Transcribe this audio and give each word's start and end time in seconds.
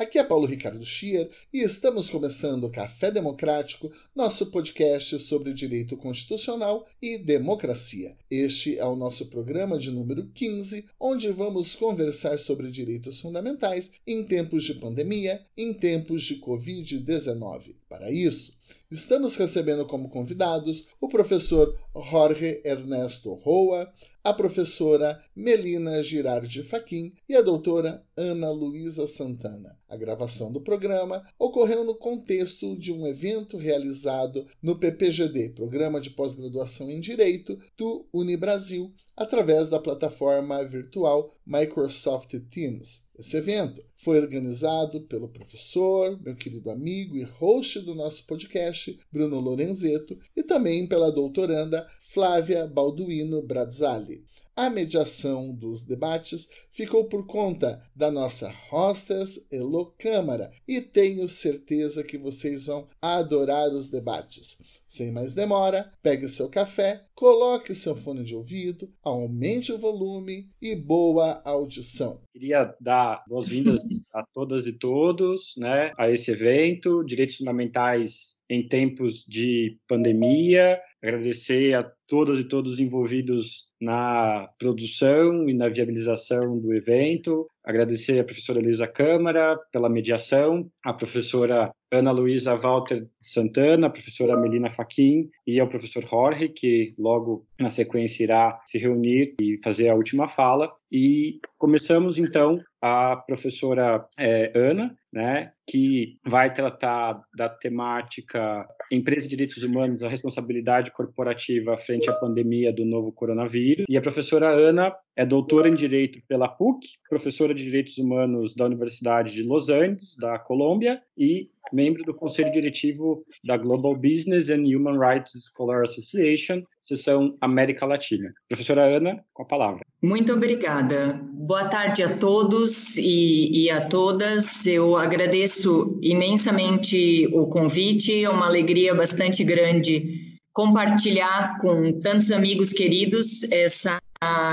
Aqui 0.00 0.18
é 0.18 0.24
Paulo 0.24 0.46
Ricardo 0.46 0.82
Schier 0.82 1.28
e 1.52 1.60
estamos 1.60 2.08
começando 2.08 2.64
o 2.64 2.70
Café 2.70 3.10
Democrático, 3.10 3.92
nosso 4.16 4.46
podcast 4.46 5.18
sobre 5.18 5.52
direito 5.52 5.94
constitucional 5.94 6.88
e 7.02 7.18
democracia. 7.18 8.16
Este 8.30 8.78
é 8.78 8.84
o 8.86 8.96
nosso 8.96 9.26
programa 9.26 9.78
de 9.78 9.90
número 9.90 10.26
15, 10.28 10.86
onde 10.98 11.30
vamos 11.30 11.74
conversar 11.74 12.38
sobre 12.38 12.70
direitos 12.70 13.20
fundamentais 13.20 13.92
em 14.06 14.24
tempos 14.24 14.64
de 14.64 14.72
pandemia, 14.72 15.44
em 15.54 15.74
tempos 15.74 16.22
de 16.22 16.36
Covid-19. 16.36 17.74
Para 17.86 18.10
isso, 18.10 18.58
estamos 18.90 19.36
recebendo 19.36 19.86
como 19.86 20.08
convidados 20.08 20.84
o 21.00 21.08
professor 21.08 21.78
Jorge 22.10 22.60
Ernesto 22.64 23.32
Roa, 23.34 23.90
a 24.22 24.32
professora 24.34 25.22
Melina 25.34 26.02
Girardi 26.02 26.62
Faquin 26.62 27.12
e 27.28 27.34
a 27.34 27.40
doutora 27.40 28.04
Ana 28.16 28.50
Luísa 28.50 29.06
Santana. 29.06 29.78
A 29.88 29.96
gravação 29.96 30.52
do 30.52 30.60
programa 30.60 31.24
ocorreu 31.38 31.84
no 31.84 31.94
contexto 31.94 32.76
de 32.76 32.92
um 32.92 33.06
evento 33.06 33.56
realizado 33.56 34.44
no 34.62 34.78
PPGD, 34.78 35.50
Programa 35.50 36.00
de 36.00 36.10
Pós-Graduação 36.10 36.90
em 36.90 37.00
Direito 37.00 37.58
do 37.78 38.06
Unibrasil, 38.12 38.92
através 39.20 39.68
da 39.68 39.78
plataforma 39.78 40.64
virtual 40.64 41.36
Microsoft 41.46 42.34
Teams. 42.50 43.04
Esse 43.18 43.36
evento 43.36 43.84
foi 43.98 44.18
organizado 44.18 45.02
pelo 45.02 45.28
professor, 45.28 46.18
meu 46.22 46.34
querido 46.34 46.70
amigo 46.70 47.18
e 47.18 47.22
host 47.22 47.80
do 47.80 47.94
nosso 47.94 48.24
podcast, 48.26 48.98
Bruno 49.12 49.38
Lorenzeto, 49.38 50.18
e 50.34 50.42
também 50.42 50.86
pela 50.86 51.12
doutoranda 51.12 51.86
Flávia 52.00 52.66
Balduino 52.66 53.42
Brazzali. 53.42 54.24
A 54.56 54.70
mediação 54.70 55.54
dos 55.54 55.82
debates 55.82 56.48
ficou 56.70 57.04
por 57.04 57.26
conta 57.26 57.82
da 57.94 58.10
nossa 58.10 58.50
hostess 58.72 59.46
Elo 59.52 59.92
Câmara 59.98 60.50
e 60.66 60.80
tenho 60.80 61.28
certeza 61.28 62.02
que 62.02 62.16
vocês 62.16 62.66
vão 62.66 62.88
adorar 63.02 63.68
os 63.68 63.88
debates. 63.88 64.56
Sem 64.90 65.12
mais 65.12 65.34
demora, 65.34 65.92
pegue 66.02 66.28
seu 66.28 66.50
café, 66.50 67.04
coloque 67.14 67.76
seu 67.76 67.94
fone 67.94 68.24
de 68.24 68.34
ouvido, 68.34 68.92
aumente 69.04 69.70
o 69.70 69.78
volume 69.78 70.50
e 70.60 70.74
boa 70.74 71.40
audição. 71.44 72.20
Queria 72.32 72.74
dar 72.80 73.22
boas-vindas 73.28 73.80
a 74.12 74.24
todas 74.34 74.66
e 74.66 74.76
todos 74.76 75.54
né, 75.56 75.92
a 75.96 76.10
esse 76.10 76.32
evento, 76.32 77.04
Direitos 77.04 77.36
Fundamentais 77.36 78.40
em 78.50 78.66
Tempos 78.66 79.24
de 79.28 79.78
Pandemia. 79.86 80.80
Agradecer 81.00 81.72
a 81.74 81.84
todas 82.10 82.40
e 82.40 82.44
todos 82.44 82.80
envolvidos 82.80 83.70
na 83.80 84.50
produção 84.58 85.48
e 85.48 85.54
na 85.54 85.68
viabilização 85.68 86.58
do 86.58 86.74
evento. 86.74 87.46
Agradecer 87.64 88.18
a 88.18 88.24
professora 88.24 88.58
Elisa 88.58 88.86
Câmara 88.86 89.56
pela 89.72 89.88
mediação, 89.88 90.68
a 90.84 90.92
professora 90.92 91.72
Ana 91.92 92.10
Luísa 92.10 92.56
Walter 92.56 93.06
Santana, 93.20 93.86
a 93.86 93.90
professora 93.90 94.36
Melina 94.36 94.70
Faquin 94.70 95.28
e 95.46 95.58
ao 95.58 95.68
professor 95.68 96.04
Jorge, 96.04 96.48
que 96.48 96.94
logo 96.98 97.46
na 97.58 97.68
sequência 97.68 98.24
irá 98.24 98.60
se 98.64 98.78
reunir 98.78 99.34
e 99.40 99.58
fazer 99.62 99.88
a 99.88 99.94
última 99.94 100.28
fala. 100.28 100.72
E 100.90 101.40
começamos 101.58 102.18
então 102.18 102.60
a 102.80 103.16
professora 103.16 104.06
é, 104.18 104.52
Ana, 104.54 104.96
né, 105.12 105.52
que 105.68 106.18
vai 106.24 106.52
tratar 106.52 107.20
da 107.36 107.48
temática 107.48 108.66
Empresa 108.90 109.28
de 109.28 109.36
Direitos 109.36 109.62
Humanos, 109.62 110.02
a 110.02 110.08
responsabilidade 110.08 110.92
corporativa 110.92 111.76
frente 111.76 111.99
à 112.08 112.12
pandemia 112.12 112.72
do 112.72 112.84
novo 112.84 113.12
coronavírus. 113.12 113.84
E 113.88 113.96
a 113.96 114.00
professora 114.00 114.48
Ana 114.48 114.94
é 115.16 115.26
doutora 115.26 115.68
em 115.68 115.74
Direito 115.74 116.20
pela 116.26 116.48
PUC, 116.48 116.86
professora 117.08 117.54
de 117.54 117.64
Direitos 117.64 117.98
Humanos 117.98 118.54
da 118.54 118.64
Universidade 118.64 119.34
de 119.34 119.42
Los 119.42 119.68
Angeles, 119.68 120.16
da 120.18 120.38
Colômbia, 120.38 121.02
e 121.16 121.50
membro 121.72 122.02
do 122.04 122.14
Conselho 122.14 122.52
Diretivo 122.52 123.22
da 123.44 123.56
Global 123.56 123.94
Business 123.94 124.50
and 124.50 124.62
Human 124.62 124.98
Rights 124.98 125.32
Scholar 125.54 125.82
Association, 125.82 126.62
seção 126.80 127.36
América 127.40 127.86
Latina. 127.86 128.32
Professora 128.48 128.96
Ana, 128.96 129.22
com 129.32 129.42
a 129.42 129.46
palavra. 129.46 129.80
Muito 130.02 130.32
obrigada. 130.32 131.20
Boa 131.32 131.68
tarde 131.68 132.02
a 132.02 132.16
todos 132.16 132.96
e, 132.96 133.64
e, 133.64 133.70
a 133.70 133.86
todas. 133.86 134.66
Eu 134.66 134.96
agradeço 134.96 135.98
imensamente 136.02 137.28
o 137.34 137.46
convite. 137.48 138.24
É 138.24 138.30
uma 138.30 138.46
alegria 138.46 138.94
bastante 138.94 139.44
grande 139.44 140.29
compartilhar 140.52 141.58
com 141.58 142.00
tantos 142.00 142.32
amigos 142.32 142.72
queridos 142.72 143.50
essa, 143.52 144.00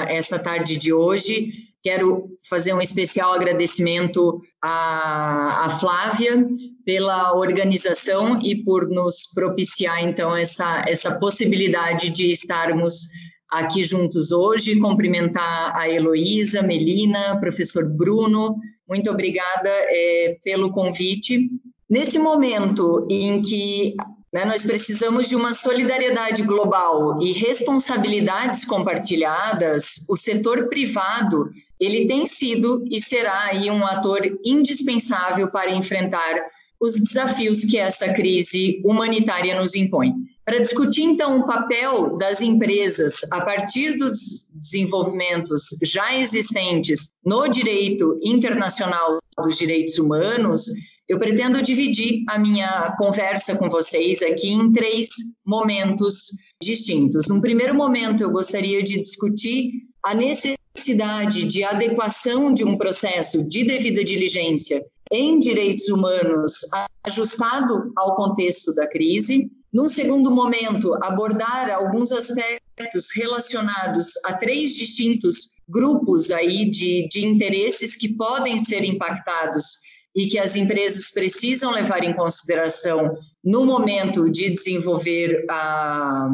essa 0.08 0.40
tarde 0.40 0.78
de 0.78 0.94
hoje. 0.94 1.50
Quero 1.84 2.30
fazer 2.50 2.74
um 2.74 2.82
especial 2.82 3.34
agradecimento 3.34 4.42
à, 4.62 5.66
à 5.66 5.70
Flávia 5.70 6.46
pela 6.86 7.34
organização 7.34 8.40
e 8.42 8.64
por 8.64 8.90
nos 8.90 9.32
propiciar, 9.34 10.04
então, 10.04 10.36
essa, 10.36 10.84
essa 10.88 11.18
possibilidade 11.20 12.10
de 12.10 12.32
estarmos 12.32 13.08
aqui 13.50 13.84
juntos 13.84 14.32
hoje, 14.32 14.80
cumprimentar 14.80 15.76
a 15.76 15.90
Heloísa, 15.90 16.62
Melina, 16.62 17.40
professor 17.40 17.88
Bruno, 17.96 18.58
muito 18.88 19.12
obrigada 19.12 19.70
é, 19.70 20.38
pelo 20.44 20.72
convite. 20.72 21.50
Nesse 21.90 22.18
momento 22.18 23.06
em 23.10 23.42
que 23.42 23.96
né, 24.38 24.46
nós 24.46 24.64
precisamos 24.64 25.28
de 25.28 25.36
uma 25.36 25.52
solidariedade 25.52 26.44
global 26.44 27.20
e 27.20 27.32
responsabilidades 27.32 28.64
compartilhadas, 28.64 30.06
o 30.08 30.16
setor 30.16 30.70
privado 30.70 31.50
ele 31.80 32.06
tem 32.06 32.28
sido 32.28 32.86
e 32.92 33.02
será 33.02 33.46
aí 33.46 33.72
um 33.72 33.84
ator 33.84 34.22
indispensável 34.46 35.50
para 35.50 35.72
enfrentar 35.72 36.36
os 36.80 36.94
desafios 36.94 37.66
que 37.66 37.80
essa 37.80 38.14
crise 38.14 38.80
humanitária 38.86 39.60
nos 39.60 39.74
impõe. 39.74 40.14
Para 40.46 40.60
discutir, 40.60 41.02
então, 41.02 41.40
o 41.40 41.48
papel 41.48 42.16
das 42.18 42.40
empresas 42.40 43.16
a 43.32 43.42
partir 43.42 43.98
dos 43.98 44.48
desenvolvimentos 44.54 45.70
já 45.82 46.16
existentes 46.16 47.10
no 47.26 47.48
direito 47.48 48.20
internacional 48.24 49.18
dos 49.44 49.58
direitos 49.58 49.98
humanos, 49.98 50.66
eu 51.08 51.18
pretendo 51.18 51.62
dividir 51.62 52.24
a 52.28 52.38
minha 52.38 52.94
conversa 52.98 53.56
com 53.56 53.70
vocês 53.70 54.22
aqui 54.22 54.50
em 54.50 54.72
três 54.72 55.10
momentos 55.46 56.32
distintos. 56.62 57.28
No 57.30 57.42
primeiro 57.42 57.74
momento, 57.74 58.22
eu 58.22 58.32
gostaria 58.32 58.84
de 58.84 59.02
discutir 59.02 59.72
a 60.04 60.14
necessidade 60.14 61.46
de 61.46 61.64
adequação 61.64 62.54
de 62.54 62.64
um 62.64 62.78
processo 62.78 63.48
de 63.48 63.64
devida 63.64 64.04
diligência 64.04 64.84
em 65.10 65.40
direitos 65.40 65.88
humanos 65.88 66.60
ajustado 67.04 67.92
ao 67.96 68.16
contexto 68.16 68.76
da 68.76 68.88
crise. 68.88 69.50
Num 69.72 69.88
segundo 69.88 70.30
momento, 70.30 70.94
abordar 71.04 71.70
alguns 71.70 72.12
aspectos 72.12 73.08
relacionados 73.16 74.12
a 74.26 74.34
três 74.34 74.76
distintos 74.76 75.56
grupos 75.70 76.32
aí 76.32 76.70
de, 76.70 77.08
de 77.10 77.26
interesses 77.26 77.96
que 77.96 78.14
podem 78.14 78.58
ser 78.58 78.84
impactados 78.84 79.87
e 80.18 80.26
que 80.26 80.40
as 80.40 80.56
empresas 80.56 81.12
precisam 81.12 81.72
levar 81.72 82.04
em 82.04 82.12
consideração 82.12 83.14
no 83.44 83.64
momento 83.64 84.28
de 84.32 84.50
desenvolver 84.50 85.46
ah, 85.48 86.28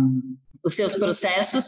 os 0.64 0.74
seus 0.74 0.96
processos 0.96 1.66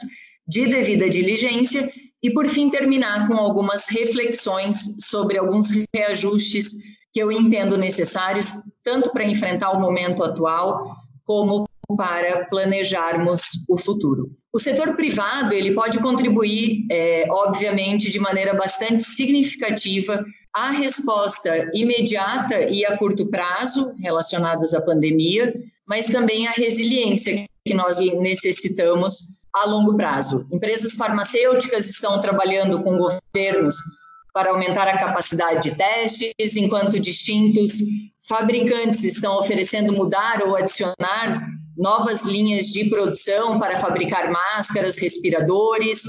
de 0.47 0.65
devida 0.65 1.09
diligência 1.09 1.91
e, 2.23 2.31
por 2.31 2.47
fim, 2.47 2.69
terminar 2.69 3.27
com 3.27 3.33
algumas 3.33 3.89
reflexões 3.89 4.95
sobre 5.05 5.37
alguns 5.37 5.67
reajustes 5.93 6.75
que 7.11 7.21
eu 7.21 7.31
entendo 7.31 7.77
necessários, 7.77 8.49
tanto 8.81 9.11
para 9.11 9.25
enfrentar 9.25 9.71
o 9.71 9.81
momento 9.81 10.23
atual, 10.23 10.95
como 11.25 11.65
para 11.97 12.45
planejarmos 12.45 13.41
o 13.69 13.77
futuro. 13.77 14.31
O 14.53 14.59
setor 14.59 14.95
privado 14.95 15.53
ele 15.53 15.73
pode 15.73 15.99
contribuir, 15.99 16.85
é, 16.89 17.25
obviamente, 17.29 18.09
de 18.09 18.19
maneira 18.19 18.53
bastante 18.53 19.03
significativa 19.03 20.25
à 20.55 20.71
resposta 20.71 21.69
imediata 21.73 22.61
e 22.61 22.85
a 22.85 22.97
curto 22.97 23.25
prazo 23.25 23.93
relacionadas 23.99 24.73
à 24.73 24.81
pandemia, 24.81 25.53
mas 25.85 26.07
também 26.07 26.47
à 26.47 26.51
resiliência 26.51 27.45
que 27.65 27.73
nós 27.73 27.97
necessitamos 27.97 29.35
a 29.53 29.65
longo 29.65 29.95
prazo. 29.97 30.47
Empresas 30.51 30.95
farmacêuticas 30.95 31.89
estão 31.89 32.21
trabalhando 32.21 32.81
com 32.83 32.97
governos 32.97 33.75
para 34.33 34.51
aumentar 34.51 34.87
a 34.87 34.97
capacidade 34.97 35.69
de 35.69 35.75
testes, 35.75 36.55
enquanto 36.55 36.99
distintos 36.99 37.73
fabricantes 38.27 39.03
estão 39.03 39.37
oferecendo 39.37 39.93
mudar 39.93 40.41
ou 40.41 40.55
adicionar 40.55 41.47
novas 41.77 42.23
linhas 42.23 42.67
de 42.67 42.89
produção 42.89 43.59
para 43.59 43.75
fabricar 43.75 44.31
máscaras, 44.31 44.97
respiradores. 44.97 46.03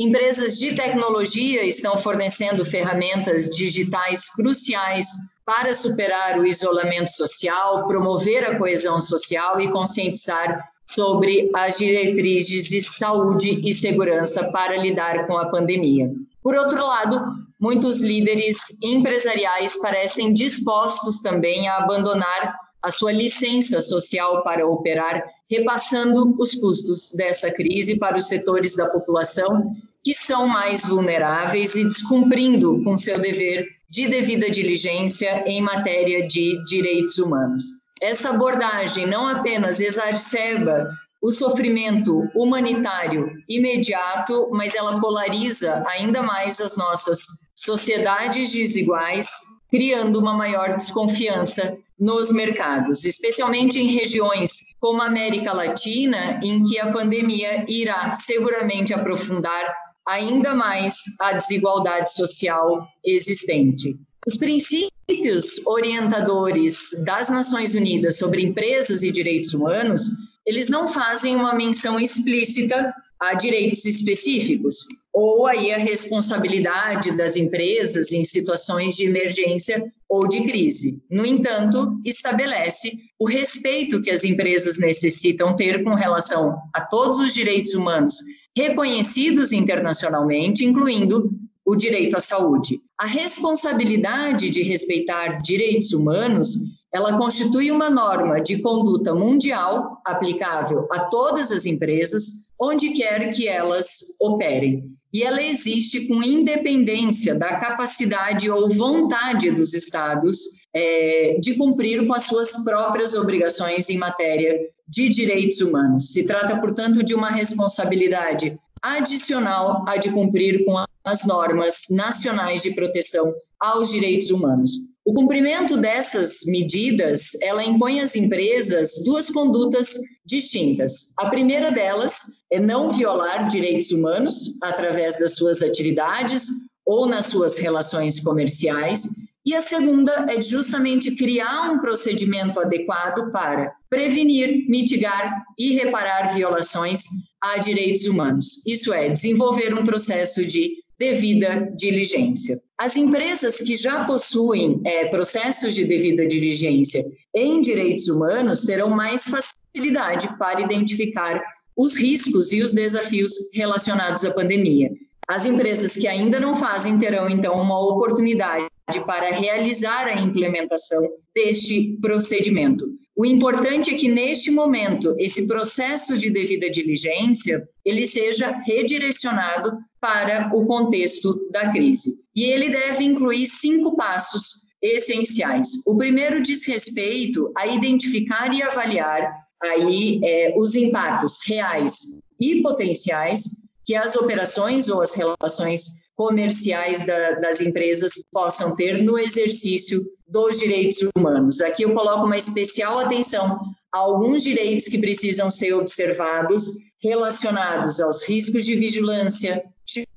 Empresas 0.00 0.56
de 0.56 0.74
tecnologia 0.74 1.62
estão 1.62 1.98
fornecendo 1.98 2.64
ferramentas 2.64 3.50
digitais 3.50 4.32
cruciais 4.32 5.06
para 5.44 5.74
superar 5.74 6.38
o 6.38 6.46
isolamento 6.46 7.10
social, 7.10 7.86
promover 7.86 8.42
a 8.46 8.56
coesão 8.56 8.98
social 8.98 9.60
e 9.60 9.70
conscientizar 9.70 10.58
sobre 10.86 11.50
as 11.54 11.76
diretrizes 11.76 12.64
de 12.64 12.80
saúde 12.80 13.60
e 13.62 13.74
segurança 13.74 14.50
para 14.50 14.78
lidar 14.78 15.26
com 15.26 15.36
a 15.36 15.50
pandemia. 15.50 16.10
Por 16.42 16.54
outro 16.54 16.82
lado, 16.82 17.20
muitos 17.60 18.00
líderes 18.00 18.56
empresariais 18.82 19.78
parecem 19.82 20.32
dispostos 20.32 21.20
também 21.20 21.68
a 21.68 21.76
abandonar 21.76 22.56
a 22.82 22.90
sua 22.90 23.12
licença 23.12 23.82
social 23.82 24.42
para 24.42 24.66
operar, 24.66 25.22
repassando 25.50 26.34
os 26.38 26.54
custos 26.54 27.12
dessa 27.12 27.50
crise 27.50 27.98
para 27.98 28.16
os 28.16 28.28
setores 28.28 28.74
da 28.74 28.88
população 28.88 29.76
que 30.02 30.14
são 30.14 30.46
mais 30.46 30.84
vulneráveis 30.84 31.74
e 31.74 31.84
descumprindo 31.84 32.82
com 32.82 32.96
seu 32.96 33.18
dever 33.18 33.66
de 33.90 34.08
devida 34.08 34.50
diligência 34.50 35.42
em 35.46 35.60
matéria 35.60 36.26
de 36.26 36.62
direitos 36.64 37.18
humanos. 37.18 37.62
Essa 38.00 38.30
abordagem 38.30 39.06
não 39.06 39.26
apenas 39.26 39.80
exacerba 39.80 40.88
o 41.22 41.30
sofrimento 41.30 42.30
humanitário 42.34 43.30
imediato, 43.48 44.48
mas 44.52 44.74
ela 44.74 44.98
polariza 45.00 45.84
ainda 45.86 46.22
mais 46.22 46.60
as 46.60 46.76
nossas 46.76 47.20
sociedades 47.54 48.52
desiguais, 48.52 49.28
criando 49.70 50.18
uma 50.18 50.32
maior 50.32 50.76
desconfiança 50.76 51.76
nos 51.98 52.32
mercados, 52.32 53.04
especialmente 53.04 53.78
em 53.78 53.88
regiões 53.88 54.52
como 54.80 55.02
a 55.02 55.06
América 55.06 55.52
Latina, 55.52 56.40
em 56.42 56.64
que 56.64 56.78
a 56.78 56.90
pandemia 56.90 57.66
irá 57.68 58.14
seguramente 58.14 58.94
aprofundar 58.94 59.76
ainda 60.10 60.54
mais 60.54 60.94
a 61.20 61.32
desigualdade 61.32 62.12
social 62.12 62.84
existente. 63.04 63.96
Os 64.26 64.36
princípios 64.36 65.64
orientadores 65.64 66.90
das 67.04 67.30
Nações 67.30 67.74
Unidas 67.74 68.18
sobre 68.18 68.42
empresas 68.42 69.04
e 69.04 69.12
direitos 69.12 69.54
humanos, 69.54 70.02
eles 70.44 70.68
não 70.68 70.88
fazem 70.88 71.36
uma 71.36 71.54
menção 71.54 71.98
explícita 71.98 72.92
a 73.20 73.34
direitos 73.34 73.84
específicos, 73.84 74.76
ou 75.12 75.46
aí 75.46 75.72
a 75.72 75.78
responsabilidade 75.78 77.16
das 77.16 77.36
empresas 77.36 78.12
em 78.12 78.24
situações 78.24 78.96
de 78.96 79.04
emergência 79.04 79.92
ou 80.08 80.26
de 80.26 80.42
crise. 80.42 81.00
No 81.10 81.24
entanto, 81.24 82.00
estabelece 82.04 82.92
o 83.18 83.28
respeito 83.28 84.00
que 84.02 84.10
as 84.10 84.24
empresas 84.24 84.78
necessitam 84.78 85.54
ter 85.54 85.84
com 85.84 85.94
relação 85.94 86.56
a 86.74 86.80
todos 86.80 87.20
os 87.20 87.32
direitos 87.32 87.74
humanos 87.74 88.14
reconhecidos 88.56 89.52
internacionalmente, 89.52 90.64
incluindo 90.64 91.30
o 91.64 91.76
direito 91.76 92.16
à 92.16 92.20
saúde. 92.20 92.80
A 92.98 93.06
responsabilidade 93.06 94.50
de 94.50 94.62
respeitar 94.62 95.38
direitos 95.38 95.92
humanos 95.92 96.56
ela 96.92 97.16
constitui 97.16 97.70
uma 97.70 97.88
norma 97.88 98.40
de 98.40 98.60
conduta 98.60 99.14
mundial 99.14 100.00
aplicável 100.04 100.88
a 100.90 101.04
todas 101.04 101.52
as 101.52 101.64
empresas, 101.64 102.24
onde 102.60 102.90
quer 102.90 103.30
que 103.30 103.46
elas 103.46 104.16
operem. 104.20 104.82
E 105.12 105.22
ela 105.22 105.42
existe 105.42 106.08
com 106.08 106.22
independência 106.22 107.34
da 107.34 107.60
capacidade 107.60 108.50
ou 108.50 108.68
vontade 108.68 109.50
dos 109.52 109.72
Estados 109.72 110.38
é, 110.74 111.36
de 111.40 111.54
cumprir 111.54 112.06
com 112.06 112.14
as 112.14 112.24
suas 112.24 112.64
próprias 112.64 113.14
obrigações 113.14 113.90
em 113.90 113.98
matéria 113.98 114.58
de 114.88 115.08
direitos 115.08 115.60
humanos. 115.60 116.12
Se 116.12 116.26
trata, 116.26 116.56
portanto, 116.58 117.02
de 117.02 117.14
uma 117.14 117.30
responsabilidade 117.30 118.58
adicional 118.82 119.84
a 119.86 119.96
de 119.96 120.10
cumprir 120.10 120.64
com 120.64 120.84
as 121.04 121.26
normas 121.26 121.84
nacionais 121.90 122.62
de 122.62 122.72
proteção 122.72 123.34
aos 123.58 123.90
direitos 123.90 124.30
humanos. 124.30 124.72
O 125.04 125.14
cumprimento 125.14 125.76
dessas 125.76 126.44
medidas, 126.46 127.30
ela 127.42 127.64
impõe 127.64 128.00
às 128.00 128.14
empresas 128.14 129.02
duas 129.04 129.30
condutas 129.30 129.98
distintas. 130.24 131.12
A 131.18 131.28
primeira 131.28 131.72
delas 131.72 132.20
é 132.50 132.60
não 132.60 132.90
violar 132.90 133.48
direitos 133.48 133.90
humanos 133.90 134.58
através 134.62 135.18
das 135.18 135.34
suas 135.34 135.62
atividades 135.62 136.46
ou 136.86 137.06
nas 137.06 137.26
suas 137.26 137.58
relações 137.58 138.20
comerciais, 138.20 139.08
e 139.44 139.54
a 139.54 139.60
segunda 139.60 140.26
é 140.28 140.42
justamente 140.42 141.16
criar 141.16 141.70
um 141.70 141.78
procedimento 141.78 142.60
adequado 142.60 143.32
para 143.32 143.72
prevenir, 143.88 144.68
mitigar 144.68 145.44
e 145.58 145.74
reparar 145.74 146.34
violações 146.34 147.04
a 147.40 147.56
direitos 147.56 148.04
humanos. 148.04 148.64
Isso 148.66 148.92
é, 148.92 149.08
desenvolver 149.08 149.72
um 149.74 149.84
processo 149.84 150.44
de 150.44 150.74
devida 150.98 151.72
diligência. 151.74 152.60
As 152.76 152.96
empresas 152.96 153.56
que 153.56 153.74
já 153.76 154.04
possuem 154.04 154.80
é, 154.84 155.06
processos 155.06 155.74
de 155.74 155.86
devida 155.86 156.26
diligência 156.26 157.02
em 157.34 157.62
direitos 157.62 158.08
humanos 158.08 158.66
terão 158.66 158.90
mais 158.90 159.24
facilidade 159.24 160.28
para 160.38 160.60
identificar 160.60 161.42
os 161.74 161.96
riscos 161.96 162.52
e 162.52 162.62
os 162.62 162.74
desafios 162.74 163.32
relacionados 163.54 164.22
à 164.26 164.30
pandemia. 164.32 164.90
As 165.30 165.44
empresas 165.44 165.94
que 165.94 166.08
ainda 166.08 166.40
não 166.40 166.56
fazem 166.56 166.98
terão, 166.98 167.30
então, 167.30 167.54
uma 167.54 167.78
oportunidade 167.78 168.66
para 169.06 169.30
realizar 169.30 170.08
a 170.08 170.20
implementação 170.20 171.00
deste 171.32 171.96
procedimento. 172.02 172.84
O 173.16 173.24
importante 173.24 173.94
é 173.94 173.94
que 173.94 174.08
neste 174.08 174.50
momento 174.50 175.14
esse 175.20 175.46
processo 175.46 176.18
de 176.18 176.30
devida 176.30 176.68
diligência 176.68 177.62
ele 177.84 178.06
seja 178.06 178.50
redirecionado 178.66 179.70
para 180.00 180.50
o 180.52 180.66
contexto 180.66 181.48
da 181.52 181.70
crise. 181.70 182.16
E 182.34 182.46
ele 182.46 182.68
deve 182.68 183.04
incluir 183.04 183.46
cinco 183.46 183.94
passos 183.94 184.66
essenciais. 184.82 185.68
O 185.86 185.96
primeiro 185.96 186.42
diz 186.42 186.66
respeito 186.66 187.52
a 187.56 187.68
identificar 187.68 188.52
e 188.52 188.64
avaliar 188.64 189.30
aí 189.62 190.18
é, 190.24 190.54
os 190.56 190.74
impactos 190.74 191.38
reais 191.46 192.20
e 192.40 192.60
potenciais 192.62 193.60
que 193.84 193.94
as 193.94 194.16
operações 194.16 194.88
ou 194.88 195.00
as 195.00 195.14
relações 195.14 196.00
comerciais 196.14 197.04
da, 197.06 197.32
das 197.32 197.60
empresas 197.60 198.12
possam 198.30 198.76
ter 198.76 199.02
no 199.02 199.18
exercício 199.18 200.00
dos 200.28 200.58
direitos 200.58 200.98
humanos. 201.16 201.60
Aqui 201.60 201.84
eu 201.84 201.94
coloco 201.94 202.26
uma 202.26 202.36
especial 202.36 202.98
atenção 202.98 203.58
a 203.92 203.98
alguns 203.98 204.42
direitos 204.42 204.86
que 204.86 204.98
precisam 204.98 205.50
ser 205.50 205.72
observados 205.72 206.64
relacionados 207.02 208.00
aos 208.00 208.22
riscos 208.28 208.64
de 208.64 208.76
vigilância, 208.76 209.64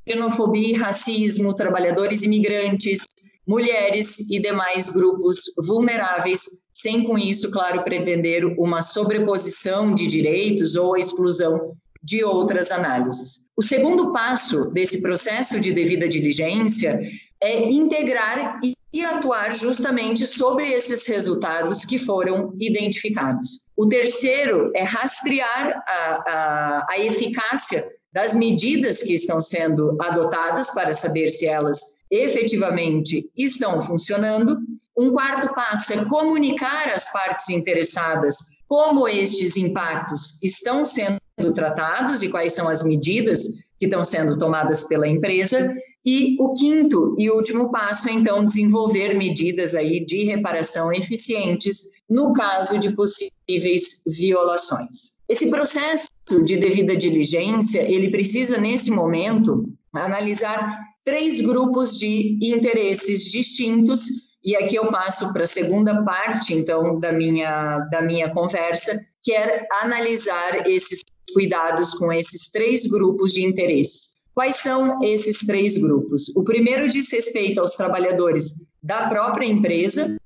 xenofobia 0.06 0.70
e 0.70 0.74
racismo, 0.74 1.56
trabalhadores 1.56 2.24
imigrantes, 2.24 3.00
mulheres 3.48 4.20
e 4.30 4.40
demais 4.40 4.90
grupos 4.90 5.40
vulneráveis, 5.66 6.42
sem 6.74 7.04
com 7.04 7.18
isso, 7.18 7.52
claro, 7.52 7.84
pretender 7.84 8.46
uma 8.60 8.82
sobreposição 8.82 9.96
de 9.96 10.08
direitos 10.08 10.76
ou 10.76 10.96
a 10.96 11.00
exclusão 11.00 11.76
de 12.04 12.24
outras 12.24 12.72
análises. 12.72 13.42
O 13.56 13.62
segundo 13.62 14.12
passo 14.12 14.70
desse 14.72 15.02
processo 15.02 15.60
de 15.60 15.72
devida 15.72 16.08
diligência 16.08 17.00
é 17.42 17.70
integrar 17.70 18.60
e 18.94 19.04
atuar 19.04 19.56
justamente 19.56 20.28
sobre 20.28 20.72
esses 20.72 21.08
resultados 21.08 21.84
que 21.84 21.98
foram 21.98 22.54
identificados. 22.60 23.64
O 23.76 23.88
terceiro 23.88 24.72
é 24.76 24.84
rastrear 24.84 25.84
a, 25.88 26.24
a, 26.28 26.86
a 26.90 27.00
eficácia 27.00 27.84
das 28.14 28.36
medidas 28.36 29.02
que 29.02 29.16
estão 29.16 29.42
sendo 29.42 29.98
adotadas 30.00 30.70
para 30.72 30.94
saber 30.94 31.30
se 31.30 31.48
elas 31.48 31.80
efetivamente 32.12 33.32
estão 33.36 33.82
funcionando. 33.82 34.58
Um 34.96 35.12
quarto 35.12 35.52
passo 35.56 35.94
é 35.94 36.06
comunicar 36.06 36.90
às 36.90 37.12
partes 37.12 37.50
interessadas 37.50 38.38
como 38.68 39.08
estes 39.08 39.58
impactos 39.58 40.40
estão 40.44 40.86
sendo 40.86 41.20
tratados 41.52 42.22
e 42.22 42.30
quais 42.30 42.54
são 42.54 42.70
as 42.70 42.84
medidas 42.84 43.48
que 43.80 43.86
estão 43.86 44.06
sendo 44.06 44.38
tomadas 44.38 44.84
pela 44.86 45.08
empresa. 45.08 45.74
E 46.06 46.36
o 46.40 46.54
quinto 46.54 47.16
e 47.18 47.30
último 47.30 47.72
passo 47.72 48.10
é, 48.10 48.14
então, 48.14 48.46
desenvolver 48.46 49.14
medidas 49.14 49.74
aí 49.74 50.06
de 50.06 50.26
reparação 50.26 50.92
eficientes 50.92 51.86
no 52.10 52.34
caso 52.34 52.78
de 52.78 52.92
possíveis 52.92 54.04
violações. 54.06 55.14
Esse 55.30 55.50
processo 55.50 56.10
de 56.46 56.58
devida 56.58 56.96
diligência, 56.96 57.82
ele 57.82 58.12
precisa, 58.12 58.58
nesse 58.58 58.92
momento, 58.92 59.66
analisar 59.94 60.78
três 61.06 61.42
grupos 61.42 61.98
de 61.98 62.38
interesses 62.42 63.32
distintos, 63.32 64.02
e 64.44 64.56
aqui 64.56 64.76
eu 64.76 64.92
passo 64.92 65.32
para 65.32 65.44
a 65.44 65.48
segunda 65.48 66.04
parte, 66.04 66.54
então, 66.54 67.00
da 67.00 67.14
minha, 67.14 67.80
da 67.92 68.02
minha 68.02 68.30
conversa, 68.30 69.00
que 69.24 69.32
é 69.32 69.66
analisar 69.82 70.68
esses 70.68 71.02
cuidados 71.34 71.94
com 71.94 72.12
esses 72.12 72.50
três 72.52 72.88
grupos 72.88 73.34
de 73.34 73.44
interesses. 73.44 74.24
Quais 74.34 74.56
são 74.58 75.04
esses 75.04 75.46
três 75.46 75.78
grupos? 75.78 76.36
O 76.36 76.44
primeiro 76.44 76.90
diz 76.90 77.12
respeito 77.12 77.62
aos 77.62 77.76
trabalhadores 77.76 78.56
da 78.82 79.08
própria 79.08 79.46
empresa, 79.46 80.18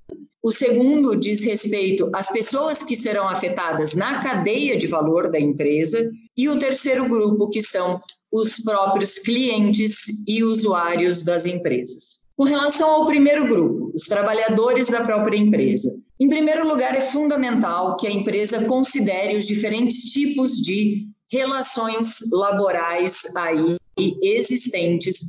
o 0.42 0.52
segundo 0.52 1.16
diz 1.16 1.44
respeito 1.44 2.10
às 2.16 2.32
pessoas 2.32 2.82
que 2.82 2.96
serão 2.96 3.28
afetadas 3.28 3.94
na 3.94 4.24
cadeia 4.24 4.78
de 4.78 4.88
valor 4.88 5.30
da 5.30 5.40
empresa, 5.40 6.10
e 6.38 6.48
o 6.48 6.58
terceiro 6.58 7.10
grupo, 7.10 7.50
que 7.50 7.62
são 7.62 8.00
os 8.32 8.64
próprios 8.64 9.20
clientes 9.20 10.26
e 10.28 10.44
usuários 10.44 11.24
das 11.24 11.46
empresas. 11.46 12.28
Com 12.36 12.44
relação 12.44 12.90
ao 12.90 13.06
primeiro 13.08 13.48
grupo, 13.48 13.92
os 13.96 14.04
trabalhadores 14.04 14.88
da 14.88 15.04
própria 15.04 15.38
empresa, 15.38 15.90
em 16.20 16.30
primeiro 16.30 16.68
lugar, 16.68 16.96
é 16.96 17.02
fundamental 17.02 17.98
que 17.98 18.08
a 18.08 18.12
empresa 18.12 18.66
considere 18.66 19.36
os 19.36 19.48
diferentes 19.48 20.12
tipos 20.12 20.58
de 20.58 21.08
relações 21.32 22.18
laborais 22.32 23.22
aí 23.36 23.78
existentes 24.22 25.20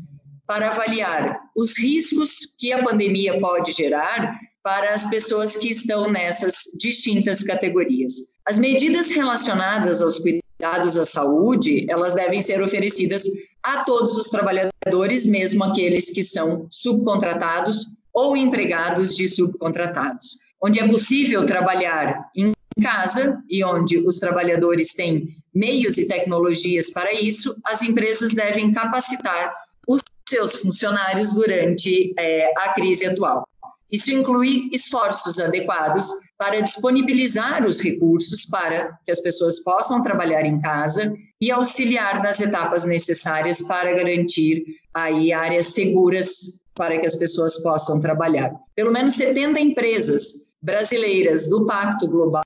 para 0.47 0.71
avaliar 0.71 1.38
os 1.55 1.78
riscos 1.78 2.55
que 2.59 2.73
a 2.73 2.83
pandemia 2.83 3.38
pode 3.38 3.73
gerar 3.73 4.38
para 4.62 4.95
as 4.95 5.09
pessoas 5.09 5.57
que 5.57 5.71
estão 5.71 6.11
nessas 6.11 6.55
distintas 6.78 7.43
categorias. 7.43 8.14
As 8.47 8.59
medidas 8.59 9.11
relacionadas 9.11 10.00
aos 10.00 10.19
cuidados 10.19 10.48
à 10.62 11.05
saúde, 11.05 11.87
elas 11.88 12.15
devem 12.15 12.43
ser 12.43 12.62
oferecidas 12.62 13.23
a 13.62 13.85
todos 13.85 14.17
os 14.17 14.29
trabalhadores, 14.29 15.27
mesmo 15.27 15.65
aqueles 15.65 16.11
que 16.11 16.23
são 16.23 16.67
subcontratados 16.71 17.87
ou 18.12 18.37
empregados 18.37 19.15
de 19.15 19.29
subcontratados 19.29 20.49
onde 20.62 20.81
é 20.81 20.88
possível 20.88 21.47
trabalhar 21.47 22.29
em 22.37 22.53
casa 22.83 23.43
e 23.49 23.65
onde 23.65 23.99
os 23.99 24.19
trabalhadores 24.19 24.93
têm 24.93 25.29
meios 25.55 25.99
e 25.99 26.07
tecnologias 26.07 26.91
para 26.91 27.12
isso, 27.12 27.55
as 27.65 27.83
empresas 27.83 28.35
devem 28.35 28.73
capacitar 28.73 29.55
os 29.87 30.00
seus 30.29 30.57
funcionários 30.57 31.35
durante 31.35 32.15
é, 32.19 32.53
a 32.59 32.73
crise 32.75 33.07
atual. 33.07 33.47
Isso 33.91 34.12
inclui 34.12 34.69
esforços 34.73 35.41
adequados 35.41 36.09
para 36.38 36.61
disponibilizar 36.61 37.66
os 37.66 37.80
recursos 37.80 38.47
para 38.47 38.97
que 39.04 39.11
as 39.11 39.21
pessoas 39.21 39.59
possam 39.61 40.00
trabalhar 40.02 40.45
em 40.45 40.61
casa 40.61 41.12
e 41.40 41.50
auxiliar 41.50 42.23
nas 42.23 42.40
etapas 42.40 42.85
necessárias 42.85 43.61
para 43.62 43.92
garantir 43.92 44.64
aí 44.95 45.33
áreas 45.33 45.75
seguras 45.75 46.64
para 46.75 46.99
que 46.99 47.07
as 47.07 47.16
pessoas 47.16 47.61
possam 47.61 48.00
trabalhar. 48.00 48.54
Pelo 48.76 48.92
menos 48.92 49.14
70 49.14 49.59
empresas 49.59 50.49
brasileiras 50.62 51.49
do 51.49 51.66
Pacto 51.66 52.07
Global, 52.07 52.45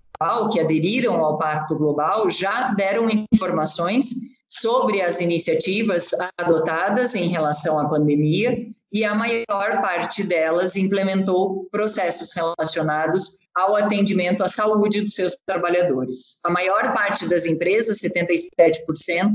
que 0.51 0.59
aderiram 0.59 1.17
ao 1.17 1.39
Pacto 1.39 1.77
Global, 1.77 2.31
já 2.31 2.73
deram 2.73 3.09
informações 3.33 4.07
sobre 4.49 5.03
as 5.03 5.21
iniciativas 5.21 6.11
adotadas 6.39 7.15
em 7.15 7.29
relação 7.29 7.79
à 7.79 7.89
pandemia 7.89 8.57
e 8.93 9.05
a 9.05 9.15
maior 9.15 9.81
parte 9.81 10.23
delas 10.23 10.77
implementou 10.77 11.67
processos 11.71 12.33
relacionados 12.35 13.39
ao 13.55 13.77
atendimento 13.77 14.45
à 14.45 14.49
saúde 14.49 15.01
dos 15.01 15.15
seus 15.15 15.37
trabalhadores. 15.47 16.41
A 16.45 16.51
maior 16.51 16.93
parte 16.93 17.29
das 17.29 17.47
empresas, 17.47 17.99
77%, 18.01 19.33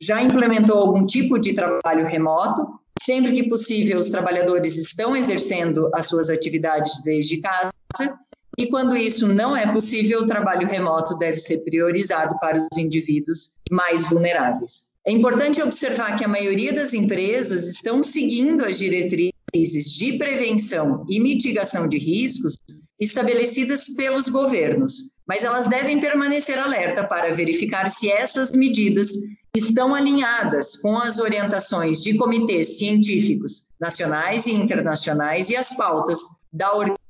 já 0.00 0.22
implementou 0.22 0.78
algum 0.78 1.06
tipo 1.06 1.38
de 1.38 1.54
trabalho 1.54 2.06
remoto. 2.06 2.66
Sempre 3.02 3.32
que 3.32 3.48
possível, 3.48 3.98
os 3.98 4.10
trabalhadores 4.10 4.76
estão 4.76 5.16
exercendo 5.16 5.90
as 5.94 6.06
suas 6.06 6.30
atividades 6.30 7.02
desde 7.02 7.40
casa 7.40 7.72
e 8.56 8.68
quando 8.68 8.96
isso 8.96 9.26
não 9.26 9.56
é 9.56 9.70
possível, 9.72 10.20
o 10.20 10.26
trabalho 10.26 10.68
remoto 10.68 11.16
deve 11.16 11.38
ser 11.38 11.64
priorizado 11.64 12.38
para 12.38 12.56
os 12.56 12.68
indivíduos 12.78 13.58
mais 13.70 14.08
vulneráveis. 14.08 14.93
É 15.06 15.12
importante 15.12 15.62
observar 15.62 16.16
que 16.16 16.24
a 16.24 16.28
maioria 16.28 16.72
das 16.72 16.94
empresas 16.94 17.68
estão 17.68 18.02
seguindo 18.02 18.64
as 18.64 18.78
diretrizes 18.78 19.92
de 19.92 20.16
prevenção 20.16 21.04
e 21.08 21.20
mitigação 21.20 21.86
de 21.86 21.98
riscos 21.98 22.56
estabelecidas 22.98 23.88
pelos 23.88 24.28
governos, 24.28 25.14
mas 25.28 25.44
elas 25.44 25.66
devem 25.66 26.00
permanecer 26.00 26.58
alerta 26.58 27.04
para 27.04 27.34
verificar 27.34 27.90
se 27.90 28.10
essas 28.10 28.52
medidas 28.52 29.10
estão 29.54 29.94
alinhadas 29.94 30.76
com 30.76 30.96
as 30.96 31.20
orientações 31.20 32.02
de 32.02 32.16
comitês 32.16 32.78
científicos 32.78 33.68
nacionais 33.78 34.46
e 34.46 34.52
internacionais 34.52 35.50
e 35.50 35.56
as 35.56 35.76
pautas 35.76 36.18
da 36.50 36.72
Organização 36.72 37.03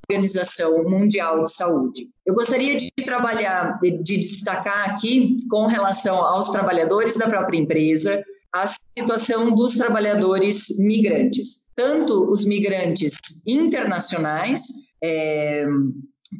Mundial 0.88 1.44
de 1.44 1.52
Saúde. 1.52 2.08
Eu 2.24 2.34
gostaria 2.34 2.76
de 2.76 2.90
trabalhar, 3.04 3.78
de 3.80 4.18
destacar 4.18 4.90
aqui, 4.90 5.36
com 5.50 5.66
relação 5.66 6.16
aos 6.16 6.50
trabalhadores 6.50 7.16
da 7.16 7.28
própria 7.28 7.58
empresa, 7.58 8.22
a 8.52 8.66
situação 8.96 9.50
dos 9.50 9.74
trabalhadores 9.74 10.78
migrantes, 10.78 11.64
tanto 11.74 12.30
os 12.30 12.44
migrantes 12.44 13.14
internacionais, 13.46 14.62
é, 15.02 15.66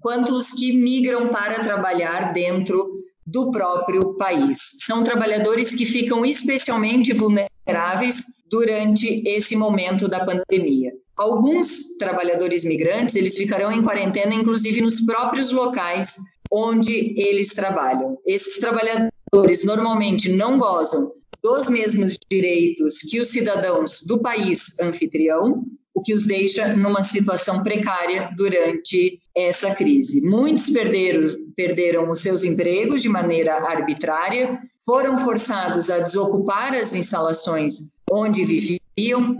quanto 0.01 0.33
os 0.33 0.53
que 0.53 0.77
migram 0.77 1.29
para 1.29 1.63
trabalhar 1.63 2.33
dentro 2.33 2.89
do 3.27 3.51
próprio 3.51 4.15
país. 4.15 4.59
São 4.85 5.03
trabalhadores 5.03 5.75
que 5.75 5.85
ficam 5.85 6.25
especialmente 6.25 7.13
vulneráveis 7.13 8.23
durante 8.49 9.23
esse 9.27 9.57
momento 9.57 10.07
da 10.07 10.25
pandemia. 10.25 10.93
Alguns 11.17 11.97
trabalhadores 11.97 12.65
migrantes, 12.65 13.15
eles 13.15 13.37
ficarão 13.37 13.71
em 13.73 13.83
quarentena, 13.83 14.35
inclusive 14.35 14.81
nos 14.81 15.01
próprios 15.01 15.53
locais 15.53 16.17
onde 16.51 17.15
eles 17.17 17.49
trabalham. 17.49 18.19
Esses 18.27 18.59
trabalhadores 18.59 19.65
normalmente 19.65 20.31
não 20.33 20.59
gozam 20.59 21.13
dos 21.43 21.69
mesmos 21.69 22.17
direitos 22.31 22.99
que 23.11 23.21
os 23.21 23.29
cidadãos 23.29 24.03
do 24.07 24.21
país 24.21 24.79
anfitrião, 24.81 25.65
o 25.95 26.01
que 26.01 26.15
os 26.15 26.27
deixa 26.27 26.75
numa 26.75 27.03
situação 27.03 27.63
precária 27.63 28.31
durante 28.37 29.21
essa 29.37 29.75
crise. 29.75 30.27
Muitos 30.27 30.71
perderam, 30.71 31.29
perderam 31.55 32.11
os 32.11 32.21
seus 32.21 32.45
empregos 32.45 33.03
de 33.03 33.09
maneira 33.09 33.55
arbitrária, 33.55 34.59
foram 34.85 35.19
forçados 35.19 35.91
a 35.91 35.99
desocupar 35.99 36.75
as 36.75 36.95
instalações 36.95 37.75
onde 38.11 38.45
viviam, 38.45 38.84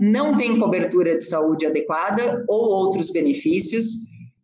não 0.01 0.35
têm 0.35 0.59
cobertura 0.59 1.17
de 1.17 1.25
saúde 1.25 1.65
adequada 1.65 2.43
ou 2.47 2.69
outros 2.69 3.11
benefícios, 3.11 3.85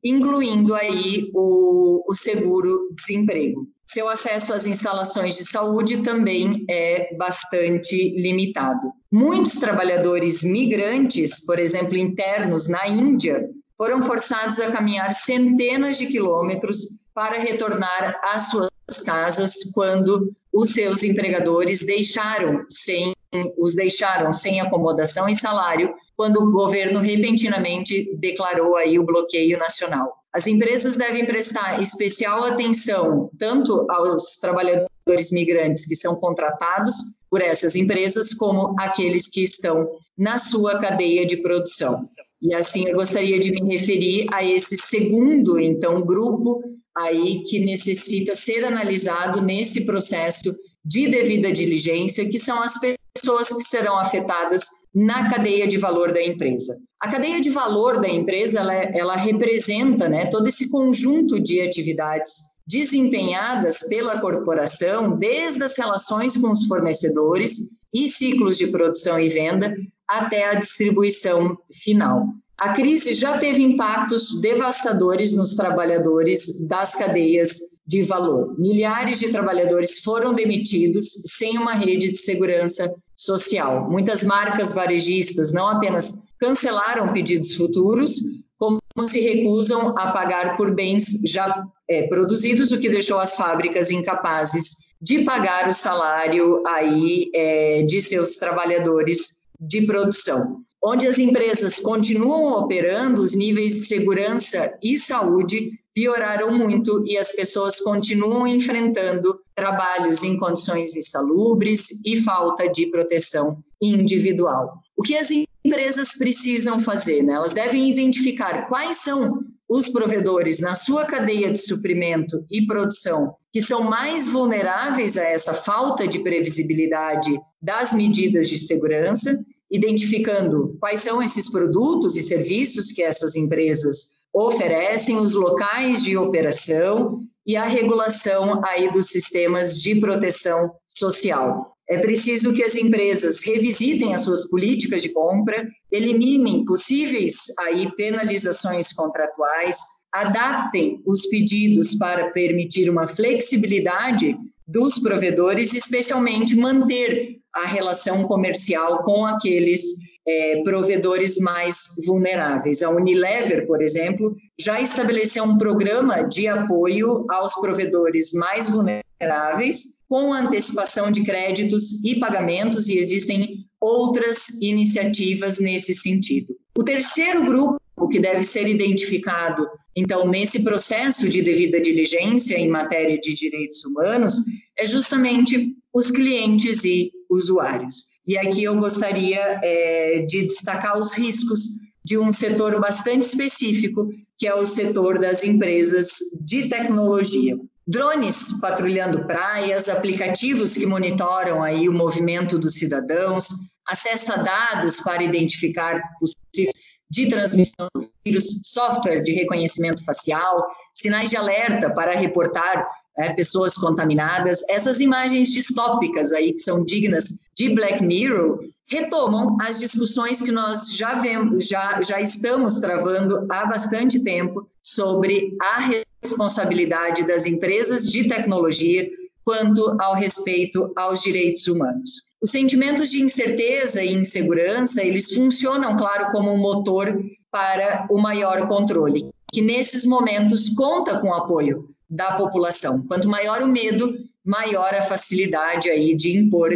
incluindo 0.03 0.73
aí 0.73 1.29
o, 1.33 2.03
o 2.07 2.15
seguro-desemprego. 2.15 3.67
Seu 3.85 4.07
acesso 4.07 4.53
às 4.53 4.65
instalações 4.65 5.35
de 5.35 5.43
saúde 5.43 5.97
também 5.97 6.63
é 6.69 7.13
bastante 7.17 8.15
limitado. 8.17 8.93
Muitos 9.11 9.59
trabalhadores 9.59 10.43
migrantes, 10.43 11.45
por 11.45 11.59
exemplo, 11.59 11.97
internos 11.97 12.69
na 12.69 12.87
Índia, 12.87 13.49
foram 13.77 14.01
forçados 14.01 14.59
a 14.59 14.71
caminhar 14.71 15.13
centenas 15.13 15.97
de 15.97 16.07
quilômetros 16.07 17.01
para 17.13 17.39
retornar 17.39 18.19
às 18.23 18.49
suas 18.49 19.01
casas 19.05 19.53
quando 19.73 20.31
os 20.53 20.69
seus 20.69 21.03
empregadores 21.03 21.85
deixaram 21.85 22.65
sem 22.69 23.13
os 23.57 23.75
deixaram 23.75 24.33
sem 24.33 24.59
acomodação 24.59 25.29
e 25.29 25.35
salário 25.35 25.93
quando 26.15 26.37
o 26.37 26.51
governo 26.51 26.99
repentinamente 26.99 28.15
declarou 28.17 28.75
aí 28.75 28.99
o 28.99 29.05
bloqueio 29.05 29.57
nacional. 29.57 30.13
As 30.33 30.47
empresas 30.47 30.95
devem 30.95 31.25
prestar 31.25 31.81
especial 31.81 32.43
atenção 32.43 33.29
tanto 33.37 33.85
aos 33.89 34.37
trabalhadores 34.37 35.31
migrantes 35.31 35.85
que 35.85 35.95
são 35.95 36.15
contratados 36.15 36.95
por 37.29 37.41
essas 37.41 37.75
empresas, 37.75 38.33
como 38.33 38.75
aqueles 38.79 39.29
que 39.29 39.41
estão 39.41 39.89
na 40.17 40.37
sua 40.37 40.79
cadeia 40.79 41.25
de 41.25 41.37
produção. 41.37 42.01
E 42.41 42.53
assim 42.53 42.87
eu 42.87 42.95
gostaria 42.95 43.39
de 43.39 43.51
me 43.51 43.77
referir 43.77 44.25
a 44.31 44.43
esse 44.43 44.77
segundo, 44.77 45.59
então, 45.59 46.01
grupo 46.01 46.61
aí 46.95 47.41
que 47.43 47.59
necessita 47.59 48.33
ser 48.33 48.65
analisado 48.65 49.41
nesse 49.41 49.85
processo 49.85 50.51
de 50.83 51.07
devida 51.07 51.51
diligência, 51.51 52.27
que 52.27 52.39
são 52.39 52.61
as 52.61 52.73
pessoas 53.13 53.47
que 53.49 53.63
serão 53.63 53.97
afetadas 53.97 54.63
na 54.93 55.29
cadeia 55.29 55.67
de 55.67 55.77
valor 55.77 56.13
da 56.13 56.21
empresa. 56.21 56.77
A 56.99 57.09
cadeia 57.09 57.41
de 57.41 57.49
valor 57.49 57.99
da 57.99 58.07
empresa, 58.07 58.59
ela, 58.59 58.73
ela 58.73 59.15
representa 59.15 60.07
né, 60.07 60.27
todo 60.27 60.47
esse 60.47 60.69
conjunto 60.69 61.39
de 61.39 61.61
atividades 61.61 62.33
desempenhadas 62.67 63.79
pela 63.87 64.19
corporação, 64.19 65.17
desde 65.17 65.63
as 65.63 65.77
relações 65.77 66.37
com 66.37 66.51
os 66.51 66.65
fornecedores 66.67 67.57
e 67.93 68.07
ciclos 68.07 68.57
de 68.57 68.67
produção 68.67 69.19
e 69.19 69.27
venda 69.27 69.75
até 70.07 70.45
a 70.45 70.55
distribuição 70.55 71.57
final. 71.73 72.27
A 72.61 72.73
crise 72.73 73.15
já 73.15 73.39
teve 73.39 73.63
impactos 73.63 74.39
devastadores 74.39 75.35
nos 75.35 75.55
trabalhadores 75.55 76.67
das 76.67 76.93
cadeias 76.95 77.59
de 77.91 78.03
valor. 78.03 78.57
Milhares 78.57 79.19
de 79.19 79.27
trabalhadores 79.27 80.01
foram 80.01 80.33
demitidos 80.33 81.07
sem 81.25 81.57
uma 81.57 81.73
rede 81.73 82.09
de 82.09 82.17
segurança 82.17 82.89
social. 83.17 83.91
Muitas 83.91 84.23
marcas 84.23 84.71
varejistas 84.71 85.51
não 85.51 85.67
apenas 85.67 86.17
cancelaram 86.39 87.11
pedidos 87.11 87.53
futuros, 87.53 88.15
como 88.57 88.79
se 89.09 89.19
recusam 89.19 89.89
a 89.97 90.13
pagar 90.13 90.55
por 90.55 90.73
bens 90.73 91.19
já 91.25 91.65
é, 91.89 92.03
produzidos, 92.03 92.71
o 92.71 92.79
que 92.79 92.89
deixou 92.89 93.19
as 93.19 93.35
fábricas 93.35 93.91
incapazes 93.91 94.77
de 95.01 95.25
pagar 95.25 95.67
o 95.67 95.73
salário 95.73 96.63
aí 96.65 97.29
é, 97.35 97.83
de 97.83 97.99
seus 97.99 98.37
trabalhadores 98.37 99.41
de 99.59 99.81
produção. 99.81 100.61
Onde 100.81 101.07
as 101.07 101.19
empresas 101.19 101.75
continuam 101.75 102.53
operando, 102.53 103.21
os 103.21 103.35
níveis 103.35 103.73
de 103.73 103.81
segurança 103.81 104.77
e 104.81 104.97
saúde 104.97 105.71
pioraram 105.93 106.57
muito 106.57 107.03
e 107.05 107.17
as 107.17 107.31
pessoas 107.33 107.79
continuam 107.79 108.47
enfrentando 108.47 109.39
trabalhos 109.55 110.23
em 110.23 110.37
condições 110.37 110.95
insalubres 110.95 111.89
e 112.05 112.21
falta 112.21 112.67
de 112.69 112.87
proteção 112.87 113.57
individual. 113.81 114.79
O 114.95 115.03
que 115.03 115.15
as 115.15 115.29
empresas 115.65 116.17
precisam 116.17 116.79
fazer? 116.79 117.23
Né? 117.23 117.33
Elas 117.33 117.53
devem 117.53 117.89
identificar 117.89 118.67
quais 118.67 118.97
são 118.97 119.39
os 119.67 119.87
provedores 119.87 120.59
na 120.59 120.75
sua 120.75 121.05
cadeia 121.05 121.51
de 121.51 121.57
suprimento 121.57 122.45
e 122.51 122.65
produção 122.65 123.35
que 123.53 123.61
são 123.61 123.83
mais 123.83 124.27
vulneráveis 124.27 125.17
a 125.17 125.23
essa 125.23 125.53
falta 125.53 126.07
de 126.07 126.19
previsibilidade 126.19 127.39
das 127.61 127.93
medidas 127.93 128.49
de 128.49 128.57
segurança, 128.57 129.37
identificando 129.69 130.75
quais 130.79 131.01
são 131.01 131.21
esses 131.21 131.51
produtos 131.51 132.15
e 132.15 132.21
serviços 132.21 132.91
que 132.91 133.01
essas 133.01 133.35
empresas 133.35 134.20
oferecem 134.33 135.17
os 135.17 135.35
locais 135.35 136.03
de 136.03 136.17
operação 136.17 137.19
e 137.45 137.55
a 137.55 137.65
regulação 137.65 138.63
aí 138.63 138.91
dos 138.91 139.07
sistemas 139.07 139.81
de 139.81 139.99
proteção 139.99 140.71
social. 140.87 141.75
É 141.89 141.97
preciso 141.97 142.53
que 142.53 142.63
as 142.63 142.75
empresas 142.75 143.43
revisitem 143.43 144.13
as 144.13 144.21
suas 144.21 144.49
políticas 144.49 145.01
de 145.01 145.09
compra, 145.09 145.67
eliminem 145.91 146.63
possíveis 146.63 147.35
aí 147.59 147.91
penalizações 147.95 148.93
contratuais, 148.93 149.77
adaptem 150.13 151.01
os 151.05 151.27
pedidos 151.27 151.95
para 151.95 152.29
permitir 152.31 152.89
uma 152.89 153.07
flexibilidade 153.07 154.37
dos 154.67 154.99
provedores, 154.99 155.73
especialmente 155.73 156.55
manter 156.55 157.37
a 157.53 157.65
relação 157.65 158.23
comercial 158.23 159.03
com 159.03 159.25
aqueles 159.25 159.83
é, 160.27 160.61
provedores 160.63 161.37
mais 161.39 161.77
vulneráveis. 162.05 162.81
A 162.83 162.89
Unilever, 162.89 163.65
por 163.65 163.81
exemplo, 163.81 164.33
já 164.59 164.79
estabeleceu 164.79 165.43
um 165.43 165.57
programa 165.57 166.23
de 166.23 166.47
apoio 166.47 167.25
aos 167.29 167.53
provedores 167.55 168.31
mais 168.33 168.69
vulneráveis, 168.69 170.01
com 170.07 170.33
antecipação 170.33 171.11
de 171.11 171.23
créditos 171.23 172.03
e 172.03 172.19
pagamentos, 172.19 172.89
e 172.89 172.97
existem 172.97 173.65
outras 173.79 174.49
iniciativas 174.61 175.59
nesse 175.59 175.93
sentido. 175.93 176.55
O 176.77 176.83
terceiro 176.83 177.45
grupo 177.45 177.79
que 178.09 178.19
deve 178.19 178.43
ser 178.43 178.67
identificado, 178.67 179.65
então, 179.95 180.27
nesse 180.27 180.63
processo 180.63 181.27
de 181.27 181.41
devida 181.41 181.81
diligência 181.81 182.57
em 182.57 182.67
matéria 182.67 183.19
de 183.19 183.33
direitos 183.33 183.83
humanos, 183.83 184.35
é 184.77 184.85
justamente 184.85 185.75
os 185.93 186.09
clientes 186.09 186.85
e 186.85 187.11
usuários. 187.31 188.11
E 188.27 188.37
aqui 188.37 188.63
eu 188.63 188.77
gostaria 188.77 189.59
é, 189.63 190.25
de 190.27 190.43
destacar 190.43 190.97
os 190.97 191.13
riscos 191.13 191.61
de 192.03 192.17
um 192.17 192.31
setor 192.31 192.79
bastante 192.79 193.23
específico, 193.23 194.09
que 194.37 194.47
é 194.47 194.53
o 194.53 194.65
setor 194.65 195.19
das 195.19 195.43
empresas 195.43 196.09
de 196.43 196.67
tecnologia. 196.67 197.57
Drones 197.87 198.59
patrulhando 198.59 199.25
praias, 199.25 199.89
aplicativos 199.89 200.73
que 200.73 200.85
monitoram 200.85 201.63
aí 201.63 201.87
o 201.87 201.93
movimento 201.93 202.57
dos 202.59 202.75
cidadãos, 202.75 203.47
acesso 203.87 204.33
a 204.33 204.37
dados 204.37 205.01
para 205.01 205.23
identificar 205.23 206.01
possíveis 206.19 206.71
de 207.09 207.27
transmissão 207.27 207.89
do 207.93 208.09
vírus, 208.25 208.61
software 208.63 209.21
de 209.21 209.33
reconhecimento 209.33 210.03
facial, 210.05 210.65
sinais 210.93 211.29
de 211.29 211.35
alerta 211.35 211.89
para 211.89 212.17
reportar 212.17 212.87
é, 213.21 213.33
pessoas 213.33 213.75
contaminadas. 213.75 214.63
Essas 214.67 214.99
imagens 214.99 215.51
distópicas 215.51 216.33
aí, 216.33 216.53
que 216.53 216.59
são 216.59 216.83
dignas 216.83 217.39
de 217.55 217.73
Black 217.73 218.03
Mirror, 218.03 218.59
retomam 218.87 219.57
as 219.61 219.79
discussões 219.79 220.41
que 220.41 220.51
nós 220.51 220.93
já 220.93 221.13
vemos, 221.13 221.67
já, 221.67 222.01
já 222.01 222.19
estamos 222.19 222.79
travando 222.79 223.45
há 223.49 223.65
bastante 223.65 224.21
tempo 224.23 224.67
sobre 224.83 225.55
a 225.61 226.05
responsabilidade 226.21 227.25
das 227.25 227.45
empresas 227.45 228.09
de 228.09 228.27
tecnologia 228.27 229.07
quanto 229.45 229.95
ao 230.01 230.13
respeito 230.13 230.91
aos 230.95 231.21
direitos 231.21 231.67
humanos. 231.67 232.31
Os 232.41 232.51
sentimentos 232.51 233.11
de 233.11 233.21
incerteza 233.21 234.03
e 234.03 234.13
insegurança, 234.13 235.03
eles 235.03 235.33
funcionam, 235.33 235.95
claro, 235.95 236.31
como 236.31 236.51
um 236.51 236.57
motor 236.57 237.23
para 237.51 238.07
o 238.09 238.19
maior 238.19 238.67
controle, 238.67 239.29
que 239.53 239.61
nesses 239.61 240.05
momentos 240.05 240.69
conta 240.69 241.19
com 241.19 241.29
o 241.29 241.33
apoio 241.33 241.89
da 242.11 242.35
população. 242.35 243.07
Quanto 243.07 243.29
maior 243.29 243.63
o 243.63 243.67
medo, 243.67 244.13
maior 244.45 244.93
a 244.93 245.01
facilidade 245.01 245.89
aí 245.89 246.13
de 246.13 246.37
impor 246.37 246.71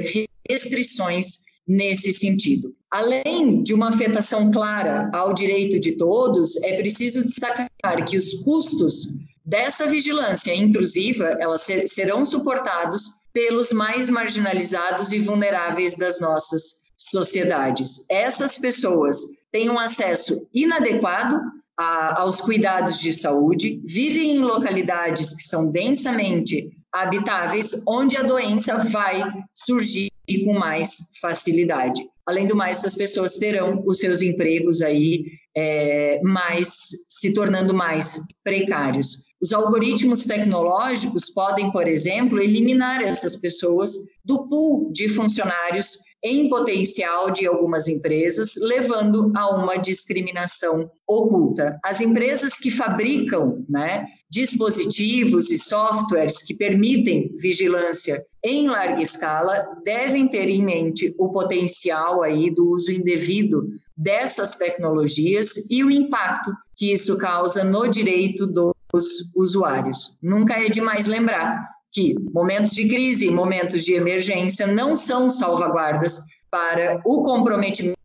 restrições 0.50 1.44
nesse 1.68 2.14
sentido. 2.14 2.74
Além 2.90 3.62
de 3.62 3.74
uma 3.74 3.90
afetação 3.90 4.50
clara 4.52 5.10
ao 5.14 5.34
direito 5.34 5.80
de 5.80 5.98
todos, 5.98 6.56
é 6.64 6.78
preciso 6.78 7.26
destacar 7.26 7.70
que 8.08 8.16
os 8.16 8.36
custos 8.44 9.08
dessa 9.44 9.86
vigilância 9.86 10.56
intrusiva, 10.56 11.36
elas 11.40 11.62
ser, 11.62 11.88
serão 11.88 12.24
suportados 12.24 13.04
pelos 13.34 13.74
mais 13.74 14.10
marginalizados 14.10 15.12
e 15.12 15.20
vulneráveis 15.20 15.98
das 15.98 16.22
nossas 16.22 16.86
sociedades. 16.98 18.06
Essas 18.10 18.58
pessoas 18.58 19.18
têm 19.52 19.70
um 19.70 19.78
acesso 19.78 20.48
inadequado 20.54 21.40
a, 21.78 22.22
aos 22.22 22.42
cuidados 22.42 23.00
de 23.00 23.14
saúde, 23.14 23.82
vivem 23.86 24.38
em 24.38 24.40
localidades 24.40 25.36
que 25.36 25.44
são 25.44 25.72
densamente 25.72 26.70
habitáveis, 26.94 27.84
onde 27.88 28.16
a 28.16 28.24
doença 28.24 28.78
vai 28.78 29.24
surgir 29.54 30.10
com 30.46 30.54
mais 30.54 30.98
facilidade. 31.22 32.02
Além 32.26 32.48
do 32.48 32.56
mais, 32.56 32.80
essas 32.80 32.96
pessoas 32.96 33.38
terão 33.38 33.84
os 33.86 34.00
seus 34.00 34.22
empregos 34.22 34.82
aí 34.82 35.26
é, 35.56 36.20
mais 36.24 36.70
se 37.08 37.34
tornando 37.34 37.74
mais 37.74 38.20
precários. 38.44 39.26
Os 39.42 39.54
algoritmos 39.54 40.26
tecnológicos 40.26 41.30
podem, 41.30 41.72
por 41.72 41.88
exemplo, 41.88 42.42
eliminar 42.42 43.04
essas 43.04 43.36
pessoas 43.36 43.92
do 44.24 44.48
pool 44.48 44.92
de 44.92 45.08
funcionários 45.08 46.00
em 46.26 46.50
potencial 46.50 47.30
de 47.30 47.46
algumas 47.46 47.88
empresas, 47.88 48.54
levando 48.58 49.32
a 49.36 49.56
uma 49.56 49.78
discriminação 49.78 50.90
oculta. 51.08 51.80
As 51.84 52.02
empresas 52.02 52.58
que 52.58 52.72
fabricam 52.72 53.64
né, 53.70 54.08
dispositivos 54.28 55.52
e 55.52 55.60
softwares 55.60 56.42
que 56.42 56.56
permitem 56.56 57.32
vigilância 57.38 58.26
em 58.44 58.68
larga 58.68 59.04
escala 59.04 59.68
devem 59.84 60.28
ter 60.28 60.50
em 60.50 60.64
mente 60.64 61.14
o 61.20 61.30
potencial 61.30 62.24
aí 62.24 62.50
do 62.50 62.72
uso 62.72 62.92
indevido 62.92 63.68
dessas 63.96 64.56
tecnologias 64.56 65.70
e 65.70 65.84
o 65.84 65.92
impacto 65.92 66.52
que 66.76 66.92
isso 66.92 67.20
causa 67.20 67.64
no 67.64 67.88
direito 67.88 68.48
dos 68.48 69.32
usuários. 69.36 70.18
Nunca 70.24 70.56
é 70.56 70.70
demais 70.70 71.06
lembrar 71.06 71.75
que 71.96 72.14
momentos 72.34 72.74
de 72.74 72.90
crise, 72.90 73.32
momentos 73.32 73.86
de 73.86 73.94
emergência 73.94 74.68
não 74.68 74.98
são 74.98 75.30
salvaguardas 75.30 76.20
para 76.52 77.00
o 77.06 77.24
comprometimento 77.24 77.96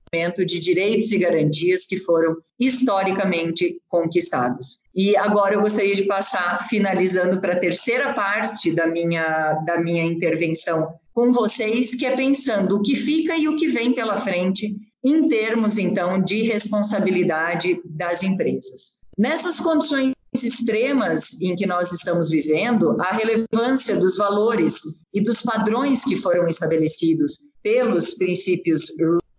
de 0.46 0.60
direitos 0.60 1.10
e 1.10 1.18
garantias 1.18 1.86
que 1.86 1.96
foram 1.96 2.36
historicamente 2.58 3.80
conquistados. 3.88 4.78
E 4.94 5.16
agora 5.16 5.54
eu 5.54 5.60
gostaria 5.60 5.94
de 5.94 6.04
passar, 6.04 6.68
finalizando 6.68 7.40
para 7.40 7.54
a 7.54 7.58
terceira 7.58 8.12
parte 8.12 8.72
da 8.72 8.86
minha, 8.86 9.54
da 9.66 9.80
minha 9.80 10.04
intervenção 10.04 10.92
com 11.12 11.32
vocês, 11.32 11.92
que 11.94 12.06
é 12.06 12.14
pensando 12.14 12.76
o 12.76 12.82
que 12.82 12.94
fica 12.94 13.36
e 13.36 13.48
o 13.48 13.56
que 13.56 13.66
vem 13.66 13.92
pela 13.92 14.20
frente 14.20 14.76
em 15.02 15.28
termos, 15.28 15.78
então, 15.78 16.22
de 16.22 16.42
responsabilidade 16.42 17.80
das 17.84 18.22
empresas. 18.22 19.00
Nessas 19.18 19.58
condições 19.58 20.12
extremas 20.34 21.40
em 21.40 21.54
que 21.56 21.66
nós 21.66 21.92
estamos 21.92 22.30
vivendo, 22.30 23.00
a 23.00 23.12
relevância 23.12 23.96
dos 23.96 24.16
valores 24.16 24.74
e 25.12 25.20
dos 25.20 25.42
padrões 25.42 26.04
que 26.04 26.16
foram 26.16 26.46
estabelecidos 26.48 27.50
pelos 27.62 28.14
princípios 28.14 28.86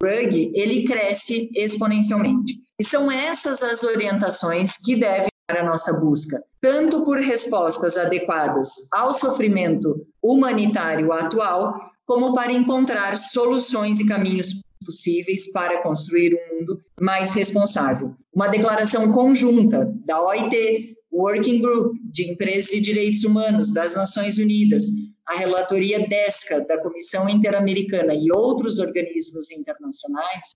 RUG, 0.02 0.52
ele 0.54 0.84
cresce 0.86 1.50
exponencialmente. 1.56 2.60
E 2.80 2.84
são 2.84 3.12
essas 3.12 3.64
as 3.64 3.84
orientações 3.84 4.78
que 4.84 4.96
devem 4.96 5.30
para 5.48 5.62
a 5.62 5.66
nossa 5.66 5.94
busca, 5.94 6.42
tanto 6.62 7.04
por 7.04 7.18
respostas 7.20 7.98
adequadas 7.98 8.70
ao 8.94 9.14
sofrimento 9.14 10.06
humanitário 10.22 11.12
atual, 11.12 11.74
como 12.06 12.34
para 12.34 12.52
encontrar 12.52 13.18
soluções 13.18 14.00
e 14.00 14.08
caminhos 14.08 14.62
possíveis 14.86 15.52
para 15.52 15.82
construir 15.82 16.34
um 16.36 16.56
mundo 16.56 16.82
mais 17.00 17.34
responsável. 17.34 18.16
Uma 18.34 18.48
declaração 18.48 19.12
conjunta 19.12 19.92
da 20.06 20.22
OIT, 20.22 20.96
Working 21.12 21.62
Group 21.62 21.96
de 22.12 22.32
Empresas 22.32 22.72
e 22.74 22.82
Direitos 22.82 23.24
Humanos 23.24 23.74
das 23.74 23.96
Nações 23.96 24.38
Unidas, 24.38 24.86
a 25.28 25.36
relatoria 25.36 26.08
DESCA 26.08 26.66
da 26.66 26.78
Comissão 26.78 27.30
Interamericana 27.30 28.14
e 28.14 28.32
outros 28.32 28.80
organismos 28.80 29.52
internacionais, 29.52 30.56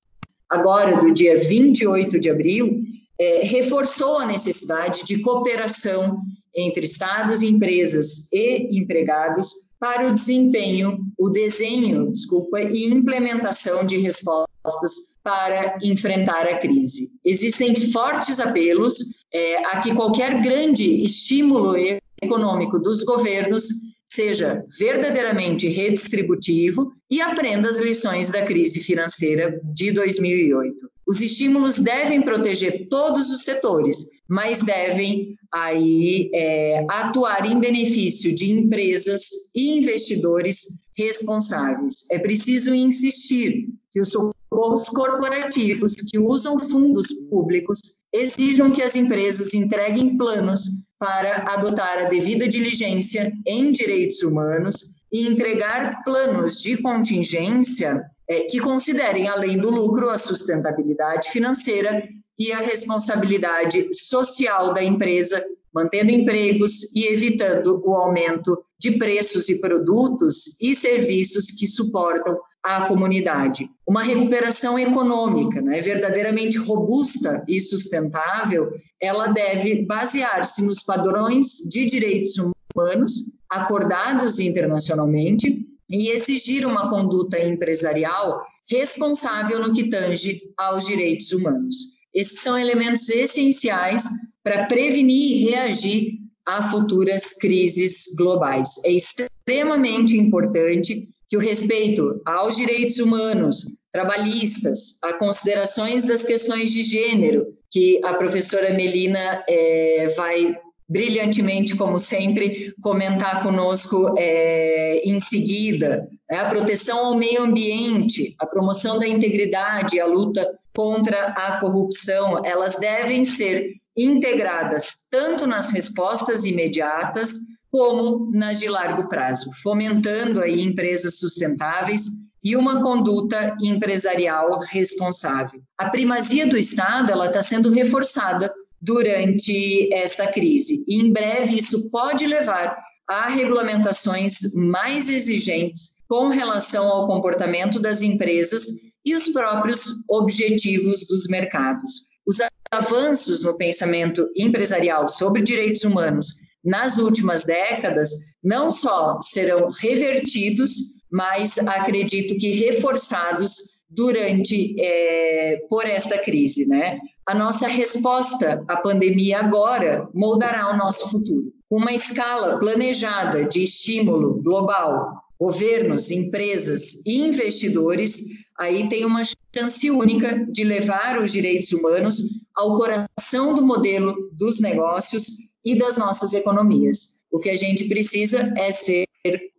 agora 0.50 1.00
do 1.02 1.14
dia 1.14 1.36
28 1.36 2.20
de 2.20 2.30
abril, 2.30 2.84
é, 3.20 3.44
reforçou 3.44 4.18
a 4.18 4.26
necessidade 4.26 5.06
de 5.06 5.22
cooperação 5.22 6.22
entre 6.56 6.86
estados, 6.86 7.42
empresas 7.42 8.32
e 8.32 8.80
empregados 8.80 9.52
para 9.80 10.08
o 10.08 10.14
desempenho, 10.14 11.00
o 11.18 11.30
desenho, 11.30 12.12
desculpa, 12.12 12.62
e 12.62 12.86
implementação 12.86 13.86
de 13.86 13.98
respostas 13.98 14.94
para 15.24 15.78
enfrentar 15.84 16.48
a 16.48 16.58
crise. 16.58 17.12
Existem 17.24 17.76
fortes 17.92 18.40
apelos 18.40 18.96
é, 19.34 19.58
a 19.66 19.82
que 19.82 19.94
qualquer 19.94 20.42
grande 20.42 21.04
estímulo 21.04 21.76
econômico 22.22 22.80
dos 22.80 23.04
governos 23.04 23.66
seja 24.08 24.64
verdadeiramente 24.80 25.68
redistributivo 25.68 26.92
e 27.10 27.22
aprenda 27.22 27.70
as 27.70 27.80
lições 27.80 28.30
da 28.30 28.46
crise 28.46 28.80
financeira 28.80 29.60
de 29.64 29.92
2008. 29.92 30.90
Os 31.06 31.22
estímulos 31.22 31.78
devem 31.78 32.22
proteger 32.22 32.88
todos 32.90 33.30
os 33.30 33.44
setores, 33.44 34.06
mas 34.28 34.64
devem 34.64 35.36
aí 35.56 36.30
é, 36.34 36.86
atuar 36.90 37.50
em 37.50 37.58
benefício 37.58 38.36
de 38.36 38.52
empresas 38.52 39.22
e 39.56 39.78
investidores 39.78 40.68
responsáveis. 40.98 42.06
É 42.12 42.20
preciso 42.20 42.76
insistir 42.76 43.70
que 43.90 44.02
os 44.02 44.10
socorros 44.10 44.90
corporativos 44.90 45.96
que 45.96 46.20
usam 46.20 46.60
fundos 46.60 47.08
públicos 47.30 47.80
exijam 48.12 48.72
que 48.72 48.82
as 48.82 48.98
empresas 48.98 49.54
entreguem 49.54 50.18
planos 50.18 50.64
para 51.00 51.44
adotar 51.54 52.00
a 52.00 52.10
devida 52.10 52.50
diligência 52.50 53.32
em 53.48 53.72
direitos 53.72 54.22
humanos 54.24 54.96
e 55.12 55.26
entregar 55.26 56.04
planos 56.04 56.62
de 56.62 56.76
contingência 56.82 58.04
é, 58.30 58.42
que 58.42 58.60
considerem, 58.60 59.30
além 59.30 59.58
do 59.58 59.70
lucro, 59.70 60.10
a 60.10 60.18
sustentabilidade 60.18 61.30
financeira 61.30 62.02
e 62.38 62.52
a 62.52 62.60
responsabilidade 62.60 63.88
social 63.94 64.74
da 64.74 64.84
empresa, 64.84 65.44
mantendo 65.74 66.12
empregos 66.12 66.94
e 66.96 67.06
evitando 67.06 67.82
o 67.86 67.94
aumento 67.96 68.58
de 68.80 68.92
preços 68.92 69.50
e 69.50 69.60
produtos 69.60 70.60
e 70.62 70.74
serviços 70.76 71.52
que 71.52 71.68
suportam 71.68 72.38
a 72.64 72.88
comunidade. 72.88 73.70
Uma 73.86 74.04
recuperação 74.04 74.80
econômica, 74.80 75.62
né, 75.62 75.82
verdadeiramente 75.82 76.58
robusta 76.58 77.44
e 77.48 77.60
sustentável, 77.60 78.72
ela 79.02 79.28
deve 79.28 79.86
basear-se 79.86 80.66
nos 80.66 80.84
padrões 80.84 81.58
de 81.70 81.86
direitos 81.86 82.36
humanos 82.38 83.32
acordados 83.50 84.40
internacionalmente 84.40 85.66
e 85.90 86.10
exigir 86.10 86.66
uma 86.66 86.90
conduta 86.90 87.40
empresarial 87.40 88.42
responsável 88.70 89.60
no 89.60 89.74
que 89.74 89.90
tange 89.90 90.42
aos 90.58 90.86
direitos 90.86 91.32
humanos. 91.32 92.05
Esses 92.16 92.40
são 92.40 92.58
elementos 92.58 93.10
essenciais 93.10 94.06
para 94.42 94.66
prevenir 94.68 95.38
e 95.38 95.50
reagir 95.50 96.14
a 96.46 96.64
futuras 96.72 97.34
crises 97.34 98.06
globais. 98.16 98.82
É 98.86 98.92
extremamente 98.92 100.16
importante 100.16 101.10
que 101.28 101.36
o 101.36 101.40
respeito 101.40 102.22
aos 102.26 102.56
direitos 102.56 103.00
humanos, 103.00 103.66
trabalhistas, 103.92 104.98
a 105.04 105.14
considerações 105.14 106.06
das 106.06 106.26
questões 106.26 106.72
de 106.72 106.84
gênero, 106.84 107.48
que 107.72 108.00
a 108.04 108.14
professora 108.14 108.74
Melina 108.74 109.44
é, 109.50 110.08
vai 110.16 110.56
brilhantemente, 110.88 111.76
como 111.76 111.98
sempre, 111.98 112.74
comentar 112.82 113.42
conosco 113.42 114.14
é, 114.18 115.02
em 115.04 115.20
seguida. 115.20 116.08
Né? 116.30 116.38
A 116.38 116.50
proteção 116.50 117.08
ao 117.08 117.16
meio 117.16 117.42
ambiente, 117.42 118.36
a 118.40 118.46
promoção 118.46 119.00
da 119.00 119.08
integridade, 119.08 120.00
a 120.00 120.06
luta 120.06 120.48
contra 120.76 121.28
a 121.28 121.60
corrupção, 121.60 122.46
elas 122.46 122.76
devem 122.76 123.26
ser 123.26 123.74
integradas 123.98 125.08
tanto 125.10 125.48
nas 125.48 125.70
respostas 125.72 126.44
imediatas 126.44 127.32
como 127.72 128.30
nas 128.32 128.60
de 128.60 128.70
largo 128.70 129.08
prazo, 129.08 129.52
fomentando 129.62 130.42
aí 130.42 130.62
empresas 130.62 131.20
sustentáveis 131.20 132.04
e 132.44 132.56
uma 132.56 132.82
conduta 132.82 133.58
empresarial 133.62 134.60
responsável. 134.70 135.60
A 135.78 135.90
primazia 135.90 136.46
do 136.46 136.58
Estado 136.58 137.12
ela 137.12 137.28
está 137.28 137.42
sendo 137.42 137.72
reforçada 137.72 138.54
durante 138.86 139.92
esta 139.94 140.28
crise. 140.28 140.84
E 140.88 141.02
em 141.02 141.12
breve 141.12 141.58
isso 141.58 141.90
pode 141.90 142.26
levar 142.28 142.78
a 143.10 143.30
regulamentações 143.30 144.54
mais 144.56 145.10
exigentes 145.10 145.96
com 146.08 146.30
relação 146.30 146.88
ao 146.88 147.08
comportamento 147.08 147.80
das 147.80 148.02
empresas 148.02 148.66
e 149.04 149.16
os 149.16 149.30
próprios 149.30 149.92
objetivos 150.10 151.06
dos 151.08 151.28
mercados. 151.28 151.92
Os 152.26 152.38
avanços 152.72 153.44
no 153.44 153.58
pensamento 153.58 154.28
empresarial 154.36 155.08
sobre 155.08 155.42
direitos 155.42 155.84
humanos 155.84 156.28
nas 156.64 156.98
últimas 156.98 157.44
décadas 157.44 158.10
não 158.44 158.72
só 158.72 159.20
serão 159.22 159.70
revertidos, 159.70 160.72
mas 161.12 161.60
acredito 161.60 162.36
que 162.38 162.50
reforçados 162.52 163.76
durante 163.90 164.76
é, 164.80 165.62
por 165.70 165.86
esta 165.86 166.18
crise, 166.18 166.68
né? 166.68 167.00
A 167.28 167.34
nossa 167.34 167.68
resposta 167.68 168.64
à 168.68 168.78
pandemia 168.78 169.40
agora 169.40 170.08
moldará 170.14 170.72
o 170.72 170.78
nosso 170.78 171.10
futuro. 171.10 171.52
Uma 171.72 171.92
escala 171.92 172.60
planejada 172.60 173.46
de 173.46 173.64
estímulo 173.64 174.42
global, 174.44 175.24
governos, 175.40 176.12
empresas 176.12 177.04
e 177.04 177.28
investidores 177.28 178.22
aí 178.60 178.88
tem 178.88 179.06
uma 179.06 179.24
chance 179.56 179.90
única 179.90 180.46
de 180.52 180.64
levar 180.64 181.20
os 181.20 181.32
direitos 181.32 181.72
humanos 181.72 182.22
ao 182.56 182.78
coração 182.78 183.56
do 183.56 183.66
modelo 183.66 184.30
dos 184.32 184.62
negócios 184.62 185.26
e 185.64 185.76
das 185.76 185.98
nossas 185.98 186.34
economias. 186.36 187.16
O 187.32 187.40
que 187.40 187.50
a 187.50 187.58
gente 187.58 187.88
precisa 187.88 188.54
é 188.56 188.72
ser 188.72 189.08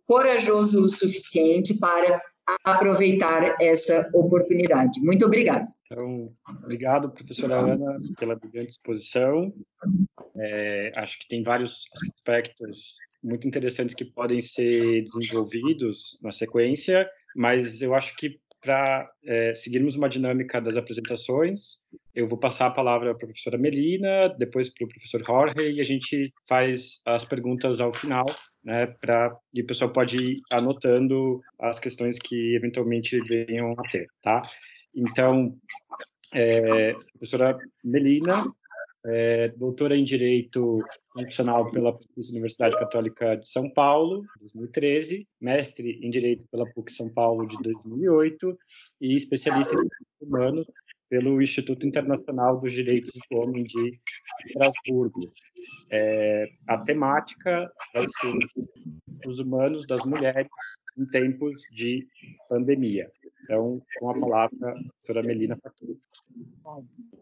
corajoso 0.07 0.81
o 0.83 0.89
suficiente 0.89 1.73
para 1.73 2.21
aproveitar 2.63 3.57
essa 3.59 4.09
oportunidade. 4.13 5.01
Muito 5.01 5.25
obrigada. 5.25 5.65
Então, 5.89 6.33
obrigado, 6.63 7.09
professora 7.09 7.59
Ana, 7.59 7.99
pela 8.19 8.35
brilhante 8.35 8.71
exposição. 8.71 9.53
É, 10.35 10.91
acho 10.95 11.17
que 11.19 11.27
tem 11.27 11.41
vários 11.41 11.85
aspectos 12.15 12.97
muito 13.23 13.47
interessantes 13.47 13.95
que 13.95 14.05
podem 14.05 14.41
ser 14.41 15.03
desenvolvidos 15.03 16.19
na 16.21 16.31
sequência, 16.31 17.09
mas 17.35 17.81
eu 17.81 17.95
acho 17.95 18.15
que 18.17 18.39
para 18.61 19.09
é, 19.23 19.55
seguirmos 19.55 19.95
uma 19.95 20.09
dinâmica 20.09 20.59
das 20.59 20.75
apresentações, 20.75 21.77
eu 22.13 22.27
vou 22.27 22.37
passar 22.37 22.67
a 22.67 22.71
palavra 22.71 23.13
para 23.15 23.25
a 23.25 23.27
professora 23.27 23.57
Melina, 23.57 24.27
depois 24.37 24.69
para 24.69 24.85
o 24.85 24.89
professor 24.89 25.23
Jorge, 25.23 25.71
e 25.71 25.79
a 25.79 25.83
gente 25.83 26.33
faz 26.49 26.99
as 27.05 27.23
perguntas 27.23 27.79
ao 27.79 27.93
final, 27.93 28.25
né, 28.63 28.87
pra, 28.99 29.33
e 29.53 29.61
o 29.61 29.65
pessoal 29.65 29.91
pode 29.91 30.17
ir 30.17 30.41
anotando 30.51 31.39
as 31.59 31.79
questões 31.79 32.17
que 32.17 32.55
eventualmente 32.55 33.19
venham 33.21 33.71
a 33.71 33.83
ter, 33.89 34.07
tá? 34.21 34.41
Então, 34.95 35.55
é, 36.33 36.93
professora 37.13 37.57
Melina, 37.83 38.45
é, 39.05 39.49
doutora 39.49 39.95
em 39.95 40.03
Direito 40.03 40.83
Constitucional 41.09 41.71
pela 41.71 41.97
Universidade 42.31 42.77
Católica 42.77 43.35
de 43.35 43.47
São 43.47 43.69
Paulo, 43.69 44.25
2013, 44.39 45.27
mestre 45.39 45.99
em 46.01 46.09
Direito 46.09 46.45
pela 46.51 46.69
PUC 46.73 46.91
São 46.91 47.09
Paulo, 47.09 47.47
de 47.47 47.57
2008, 47.61 48.57
e 48.99 49.15
especialista 49.15 49.73
em 49.75 49.77
Direitos 49.77 50.21
Humanos 50.21 50.67
pelo 51.09 51.41
Instituto 51.41 51.87
Internacional 51.87 52.59
dos 52.59 52.73
Direitos 52.73 53.11
do 53.29 53.37
Homem 53.37 53.63
de 53.63 53.99
Estrasburgo. 54.45 55.21
É, 55.91 56.47
a 56.67 56.77
temática 56.79 57.71
vai 57.93 58.05
ser 58.07 58.37
os 59.25 59.39
humanos 59.39 59.85
das 59.87 60.05
mulheres 60.05 60.47
em 60.97 61.05
tempos 61.05 61.61
de 61.71 62.07
pandemia. 62.49 63.09
Então, 63.43 63.77
com 63.99 64.09
a 64.09 64.19
palavra, 64.19 64.71
a 64.71 64.73
professora 64.73 65.23
Melina 65.23 65.57
Facuri. 65.61 65.97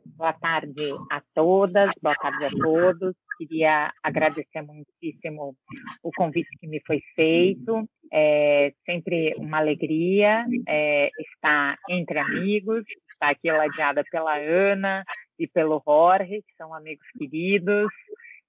Boa 0.06 0.34
tarde 0.34 0.84
a 1.12 1.22
todas, 1.34 1.92
boa 2.02 2.16
tarde 2.16 2.46
a 2.46 2.50
todos. 2.50 3.16
Queria 3.38 3.92
agradecer 4.04 4.62
muitíssimo 4.62 5.56
o 6.04 6.12
convite 6.16 6.50
que 6.60 6.68
me 6.68 6.82
foi 6.86 7.02
feito. 7.16 7.88
É 8.12 8.74
sempre 8.86 9.34
uma 9.38 9.58
alegria 9.58 10.46
é, 10.68 11.10
estar 11.20 11.78
entre 11.90 12.20
amigos, 12.20 12.84
estar 13.12 13.30
aqui 13.30 13.52
ladeada 13.52 14.04
pela 14.10 14.38
Ana 14.38 15.04
e 15.40 15.48
pelo 15.48 15.82
Jorge, 15.86 16.42
que 16.42 16.56
são 16.58 16.74
amigos 16.74 17.06
queridos 17.18 17.92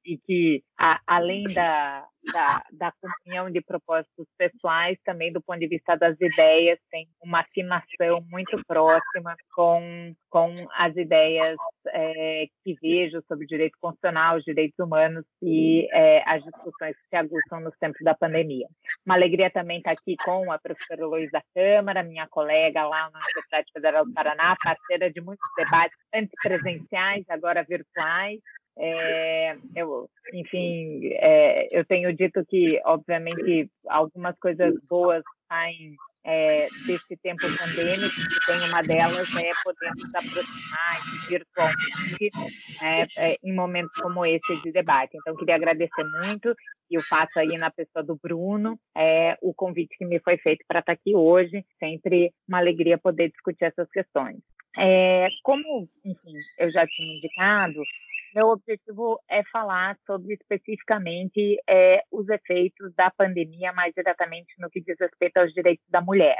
e 0.06 0.18
que, 0.18 0.62
a, 0.78 1.00
além 1.06 1.42
da, 1.52 2.06
da, 2.32 2.62
da 2.72 2.92
comunhão 2.92 3.50
de 3.50 3.60
propósitos 3.60 4.26
pessoais, 4.38 4.96
também 5.04 5.32
do 5.32 5.42
ponto 5.42 5.58
de 5.58 5.66
vista 5.66 5.96
das 5.96 6.16
ideias, 6.20 6.78
tem 6.90 7.08
uma 7.22 7.40
afinação 7.40 8.24
muito 8.30 8.60
próxima 8.66 9.34
com, 9.52 10.14
com 10.30 10.54
as 10.74 10.96
ideias 10.96 11.56
é, 11.88 12.46
que 12.64 12.74
vejo 12.80 13.20
sobre 13.26 13.46
direito 13.46 13.76
constitucional, 13.80 14.36
os 14.36 14.44
direitos 14.44 14.78
humanos 14.78 15.24
e 15.42 15.88
é, 15.92 16.22
as 16.26 16.42
discussões 16.44 16.96
que 16.96 17.08
se 17.08 17.16
aguçam 17.16 17.60
nos 17.60 17.76
tempos 17.78 18.02
da 18.02 18.14
pandemia. 18.14 18.66
Uma 19.04 19.16
alegria 19.16 19.50
também 19.50 19.78
estar 19.78 19.92
aqui 19.92 20.14
com 20.24 20.52
a 20.52 20.58
professora 20.58 21.06
Luísa 21.06 21.42
Câmara, 21.54 22.02
minha 22.02 22.28
colega 22.28 22.86
lá 22.86 23.10
na 23.10 23.18
Universidade 23.18 23.66
Federal 23.72 24.04
do 24.04 24.12
Paraná, 24.12 24.54
parceira 24.62 25.10
de 25.10 25.20
muitos 25.20 25.48
debates, 25.56 25.96
antes 26.14 26.32
presenciais, 26.42 27.24
agora 27.28 27.64
virtuais. 27.64 28.40
É, 28.78 29.56
eu, 29.74 30.08
enfim, 30.34 31.00
é, 31.14 31.66
eu 31.70 31.84
tenho 31.84 32.14
dito 32.14 32.44
que, 32.46 32.80
obviamente, 32.84 33.70
algumas 33.88 34.38
coisas 34.38 34.74
boas 34.88 35.22
saem 35.48 35.96
é, 36.26 36.66
desse 36.86 37.16
tempo 37.18 37.42
pandêmico, 37.42 38.14
que 38.14 38.46
tem 38.46 38.68
uma 38.68 38.82
delas 38.82 39.28
é 39.36 39.50
poder 39.64 39.90
nos 39.94 40.14
aproximar 40.14 41.00
virtualmente 41.28 42.30
é, 42.82 43.30
é, 43.30 43.36
em 43.44 43.54
momentos 43.54 43.92
como 44.00 44.26
esse 44.26 44.60
de 44.62 44.72
debate. 44.72 45.16
Então, 45.16 45.36
queria 45.36 45.54
agradecer 45.54 46.04
muito 46.24 46.54
e 46.90 46.96
eu 46.96 47.02
faço 47.02 47.38
aí 47.38 47.56
na 47.58 47.70
pessoa 47.70 48.02
do 48.02 48.16
Bruno 48.16 48.78
é, 48.96 49.38
o 49.40 49.54
convite 49.54 49.96
que 49.96 50.04
me 50.04 50.18
foi 50.18 50.36
feito 50.38 50.64
para 50.66 50.80
estar 50.80 50.92
aqui 50.92 51.14
hoje. 51.14 51.64
Sempre 51.78 52.32
uma 52.48 52.58
alegria 52.58 52.98
poder 52.98 53.30
discutir 53.30 53.64
essas 53.64 53.88
questões. 53.90 54.38
É, 54.76 55.28
como, 55.42 55.88
enfim, 56.04 56.34
eu 56.58 56.70
já 56.70 56.86
tinha 56.86 57.16
indicado, 57.16 57.82
meu 58.36 58.48
objetivo 58.48 59.18
é 59.30 59.42
falar 59.50 59.96
sobre 60.06 60.34
especificamente 60.34 61.56
é, 61.66 62.02
os 62.12 62.28
efeitos 62.28 62.94
da 62.94 63.10
pandemia, 63.10 63.72
mais 63.72 63.94
diretamente 63.94 64.52
no 64.58 64.68
que 64.68 64.82
diz 64.82 64.94
respeito 65.00 65.38
aos 65.38 65.54
direitos 65.54 65.86
da 65.88 66.02
mulher. 66.02 66.38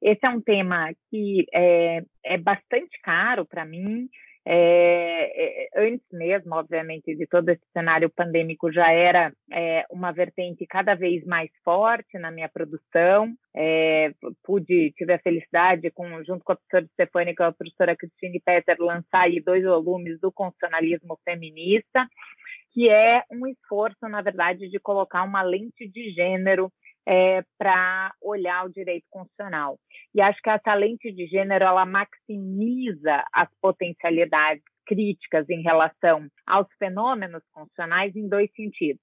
Esse 0.00 0.24
é 0.24 0.30
um 0.30 0.40
tema 0.40 0.90
que 1.10 1.44
é, 1.52 2.00
é 2.24 2.38
bastante 2.38 2.98
caro 3.02 3.44
para 3.44 3.66
mim, 3.66 4.08
é, 4.48 5.32
é, 5.34 5.68
antes 5.76 6.06
mesmo, 6.12 6.54
obviamente, 6.54 7.16
de 7.16 7.26
todo 7.26 7.48
esse 7.48 7.64
cenário 7.72 8.08
pandêmico, 8.08 8.72
já 8.72 8.92
era 8.92 9.32
é, 9.50 9.84
uma 9.90 10.12
vertente 10.12 10.64
cada 10.68 10.94
vez 10.94 11.24
mais 11.24 11.50
forte 11.64 12.16
na 12.16 12.30
minha 12.30 12.48
produção. 12.48 13.34
É, 13.56 14.14
pude, 14.44 14.92
tive 14.96 15.14
a 15.14 15.18
felicidade, 15.18 15.90
com, 15.90 16.22
junto 16.22 16.44
com 16.44 16.52
a 16.52 16.56
professora 16.56 16.86
Stefani 16.92 17.34
e 17.36 17.42
a 17.42 17.52
professora 17.52 17.96
Christine 17.96 18.40
Petter, 18.40 18.76
lançar 18.78 19.22
aí 19.22 19.40
dois 19.40 19.64
volumes 19.64 20.20
do 20.20 20.30
constitucionalismo 20.30 21.18
feminista, 21.24 22.06
que 22.72 22.88
é 22.88 23.24
um 23.32 23.48
esforço, 23.48 24.08
na 24.08 24.22
verdade, 24.22 24.68
de 24.68 24.78
colocar 24.78 25.24
uma 25.24 25.42
lente 25.42 25.88
de 25.88 26.12
gênero 26.12 26.70
é, 27.06 27.42
para 27.56 28.12
olhar 28.20 28.66
o 28.66 28.72
direito 28.72 29.06
constitucional. 29.10 29.78
E 30.14 30.20
acho 30.20 30.40
que 30.42 30.50
essa 30.50 30.74
lente 30.74 31.12
de 31.12 31.26
gênero 31.26 31.64
ela 31.64 31.86
maximiza 31.86 33.24
as 33.32 33.48
potencialidades 33.60 34.64
críticas 34.86 35.48
em 35.48 35.62
relação 35.62 36.28
aos 36.46 36.66
fenômenos 36.78 37.42
constitucionais 37.52 38.14
em 38.16 38.28
dois 38.28 38.50
sentidos. 38.54 39.00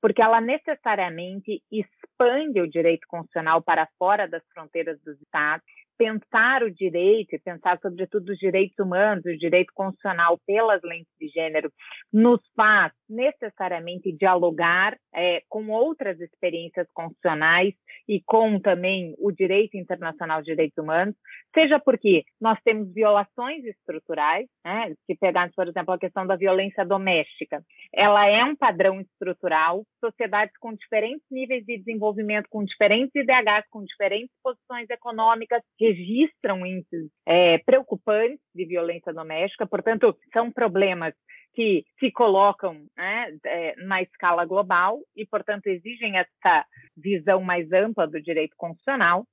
Porque 0.00 0.22
ela 0.22 0.40
necessariamente 0.40 1.62
expande 1.72 2.60
o 2.60 2.68
direito 2.68 3.06
constitucional 3.08 3.62
para 3.62 3.88
fora 3.98 4.28
das 4.28 4.42
fronteiras 4.52 5.00
dos 5.02 5.20
Estados 5.22 5.64
pensar 5.96 6.62
o 6.62 6.70
direito 6.70 7.34
e 7.34 7.38
pensar, 7.38 7.78
sobretudo, 7.80 8.30
os 8.30 8.38
direitos 8.38 8.78
humanos, 8.78 9.24
o 9.24 9.36
direito 9.36 9.72
constitucional 9.74 10.38
pelas 10.46 10.82
lentes 10.82 11.12
de 11.20 11.28
gênero, 11.28 11.72
nos 12.12 12.40
faz 12.54 12.92
necessariamente 13.08 14.12
dialogar 14.12 14.96
é, 15.14 15.42
com 15.48 15.68
outras 15.70 16.20
experiências 16.20 16.86
constitucionais 16.92 17.74
e 18.08 18.20
com 18.24 18.58
também 18.60 19.14
o 19.18 19.32
direito 19.32 19.76
internacional 19.76 20.40
de 20.40 20.46
direitos 20.46 20.76
humanos, 20.78 21.14
seja 21.54 21.78
porque 21.78 22.24
nós 22.40 22.58
temos 22.64 22.92
violações 22.92 23.64
estruturais, 23.64 24.46
né, 24.64 24.94
se 25.06 25.16
pegarmos, 25.16 25.54
por 25.54 25.68
exemplo, 25.68 25.94
a 25.94 25.98
questão 25.98 26.26
da 26.26 26.36
violência 26.36 26.84
doméstica, 26.84 27.62
ela 27.92 28.26
é 28.28 28.44
um 28.44 28.54
padrão 28.54 29.00
estrutural, 29.00 29.84
sociedades 30.00 30.56
com 30.58 30.74
diferentes 30.74 31.26
níveis 31.30 31.64
de 31.64 31.78
desenvolvimento, 31.78 32.48
com 32.48 32.64
diferentes 32.64 33.14
IDHs, 33.14 33.66
com 33.70 33.84
diferentes 33.84 34.34
posições 34.42 34.88
econômicas, 34.90 35.62
registram 35.92 36.66
índices 36.66 37.10
é, 37.26 37.58
preocupantes 37.58 38.40
de 38.54 38.64
violência 38.64 39.12
doméstica, 39.12 39.66
portanto, 39.66 40.16
são 40.32 40.50
problemas 40.50 41.14
que 41.54 41.84
se 41.98 42.10
colocam 42.12 42.84
né, 42.96 43.34
é, 43.44 43.74
na 43.76 44.02
escala 44.02 44.44
global 44.44 44.98
e, 45.16 45.24
portanto, 45.24 45.66
exigem 45.66 46.18
essa 46.18 46.66
visão 46.94 47.42
mais 47.42 47.72
ampla 47.72 48.06
do 48.06 48.20
direito 48.20 48.54
constitucional. 48.56 49.26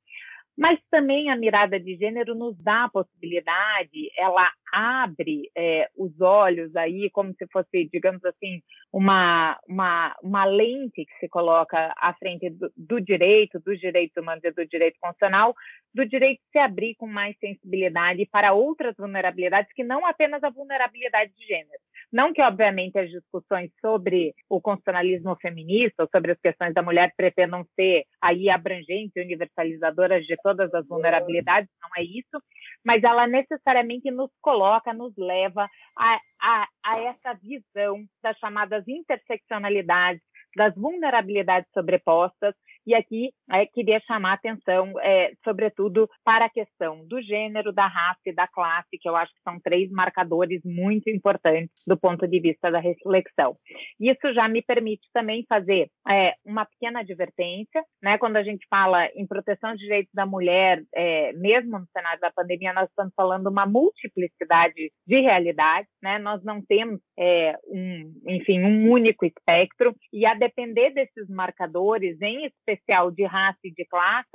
Mas 0.58 0.80
também 0.92 1.32
a 1.32 1.36
mirada 1.36 1.80
de 1.80 1.96
gênero 1.96 2.36
nos 2.36 2.56
dá 2.64 2.86
a 2.86 2.90
possibilidade, 2.90 4.12
ela 4.18 4.52
abre 4.72 5.50
é, 5.58 5.90
os 5.98 6.20
olhos 6.22 6.76
aí, 6.76 7.10
como 7.12 7.34
se 7.34 7.48
fosse, 7.48 7.90
digamos 7.92 8.24
assim, 8.24 8.62
uma, 8.92 9.60
uma, 9.68 10.16
uma 10.22 10.46
lente 10.46 11.06
que 11.06 11.20
se 11.20 11.28
coloca 11.28 11.94
à 11.98 12.14
frente 12.14 12.52
do, 12.52 12.72
do 12.78 13.02
direito, 13.02 13.60
dos 13.60 13.80
direitos 13.80 14.16
humanos 14.16 14.44
e 14.44 14.52
do 14.52 14.66
direito 14.68 14.98
constitucional, 15.00 15.56
do 15.94 16.06
direito 16.06 16.40
de 16.40 16.52
se 16.52 16.60
abrir 16.60 16.96
com 16.96 17.08
mais 17.08 17.36
sensibilidade 17.40 18.28
para 18.32 18.54
outras 18.54 18.96
vulnerabilidades, 18.96 19.74
que 19.74 19.84
não 19.84 20.06
apenas 20.06 20.44
a 20.44 20.52
vulnerabilidade 20.52 21.32
de 21.36 21.46
gênero. 21.46 21.82
Não 22.14 22.32
que, 22.32 22.44
obviamente, 22.44 22.96
as 23.00 23.10
discussões 23.10 23.72
sobre 23.82 24.36
o 24.48 24.62
constitucionalismo 24.62 25.36
feminista 25.42 26.04
ou 26.04 26.10
sobre 26.16 26.34
as 26.34 26.40
questões 26.40 26.72
da 26.72 26.84
mulher 26.84 27.12
pretendam 27.18 27.66
ser 27.76 28.04
aí 28.22 28.52
abrangentes 28.52 29.16
universalizadoras 29.16 30.24
de 30.24 30.38
todas 30.44 30.72
as 30.76 30.88
vulnerabilidades, 30.88 31.68
não 31.82 31.90
é 31.98 32.04
isso, 32.04 32.40
mas 32.86 33.04
ela 33.04 33.26
necessariamente 33.26 34.12
nos 34.12 34.30
coloca, 34.42 34.94
nos 34.94 35.12
leva 35.18 35.68
a, 35.98 36.20
a, 36.40 36.68
a 36.86 37.00
essa 37.00 37.34
visão 37.34 38.06
das 38.22 38.38
chamadas 38.38 38.88
interseccionalidades, 38.88 40.22
das 40.56 40.76
vulnerabilidades 40.76 41.68
sobrepostas 41.74 42.54
e 42.86 42.94
aqui 42.94 43.32
é, 43.52 43.66
queria 43.66 44.00
chamar 44.02 44.32
a 44.32 44.34
atenção, 44.34 44.94
é, 45.00 45.32
sobretudo, 45.44 46.10
para 46.24 46.46
a 46.46 46.50
questão 46.50 47.06
do 47.08 47.22
gênero, 47.22 47.72
da 47.72 47.88
raça 47.88 48.22
e 48.26 48.34
da 48.34 48.48
classe, 48.48 48.98
que 49.00 49.08
eu 49.08 49.16
acho 49.16 49.32
que 49.34 49.42
são 49.44 49.60
três 49.60 49.90
marcadores 49.90 50.62
muito 50.64 51.10
importantes 51.10 51.74
do 51.88 51.98
ponto 51.98 52.28
de 52.28 52.40
vista 52.40 52.70
da 52.70 52.80
reflexão. 52.80 53.56
Isso 54.00 54.34
já 54.34 54.48
me 54.48 54.62
permite 54.62 55.08
também 55.14 55.46
fazer 55.48 55.90
é, 56.10 56.34
uma 56.46 56.66
pequena 56.66 57.00
advertência, 57.00 57.84
né? 58.02 58.18
Quando 58.18 58.38
a 58.38 58.44
gente 58.44 58.66
fala 58.70 59.08
em 59.16 59.26
proteção 59.26 59.74
de 59.76 59.84
direitos 59.84 60.12
da 60.14 60.26
mulher, 60.26 60.84
é, 60.94 61.32
mesmo 61.34 61.80
no 61.80 61.88
cenário 61.92 62.20
da 62.20 62.32
pandemia, 62.32 62.74
nós 62.74 62.90
estamos 62.90 63.14
falando 63.16 63.48
uma 63.48 63.66
multiplicidade 63.66 64.92
de 65.08 65.22
realidades, 65.22 65.90
né? 66.02 66.20
Nós 66.20 66.44
não 66.44 66.62
temos 66.62 67.00
é, 67.18 67.58
um, 67.68 68.14
enfim, 68.28 68.62
um 68.62 68.90
único 68.90 69.26
espectro 69.26 69.96
e 70.12 70.26
a 70.26 70.34
depender 70.34 70.92
desses 70.92 71.30
marcadores, 71.30 72.22
em 72.22 72.46
especial 72.46 72.73
especial 72.74 73.12
de 73.12 73.26
raça 73.26 73.60
e 73.64 73.72
de 73.72 73.86
classe, 73.86 74.28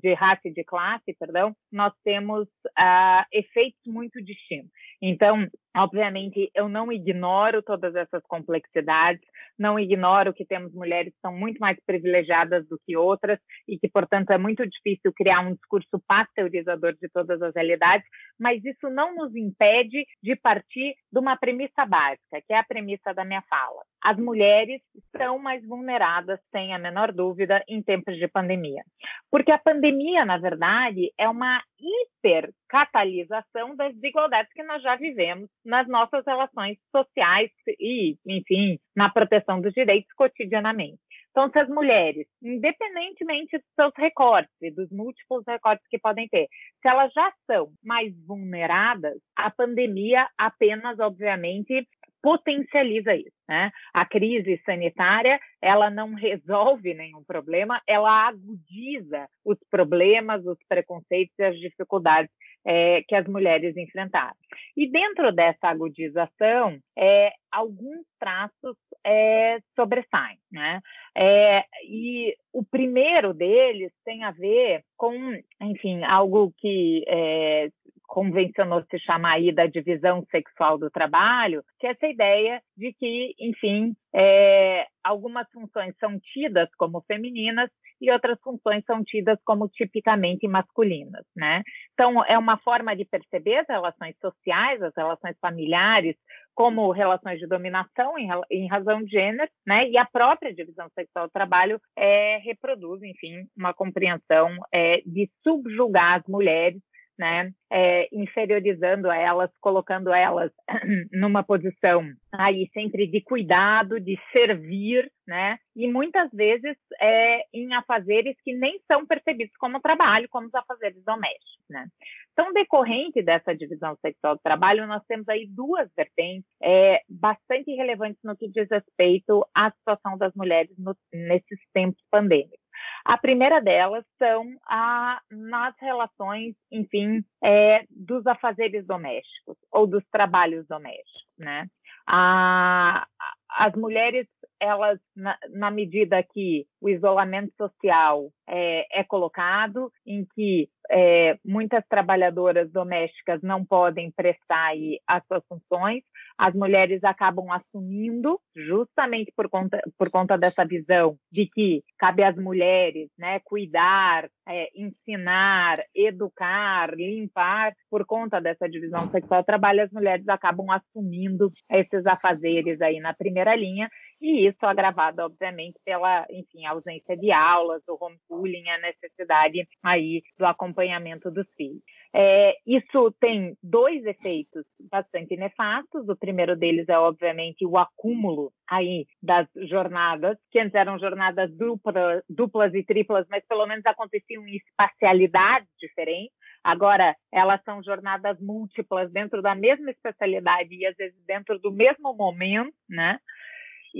de 0.00 0.14
raça 0.14 0.42
e 0.44 0.52
de 0.52 0.64
classe, 0.64 1.16
perdão, 1.18 1.54
nós 1.72 1.92
temos 2.04 2.46
uh, 2.46 3.24
efeitos 3.32 3.80
muito 3.86 4.22
distintos. 4.22 4.70
Então, 5.00 5.46
obviamente, 5.76 6.50
eu 6.54 6.68
não 6.68 6.92
ignoro 6.92 7.62
todas 7.62 7.94
essas 7.94 8.22
complexidades, 8.24 9.22
não 9.58 9.78
ignoro 9.78 10.34
que 10.34 10.44
temos 10.44 10.72
mulheres 10.74 11.12
que 11.12 11.20
são 11.20 11.36
muito 11.36 11.58
mais 11.58 11.78
privilegiadas 11.86 12.66
do 12.68 12.78
que 12.84 12.96
outras 12.96 13.38
e 13.66 13.78
que, 13.78 13.88
portanto, 13.88 14.30
é 14.30 14.38
muito 14.38 14.66
difícil 14.68 15.12
criar 15.12 15.40
um 15.40 15.54
discurso 15.54 16.02
pasteurizador 16.06 16.94
de 17.00 17.08
todas 17.08 17.40
as 17.42 17.54
realidades, 17.54 18.06
mas 18.38 18.64
isso 18.64 18.88
não 18.90 19.14
nos 19.14 19.34
impede 19.34 20.06
de 20.22 20.36
partir 20.36 20.94
de 21.10 21.18
uma 21.18 21.36
premissa 21.36 21.86
básica, 21.86 22.40
que 22.46 22.52
é 22.52 22.58
a 22.58 22.64
premissa 22.64 23.14
da 23.14 23.24
minha 23.24 23.42
fala. 23.42 23.82
As 24.02 24.16
mulheres 24.16 24.80
estão 24.94 25.38
mais 25.38 25.66
vulneradas, 25.66 26.38
sem 26.50 26.74
a 26.74 26.78
menor 26.78 27.12
dúvida, 27.12 27.62
em 27.68 27.82
tempos 27.82 28.16
de 28.16 28.28
pandemia. 28.28 28.82
Porque 29.30 29.50
a 29.50 29.58
pandemia, 29.58 30.24
na 30.24 30.38
verdade, 30.38 31.12
é 31.18 31.28
uma 31.28 31.62
hipercatalisação 31.78 33.74
das 33.74 33.94
desigualdades 33.94 34.52
que 34.52 34.62
nós 34.62 34.82
já 34.82 34.96
vivemos 34.96 35.48
nas 35.64 35.88
nossas 35.88 36.24
relações 36.26 36.78
sociais 36.94 37.50
e, 37.80 38.16
enfim, 38.26 38.78
na 38.94 39.08
proteção 39.08 39.60
dos 39.60 39.72
direitos 39.72 40.12
cotidianamente. 40.14 40.98
Então, 41.38 41.52
se 41.52 41.58
as 41.60 41.68
mulheres, 41.68 42.26
independentemente 42.42 43.58
dos 43.58 43.74
seus 43.76 43.92
recortes 43.96 44.74
dos 44.74 44.90
múltiplos 44.90 45.44
recortes 45.46 45.86
que 45.88 45.96
podem 45.96 46.26
ter, 46.26 46.48
se 46.82 46.88
elas 46.88 47.12
já 47.12 47.32
são 47.46 47.70
mais 47.80 48.12
vulneradas, 48.26 49.16
a 49.36 49.48
pandemia 49.48 50.26
apenas, 50.36 50.98
obviamente, 50.98 51.86
potencializa 52.20 53.14
isso. 53.14 53.30
Né? 53.48 53.70
A 53.94 54.04
crise 54.04 54.60
sanitária 54.66 55.38
ela 55.62 55.88
não 55.88 56.12
resolve 56.14 56.92
nenhum 56.92 57.22
problema, 57.22 57.80
ela 57.86 58.26
agudiza 58.26 59.28
os 59.44 59.58
problemas, 59.70 60.44
os 60.44 60.58
preconceitos 60.68 61.34
e 61.38 61.44
as 61.44 61.56
dificuldades 61.56 62.32
é, 62.66 63.02
que 63.02 63.14
as 63.14 63.26
mulheres 63.26 63.76
enfrentaram. 63.76 64.34
E 64.76 64.90
dentro 64.90 65.32
dessa 65.32 65.68
agudização, 65.68 66.78
é, 66.96 67.32
alguns 67.50 68.04
traços 68.18 68.76
é, 69.04 69.58
sobressaem. 69.74 70.38
Né? 70.50 70.80
É, 71.16 71.64
e 71.84 72.36
o 72.52 72.64
primeiro 72.64 73.32
deles 73.34 73.92
tem 74.04 74.24
a 74.24 74.30
ver 74.30 74.82
com, 74.96 75.14
enfim, 75.60 76.02
algo 76.04 76.52
que 76.58 77.04
é, 77.06 77.68
convencionou 78.08 78.82
se 78.90 78.98
chamar 78.98 79.34
aí 79.34 79.52
da 79.52 79.66
divisão 79.66 80.24
sexual 80.30 80.78
do 80.78 80.90
trabalho, 80.90 81.62
que 81.78 81.86
é 81.86 81.90
essa 81.90 82.06
ideia 82.08 82.60
de 82.74 82.92
que, 82.94 83.34
enfim, 83.38 83.94
é, 84.14 84.86
algumas 85.04 85.46
funções 85.52 85.94
são 86.00 86.18
tidas 86.18 86.68
como 86.76 87.04
femininas 87.06 87.70
e 88.00 88.10
outras 88.10 88.40
funções 88.40 88.82
são 88.86 89.04
tidas 89.04 89.38
como 89.44 89.68
tipicamente 89.68 90.48
masculinas, 90.48 91.24
né? 91.36 91.62
Então, 91.92 92.24
é 92.24 92.38
uma 92.38 92.56
forma 92.58 92.96
de 92.96 93.04
perceber 93.04 93.58
as 93.58 93.68
relações 93.68 94.16
sociais, 94.20 94.80
as 94.82 94.94
relações 94.96 95.36
familiares, 95.40 96.16
como 96.54 96.90
relações 96.92 97.38
de 97.38 97.46
dominação 97.46 98.14
em, 98.50 98.66
razão 98.68 99.02
de 99.02 99.10
gênero, 99.10 99.50
né? 99.66 99.88
E 99.88 99.98
a 99.98 100.06
própria 100.06 100.54
divisão 100.54 100.88
sexual 100.94 101.26
do 101.26 101.32
trabalho 101.32 101.80
é, 101.96 102.38
reproduz, 102.38 103.02
enfim, 103.02 103.44
uma 103.56 103.74
compreensão 103.74 104.48
é, 104.72 105.02
de 105.04 105.28
subjugar 105.44 106.20
as 106.20 106.26
mulheres 106.26 106.80
né, 107.18 107.50
é, 107.70 108.08
inferiorizando 108.12 109.10
elas, 109.10 109.50
colocando 109.60 110.12
elas 110.12 110.52
numa 111.12 111.42
posição 111.42 112.02
aí 112.32 112.68
sempre 112.72 113.06
de 113.06 113.20
cuidado, 113.20 113.98
de 113.98 114.18
servir, 114.32 115.10
né, 115.26 115.58
e 115.74 115.90
muitas 115.90 116.30
vezes 116.32 116.76
é, 117.00 117.40
em 117.52 117.74
afazeres 117.74 118.36
que 118.42 118.54
nem 118.54 118.80
são 118.86 119.04
percebidos 119.06 119.56
como 119.56 119.80
trabalho, 119.80 120.28
como 120.30 120.46
os 120.46 120.54
afazeres 120.54 121.02
domésticos, 121.04 121.64
né. 121.68 121.86
Então, 122.32 122.52
decorrente 122.52 123.20
dessa 123.20 123.52
divisão 123.52 123.96
sexual 124.00 124.36
do 124.36 124.40
trabalho, 124.40 124.86
nós 124.86 125.02
temos 125.08 125.28
aí 125.28 125.44
duas 125.48 125.90
vertentes 125.96 126.48
é, 126.62 127.02
bastante 127.08 127.74
relevantes 127.74 128.20
no 128.22 128.36
que 128.36 128.48
diz 128.48 128.68
respeito 128.70 129.44
à 129.52 129.72
situação 129.72 130.16
das 130.16 130.32
mulheres 130.36 130.70
no, 130.78 130.96
nesses 131.12 131.58
tempos 131.74 132.00
pandêmicos. 132.08 132.67
A 133.08 133.16
primeira 133.16 133.58
delas 133.58 134.04
são 134.18 134.44
a, 134.66 135.18
nas 135.30 135.74
relações, 135.80 136.54
enfim, 136.70 137.24
é, 137.42 137.82
dos 137.88 138.26
afazeres 138.26 138.86
domésticos 138.86 139.56
ou 139.72 139.86
dos 139.86 140.04
trabalhos 140.12 140.66
domésticos, 140.68 141.24
né? 141.38 141.66
A, 142.06 143.06
as 143.48 143.74
mulheres 143.74 144.28
elas, 144.60 144.98
na, 145.16 145.38
na, 145.50 145.70
medida 145.70 146.22
que 146.22 146.66
o 146.80 146.88
isolamento 146.88 147.52
social 147.56 148.28
é, 148.46 149.00
é 149.00 149.04
colocado, 149.04 149.90
em 150.04 150.26
que 150.34 150.68
é, 150.90 151.38
muitas 151.44 151.84
trabalhadoras 151.88 152.70
domésticas 152.70 153.40
não 153.40 153.64
podem 153.64 154.10
prestar 154.10 154.66
aí 154.66 155.00
as 155.06 155.24
suas 155.26 155.42
funções, 155.46 156.02
as 156.38 156.54
mulheres 156.54 157.02
acabam 157.02 157.50
assumindo, 157.50 158.40
justamente 158.54 159.32
por 159.36 159.48
conta, 159.48 159.80
por 159.98 160.08
conta 160.08 160.38
dessa 160.38 160.64
visão 160.64 161.16
de 161.32 161.46
que 161.46 161.82
cabe 161.98 162.22
às 162.22 162.36
mulheres 162.36 163.10
né, 163.18 163.40
cuidar, 163.40 164.28
é, 164.48 164.68
ensinar, 164.74 165.82
educar, 165.94 166.94
limpar, 166.94 167.72
por 167.90 168.06
conta 168.06 168.40
dessa 168.40 168.68
divisão 168.68 169.10
sexual 169.10 169.42
trabalho, 169.42 169.82
as 169.82 169.90
mulheres 169.90 170.28
acabam 170.28 170.70
assumindo 170.70 171.52
esses 171.70 172.06
afazeres 172.06 172.80
aí 172.80 173.00
na 173.00 173.12
primeira 173.12 173.56
linha 173.56 173.90
e 174.20 174.48
isso 174.48 174.64
agravado, 174.64 175.22
obviamente, 175.22 175.78
pela, 175.84 176.26
enfim, 176.30 176.66
ausência 176.66 177.16
de 177.16 177.30
aulas, 177.30 177.82
o 177.88 177.96
homeschooling, 178.00 178.68
a 178.68 178.78
necessidade 178.78 179.66
aí 179.82 180.22
do 180.36 180.44
acompanhamento 180.44 181.30
dos 181.30 181.46
filhos. 181.56 181.82
É, 182.14 182.54
isso 182.66 183.12
tem 183.20 183.56
dois 183.62 184.04
efeitos 184.04 184.64
bastante 184.90 185.36
nefastos. 185.36 186.08
O 186.08 186.16
primeiro 186.16 186.56
deles 186.56 186.88
é, 186.88 186.98
obviamente, 186.98 187.66
o 187.66 187.76
acúmulo 187.76 188.52
aí 188.68 189.06
das 189.22 189.46
jornadas, 189.68 190.38
que 190.50 190.58
antes 190.58 190.74
eram 190.74 190.98
jornadas 190.98 191.50
dupla, 191.56 192.22
duplas 192.28 192.74
e 192.74 192.82
triplas, 192.82 193.26
mas 193.30 193.44
pelo 193.46 193.66
menos 193.66 193.84
aconteciam 193.86 194.46
em 194.46 194.56
espacialidades 194.56 195.68
diferentes. 195.78 196.36
Agora, 196.64 197.14
elas 197.32 197.62
são 197.64 197.82
jornadas 197.82 198.38
múltiplas 198.40 199.10
dentro 199.12 199.40
da 199.40 199.54
mesma 199.54 199.90
especialidade 199.90 200.74
e 200.74 200.86
às 200.86 200.96
vezes 200.96 201.16
dentro 201.26 201.58
do 201.58 201.70
mesmo 201.70 202.14
momento, 202.14 202.74
né? 202.88 203.18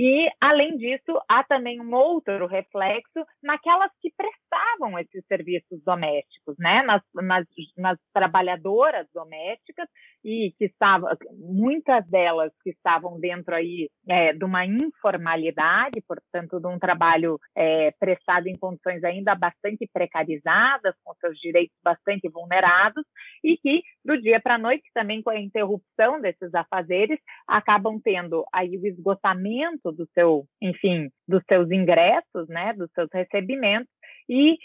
E, 0.00 0.30
além 0.40 0.76
disso, 0.76 1.20
há 1.28 1.42
também 1.42 1.80
um 1.80 1.92
outro 1.92 2.46
reflexo 2.46 3.26
naquelas 3.42 3.90
que 4.00 4.12
prestavam 4.16 4.96
esses 4.96 5.26
serviços 5.26 5.82
domésticos, 5.82 6.54
né? 6.56 6.82
nas, 6.82 7.02
nas, 7.14 7.44
nas 7.76 7.98
trabalhadoras 8.14 9.08
domésticas, 9.12 9.88
e 10.28 10.52
que 10.58 10.66
estavam, 10.66 11.08
muitas 11.38 12.06
delas 12.06 12.52
que 12.62 12.68
estavam 12.68 13.18
dentro 13.18 13.54
aí 13.54 13.88
é, 14.06 14.34
de 14.34 14.44
uma 14.44 14.66
informalidade, 14.66 16.02
portanto, 16.06 16.60
de 16.60 16.66
um 16.66 16.78
trabalho 16.78 17.38
é, 17.56 17.92
prestado 17.98 18.46
em 18.46 18.54
condições 18.54 19.02
ainda 19.04 19.34
bastante 19.34 19.88
precarizadas, 19.90 20.94
com 21.02 21.14
seus 21.14 21.38
direitos 21.38 21.74
bastante 21.82 22.28
vulnerados, 22.28 23.02
e 23.42 23.56
que, 23.56 23.80
do 24.04 24.20
dia 24.20 24.38
para 24.38 24.56
a 24.56 24.58
noite, 24.58 24.84
também 24.92 25.22
com 25.22 25.30
a 25.30 25.40
interrupção 25.40 26.20
desses 26.20 26.54
afazeres, 26.54 27.18
acabam 27.46 27.98
tendo 27.98 28.44
aí 28.52 28.76
o 28.76 28.86
esgotamento 28.86 29.90
do 29.92 30.06
seu, 30.12 30.44
enfim, 30.60 31.08
dos 31.26 31.42
seus 31.48 31.70
ingressos, 31.70 32.46
né, 32.48 32.74
dos 32.74 32.90
seus 32.92 33.08
recebimentos, 33.14 33.88
e 34.28 34.58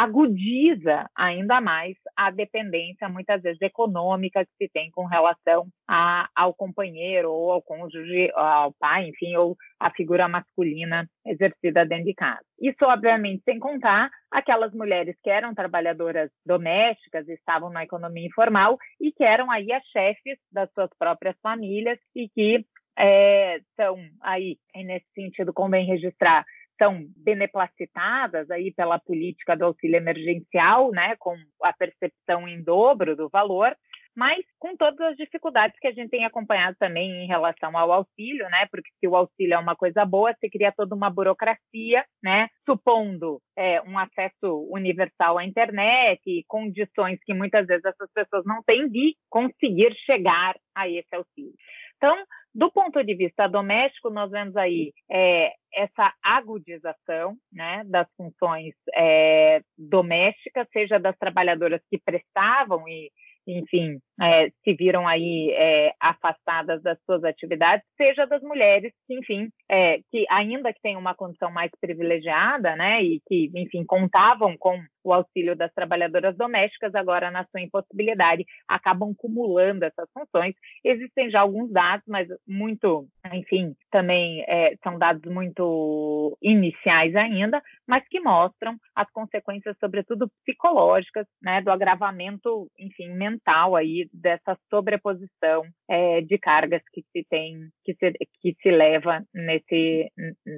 agudiza 0.00 1.10
ainda 1.14 1.60
mais 1.60 1.94
a 2.16 2.30
dependência, 2.30 3.06
muitas 3.06 3.42
vezes 3.42 3.60
econômica, 3.60 4.46
que 4.46 4.52
se 4.56 4.72
tem 4.72 4.90
com 4.90 5.04
relação 5.04 5.66
a, 5.86 6.26
ao 6.34 6.54
companheiro 6.54 7.30
ou 7.30 7.52
ao 7.52 7.60
cônjuge, 7.60 8.30
ao 8.34 8.72
pai, 8.80 9.08
enfim, 9.08 9.36
ou 9.36 9.58
a 9.78 9.90
figura 9.90 10.26
masculina 10.26 11.06
exercida 11.26 11.84
dentro 11.84 12.06
de 12.06 12.14
casa. 12.14 12.40
Isso, 12.58 12.82
obviamente, 12.82 13.42
sem 13.44 13.58
contar 13.58 14.10
aquelas 14.30 14.72
mulheres 14.72 15.14
que 15.22 15.28
eram 15.28 15.54
trabalhadoras 15.54 16.30
domésticas, 16.46 17.28
estavam 17.28 17.68
na 17.68 17.84
economia 17.84 18.26
informal 18.26 18.78
e 18.98 19.12
que 19.12 19.22
eram 19.22 19.50
aí 19.50 19.70
as 19.70 19.84
chefes 19.88 20.38
das 20.50 20.72
suas 20.72 20.88
próprias 20.98 21.36
famílias 21.42 21.98
e 22.16 22.26
que 22.30 22.64
é, 22.98 23.60
são 23.76 23.96
aí, 24.22 24.58
nesse 24.74 25.06
sentido, 25.14 25.52
convém 25.52 25.86
registrar, 25.86 26.44
são 26.80 27.04
beneplacitadas 27.16 28.50
aí 28.50 28.72
pela 28.72 28.98
política 28.98 29.54
do 29.54 29.66
auxílio 29.66 29.96
emergencial, 29.96 30.90
né, 30.90 31.14
com 31.18 31.36
a 31.62 31.72
percepção 31.72 32.48
em 32.48 32.62
dobro 32.62 33.14
do 33.14 33.28
valor, 33.28 33.76
mas 34.16 34.44
com 34.58 34.76
todas 34.76 35.00
as 35.00 35.16
dificuldades 35.16 35.78
que 35.78 35.86
a 35.86 35.92
gente 35.92 36.10
tem 36.10 36.24
acompanhado 36.24 36.76
também 36.78 37.24
em 37.24 37.26
relação 37.26 37.76
ao 37.76 37.92
auxílio, 37.92 38.48
né? 38.50 38.66
Porque 38.70 38.90
se 38.98 39.06
o 39.06 39.14
auxílio 39.14 39.54
é 39.54 39.58
uma 39.58 39.76
coisa 39.76 40.04
boa, 40.04 40.34
se 40.40 40.50
cria 40.50 40.72
toda 40.72 40.94
uma 40.94 41.08
burocracia, 41.08 42.04
né? 42.22 42.48
Supondo 42.66 43.40
é, 43.56 43.80
um 43.82 43.96
acesso 43.98 44.68
universal 44.70 45.38
à 45.38 45.44
internet 45.44 46.20
e 46.26 46.44
condições 46.48 47.20
que 47.24 47.32
muitas 47.32 47.66
vezes 47.66 47.84
essas 47.84 48.10
pessoas 48.12 48.44
não 48.44 48.62
têm 48.64 48.88
de 48.88 49.14
conseguir 49.28 49.94
chegar 50.04 50.56
a 50.74 50.88
esse 50.88 51.14
auxílio. 51.14 51.54
Então, 51.96 52.16
do 52.54 52.70
ponto 52.70 53.02
de 53.04 53.14
vista 53.14 53.46
doméstico, 53.46 54.10
nós 54.10 54.30
vemos 54.30 54.56
aí 54.56 54.92
é, 55.10 55.52
essa 55.72 56.12
agudização 56.22 57.36
né, 57.52 57.82
das 57.86 58.08
funções 58.16 58.74
é, 58.94 59.60
domésticas, 59.78 60.66
seja 60.72 60.98
das 60.98 61.16
trabalhadoras 61.16 61.80
que 61.88 61.98
prestavam 61.98 62.88
e 62.88 63.10
enfim, 63.46 63.98
é, 64.20 64.50
se 64.62 64.74
viram 64.74 65.08
aí 65.08 65.50
é, 65.52 65.92
afastadas 65.98 66.82
das 66.82 66.98
suas 67.04 67.24
atividades, 67.24 67.84
seja 67.96 68.26
das 68.26 68.42
mulheres 68.42 68.92
que, 69.06 69.14
enfim, 69.14 69.48
é, 69.68 69.98
que 70.10 70.24
ainda 70.30 70.72
que 70.72 70.80
tenham 70.80 71.00
uma 71.00 71.14
condição 71.14 71.50
mais 71.50 71.70
privilegiada, 71.80 72.76
né, 72.76 73.02
e 73.02 73.20
que, 73.26 73.50
enfim, 73.54 73.84
contavam 73.84 74.56
com 74.58 74.80
o 75.04 75.12
auxílio 75.12 75.56
das 75.56 75.72
trabalhadoras 75.72 76.36
domésticas, 76.36 76.94
agora 76.94 77.30
na 77.30 77.44
sua 77.46 77.60
impossibilidade, 77.60 78.44
acabam 78.68 79.14
cumulando 79.14 79.84
essas 79.84 80.08
funções. 80.12 80.54
Existem 80.84 81.30
já 81.30 81.40
alguns 81.40 81.70
dados, 81.70 82.04
mas 82.06 82.28
muito, 82.46 83.06
enfim, 83.32 83.74
também 83.90 84.44
é, 84.48 84.74
são 84.82 84.98
dados 84.98 85.30
muito 85.30 86.36
iniciais 86.42 87.14
ainda, 87.16 87.62
mas 87.86 88.06
que 88.08 88.20
mostram 88.20 88.76
as 88.94 89.10
consequências, 89.10 89.76
sobretudo 89.78 90.30
psicológicas, 90.44 91.26
né, 91.42 91.60
do 91.60 91.70
agravamento, 91.70 92.68
enfim, 92.78 93.10
mental 93.10 93.76
aí 93.76 94.08
dessa 94.12 94.56
sobreposição 94.68 95.62
é, 95.88 96.20
de 96.20 96.38
cargas 96.38 96.82
que 96.92 97.02
se 97.12 97.26
tem, 97.28 97.68
que 97.84 97.94
se, 97.94 98.12
que 98.40 98.56
se 98.62 98.70
leva 98.70 99.22
nesse, 99.34 100.10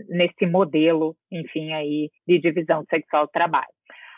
nesse 0.09 0.46
modelo, 0.46 1.16
enfim, 1.31 1.72
aí 1.72 2.11
de 2.26 2.38
divisão 2.38 2.85
sexual 2.90 3.28
trabalho. 3.28 3.72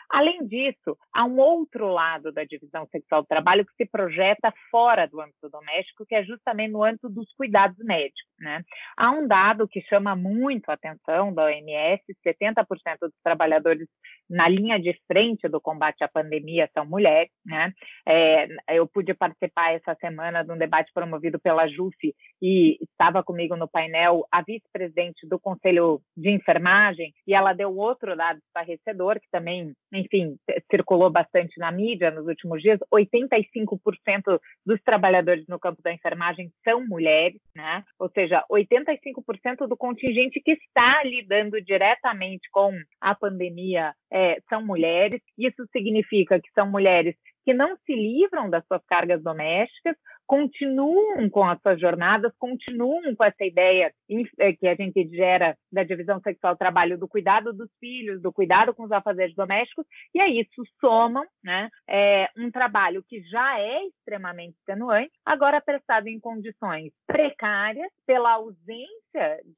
Além 0.09 0.45
disso, 0.45 0.97
há 1.13 1.25
um 1.25 1.37
outro 1.37 1.87
lado 1.87 2.31
da 2.31 2.43
divisão 2.43 2.87
sexual 2.87 3.21
do 3.21 3.27
trabalho 3.27 3.65
que 3.65 3.73
se 3.75 3.85
projeta 3.85 4.53
fora 4.69 5.07
do 5.07 5.21
âmbito 5.21 5.49
doméstico, 5.49 6.05
que 6.05 6.15
é 6.15 6.23
justamente 6.23 6.71
no 6.71 6.83
âmbito 6.83 7.09
dos 7.09 7.31
cuidados 7.33 7.77
médicos. 7.79 8.34
Né? 8.39 8.63
Há 8.97 9.11
um 9.11 9.27
dado 9.27 9.67
que 9.67 9.81
chama 9.81 10.15
muito 10.15 10.69
a 10.69 10.73
atenção 10.73 11.33
da 11.33 11.45
OMS: 11.45 12.03
70% 12.25 12.65
dos 13.01 13.13
trabalhadores 13.23 13.87
na 14.29 14.47
linha 14.47 14.79
de 14.79 14.93
frente 15.07 15.47
do 15.47 15.61
combate 15.61 16.03
à 16.03 16.07
pandemia 16.07 16.69
são 16.73 16.85
mulheres. 16.85 17.31
Né? 17.45 17.71
É, 18.05 18.47
eu 18.69 18.87
pude 18.87 19.13
participar 19.13 19.73
essa 19.73 19.95
semana 19.95 20.43
de 20.43 20.51
um 20.51 20.57
debate 20.57 20.91
promovido 20.93 21.39
pela 21.39 21.67
JUF 21.67 21.95
e 22.41 22.77
estava 22.81 23.23
comigo 23.23 23.55
no 23.55 23.67
painel 23.67 24.25
a 24.31 24.41
vice-presidente 24.41 25.27
do 25.27 25.39
Conselho 25.39 26.01
de 26.15 26.29
Enfermagem 26.29 27.13
e 27.25 27.33
ela 27.33 27.53
deu 27.53 27.75
outro 27.75 28.15
dado 28.15 28.39
estarrecedor 28.39 29.19
que 29.19 29.29
também, 29.31 29.73
enfim, 29.93 30.35
circulou 30.69 31.09
bastante 31.09 31.57
na 31.59 31.71
mídia 31.71 32.11
nos 32.11 32.27
últimos 32.27 32.61
dias: 32.61 32.79
85% 32.93 34.39
dos 34.65 34.81
trabalhadores 34.83 35.45
no 35.47 35.59
campo 35.59 35.81
da 35.81 35.93
enfermagem 35.93 36.51
são 36.63 36.85
mulheres, 36.85 37.39
né? 37.55 37.83
Ou 37.99 38.09
seja, 38.09 38.24
85% 38.51 39.67
do 39.67 39.77
contingente 39.77 40.41
que 40.41 40.51
está 40.51 41.03
lidando 41.03 41.61
diretamente 41.61 42.49
com 42.51 42.71
a 43.01 43.15
pandemia 43.15 43.93
é, 44.11 44.37
são 44.49 44.65
mulheres. 44.65 45.21
Isso 45.37 45.65
significa 45.71 46.39
que 46.39 46.49
são 46.53 46.69
mulheres 46.69 47.15
que 47.45 47.53
não 47.53 47.77
se 47.85 47.93
livram 47.93 48.49
das 48.49 48.65
suas 48.65 48.83
cargas 48.85 49.21
domésticas, 49.21 49.95
continuam 50.25 51.29
com 51.29 51.43
as 51.43 51.59
suas 51.61 51.79
jornadas, 51.79 52.31
continuam 52.37 53.15
com 53.15 53.23
essa 53.23 53.43
ideia 53.43 53.93
eh, 54.39 54.53
que 54.53 54.67
a 54.67 54.75
gente 54.75 55.07
gera 55.09 55.55
da 55.71 55.83
divisão 55.83 56.19
sexual 56.21 56.55
trabalho 56.55 56.97
do 56.97 57.07
cuidado 57.07 57.53
dos 57.53 57.69
filhos, 57.79 58.21
do 58.21 58.33
cuidado 58.33 58.73
com 58.73 58.83
os 58.83 58.91
afazeres 58.91 59.35
domésticos, 59.35 59.85
e 60.13 60.19
aí 60.19 60.39
isso 60.39 60.63
somam 60.79 61.25
né, 61.43 61.69
é, 61.87 62.27
um 62.37 62.49
trabalho 62.49 63.03
que 63.07 63.21
já 63.23 63.59
é 63.59 63.85
extremamente 63.85 64.55
extenuante, 64.57 65.11
agora 65.25 65.61
prestado 65.61 66.07
em 66.07 66.19
condições 66.19 66.91
precárias, 67.07 67.91
pela 68.05 68.33
ausência 68.33 69.04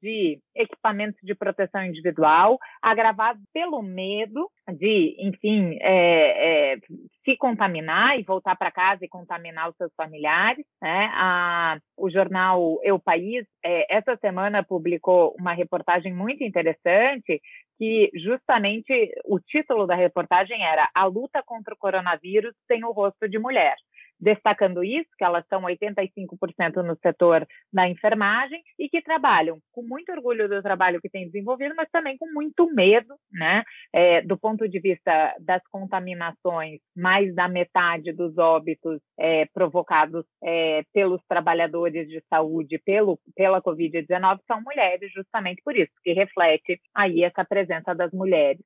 de 0.00 0.40
equipamentos 0.54 1.20
de 1.22 1.34
proteção 1.34 1.84
individual, 1.84 2.58
agravado 2.82 3.40
pelo 3.52 3.82
medo 3.82 4.50
de, 4.72 5.16
enfim, 5.18 5.78
é, 5.80 6.74
é, 6.74 6.76
se 7.24 7.36
contaminar 7.36 8.18
e 8.18 8.22
voltar 8.22 8.56
para 8.56 8.70
casa 8.70 9.04
e 9.04 9.08
contaminar 9.08 9.68
os 9.68 9.76
seus 9.76 9.92
familiares. 9.94 10.64
Né? 10.80 11.10
A, 11.14 11.78
o 11.96 12.10
jornal 12.10 12.78
Eu 12.82 12.98
País, 12.98 13.46
é, 13.64 13.96
essa 13.96 14.16
semana, 14.16 14.62
publicou 14.62 15.34
uma 15.38 15.52
reportagem 15.52 16.12
muito 16.12 16.44
interessante 16.44 17.40
que 17.78 18.10
justamente 18.14 18.92
o 19.24 19.38
título 19.38 19.86
da 19.86 19.94
reportagem 19.94 20.64
era 20.64 20.90
A 20.94 21.04
luta 21.04 21.42
contra 21.46 21.72
o 21.72 21.78
coronavírus 21.78 22.52
tem 22.66 22.84
o 22.84 22.90
rosto 22.90 23.28
de 23.28 23.38
mulher 23.38 23.76
destacando 24.20 24.82
isso, 24.82 25.08
que 25.16 25.24
elas 25.24 25.44
são 25.48 25.62
85% 25.62 26.82
no 26.82 26.96
setor 26.96 27.46
da 27.72 27.88
enfermagem 27.88 28.62
e 28.78 28.88
que 28.88 29.02
trabalham 29.02 29.58
com 29.72 29.82
muito 29.82 30.10
orgulho 30.12 30.48
do 30.48 30.62
trabalho 30.62 31.00
que 31.00 31.08
têm 31.08 31.26
desenvolvido, 31.26 31.74
mas 31.76 31.88
também 31.90 32.16
com 32.18 32.26
muito 32.32 32.72
medo, 32.72 33.14
né? 33.30 33.62
É, 33.92 34.22
do 34.22 34.36
ponto 34.36 34.68
de 34.68 34.80
vista 34.80 35.34
das 35.40 35.62
contaminações, 35.70 36.80
mais 36.96 37.34
da 37.34 37.48
metade 37.48 38.12
dos 38.12 38.36
óbitos 38.38 39.00
é, 39.18 39.46
provocados 39.46 40.24
é, 40.42 40.82
pelos 40.92 41.20
trabalhadores 41.28 42.08
de 42.08 42.22
saúde 42.28 42.78
pelo, 42.84 43.18
pela 43.34 43.62
Covid-19 43.62 44.40
são 44.46 44.60
mulheres, 44.62 45.12
justamente 45.12 45.62
por 45.62 45.76
isso, 45.76 45.92
que 46.02 46.12
reflete 46.12 46.80
aí 46.94 47.22
essa 47.22 47.44
presença 47.44 47.94
das 47.94 48.12
mulheres 48.12 48.60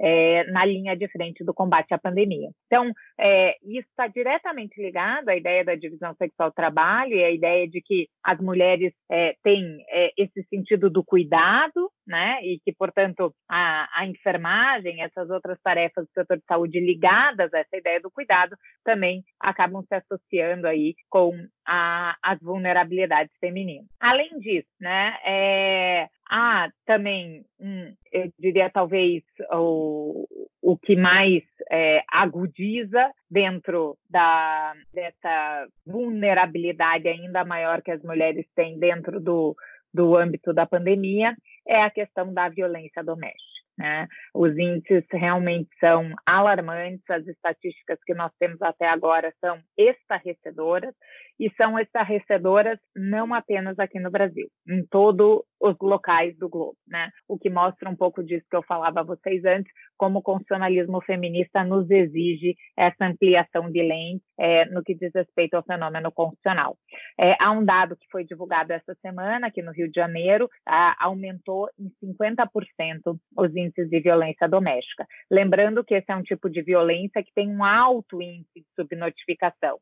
é, 0.00 0.44
na 0.50 0.64
linha 0.64 0.96
de 0.96 1.08
frente 1.08 1.44
do 1.44 1.52
combate 1.52 1.92
à 1.92 1.98
pandemia. 1.98 2.50
Então, 2.66 2.92
é, 3.18 3.56
isso 3.62 3.88
está 3.88 4.06
diretamente 4.06 4.80
ligado 4.80 5.28
à 5.28 5.36
ideia 5.36 5.64
da 5.64 5.74
divisão 5.74 6.14
sexual-trabalho 6.14 7.14
e 7.14 7.24
à 7.24 7.30
ideia 7.30 7.68
de 7.68 7.80
que 7.80 8.08
as 8.22 8.38
mulheres 8.40 8.92
é, 9.10 9.34
têm 9.42 9.84
é, 9.88 10.12
esse 10.16 10.42
sentido 10.48 10.88
do 10.88 11.04
cuidado, 11.04 11.90
né, 12.06 12.38
e 12.42 12.58
que, 12.64 12.72
portanto, 12.72 13.34
a, 13.48 13.86
a, 14.00 14.06
enfermagem, 14.06 15.02
essas 15.02 15.28
outras 15.28 15.60
tarefas 15.62 16.06
do 16.06 16.10
setor 16.14 16.38
de 16.38 16.44
saúde 16.46 16.80
ligadas 16.80 17.52
a 17.52 17.58
essa 17.58 17.76
ideia 17.76 18.00
do 18.00 18.10
cuidado, 18.10 18.56
também 18.82 19.22
acabam 19.38 19.82
se 19.82 19.94
associando 19.94 20.66
aí 20.66 20.94
com 21.10 21.32
a, 21.66 22.16
as 22.22 22.40
vulnerabilidades 22.40 23.32
femininas. 23.38 23.86
Além 24.00 24.38
disso, 24.38 24.68
né, 24.80 25.18
é, 25.24 26.08
há 26.28 26.70
também, 26.86 27.44
um, 27.60 27.92
eu 28.12 28.30
diria 28.38 28.70
talvez 28.70 29.22
o, 29.52 30.26
o 30.62 30.76
que 30.76 30.96
mais 30.96 31.42
é, 31.70 32.02
agudiza 32.10 33.10
dentro 33.30 33.96
da, 34.08 34.74
dessa 34.92 35.66
vulnerabilidade 35.86 37.08
ainda 37.08 37.44
maior 37.44 37.82
que 37.82 37.90
as 37.90 38.02
mulheres 38.02 38.46
têm 38.54 38.78
dentro 38.78 39.20
do, 39.20 39.56
do 39.92 40.16
âmbito 40.16 40.52
da 40.52 40.66
pandemia 40.66 41.34
é 41.66 41.82
a 41.82 41.90
questão 41.90 42.32
da 42.32 42.48
violência 42.48 43.02
doméstica. 43.02 43.47
Né? 43.78 44.08
Os 44.34 44.58
índices 44.58 45.04
realmente 45.12 45.68
são 45.78 46.12
alarmantes, 46.26 47.08
as 47.08 47.26
estatísticas 47.26 47.98
que 48.04 48.12
nós 48.12 48.32
temos 48.38 48.60
até 48.60 48.88
agora 48.88 49.32
são 49.40 49.58
estarrecedoras, 49.76 50.94
e 51.38 51.50
são 51.56 51.78
estarrecedoras 51.78 52.78
não 52.96 53.32
apenas 53.32 53.78
aqui 53.78 54.00
no 54.00 54.10
Brasil, 54.10 54.48
em 54.68 54.84
todos 54.86 55.42
os 55.60 55.76
locais 55.80 56.36
do 56.36 56.48
globo, 56.48 56.76
né? 56.86 57.10
O 57.28 57.38
que 57.38 57.50
mostra 57.50 57.88
um 57.88 57.96
pouco 57.96 58.22
disso 58.22 58.46
que 58.50 58.56
eu 58.56 58.62
falava 58.62 59.00
a 59.00 59.04
vocês 59.04 59.44
antes, 59.44 59.72
como 59.96 60.18
o 60.18 60.22
constitucionalismo 60.22 61.00
feminista 61.02 61.64
nos 61.64 61.90
exige 61.90 62.56
essa 62.76 63.06
ampliação 63.06 63.70
de 63.70 63.82
lente 63.82 64.22
é, 64.38 64.64
no 64.66 64.82
que 64.82 64.94
diz 64.94 65.10
respeito 65.14 65.54
ao 65.54 65.64
fenômeno 65.64 66.12
constitucional. 66.12 66.76
É, 67.18 67.34
há 67.40 67.50
um 67.50 67.64
dado 67.64 67.96
que 67.96 68.06
foi 68.10 68.24
divulgado 68.24 68.72
essa 68.72 68.94
semana 69.02 69.48
aqui 69.48 69.62
no 69.62 69.72
Rio 69.72 69.88
de 69.88 69.94
Janeiro, 69.94 70.48
a, 70.66 71.04
aumentou 71.04 71.68
em 71.78 71.90
50% 72.04 73.18
os 73.36 73.56
índices 73.56 73.67
de 73.76 74.00
violência 74.00 74.48
doméstica. 74.48 75.06
Lembrando 75.30 75.84
que 75.84 75.94
esse 75.94 76.10
é 76.10 76.16
um 76.16 76.22
tipo 76.22 76.48
de 76.48 76.62
violência 76.62 77.22
que 77.22 77.32
tem 77.34 77.48
um 77.48 77.64
alto 77.64 78.20
índice 78.22 78.60
de 78.60 78.66
subnotificação 78.74 79.78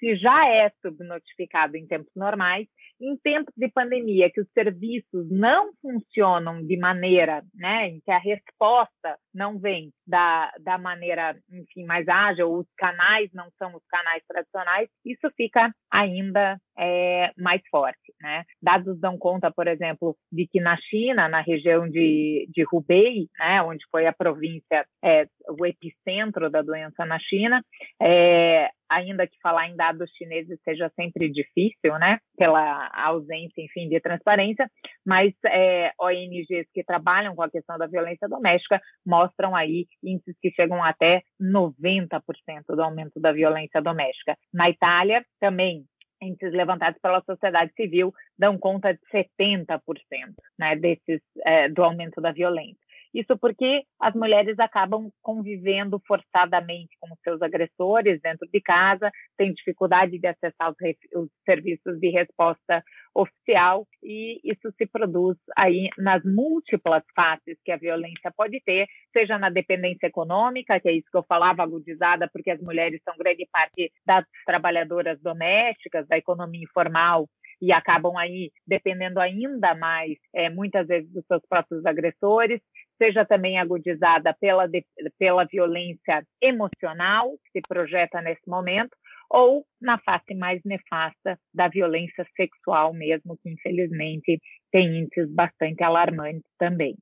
se 0.00 0.16
já 0.16 0.48
é 0.48 0.72
subnotificado 0.82 1.76
em 1.76 1.86
tempos 1.86 2.10
normais, 2.16 2.66
em 3.00 3.16
tempos 3.16 3.54
de 3.56 3.68
pandemia, 3.68 4.30
que 4.30 4.40
os 4.40 4.50
serviços 4.52 5.30
não 5.30 5.70
funcionam 5.80 6.64
de 6.66 6.76
maneira, 6.76 7.42
né, 7.54 7.88
em 7.88 8.00
que 8.00 8.10
a 8.10 8.18
resposta 8.18 9.16
não 9.32 9.58
vem 9.58 9.92
da, 10.06 10.52
da 10.60 10.76
maneira, 10.76 11.36
enfim, 11.50 11.84
mais 11.84 12.06
ágil, 12.08 12.52
os 12.52 12.66
canais 12.76 13.30
não 13.32 13.48
são 13.58 13.74
os 13.74 13.82
canais 13.88 14.22
tradicionais, 14.26 14.88
isso 15.04 15.30
fica 15.36 15.72
ainda 15.90 16.58
é, 16.78 17.30
mais 17.38 17.62
forte, 17.70 18.12
né? 18.20 18.44
Dados 18.60 18.98
dão 18.98 19.16
conta, 19.18 19.50
por 19.50 19.68
exemplo, 19.68 20.16
de 20.32 20.46
que 20.46 20.60
na 20.60 20.76
China, 20.76 21.28
na 21.28 21.40
região 21.40 21.88
de, 21.88 22.48
de 22.50 22.64
Hubei, 22.72 23.28
né, 23.38 23.62
onde 23.62 23.84
foi 23.90 24.06
a 24.06 24.12
província, 24.12 24.86
é, 25.02 25.26
o 25.48 25.66
epicentro 25.66 26.50
da 26.50 26.62
doença 26.62 27.04
na 27.04 27.18
China, 27.18 27.62
é, 28.00 28.70
ainda 28.90 29.26
que 29.26 29.38
falar 29.40 29.68
em 29.68 29.76
dados 29.76 30.10
chineses 30.16 30.58
seja 30.64 30.90
sempre 30.96 31.30
difícil, 31.30 31.98
né, 31.98 32.18
pela 32.36 32.90
ausência, 32.92 33.62
enfim, 33.62 33.88
de 33.88 34.00
transparência, 34.00 34.68
mas 35.06 35.32
é, 35.46 35.92
ONGs 36.00 36.66
que 36.74 36.84
trabalham 36.84 37.34
com 37.34 37.42
a 37.42 37.50
questão 37.50 37.78
da 37.78 37.86
violência 37.86 38.28
doméstica 38.28 38.80
mostram 39.06 39.54
aí 39.54 39.86
índices 40.02 40.36
que 40.40 40.50
chegam 40.50 40.82
até 40.82 41.22
90% 41.40 42.20
do 42.68 42.82
aumento 42.82 43.20
da 43.20 43.32
violência 43.32 43.80
doméstica. 43.80 44.36
Na 44.52 44.68
Itália, 44.68 45.24
também 45.38 45.84
índices 46.20 46.52
levantados 46.52 47.00
pela 47.00 47.22
sociedade 47.22 47.72
civil 47.74 48.12
dão 48.38 48.58
conta 48.58 48.92
de 48.92 49.00
70% 49.12 49.80
né, 50.58 50.76
desses, 50.76 51.20
é, 51.44 51.68
do 51.68 51.82
aumento 51.82 52.20
da 52.20 52.32
violência. 52.32 52.78
Isso 53.12 53.36
porque 53.38 53.82
as 54.00 54.14
mulheres 54.14 54.58
acabam 54.58 55.10
convivendo 55.20 56.00
forçadamente 56.06 56.96
com 57.00 57.08
seus 57.24 57.42
agressores 57.42 58.20
dentro 58.20 58.48
de 58.52 58.60
casa, 58.60 59.10
têm 59.36 59.52
dificuldade 59.52 60.18
de 60.18 60.26
acessar 60.26 60.70
os, 60.70 60.76
os 61.14 61.28
serviços 61.44 61.98
de 61.98 62.08
resposta 62.10 62.82
oficial 63.14 63.86
e 64.02 64.40
isso 64.44 64.72
se 64.78 64.86
produz 64.86 65.36
aí 65.56 65.88
nas 65.98 66.22
múltiplas 66.24 67.02
faces 67.14 67.58
que 67.64 67.72
a 67.72 67.76
violência 67.76 68.32
pode 68.36 68.60
ter, 68.64 68.86
seja 69.12 69.38
na 69.38 69.50
dependência 69.50 70.06
econômica, 70.06 70.78
que 70.78 70.88
é 70.88 70.92
isso 70.92 71.10
que 71.10 71.16
eu 71.16 71.24
falava, 71.24 71.62
agudizada, 71.62 72.28
porque 72.32 72.50
as 72.50 72.60
mulheres 72.60 73.00
são 73.04 73.16
grande 73.18 73.46
parte 73.50 73.92
das 74.06 74.24
trabalhadoras 74.46 75.20
domésticas, 75.20 76.06
da 76.06 76.16
economia 76.16 76.62
informal, 76.62 77.28
e 77.60 77.72
acabam 77.72 78.16
aí 78.16 78.50
dependendo 78.66 79.20
ainda 79.20 79.74
mais, 79.74 80.16
é, 80.34 80.48
muitas 80.48 80.86
vezes, 80.86 81.12
dos 81.12 81.24
seus 81.26 81.42
próprios 81.46 81.84
agressores, 81.84 82.60
seja 83.00 83.24
também 83.24 83.58
agudizada 83.58 84.36
pela, 84.38 84.68
pela 85.18 85.44
violência 85.44 86.22
emocional 86.42 87.22
que 87.44 87.60
se 87.60 87.60
projeta 87.66 88.20
nesse 88.20 88.46
momento, 88.46 88.90
ou 89.30 89.64
na 89.80 89.98
face 89.98 90.34
mais 90.34 90.60
nefasta 90.64 91.38
da 91.54 91.68
violência 91.68 92.26
sexual 92.36 92.92
mesmo, 92.92 93.38
que 93.42 93.48
infelizmente 93.48 94.40
tem 94.70 94.98
índices 94.98 95.32
bastante 95.32 95.82
alarmantes 95.82 96.50
também. 96.58 96.94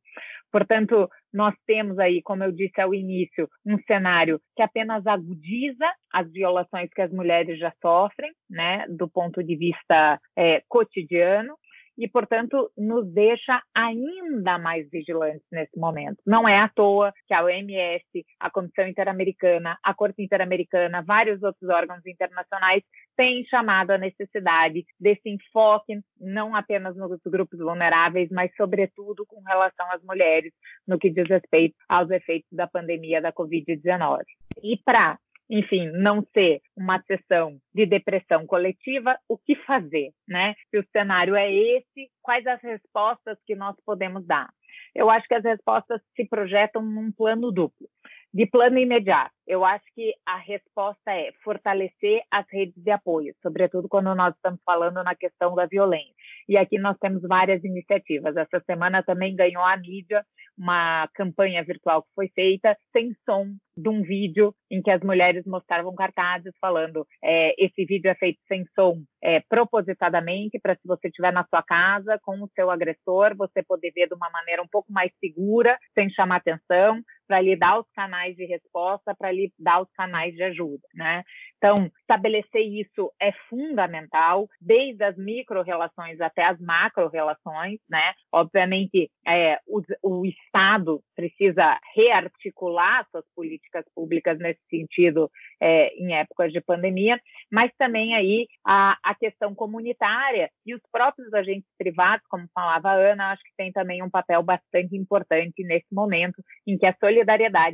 Portanto, 0.52 1.08
nós 1.32 1.54
temos 1.66 1.98
aí, 1.98 2.22
como 2.22 2.42
eu 2.44 2.52
disse 2.52 2.80
ao 2.80 2.94
início, 2.94 3.48
um 3.66 3.78
cenário 3.86 4.40
que 4.56 4.62
apenas 4.62 5.06
agudiza 5.06 5.86
as 6.12 6.30
violações 6.30 6.88
que 6.94 7.02
as 7.02 7.12
mulheres 7.12 7.58
já 7.58 7.72
sofrem, 7.82 8.30
né, 8.48 8.86
do 8.88 9.08
ponto 9.08 9.42
de 9.42 9.56
vista 9.56 10.18
é, 10.36 10.62
cotidiano, 10.68 11.54
e, 11.98 12.08
portanto, 12.08 12.70
nos 12.78 13.12
deixa 13.12 13.60
ainda 13.74 14.56
mais 14.58 14.88
vigilantes 14.88 15.42
nesse 15.50 15.76
momento. 15.76 16.18
Não 16.24 16.48
é 16.48 16.60
à 16.60 16.68
toa 16.68 17.12
que 17.26 17.34
a 17.34 17.42
OMS, 17.42 18.04
a 18.38 18.48
Comissão 18.50 18.86
Interamericana, 18.86 19.76
a 19.82 19.92
Corte 19.92 20.22
Interamericana, 20.22 21.02
vários 21.02 21.42
outros 21.42 21.68
órgãos 21.68 22.06
internacionais 22.06 22.84
têm 23.16 23.44
chamado 23.46 23.90
a 23.90 23.98
necessidade 23.98 24.84
desse 25.00 25.28
enfoque, 25.28 26.00
não 26.20 26.54
apenas 26.54 26.96
nos 26.96 27.18
grupos 27.26 27.58
vulneráveis, 27.58 28.28
mas, 28.30 28.54
sobretudo, 28.56 29.26
com 29.26 29.42
relação 29.42 29.90
às 29.90 30.02
mulheres, 30.04 30.52
no 30.86 30.98
que 30.98 31.10
diz 31.10 31.28
respeito 31.28 31.74
aos 31.88 32.08
efeitos 32.10 32.48
da 32.52 32.68
pandemia 32.68 33.20
da 33.20 33.32
Covid-19. 33.32 34.22
E 34.62 34.76
para 34.84 35.18
enfim, 35.50 35.90
não 35.92 36.22
ser 36.34 36.60
uma 36.76 37.00
sessão 37.02 37.58
de 37.74 37.86
depressão 37.86 38.46
coletiva, 38.46 39.18
o 39.28 39.38
que 39.38 39.56
fazer, 39.56 40.10
né? 40.26 40.54
Se 40.70 40.78
o 40.78 40.86
cenário 40.92 41.34
é 41.34 41.52
esse, 41.52 42.10
quais 42.22 42.46
as 42.46 42.60
respostas 42.62 43.38
que 43.46 43.54
nós 43.54 43.76
podemos 43.84 44.26
dar? 44.26 44.48
Eu 44.94 45.08
acho 45.10 45.26
que 45.26 45.34
as 45.34 45.44
respostas 45.44 46.00
se 46.14 46.26
projetam 46.26 46.82
num 46.82 47.10
plano 47.10 47.50
duplo. 47.50 47.88
De 48.32 48.46
plano 48.46 48.78
imediato, 48.78 49.32
eu 49.46 49.64
acho 49.64 49.84
que 49.94 50.12
a 50.26 50.36
resposta 50.36 51.10
é 51.10 51.32
fortalecer 51.42 52.20
as 52.30 52.44
redes 52.52 52.74
de 52.76 52.90
apoio, 52.90 53.34
sobretudo 53.42 53.88
quando 53.88 54.14
nós 54.14 54.34
estamos 54.34 54.60
falando 54.64 55.02
na 55.02 55.14
questão 55.14 55.54
da 55.54 55.64
violência. 55.64 56.12
E 56.46 56.56
aqui 56.56 56.78
nós 56.78 56.98
temos 56.98 57.22
várias 57.22 57.64
iniciativas. 57.64 58.36
Essa 58.36 58.60
semana 58.66 59.02
também 59.02 59.34
ganhou 59.34 59.64
a 59.64 59.76
mídia 59.78 60.24
uma 60.58 61.08
campanha 61.14 61.62
virtual 61.62 62.02
que 62.02 62.08
foi 62.14 62.28
feita 62.34 62.76
sem 62.92 63.14
som 63.24 63.46
de 63.76 63.88
um 63.88 64.02
vídeo 64.02 64.52
em 64.68 64.82
que 64.82 64.90
as 64.90 65.00
mulheres 65.02 65.46
mostravam 65.46 65.94
cartazes 65.94 66.52
falando 66.60 67.06
é, 67.22 67.54
esse 67.64 67.84
vídeo 67.84 68.10
é 68.10 68.14
feito 68.16 68.40
sem 68.48 68.64
som 68.74 69.00
é, 69.22 69.40
propositadamente 69.48 70.58
para 70.58 70.74
se 70.74 70.80
você 70.84 71.06
estiver 71.06 71.32
na 71.32 71.44
sua 71.44 71.62
casa 71.62 72.18
com 72.22 72.42
o 72.42 72.50
seu 72.56 72.70
agressor, 72.70 73.36
você 73.36 73.62
poder 73.62 73.92
ver 73.92 74.08
de 74.08 74.14
uma 74.14 74.28
maneira 74.30 74.60
um 74.60 74.68
pouco 74.68 74.92
mais 74.92 75.12
segura, 75.20 75.78
sem 75.94 76.10
chamar 76.10 76.36
atenção, 76.36 77.00
para 77.28 77.42
lhe 77.42 77.54
dar 77.54 77.78
os 77.78 77.86
canais 77.94 78.34
de 78.34 78.46
resposta, 78.46 79.14
para 79.14 79.30
lhe 79.30 79.52
dar 79.58 79.82
os 79.82 79.92
canais 79.92 80.34
de 80.34 80.42
ajuda, 80.42 80.82
né? 80.94 81.22
Então, 81.58 81.74
estabelecer 82.00 82.62
isso 82.62 83.12
é 83.20 83.32
fundamental, 83.50 84.48
desde 84.60 85.04
as 85.04 85.16
micro-relações 85.16 86.20
até 86.20 86.44
as 86.44 86.58
macro-relações, 86.58 87.78
né? 87.88 88.14
Obviamente, 88.32 89.10
é, 89.26 89.58
o, 89.66 89.82
o 90.02 90.24
Estado 90.24 91.02
precisa 91.14 91.78
rearticular 91.94 93.06
suas 93.10 93.24
políticas 93.34 93.84
públicas 93.94 94.38
nesse 94.38 94.60
sentido 94.70 95.30
é, 95.60 95.88
em 95.96 96.14
épocas 96.14 96.52
de 96.52 96.60
pandemia, 96.60 97.20
mas 97.50 97.70
também 97.76 98.14
aí 98.14 98.46
a, 98.64 98.96
a 99.04 99.14
questão 99.14 99.54
comunitária 99.54 100.48
e 100.64 100.74
os 100.74 100.80
próprios 100.90 101.32
agentes 101.34 101.68
privados, 101.76 102.26
como 102.28 102.48
falava 102.54 102.90
a 102.90 102.94
Ana, 102.94 103.32
acho 103.32 103.42
que 103.42 103.56
tem 103.56 103.70
também 103.72 104.02
um 104.02 104.10
papel 104.10 104.42
bastante 104.42 104.96
importante 104.96 105.62
nesse 105.64 105.92
momento 105.92 106.42
em 106.66 106.78
que 106.78 106.86
a 106.86 106.96
solidariedade 106.98 107.17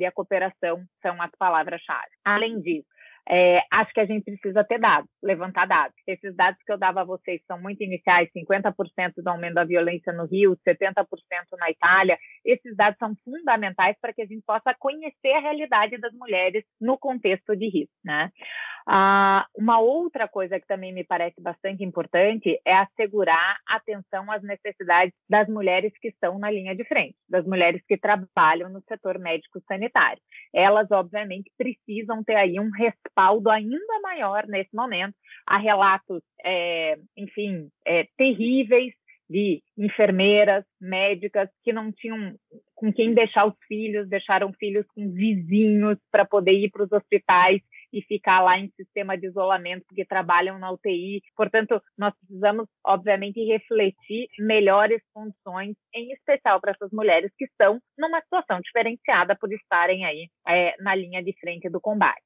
e 0.00 0.06
a 0.06 0.12
cooperação 0.12 0.84
são 1.02 1.20
as 1.20 1.30
palavras-chave. 1.38 2.10
Além 2.24 2.60
disso, 2.60 2.86
é, 3.26 3.62
acho 3.70 3.92
que 3.94 4.00
a 4.00 4.04
gente 4.04 4.24
precisa 4.24 4.62
ter 4.64 4.78
dados, 4.78 5.08
levantar 5.22 5.66
dados. 5.66 5.94
Esses 6.06 6.36
dados 6.36 6.60
que 6.62 6.70
eu 6.70 6.76
dava 6.76 7.00
a 7.00 7.04
vocês 7.04 7.40
são 7.46 7.58
muito 7.58 7.82
iniciais, 7.82 8.28
50% 8.36 9.14
do 9.16 9.28
aumento 9.28 9.54
da 9.54 9.64
violência 9.64 10.12
no 10.12 10.26
Rio, 10.26 10.56
70% 10.66 11.06
na 11.58 11.70
Itália. 11.70 12.18
Esses 12.44 12.76
dados 12.76 12.98
são 12.98 13.14
fundamentais 13.24 13.96
para 14.00 14.12
que 14.12 14.22
a 14.22 14.26
gente 14.26 14.42
possa 14.46 14.74
conhecer 14.78 15.32
a 15.32 15.40
realidade 15.40 15.96
das 15.98 16.12
mulheres 16.12 16.64
no 16.78 16.98
contexto 16.98 17.56
de 17.56 17.66
risco, 17.66 17.94
né? 18.04 18.30
Ah, 18.86 19.46
uma 19.56 19.80
outra 19.80 20.28
coisa 20.28 20.60
que 20.60 20.66
também 20.66 20.92
me 20.92 21.04
parece 21.04 21.40
bastante 21.40 21.82
importante 21.82 22.60
é 22.66 22.74
assegurar 22.74 23.58
atenção 23.66 24.30
às 24.30 24.42
necessidades 24.42 25.14
das 25.28 25.48
mulheres 25.48 25.92
que 25.98 26.08
estão 26.08 26.38
na 26.38 26.50
linha 26.50 26.76
de 26.76 26.84
frente, 26.84 27.16
das 27.28 27.46
mulheres 27.46 27.82
que 27.88 27.96
trabalham 27.96 28.68
no 28.68 28.82
setor 28.82 29.18
médico 29.18 29.58
sanitário. 29.66 30.20
Elas, 30.52 30.90
obviamente, 30.90 31.50
precisam 31.56 32.22
ter 32.22 32.36
aí 32.36 32.60
um 32.60 32.70
respaldo 32.70 33.48
ainda 33.48 34.00
maior 34.02 34.46
nesse 34.46 34.74
momento. 34.74 35.14
Há 35.46 35.56
relatos, 35.56 36.22
é, 36.44 36.98
enfim, 37.16 37.68
é, 37.86 38.06
terríveis 38.18 38.92
de 39.28 39.62
enfermeiras, 39.78 40.64
médicas 40.78 41.48
que 41.62 41.72
não 41.72 41.90
tinham 41.90 42.34
com 42.74 42.92
quem 42.92 43.14
deixar 43.14 43.46
os 43.46 43.54
filhos, 43.66 44.08
deixaram 44.08 44.52
filhos 44.52 44.84
com 44.94 45.10
vizinhos 45.10 45.96
para 46.10 46.26
poder 46.26 46.52
ir 46.52 46.70
para 46.70 46.84
os 46.84 46.92
hospitais 46.92 47.62
e 47.94 48.02
ficar 48.02 48.40
lá 48.40 48.58
em 48.58 48.68
sistema 48.70 49.16
de 49.16 49.28
isolamento 49.28 49.84
porque 49.86 50.04
trabalham 50.04 50.58
na 50.58 50.72
UTI. 50.72 51.22
Portanto, 51.36 51.80
nós 51.96 52.12
precisamos, 52.18 52.66
obviamente, 52.84 53.40
refletir 53.44 54.26
melhores 54.40 55.00
condições, 55.12 55.76
em 55.94 56.12
especial 56.12 56.60
para 56.60 56.72
essas 56.72 56.90
mulheres 56.90 57.30
que 57.38 57.44
estão 57.44 57.78
numa 57.96 58.20
situação 58.20 58.60
diferenciada 58.60 59.36
por 59.40 59.52
estarem 59.52 60.04
aí 60.04 60.28
é, 60.48 60.74
na 60.80 60.94
linha 60.94 61.22
de 61.22 61.32
frente 61.38 61.70
do 61.70 61.80
combate. 61.80 62.20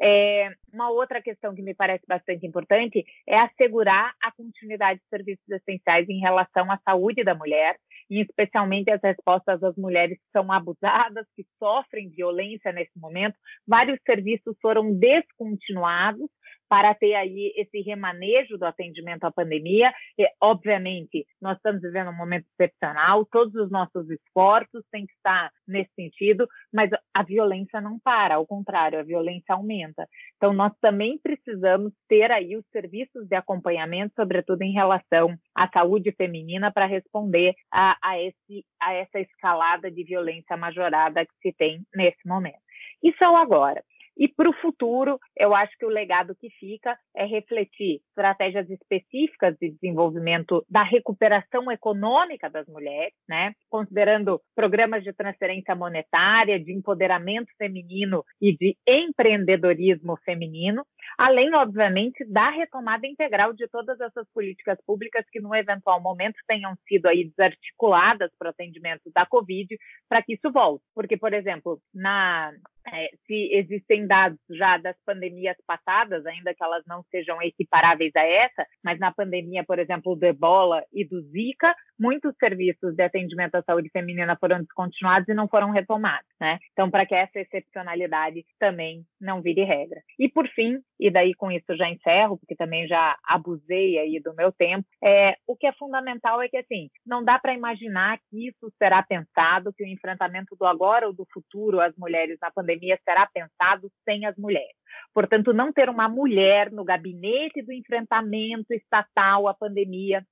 É, 0.00 0.48
uma 0.72 0.90
outra 0.90 1.20
questão 1.20 1.54
que 1.54 1.62
me 1.62 1.74
parece 1.74 2.04
bastante 2.06 2.46
importante 2.46 3.04
é 3.26 3.38
assegurar 3.38 4.14
a 4.20 4.32
continuidade 4.32 5.00
de 5.00 5.06
serviços 5.08 5.48
essenciais 5.48 6.08
em 6.08 6.18
relação 6.18 6.70
à 6.70 6.78
saúde 6.78 7.22
da 7.22 7.34
mulher, 7.34 7.76
e 8.10 8.20
especialmente 8.20 8.90
as 8.90 9.00
respostas 9.02 9.60
das 9.60 9.76
mulheres 9.76 10.18
que 10.18 10.30
são 10.32 10.50
abusadas, 10.50 11.26
que 11.36 11.46
sofrem 11.58 12.10
violência 12.10 12.72
nesse 12.72 12.98
momento. 12.98 13.36
Vários 13.66 13.98
serviços 14.04 14.56
foram 14.60 14.92
descontinuados 14.94 16.28
para 16.72 16.94
ter 16.94 17.14
aí 17.14 17.52
esse 17.54 17.82
remanejo 17.82 18.56
do 18.56 18.64
atendimento 18.64 19.24
à 19.24 19.30
pandemia. 19.30 19.92
E, 20.16 20.26
obviamente, 20.40 21.26
nós 21.38 21.58
estamos 21.58 21.82
vivendo 21.82 22.08
um 22.08 22.16
momento 22.16 22.46
excepcional, 22.46 23.26
todos 23.26 23.54
os 23.56 23.70
nossos 23.70 24.08
esforços 24.08 24.82
têm 24.90 25.04
que 25.04 25.12
estar 25.12 25.50
nesse 25.68 25.92
sentido, 25.94 26.48
mas 26.72 26.88
a 27.12 27.22
violência 27.22 27.78
não 27.78 27.98
para, 27.98 28.36
ao 28.36 28.46
contrário, 28.46 28.98
a 28.98 29.02
violência 29.02 29.54
aumenta. 29.54 30.08
Então, 30.38 30.54
nós 30.54 30.72
também 30.80 31.18
precisamos 31.18 31.92
ter 32.08 32.32
aí 32.32 32.56
os 32.56 32.64
serviços 32.72 33.28
de 33.28 33.36
acompanhamento, 33.36 34.14
sobretudo 34.14 34.62
em 34.62 34.72
relação 34.72 35.36
à 35.54 35.68
saúde 35.68 36.10
feminina, 36.12 36.72
para 36.72 36.86
responder 36.86 37.54
a, 37.70 37.98
a, 38.02 38.18
esse, 38.18 38.64
a 38.80 38.94
essa 38.94 39.20
escalada 39.20 39.90
de 39.90 40.04
violência 40.04 40.56
majorada 40.56 41.26
que 41.26 41.34
se 41.42 41.52
tem 41.52 41.82
nesse 41.94 42.26
momento. 42.26 42.62
É 43.04 43.28
o 43.28 43.36
agora. 43.36 43.82
E 44.16 44.28
para 44.28 44.48
o 44.48 44.52
futuro, 44.54 45.18
eu 45.36 45.54
acho 45.54 45.76
que 45.78 45.86
o 45.86 45.88
legado 45.88 46.34
que 46.34 46.50
fica 46.50 46.96
é 47.16 47.24
refletir 47.24 48.00
estratégias 48.08 48.68
específicas 48.70 49.56
de 49.58 49.70
desenvolvimento 49.70 50.64
da 50.68 50.82
recuperação 50.82 51.70
econômica 51.70 52.50
das 52.50 52.66
mulheres, 52.66 53.14
né? 53.28 53.54
considerando 53.70 54.40
programas 54.54 55.02
de 55.02 55.12
transferência 55.12 55.74
monetária, 55.74 56.62
de 56.62 56.72
empoderamento 56.72 57.50
feminino 57.56 58.24
e 58.40 58.56
de 58.56 58.76
empreendedorismo 58.86 60.16
feminino, 60.24 60.84
além, 61.18 61.54
obviamente, 61.54 62.24
da 62.24 62.50
retomada 62.50 63.06
integral 63.06 63.52
de 63.52 63.68
todas 63.68 64.00
essas 64.00 64.26
políticas 64.32 64.78
públicas 64.86 65.24
que, 65.30 65.40
no 65.40 65.54
eventual 65.54 66.00
momento, 66.00 66.36
tenham 66.46 66.74
sido 66.88 67.06
aí 67.06 67.28
desarticuladas 67.28 68.30
para 68.38 68.48
o 68.48 68.50
atendimento 68.50 69.10
da 69.14 69.26
Covid, 69.26 69.76
para 70.08 70.22
que 70.22 70.34
isso 70.34 70.50
volte. 70.52 70.84
Porque, 70.94 71.16
por 71.16 71.32
exemplo, 71.32 71.80
na 71.94 72.52
é, 72.86 73.10
se 73.26 73.50
existem 73.52 74.06
dados 74.06 74.38
já 74.50 74.76
das 74.76 74.96
pandemias 75.04 75.56
passadas, 75.66 76.24
ainda 76.26 76.54
que 76.54 76.62
elas 76.62 76.82
não 76.86 77.02
sejam 77.10 77.40
equiparáveis 77.42 78.14
a 78.16 78.24
essa, 78.24 78.66
mas 78.82 78.98
na 78.98 79.12
pandemia, 79.12 79.64
por 79.64 79.78
exemplo, 79.78 80.16
do 80.16 80.24
ebola 80.24 80.82
e 80.92 81.04
do 81.04 81.20
zika, 81.30 81.74
muitos 81.98 82.34
serviços 82.38 82.94
de 82.94 83.02
atendimento 83.02 83.54
à 83.54 83.62
saúde 83.62 83.88
feminina 83.90 84.36
foram 84.36 84.60
descontinuados 84.60 85.28
e 85.28 85.34
não 85.34 85.48
foram 85.48 85.70
retomados, 85.70 86.28
né? 86.40 86.58
Então, 86.72 86.90
para 86.90 87.06
que 87.06 87.14
essa 87.14 87.38
excepcionalidade 87.38 88.44
também 88.58 89.04
não 89.20 89.40
vire 89.40 89.64
regra. 89.64 90.00
E 90.18 90.28
por 90.28 90.48
fim, 90.48 90.80
e 91.02 91.10
daí 91.10 91.34
com 91.34 91.50
isso 91.50 91.76
já 91.76 91.88
encerro, 91.88 92.38
porque 92.38 92.54
também 92.54 92.86
já 92.86 93.16
abusei 93.24 93.98
aí 93.98 94.20
do 94.20 94.32
meu 94.34 94.52
tempo, 94.52 94.86
é, 95.02 95.36
o 95.46 95.56
que 95.56 95.66
é 95.66 95.72
fundamental 95.72 96.40
é 96.40 96.48
que 96.48 96.56
assim, 96.56 96.88
não 97.04 97.24
dá 97.24 97.38
para 97.38 97.54
imaginar 97.54 98.18
que 98.30 98.48
isso 98.48 98.72
será 98.78 99.02
pensado, 99.02 99.72
que 99.72 99.82
o 99.82 99.86
enfrentamento 99.86 100.54
do 100.56 100.64
agora 100.64 101.06
ou 101.06 101.12
do 101.12 101.26
futuro 101.32 101.80
às 101.80 101.96
mulheres 101.96 102.38
na 102.40 102.50
pandemia 102.50 102.98
será 103.04 103.26
pensado 103.26 103.90
sem 104.04 104.26
as 104.26 104.36
mulheres. 104.36 104.76
Portanto, 105.12 105.52
não 105.52 105.72
ter 105.72 105.88
uma 105.88 106.08
mulher 106.08 106.70
no 106.70 106.84
gabinete 106.84 107.62
do 107.62 107.72
enfrentamento 107.72 108.72
estatal 108.72 109.48
à 109.48 109.54
pandemia 109.54 110.24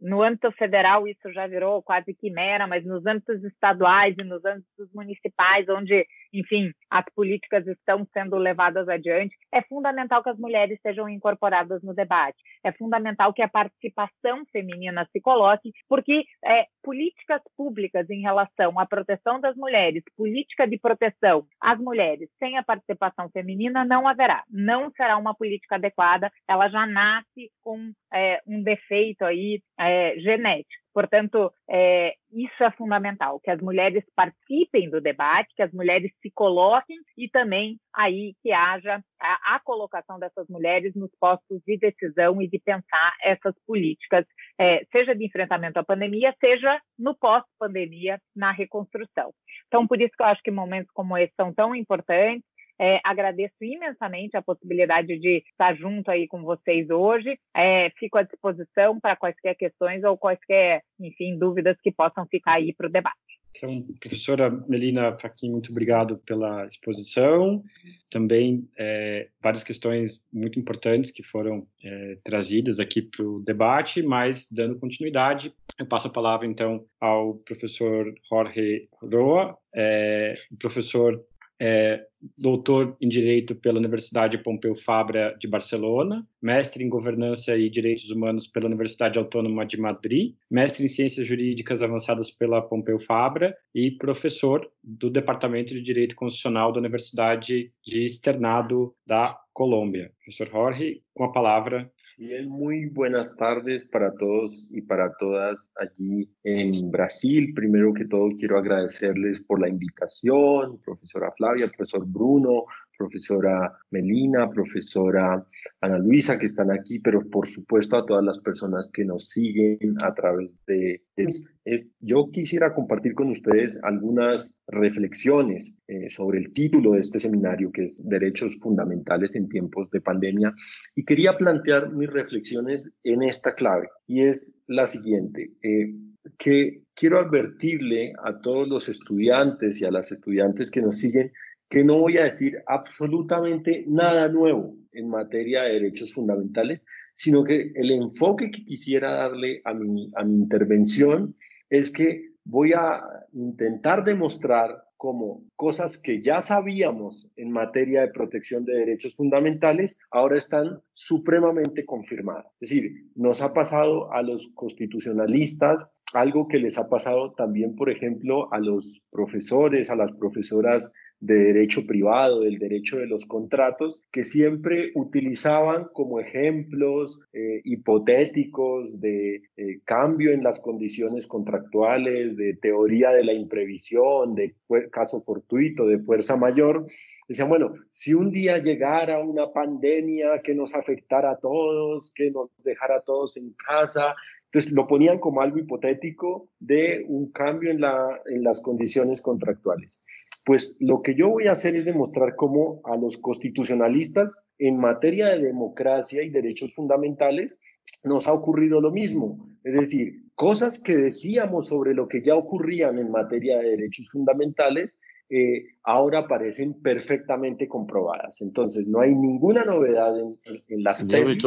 no 0.00 0.22
âmbito 0.22 0.50
federal 0.52 1.06
isso 1.08 1.32
já 1.32 1.46
virou 1.46 1.82
quase 1.82 2.14
quimera, 2.14 2.66
mas 2.66 2.84
nos 2.84 3.04
âmbitos 3.04 3.42
estaduais 3.44 4.14
e 4.18 4.24
nos 4.24 4.44
âmbitos 4.44 4.92
municipais, 4.94 5.68
onde 5.68 6.06
enfim, 6.32 6.72
as 6.90 7.04
políticas 7.14 7.66
estão 7.66 8.06
sendo 8.12 8.36
levadas 8.36 8.88
adiante, 8.88 9.36
é 9.52 9.62
fundamental 9.62 10.22
que 10.22 10.30
as 10.30 10.38
mulheres 10.38 10.78
sejam 10.82 11.08
incorporadas 11.08 11.82
no 11.82 11.94
debate. 11.94 12.38
É 12.64 12.72
fundamental 12.72 13.32
que 13.32 13.42
a 13.42 13.48
participação 13.48 14.44
feminina 14.52 15.06
se 15.12 15.20
coloque, 15.20 15.72
porque 15.88 16.24
é, 16.44 16.66
políticas 16.82 17.42
públicas 17.56 18.08
em 18.10 18.20
relação 18.20 18.78
à 18.78 18.86
proteção 18.86 19.40
das 19.40 19.56
mulheres, 19.56 20.02
política 20.16 20.66
de 20.66 20.78
proteção 20.78 21.46
às 21.60 21.78
mulheres 21.78 22.28
sem 22.38 22.56
a 22.56 22.62
participação 22.62 23.28
feminina 23.30 23.84
não 23.84 24.06
haverá. 24.08 24.44
Não 24.50 24.90
será 24.92 25.16
uma 25.16 25.34
política 25.34 25.76
adequada. 25.76 26.30
Ela 26.48 26.68
já 26.68 26.86
nasce 26.86 27.50
com 27.62 27.92
é, 28.12 28.40
um 28.46 28.62
defeito 28.62 29.24
aí 29.24 29.62
é, 29.78 30.18
genético. 30.18 30.87
Portanto, 30.98 31.52
é, 31.70 32.12
isso 32.32 32.64
é 32.64 32.72
fundamental, 32.72 33.38
que 33.38 33.52
as 33.52 33.60
mulheres 33.60 34.02
participem 34.16 34.90
do 34.90 35.00
debate, 35.00 35.54
que 35.54 35.62
as 35.62 35.72
mulheres 35.72 36.10
se 36.20 36.28
coloquem 36.28 36.96
e 37.16 37.28
também 37.28 37.78
aí 37.94 38.34
que 38.42 38.50
haja 38.50 39.00
a, 39.20 39.54
a 39.54 39.60
colocação 39.60 40.18
dessas 40.18 40.48
mulheres 40.48 40.96
nos 40.96 41.12
postos 41.20 41.62
de 41.64 41.78
decisão 41.78 42.42
e 42.42 42.48
de 42.48 42.58
pensar 42.58 43.14
essas 43.22 43.54
políticas, 43.64 44.26
é, 44.58 44.84
seja 44.90 45.14
de 45.14 45.24
enfrentamento 45.24 45.78
à 45.78 45.84
pandemia, 45.84 46.34
seja 46.40 46.80
no 46.98 47.14
pós-pandemia, 47.14 48.20
na 48.34 48.50
reconstrução. 48.50 49.32
Então, 49.68 49.86
por 49.86 50.00
isso 50.00 50.10
que 50.16 50.22
eu 50.24 50.26
acho 50.26 50.42
que 50.42 50.50
momentos 50.50 50.90
como 50.92 51.16
esse 51.16 51.32
são 51.36 51.54
tão 51.54 51.76
importantes, 51.76 52.42
é, 52.78 53.00
agradeço 53.04 53.56
imensamente 53.62 54.36
a 54.36 54.42
possibilidade 54.42 55.18
de 55.18 55.42
estar 55.50 55.74
junto 55.76 56.10
aí 56.10 56.28
com 56.28 56.42
vocês 56.42 56.88
hoje. 56.90 57.38
É, 57.54 57.90
fico 57.98 58.18
à 58.18 58.22
disposição 58.22 59.00
para 59.00 59.16
quaisquer 59.16 59.56
questões 59.56 60.04
ou 60.04 60.16
quaisquer, 60.16 60.82
enfim, 61.00 61.38
dúvidas 61.38 61.76
que 61.82 61.90
possam 61.90 62.26
ficar 62.26 62.54
aí 62.54 62.72
para 62.72 62.86
o 62.86 62.90
debate. 62.90 63.16
Então, 63.56 63.84
professora 63.98 64.50
Melina 64.68 65.16
Faquin, 65.18 65.50
muito 65.50 65.70
obrigado 65.70 66.18
pela 66.18 66.64
exposição. 66.66 67.64
Também 68.08 68.68
é, 68.78 69.28
várias 69.42 69.64
questões 69.64 70.24
muito 70.32 70.60
importantes 70.60 71.10
que 71.10 71.22
foram 71.22 71.66
é, 71.82 72.18
trazidas 72.22 72.78
aqui 72.78 73.02
para 73.02 73.24
o 73.24 73.40
debate, 73.40 74.02
mas 74.02 74.48
dando 74.50 74.78
continuidade, 74.78 75.52
eu 75.78 75.86
passo 75.86 76.08
a 76.08 76.12
palavra 76.12 76.46
então 76.46 76.84
ao 77.00 77.34
professor 77.34 78.12
Jorge 78.28 78.88
Roa, 79.00 79.56
é, 79.74 80.36
professor 80.58 81.24
é 81.60 82.04
doutor 82.36 82.96
em 83.00 83.08
Direito 83.08 83.54
pela 83.54 83.78
Universidade 83.78 84.38
Pompeu 84.38 84.74
Fabra 84.74 85.36
de 85.38 85.46
Barcelona, 85.46 86.26
mestre 86.42 86.84
em 86.84 86.88
Governança 86.88 87.56
e 87.56 87.70
Direitos 87.70 88.10
Humanos 88.10 88.46
pela 88.46 88.66
Universidade 88.66 89.18
Autônoma 89.18 89.64
de 89.64 89.76
Madrid, 89.76 90.34
mestre 90.50 90.84
em 90.84 90.88
Ciências 90.88 91.26
Jurídicas 91.26 91.82
Avançadas 91.82 92.30
pela 92.30 92.62
Pompeu 92.62 92.98
Fabra 92.98 93.56
e 93.74 93.90
professor 93.92 94.68
do 94.82 95.10
Departamento 95.10 95.72
de 95.74 95.82
Direito 95.82 96.16
Constitucional 96.16 96.72
da 96.72 96.80
Universidade 96.80 97.72
de 97.84 98.04
Externado 98.04 98.94
da 99.06 99.38
Colômbia. 99.52 100.12
Professor 100.18 100.48
Jorge, 100.48 101.02
com 101.14 101.24
a 101.24 101.32
palavra, 101.32 101.90
Bien, 102.18 102.48
muy 102.48 102.86
buenas 102.86 103.36
tardes 103.36 103.84
para 103.84 104.12
todos 104.12 104.66
y 104.70 104.82
para 104.82 105.12
todas 105.20 105.70
allí 105.76 106.28
en 106.42 106.90
Brasil. 106.90 107.52
Primero 107.54 107.94
que 107.94 108.06
todo, 108.06 108.30
quiero 108.36 108.58
agradecerles 108.58 109.40
por 109.42 109.60
la 109.60 109.68
invitación, 109.68 110.80
profesora 110.80 111.30
Flavia, 111.36 111.68
profesor 111.68 112.04
Bruno, 112.04 112.64
profesora 112.98 113.72
Melina, 113.90 114.50
profesora 114.50 115.46
Ana 115.80 115.98
Luisa, 115.98 116.38
que 116.38 116.46
están 116.46 116.70
aquí, 116.70 116.98
pero 116.98 117.20
por 117.30 117.46
supuesto 117.46 117.96
a 117.96 118.04
todas 118.04 118.24
las 118.24 118.38
personas 118.40 118.90
que 118.92 119.04
nos 119.04 119.28
siguen 119.28 119.78
a 120.02 120.12
través 120.12 120.54
de... 120.66 121.02
Es, 121.16 121.90
yo 122.00 122.30
quisiera 122.30 122.74
compartir 122.74 123.14
con 123.14 123.30
ustedes 123.30 123.78
algunas 123.82 124.56
reflexiones 124.66 125.76
eh, 125.86 126.08
sobre 126.08 126.38
el 126.38 126.52
título 126.52 126.92
de 126.92 127.00
este 127.00 127.20
seminario, 127.20 127.70
que 127.72 127.84
es 127.84 128.06
Derechos 128.08 128.58
Fundamentales 128.60 129.36
en 129.36 129.48
tiempos 129.48 129.90
de 129.90 130.00
pandemia, 130.00 130.54
y 130.94 131.04
quería 131.04 131.36
plantear 131.36 131.92
mis 131.92 132.10
reflexiones 132.10 132.92
en 133.04 133.22
esta 133.22 133.54
clave, 133.54 133.88
y 134.06 134.22
es 134.22 134.54
la 134.66 134.86
siguiente. 134.86 135.52
Eh, 135.62 135.94
que 136.36 136.82
quiero 136.94 137.20
advertirle 137.20 138.12
a 138.24 138.40
todos 138.40 138.68
los 138.68 138.88
estudiantes 138.88 139.80
y 139.80 139.84
a 139.84 139.90
las 139.90 140.12
estudiantes 140.12 140.70
que 140.70 140.82
nos 140.82 140.96
siguen 140.96 141.32
que 141.68 141.84
no 141.84 141.98
voy 141.98 142.18
a 142.18 142.24
decir 142.24 142.62
absolutamente 142.66 143.84
nada 143.88 144.28
nuevo 144.28 144.74
en 144.92 145.08
materia 145.08 145.62
de 145.62 145.74
derechos 145.74 146.12
fundamentales, 146.12 146.86
sino 147.16 147.44
que 147.44 147.72
el 147.74 147.90
enfoque 147.90 148.50
que 148.50 148.64
quisiera 148.64 149.12
darle 149.12 149.60
a 149.64 149.74
mi, 149.74 150.10
a 150.16 150.24
mi 150.24 150.36
intervención 150.36 151.36
es 151.68 151.92
que 151.92 152.28
voy 152.44 152.72
a 152.72 153.02
intentar 153.32 154.04
demostrar 154.04 154.84
cómo 154.98 155.44
cosas 155.54 155.96
que 155.96 156.22
ya 156.22 156.42
sabíamos 156.42 157.30
en 157.36 157.52
materia 157.52 158.00
de 158.00 158.08
protección 158.08 158.64
de 158.64 158.74
derechos 158.74 159.14
fundamentales 159.14 159.96
ahora 160.10 160.36
están 160.36 160.82
supremamente 160.92 161.86
confirmadas. 161.86 162.46
Es 162.60 162.70
decir, 162.70 162.92
nos 163.14 163.40
ha 163.40 163.54
pasado 163.54 164.12
a 164.12 164.22
los 164.22 164.50
constitucionalistas 164.54 165.96
algo 166.14 166.48
que 166.48 166.58
les 166.58 166.78
ha 166.78 166.88
pasado 166.88 167.32
también, 167.34 167.76
por 167.76 167.90
ejemplo, 167.90 168.52
a 168.52 168.58
los 168.58 169.02
profesores, 169.10 169.88
a 169.88 169.96
las 169.96 170.10
profesoras 170.16 170.92
de 171.20 171.36
derecho 171.36 171.86
privado, 171.86 172.40
del 172.40 172.58
derecho 172.58 172.98
de 172.98 173.06
los 173.06 173.26
contratos, 173.26 174.02
que 174.12 174.22
siempre 174.22 174.92
utilizaban 174.94 175.88
como 175.92 176.20
ejemplos 176.20 177.20
eh, 177.32 177.60
hipotéticos 177.64 179.00
de 179.00 179.42
eh, 179.56 179.80
cambio 179.84 180.32
en 180.32 180.44
las 180.44 180.60
condiciones 180.60 181.26
contractuales, 181.26 182.36
de 182.36 182.54
teoría 182.54 183.10
de 183.10 183.24
la 183.24 183.32
imprevisión, 183.32 184.34
de 184.34 184.54
caso 184.90 185.22
fortuito, 185.22 185.86
de 185.86 185.98
fuerza 185.98 186.36
mayor. 186.36 186.86
Decían, 187.26 187.48
bueno, 187.48 187.72
si 187.90 188.14
un 188.14 188.30
día 188.30 188.58
llegara 188.58 189.18
una 189.18 189.52
pandemia 189.52 190.40
que 190.42 190.54
nos 190.54 190.74
afectara 190.74 191.32
a 191.32 191.38
todos, 191.38 192.12
que 192.14 192.30
nos 192.30 192.50
dejara 192.62 192.98
a 192.98 193.02
todos 193.02 193.36
en 193.36 193.54
casa, 193.66 194.14
entonces 194.46 194.72
lo 194.72 194.86
ponían 194.86 195.18
como 195.18 195.42
algo 195.42 195.58
hipotético 195.58 196.48
de 196.58 197.04
un 197.06 197.30
cambio 197.32 197.70
en, 197.70 197.82
la, 197.82 198.18
en 198.26 198.42
las 198.42 198.62
condiciones 198.62 199.20
contractuales. 199.20 200.02
Pues 200.48 200.78
lo 200.80 201.02
que 201.02 201.14
yo 201.14 201.28
voy 201.28 201.46
a 201.46 201.52
hacer 201.52 201.76
es 201.76 201.84
demostrar 201.84 202.34
cómo 202.34 202.80
a 202.84 202.96
los 202.96 203.18
constitucionalistas 203.18 204.48
en 204.56 204.78
materia 204.78 205.26
de 205.26 205.42
democracia 205.42 206.22
y 206.22 206.30
derechos 206.30 206.72
fundamentales 206.74 207.60
nos 208.02 208.26
ha 208.26 208.32
ocurrido 208.32 208.80
lo 208.80 208.90
mismo. 208.90 209.46
Es 209.62 209.74
decir, 209.74 210.22
cosas 210.34 210.82
que 210.82 210.96
decíamos 210.96 211.66
sobre 211.66 211.92
lo 211.92 212.08
que 212.08 212.22
ya 212.22 212.34
ocurrían 212.34 212.98
en 212.98 213.10
materia 213.10 213.58
de 213.58 213.72
derechos 213.72 214.08
fundamentales, 214.10 214.98
eh, 215.28 215.66
ahora 215.82 216.26
parecen 216.26 216.80
perfectamente 216.80 217.68
comprobadas. 217.68 218.40
Entonces, 218.40 218.86
no 218.86 219.00
hay 219.00 219.14
ninguna 219.14 219.66
novedad 219.66 220.18
en, 220.18 220.40
en, 220.66 220.82
las 220.82 221.06
tesis, 221.06 221.42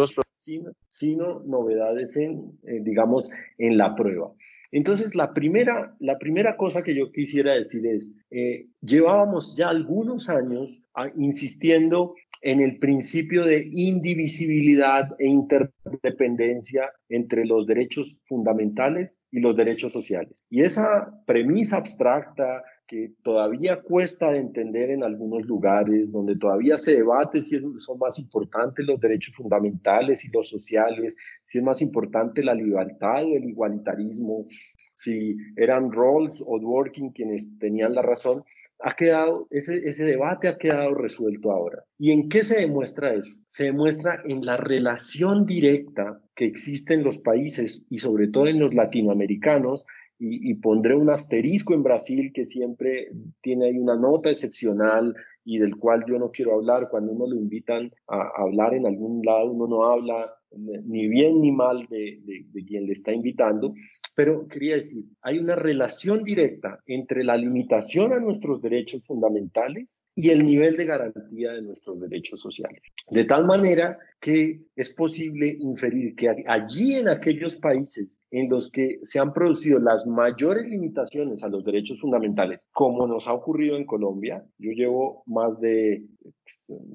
sino, 0.89 1.39
novedades 1.46 2.18
en, 2.18 2.58
eh, 2.64 2.80
digamos, 2.82 3.30
en 3.58 3.78
la 3.78 3.96
prueba. 3.96 4.32
Entonces, 4.72 5.16
la 5.16 5.34
primera, 5.34 5.96
la 6.00 6.18
primera 6.18 6.56
cosa 6.58 6.82
que 6.84 6.96
yo 6.96 7.12
quisiera 7.12 7.54
decir 7.54 7.86
es, 7.86 8.16
eh, 8.32 8.68
llevábamos 8.82 9.56
ya 9.58 9.70
algunos 9.70 10.30
años 10.30 10.84
ah, 10.96 11.10
insistiendo 11.18 12.16
en 12.42 12.60
el 12.60 12.80
principio 12.80 13.44
de 13.46 13.70
indivisibilidad 13.72 15.10
e 15.20 15.28
interdependencia 15.28 16.89
entre 17.10 17.46
los 17.46 17.68
derechos 17.68 18.20
fundamentales 18.26 19.22
y 19.32 19.39
los 19.39 19.56
derechos 19.56 19.92
sociales. 19.92 20.44
Y 20.50 20.62
esa 20.62 21.24
premisa 21.28 21.78
abstracta 21.78 22.64
que 22.92 23.14
todavía 23.24 23.82
cuesta 23.82 24.34
de 24.34 24.39
entender 24.39 24.89
en 24.89 25.06
algunos 25.06 25.46
lugares, 25.46 26.12
donde 26.12 26.36
todavía 26.36 26.78
se 26.78 26.96
debate 26.96 27.39
si 27.39 27.58
son 27.78 27.98
más 27.98 28.20
importantes 28.20 28.86
los 28.86 29.00
derechos 29.00 29.34
fundamentales 29.34 30.26
y 30.26 30.30
los 30.30 30.50
sociales, 30.50 31.16
si 31.46 31.60
es 31.60 31.64
más 31.64 31.82
importante 31.82 32.44
la 32.44 32.54
libertad 32.54 33.24
o 33.24 33.38
el 33.38 33.46
igualitarismo, 33.46 34.46
si 34.94 35.38
eran 35.56 35.94
Rawls 35.94 36.44
o 36.46 36.60
Dworkin 36.60 37.12
quienes 37.12 37.58
tenían 37.60 37.96
la 37.96 38.02
razón, 38.02 38.44
ha 38.80 38.94
quedado, 38.94 39.48
ese, 39.52 39.88
ese 39.88 40.04
debate 40.04 40.50
ha 40.50 40.58
quedado 40.58 40.94
resuelto 40.94 41.50
ahora. 41.50 41.86
¿Y 41.98 42.12
en 42.12 42.28
qué 42.28 42.44
se 42.44 42.60
demuestra 42.60 43.14
eso? 43.14 43.42
Se 43.50 43.66
demuestra 43.66 44.22
en 44.26 44.42
la 44.42 44.58
relación 44.58 45.46
directa 45.46 46.22
que 46.36 46.44
existe 46.44 46.94
en 46.94 47.06
los 47.06 47.20
países 47.20 47.86
y 47.89 48.00
sobre 48.00 48.28
todo 48.28 48.48
en 48.48 48.60
los 48.60 48.74
latinoamericanos 48.74 49.86
y, 50.24 50.53
pondré 50.55 50.95
un 50.95 51.09
asterisco 51.09 51.74
en 51.74 51.82
Brasil 51.82 52.32
que 52.32 52.45
siempre 52.45 53.09
tiene 53.41 53.65
ahí 53.65 53.78
una 53.78 53.95
nota 53.95 54.30
excepcional 54.30 55.15
y 55.43 55.57
del 55.57 55.76
cual 55.78 56.03
yo 56.07 56.19
no 56.19 56.30
quiero 56.30 56.53
hablar. 56.53 56.89
Cuando 56.91 57.11
uno 57.11 57.26
lo 57.26 57.36
invitan 57.36 57.91
a 58.07 58.30
hablar 58.38 58.76
en 58.76 58.86
algún 58.86 59.24
lado, 59.26 59.51
uno 59.51 59.67
no 59.67 59.84
habla 59.84 60.32
ni 60.51 61.07
bien 61.07 61.41
ni 61.41 61.51
mal 61.51 61.88
de, 61.89 62.19
de, 62.24 62.65
quien 62.65 62.86
le 62.86 62.93
está 62.93 63.11
invitando, 63.13 63.74
pero 64.15 64.47
quería 64.47 64.76
decir, 64.76 65.05
hay 65.22 65.39
una 65.39 65.55
relación 65.55 66.24
directa 66.24 66.80
entre 66.86 67.24
la 67.24 67.36
limitación 67.36 68.13
a 68.13 68.19
nuestros 68.19 68.61
derechos 68.61 69.05
fundamentales 69.05 70.05
y 70.13 70.30
el 70.30 70.45
nivel 70.45 70.76
de 70.76 70.86
garantía 70.86 71.53
de 71.53 71.61
nuestros 71.61 71.99
derechos 71.99 72.41
sociales. 72.41 72.82
De 73.09 73.24
tal 73.24 73.45
manera 73.45 73.97
que 74.22 74.61
es 74.76 74.93
posible 74.93 75.57
inferir 75.59 76.15
que 76.15 76.30
allí 76.47 76.93
en 76.93 77.09
aquellos 77.09 77.55
países 77.55 78.24
en 78.30 78.49
los 78.49 78.69
que 78.69 78.99
se 79.01 79.17
han 79.17 79.34
producido 79.34 79.80
las 79.80 80.05
mayores 80.05 80.67
limitaciones 80.67 81.43
a 81.43 81.49
los 81.49 81.65
derechos 81.65 81.99
fundamentales, 81.99 82.69
como 82.72 83.07
nos 83.07 83.28
ha 83.28 83.34
ocurrido 83.34 83.76
en 83.78 83.86
Colombia, 83.86 84.45
yo 84.59 84.72
llevo 84.74 85.24
más 85.26 85.59
de 85.59 86.05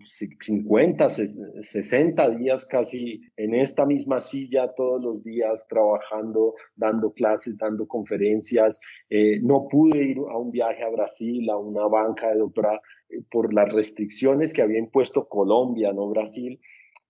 50, 0.05 1.11
60 1.11 2.31
días 2.31 2.65
casi 2.67 3.21
en 3.37 3.55
esta 3.55 3.85
misma 3.85 4.21
silla 4.21 4.73
todos 4.77 5.03
los 5.03 5.25
días 5.25 5.67
trabajando, 5.69 6.55
dando 6.77 7.13
clases, 7.13 7.59
dando 7.59 7.89
conferencias. 7.89 8.81
Eh, 9.11 9.41
no 9.43 9.67
pude 9.69 9.99
ir 9.99 10.19
a 10.19 10.39
un 10.39 10.53
viaje 10.53 10.85
a 10.85 10.91
Brasil, 10.91 11.51
a 11.51 11.57
una 11.57 11.87
banca 11.89 12.31
de 12.31 12.39
doctorado, 12.39 12.81
eh, 13.09 13.23
por 13.31 13.53
las 13.53 13.73
restricciones 13.73 14.53
que 14.53 14.63
había 14.63 14.79
impuesto 14.79 15.29
Colombia, 15.29 15.93
no 15.93 16.09
Brasil. 16.09 16.61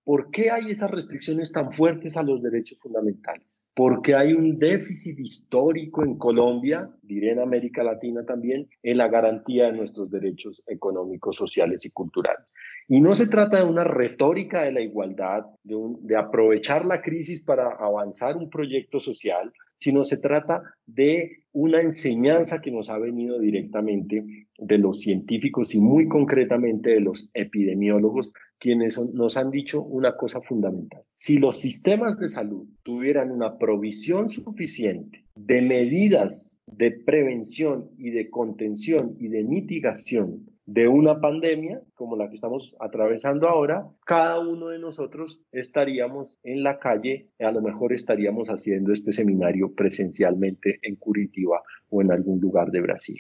¿Por 0.07 0.31
qué 0.31 0.53
hay 0.53 0.71
esas 0.71 0.93
restricciones 0.93 1.51
tan 1.51 1.73
fuertes 1.73 2.17
a 2.17 2.23
los 2.23 2.41
derechos 2.41 2.79
fundamentales? 2.79 3.67
Porque 3.75 4.15
hay 4.15 4.35
un 4.35 4.57
déficit 4.57 5.19
histórico 5.19 6.05
en 6.05 6.17
Colombia, 6.17 6.89
diré 7.03 7.33
en 7.33 7.41
América 7.41 7.83
Latina 7.83 8.25
también, 8.25 8.69
en 8.85 8.99
la 8.99 9.09
garantía 9.09 9.65
de 9.65 9.73
nuestros 9.73 10.09
derechos 10.13 10.63
económicos, 10.69 11.35
sociales 11.35 11.85
y 11.87 11.91
culturales. 11.91 12.47
Y 12.87 13.01
no 13.01 13.17
se 13.17 13.27
trata 13.27 13.57
de 13.57 13.69
una 13.69 13.83
retórica 13.83 14.63
de 14.63 14.71
la 14.71 14.81
igualdad, 14.81 15.47
de, 15.65 16.17
aprovechar 16.17 16.85
la 16.85 17.03
crisis 17.03 17.43
para 17.43 17.71
avanzar 17.71 18.37
un 18.37 18.49
proyecto 18.49 19.01
social, 19.01 19.53
sino 19.79 20.05
se 20.05 20.19
trata 20.19 20.63
de 20.87 21.45
una 21.53 21.81
enseñanza 21.81 22.61
que 22.61 22.71
nos 22.71 22.91
ha 22.91 22.99
venido 22.99 23.39
directamente 23.39 24.47
de 24.59 24.79
los 24.79 25.01
científicos 25.01 25.75
y 25.75 25.81
muy 25.81 26.07
concretamente 26.09 26.91
de 26.91 27.01
los 27.01 27.31
epidemiólogos, 27.33 28.33
quienes 28.59 28.99
nos 29.15 29.37
han 29.37 29.51
dicho 29.51 29.83
una 29.83 30.17
cosa 30.17 30.41
fundamental. 30.41 31.03
Si 31.17 31.39
los 31.39 31.59
sistemas 31.59 32.19
de 32.19 32.29
salud 32.29 32.67
tuvieran 32.83 33.31
una 33.31 33.59
provisión 33.59 34.29
suficiente 34.29 35.25
de 35.35 35.63
medidas 35.63 36.61
de 36.67 36.91
prevención 36.91 37.91
y 37.97 38.11
de 38.11 38.29
contención 38.29 39.17
y 39.19 39.29
de 39.29 39.45
mitigación 39.45 40.47
de 40.67 40.89
una 40.89 41.21
pandemia 41.21 41.81
como 41.95 42.17
la 42.17 42.29
que 42.29 42.35
estamos 42.35 42.77
atravesando 42.81 43.49
ahora, 43.49 43.87
cada 44.05 44.41
uno 44.41 44.69
de 44.69 44.81
nosotros 44.81 45.45
estaríamos 45.53 46.41
en 46.43 46.65
la 46.65 46.81
calle, 46.81 47.31
a 47.39 47.53
lo 47.53 47.63
mejor 47.63 47.93
estaríamos 47.93 48.49
haciendo 48.49 48.93
este 48.93 49.13
seminario 49.13 49.73
presencialmente 49.75 50.81
en 50.83 50.97
Curitiba 50.97 51.63
o 51.89 52.03
en 52.03 52.11
algún 52.11 52.41
lugar 52.41 52.71
de 52.73 52.81
Brasil. 52.81 53.19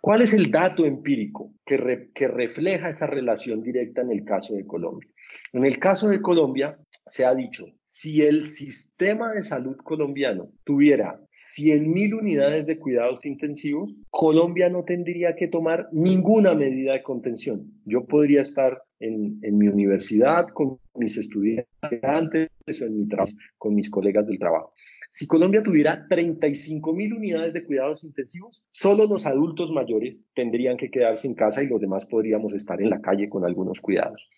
¿Cuál 0.00 0.22
es 0.22 0.32
el 0.32 0.50
dato 0.50 0.86
empírico 0.86 1.52
que, 1.66 1.76
refleja 1.76 2.88
esa 2.88 3.06
relación 3.06 3.62
directa 3.62 4.00
en 4.02 4.12
el 4.12 4.24
caso 4.24 4.54
de 4.54 4.66
Colombia? 4.66 5.08
En 5.52 5.66
el 5.66 5.78
caso 5.78 6.08
de 6.08 6.22
Colombia, 6.22 6.78
se 7.08 7.24
ha 7.24 7.34
dicho, 7.34 7.66
si 7.84 8.22
el 8.22 8.44
sistema 8.44 9.32
de 9.32 9.42
salud 9.42 9.76
colombiano 9.76 10.50
tuviera 10.64 11.20
100.000 11.32 12.18
unidades 12.18 12.66
de 12.66 12.78
cuidados 12.78 13.24
intensivos, 13.26 13.94
Colombia 14.10 14.68
no 14.68 14.84
tendría 14.84 15.34
que 15.34 15.48
tomar 15.48 15.88
ninguna 15.92 16.54
medida 16.54 16.92
de 16.92 17.02
contención. 17.02 17.72
Yo 17.84 18.06
podría 18.06 18.42
estar 18.42 18.82
en, 19.00 19.38
en 19.42 19.58
mi 19.58 19.68
universidad 19.68 20.48
con 20.48 20.78
mis 20.94 21.16
estudiantes 21.16 22.48
o 22.68 22.84
en 22.84 22.98
mi 22.98 23.08
trabajo 23.08 23.32
con 23.56 23.74
mis 23.74 23.90
colegas 23.90 24.26
del 24.26 24.38
trabajo. 24.38 24.74
Si 25.12 25.26
Colombia 25.26 25.62
tuviera 25.62 26.06
35.000 26.08 27.16
unidades 27.16 27.52
de 27.52 27.64
cuidados 27.64 28.04
intensivos, 28.04 28.64
solo 28.70 29.06
los 29.06 29.26
adultos 29.26 29.72
mayores 29.72 30.28
tendrían 30.34 30.76
que 30.76 30.90
quedarse 30.90 31.26
en 31.26 31.34
casa 31.34 31.62
y 31.62 31.66
los 31.66 31.80
demás 31.80 32.06
podríamos 32.06 32.54
estar 32.54 32.80
en 32.80 32.90
la 32.90 33.00
calle 33.00 33.28
con 33.28 33.44
algunos 33.44 33.80
cuidados. 33.80 34.28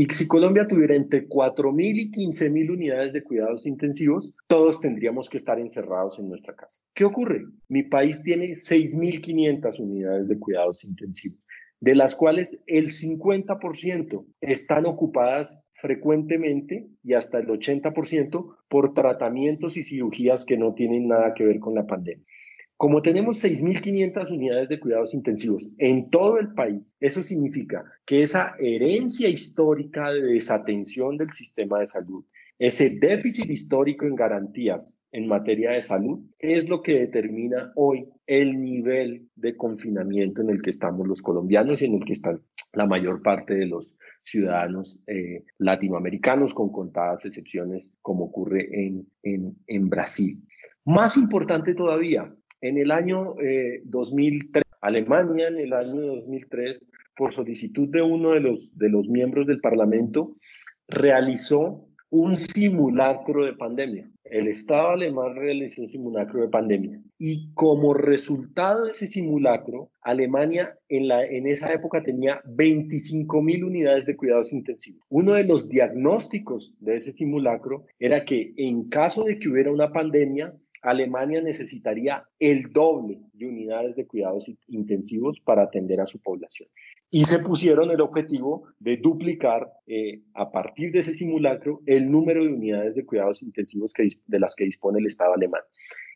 Y 0.00 0.06
si 0.12 0.28
Colombia 0.28 0.68
tuviera 0.68 0.94
entre 0.94 1.28
4.000 1.28 1.96
y 1.96 2.12
15.000 2.12 2.70
unidades 2.70 3.12
de 3.12 3.24
cuidados 3.24 3.66
intensivos, 3.66 4.32
todos 4.46 4.80
tendríamos 4.80 5.28
que 5.28 5.38
estar 5.38 5.58
encerrados 5.58 6.20
en 6.20 6.28
nuestra 6.28 6.54
casa. 6.54 6.84
¿Qué 6.94 7.04
ocurre? 7.04 7.46
Mi 7.66 7.82
país 7.82 8.22
tiene 8.22 8.52
6.500 8.52 9.80
unidades 9.80 10.28
de 10.28 10.38
cuidados 10.38 10.84
intensivos 10.84 11.40
de 11.80 11.94
las 11.94 12.14
cuales 12.16 12.64
el 12.66 12.90
50% 12.90 14.26
están 14.40 14.86
ocupadas 14.86 15.68
frecuentemente 15.74 16.88
y 17.04 17.14
hasta 17.14 17.38
el 17.38 17.46
80% 17.46 18.56
por 18.68 18.94
tratamientos 18.94 19.76
y 19.76 19.84
cirugías 19.84 20.44
que 20.44 20.56
no 20.56 20.74
tienen 20.74 21.08
nada 21.08 21.34
que 21.34 21.44
ver 21.44 21.60
con 21.60 21.74
la 21.74 21.86
pandemia. 21.86 22.24
Como 22.78 23.02
tenemos 23.02 23.42
6.500 23.42 24.30
unidades 24.30 24.68
de 24.68 24.78
cuidados 24.78 25.12
intensivos 25.12 25.68
en 25.78 26.10
todo 26.10 26.38
el 26.38 26.54
país, 26.54 26.80
eso 27.00 27.22
significa 27.22 27.84
que 28.06 28.22
esa 28.22 28.54
herencia 28.60 29.28
histórica 29.28 30.12
de 30.12 30.22
desatención 30.22 31.16
del 31.16 31.32
sistema 31.32 31.80
de 31.80 31.88
salud, 31.88 32.24
ese 32.56 32.90
déficit 33.00 33.50
histórico 33.50 34.06
en 34.06 34.14
garantías 34.14 35.02
en 35.10 35.26
materia 35.26 35.72
de 35.72 35.82
salud, 35.82 36.20
es 36.38 36.68
lo 36.68 36.80
que 36.80 37.00
determina 37.00 37.72
hoy 37.74 38.08
el 38.28 38.62
nivel 38.62 39.28
de 39.34 39.56
confinamiento 39.56 40.42
en 40.42 40.50
el 40.50 40.62
que 40.62 40.70
estamos 40.70 41.04
los 41.04 41.20
colombianos 41.20 41.82
y 41.82 41.86
en 41.86 41.94
el 41.94 42.04
que 42.04 42.12
están 42.12 42.40
la 42.74 42.86
mayor 42.86 43.22
parte 43.22 43.56
de 43.56 43.66
los 43.66 43.98
ciudadanos 44.22 45.02
eh, 45.08 45.42
latinoamericanos, 45.58 46.54
con 46.54 46.70
contadas 46.70 47.24
excepciones, 47.24 47.92
como 48.02 48.26
ocurre 48.26 48.68
en, 48.70 49.04
en, 49.24 49.56
en 49.66 49.88
Brasil. 49.88 50.40
Más 50.84 51.16
importante 51.16 51.74
todavía, 51.74 52.32
en 52.60 52.78
el 52.78 52.90
año 52.90 53.34
2003, 53.84 54.62
eh, 54.62 54.66
Alemania 54.80 55.48
en 55.48 55.58
el 55.58 55.72
año 55.72 56.00
2003, 56.00 56.90
por 57.16 57.32
solicitud 57.32 57.88
de 57.88 58.02
uno 58.02 58.32
de 58.32 58.40
los, 58.40 58.76
de 58.78 58.88
los 58.88 59.08
miembros 59.08 59.46
del 59.46 59.60
Parlamento, 59.60 60.36
realizó 60.86 61.88
un 62.10 62.36
simulacro 62.36 63.44
de 63.44 63.52
pandemia. 63.52 64.10
El 64.24 64.48
Estado 64.48 64.90
alemán 64.90 65.34
realizó 65.36 65.82
un 65.82 65.88
simulacro 65.88 66.40
de 66.40 66.48
pandemia 66.48 67.02
y 67.18 67.52
como 67.54 67.94
resultado 67.94 68.84
de 68.84 68.92
ese 68.92 69.06
simulacro, 69.06 69.90
Alemania 70.02 70.78
en, 70.88 71.08
la, 71.08 71.24
en 71.24 71.46
esa 71.46 71.72
época 71.72 72.02
tenía 72.02 72.40
25 72.46 73.42
mil 73.42 73.64
unidades 73.64 74.06
de 74.06 74.16
cuidados 74.16 74.52
intensivos. 74.52 75.02
Uno 75.08 75.32
de 75.32 75.44
los 75.44 75.68
diagnósticos 75.68 76.78
de 76.80 76.96
ese 76.96 77.12
simulacro 77.12 77.84
era 77.98 78.24
que 78.24 78.52
en 78.56 78.88
caso 78.88 79.24
de 79.24 79.38
que 79.38 79.48
hubiera 79.48 79.72
una 79.72 79.92
pandemia, 79.92 80.54
Alemania 80.82 81.42
necesitaría 81.42 82.24
el 82.38 82.72
doble 82.72 83.20
de 83.32 83.46
unidades 83.46 83.96
de 83.96 84.06
cuidados 84.06 84.50
intensivos 84.68 85.40
para 85.40 85.62
atender 85.62 86.00
a 86.00 86.06
su 86.06 86.20
población. 86.20 86.68
Y 87.10 87.24
se 87.24 87.38
pusieron 87.38 87.90
el 87.90 88.00
objetivo 88.00 88.64
de 88.78 88.96
duplicar 88.96 89.72
eh, 89.86 90.22
a 90.34 90.50
partir 90.50 90.92
de 90.92 91.00
ese 91.00 91.14
simulacro 91.14 91.80
el 91.86 92.10
número 92.10 92.44
de 92.44 92.52
unidades 92.52 92.94
de 92.94 93.06
cuidados 93.06 93.42
intensivos 93.42 93.92
que, 93.92 94.08
de 94.26 94.40
las 94.40 94.54
que 94.54 94.64
dispone 94.64 94.98
el 94.98 95.06
Estado 95.06 95.34
alemán. 95.34 95.62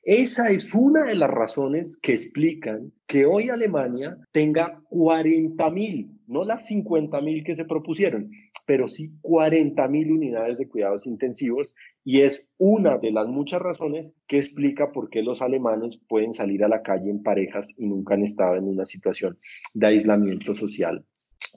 Esa 0.04 0.50
es 0.50 0.74
una 0.74 1.04
de 1.04 1.14
las 1.14 1.30
razones 1.30 1.98
que 2.02 2.12
explican 2.12 2.92
que 3.06 3.24
hoy 3.24 3.50
Alemania 3.50 4.18
tenga 4.32 4.82
40 4.88 5.70
mil, 5.70 6.10
no 6.26 6.44
las 6.44 6.66
50 6.66 7.20
mil 7.20 7.44
que 7.44 7.54
se 7.54 7.64
propusieron, 7.64 8.30
pero 8.72 8.88
sí 8.88 9.18
40 9.20 9.86
mil 9.88 10.12
unidades 10.12 10.56
de 10.56 10.66
cuidados 10.66 11.06
intensivos 11.06 11.74
y 12.04 12.22
es 12.22 12.54
una 12.56 12.96
de 12.96 13.10
las 13.10 13.28
muchas 13.28 13.60
razones 13.60 14.16
que 14.26 14.38
explica 14.38 14.92
por 14.92 15.10
qué 15.10 15.22
los 15.22 15.42
alemanes 15.42 16.02
pueden 16.08 16.32
salir 16.32 16.64
a 16.64 16.68
la 16.68 16.80
calle 16.80 17.10
en 17.10 17.22
parejas 17.22 17.78
y 17.78 17.86
nunca 17.86 18.14
han 18.14 18.22
estado 18.22 18.56
en 18.56 18.64
una 18.64 18.86
situación 18.86 19.38
de 19.74 19.88
aislamiento 19.88 20.54
social 20.54 21.04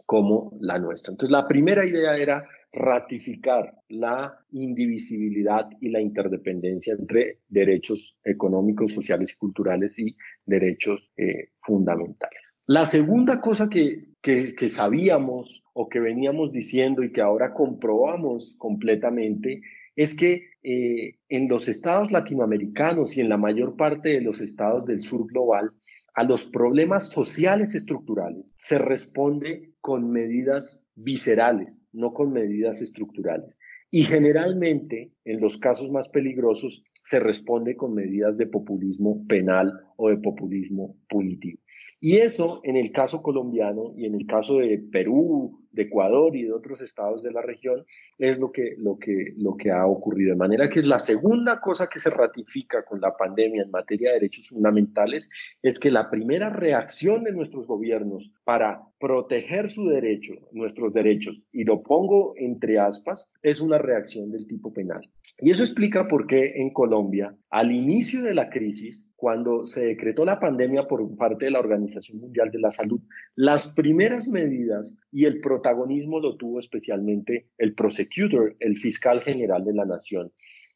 como 0.06 0.58
la 0.60 0.78
nuestra. 0.78 1.12
Entonces, 1.12 1.32
la 1.32 1.48
primera 1.48 1.86
idea 1.86 2.18
era 2.18 2.46
ratificar 2.76 3.74
la 3.88 4.38
indivisibilidad 4.52 5.70
y 5.80 5.90
la 5.90 6.02
interdependencia 6.02 6.94
entre 6.94 7.40
derechos 7.48 8.18
económicos, 8.24 8.92
sociales 8.92 9.32
y 9.32 9.38
culturales 9.38 9.98
y 9.98 10.16
derechos 10.46 11.10
eh, 11.16 11.52
fundamentales. 11.62 12.58
La 12.68 12.86
segunda 12.86 13.40
cosa 13.40 13.70
que, 13.70 14.10
que, 14.22 14.70
sabíamos 14.70 15.64
o 15.74 15.88
que 15.88 16.02
veníamos 16.02 16.52
diciendo 16.52 17.04
y 17.04 17.14
que 17.14 17.22
ahora 17.22 17.54
comprobamos 17.54 18.58
completamente 18.58 19.62
es 19.96 20.18
que 20.18 20.50
eh, 20.62 21.16
en 21.30 21.48
los 21.48 21.70
estados 21.70 22.12
latinoamericanos 22.12 23.16
y 23.16 23.22
en 23.22 23.30
la 23.30 23.38
mayor 23.38 23.78
parte 23.78 24.10
de 24.10 24.22
los 24.22 24.42
estados 24.42 24.86
del 24.86 25.02
sur 25.02 25.28
global, 25.28 25.72
a 26.16 26.24
los 26.24 26.46
problemas 26.46 27.10
sociales 27.10 27.76
estructurales 27.76 28.56
se 28.58 28.78
responde 28.78 29.74
con 29.82 30.10
medidas 30.10 30.90
viscerales, 30.96 31.86
no 31.92 32.14
con 32.14 32.32
medidas 32.32 32.82
estructurales. 32.82 33.60
Y 33.92 34.04
generalmente, 34.04 35.12
en 35.26 35.42
los 35.42 35.58
casos 35.58 35.92
más 35.92 36.08
peligrosos, 36.10 36.84
se 37.04 37.20
responde 37.20 37.76
con 37.76 37.94
medidas 37.94 38.38
de 38.38 38.48
populismo 38.48 39.26
penal 39.28 39.72
o 39.98 40.10
de 40.10 40.18
populismo 40.18 40.98
punitivo. 41.08 41.60
Y 42.00 42.18
eso 42.18 42.62
en 42.64 42.76
el 42.76 42.92
caso 42.92 43.22
colombiano 43.22 43.94
y 43.96 44.06
en 44.06 44.16
el 44.16 44.28
caso 44.28 44.58
de 44.58 44.78
Perú, 44.92 45.66
de 45.72 45.84
Ecuador 45.84 46.36
y 46.36 46.44
de 46.44 46.54
otros 46.54 46.82
estados 46.82 47.22
de 47.22 47.32
la 47.32 47.42
región, 47.42 47.86
es 48.18 48.40
lo 48.40 48.52
que, 48.52 48.76
lo 48.78 48.98
que, 48.98 49.34
lo 49.38 49.56
que 49.58 49.72
ha 49.72 49.86
ocurrido. 49.86 50.32
De 50.32 50.38
manera 50.38 50.70
que 50.70 50.82
la 50.82 51.00
segunda 51.00 51.60
cosa 51.60 51.88
que 51.88 52.00
se 52.00 52.10
ratifica 52.10 52.84
con 52.86 53.02
la 53.02 53.16
pandemia 53.16 53.64
en 53.64 53.72
materia 53.72 54.10
de 54.10 54.16
derechos 54.16 54.50
fundamentales 54.50 55.30
es 55.62 55.80
que 55.80 55.92
la 55.92 56.10
primera 56.10 56.50
reacción 56.50 57.24
de 57.24 57.32
nuestros 57.32 57.68
gobiernos 57.68 58.36
para 58.44 58.84
proteger 59.00 59.70
su 59.70 59.88
derecho, 59.90 60.34
nuestros 60.52 60.94
derechos, 60.94 61.48
y 61.52 61.64
lo 61.64 61.84
pongo 61.84 62.34
entre 62.38 62.80
aspas, 62.80 63.32
es 63.42 63.62
una 63.62 63.78
reacción 63.78 64.32
del 64.32 64.48
tipo 64.48 64.72
penal. 64.72 65.02
Y 65.38 65.52
eso 65.52 65.64
explica 65.64 66.08
por 66.08 66.28
qué 66.28 66.62
en 66.62 66.72
Colombia, 66.72 67.36
al 67.50 67.72
inicio 67.72 68.24
de 68.24 68.34
la 68.34 68.50
crisis, 68.50 69.14
cuando 69.18 69.66
se 69.66 69.86
decretó 69.86 70.24
la 70.24 70.40
pandemia 70.40 70.88
por 70.88 71.14
parte 71.18 71.46
de 71.46 71.52
la 71.52 71.60
Organización 71.60 72.20
Mundial 72.20 72.52
de 72.52 72.60
la 72.60 72.72
Salud, 72.72 73.02
las 73.36 73.76
primeras 73.76 74.30
medidas 74.30 74.98
y 75.12 75.26
el 75.26 75.42
protagonismo 75.42 76.22
lo 76.22 76.38
tuvo 76.38 76.60
especialmente 76.60 77.50
el 77.58 77.76
prosecutor, 77.76 78.56
el 78.60 78.78
fiscal 78.78 79.22
general 79.22 79.66
de 79.66 79.74
la 79.74 79.86
nación. 79.86 80.32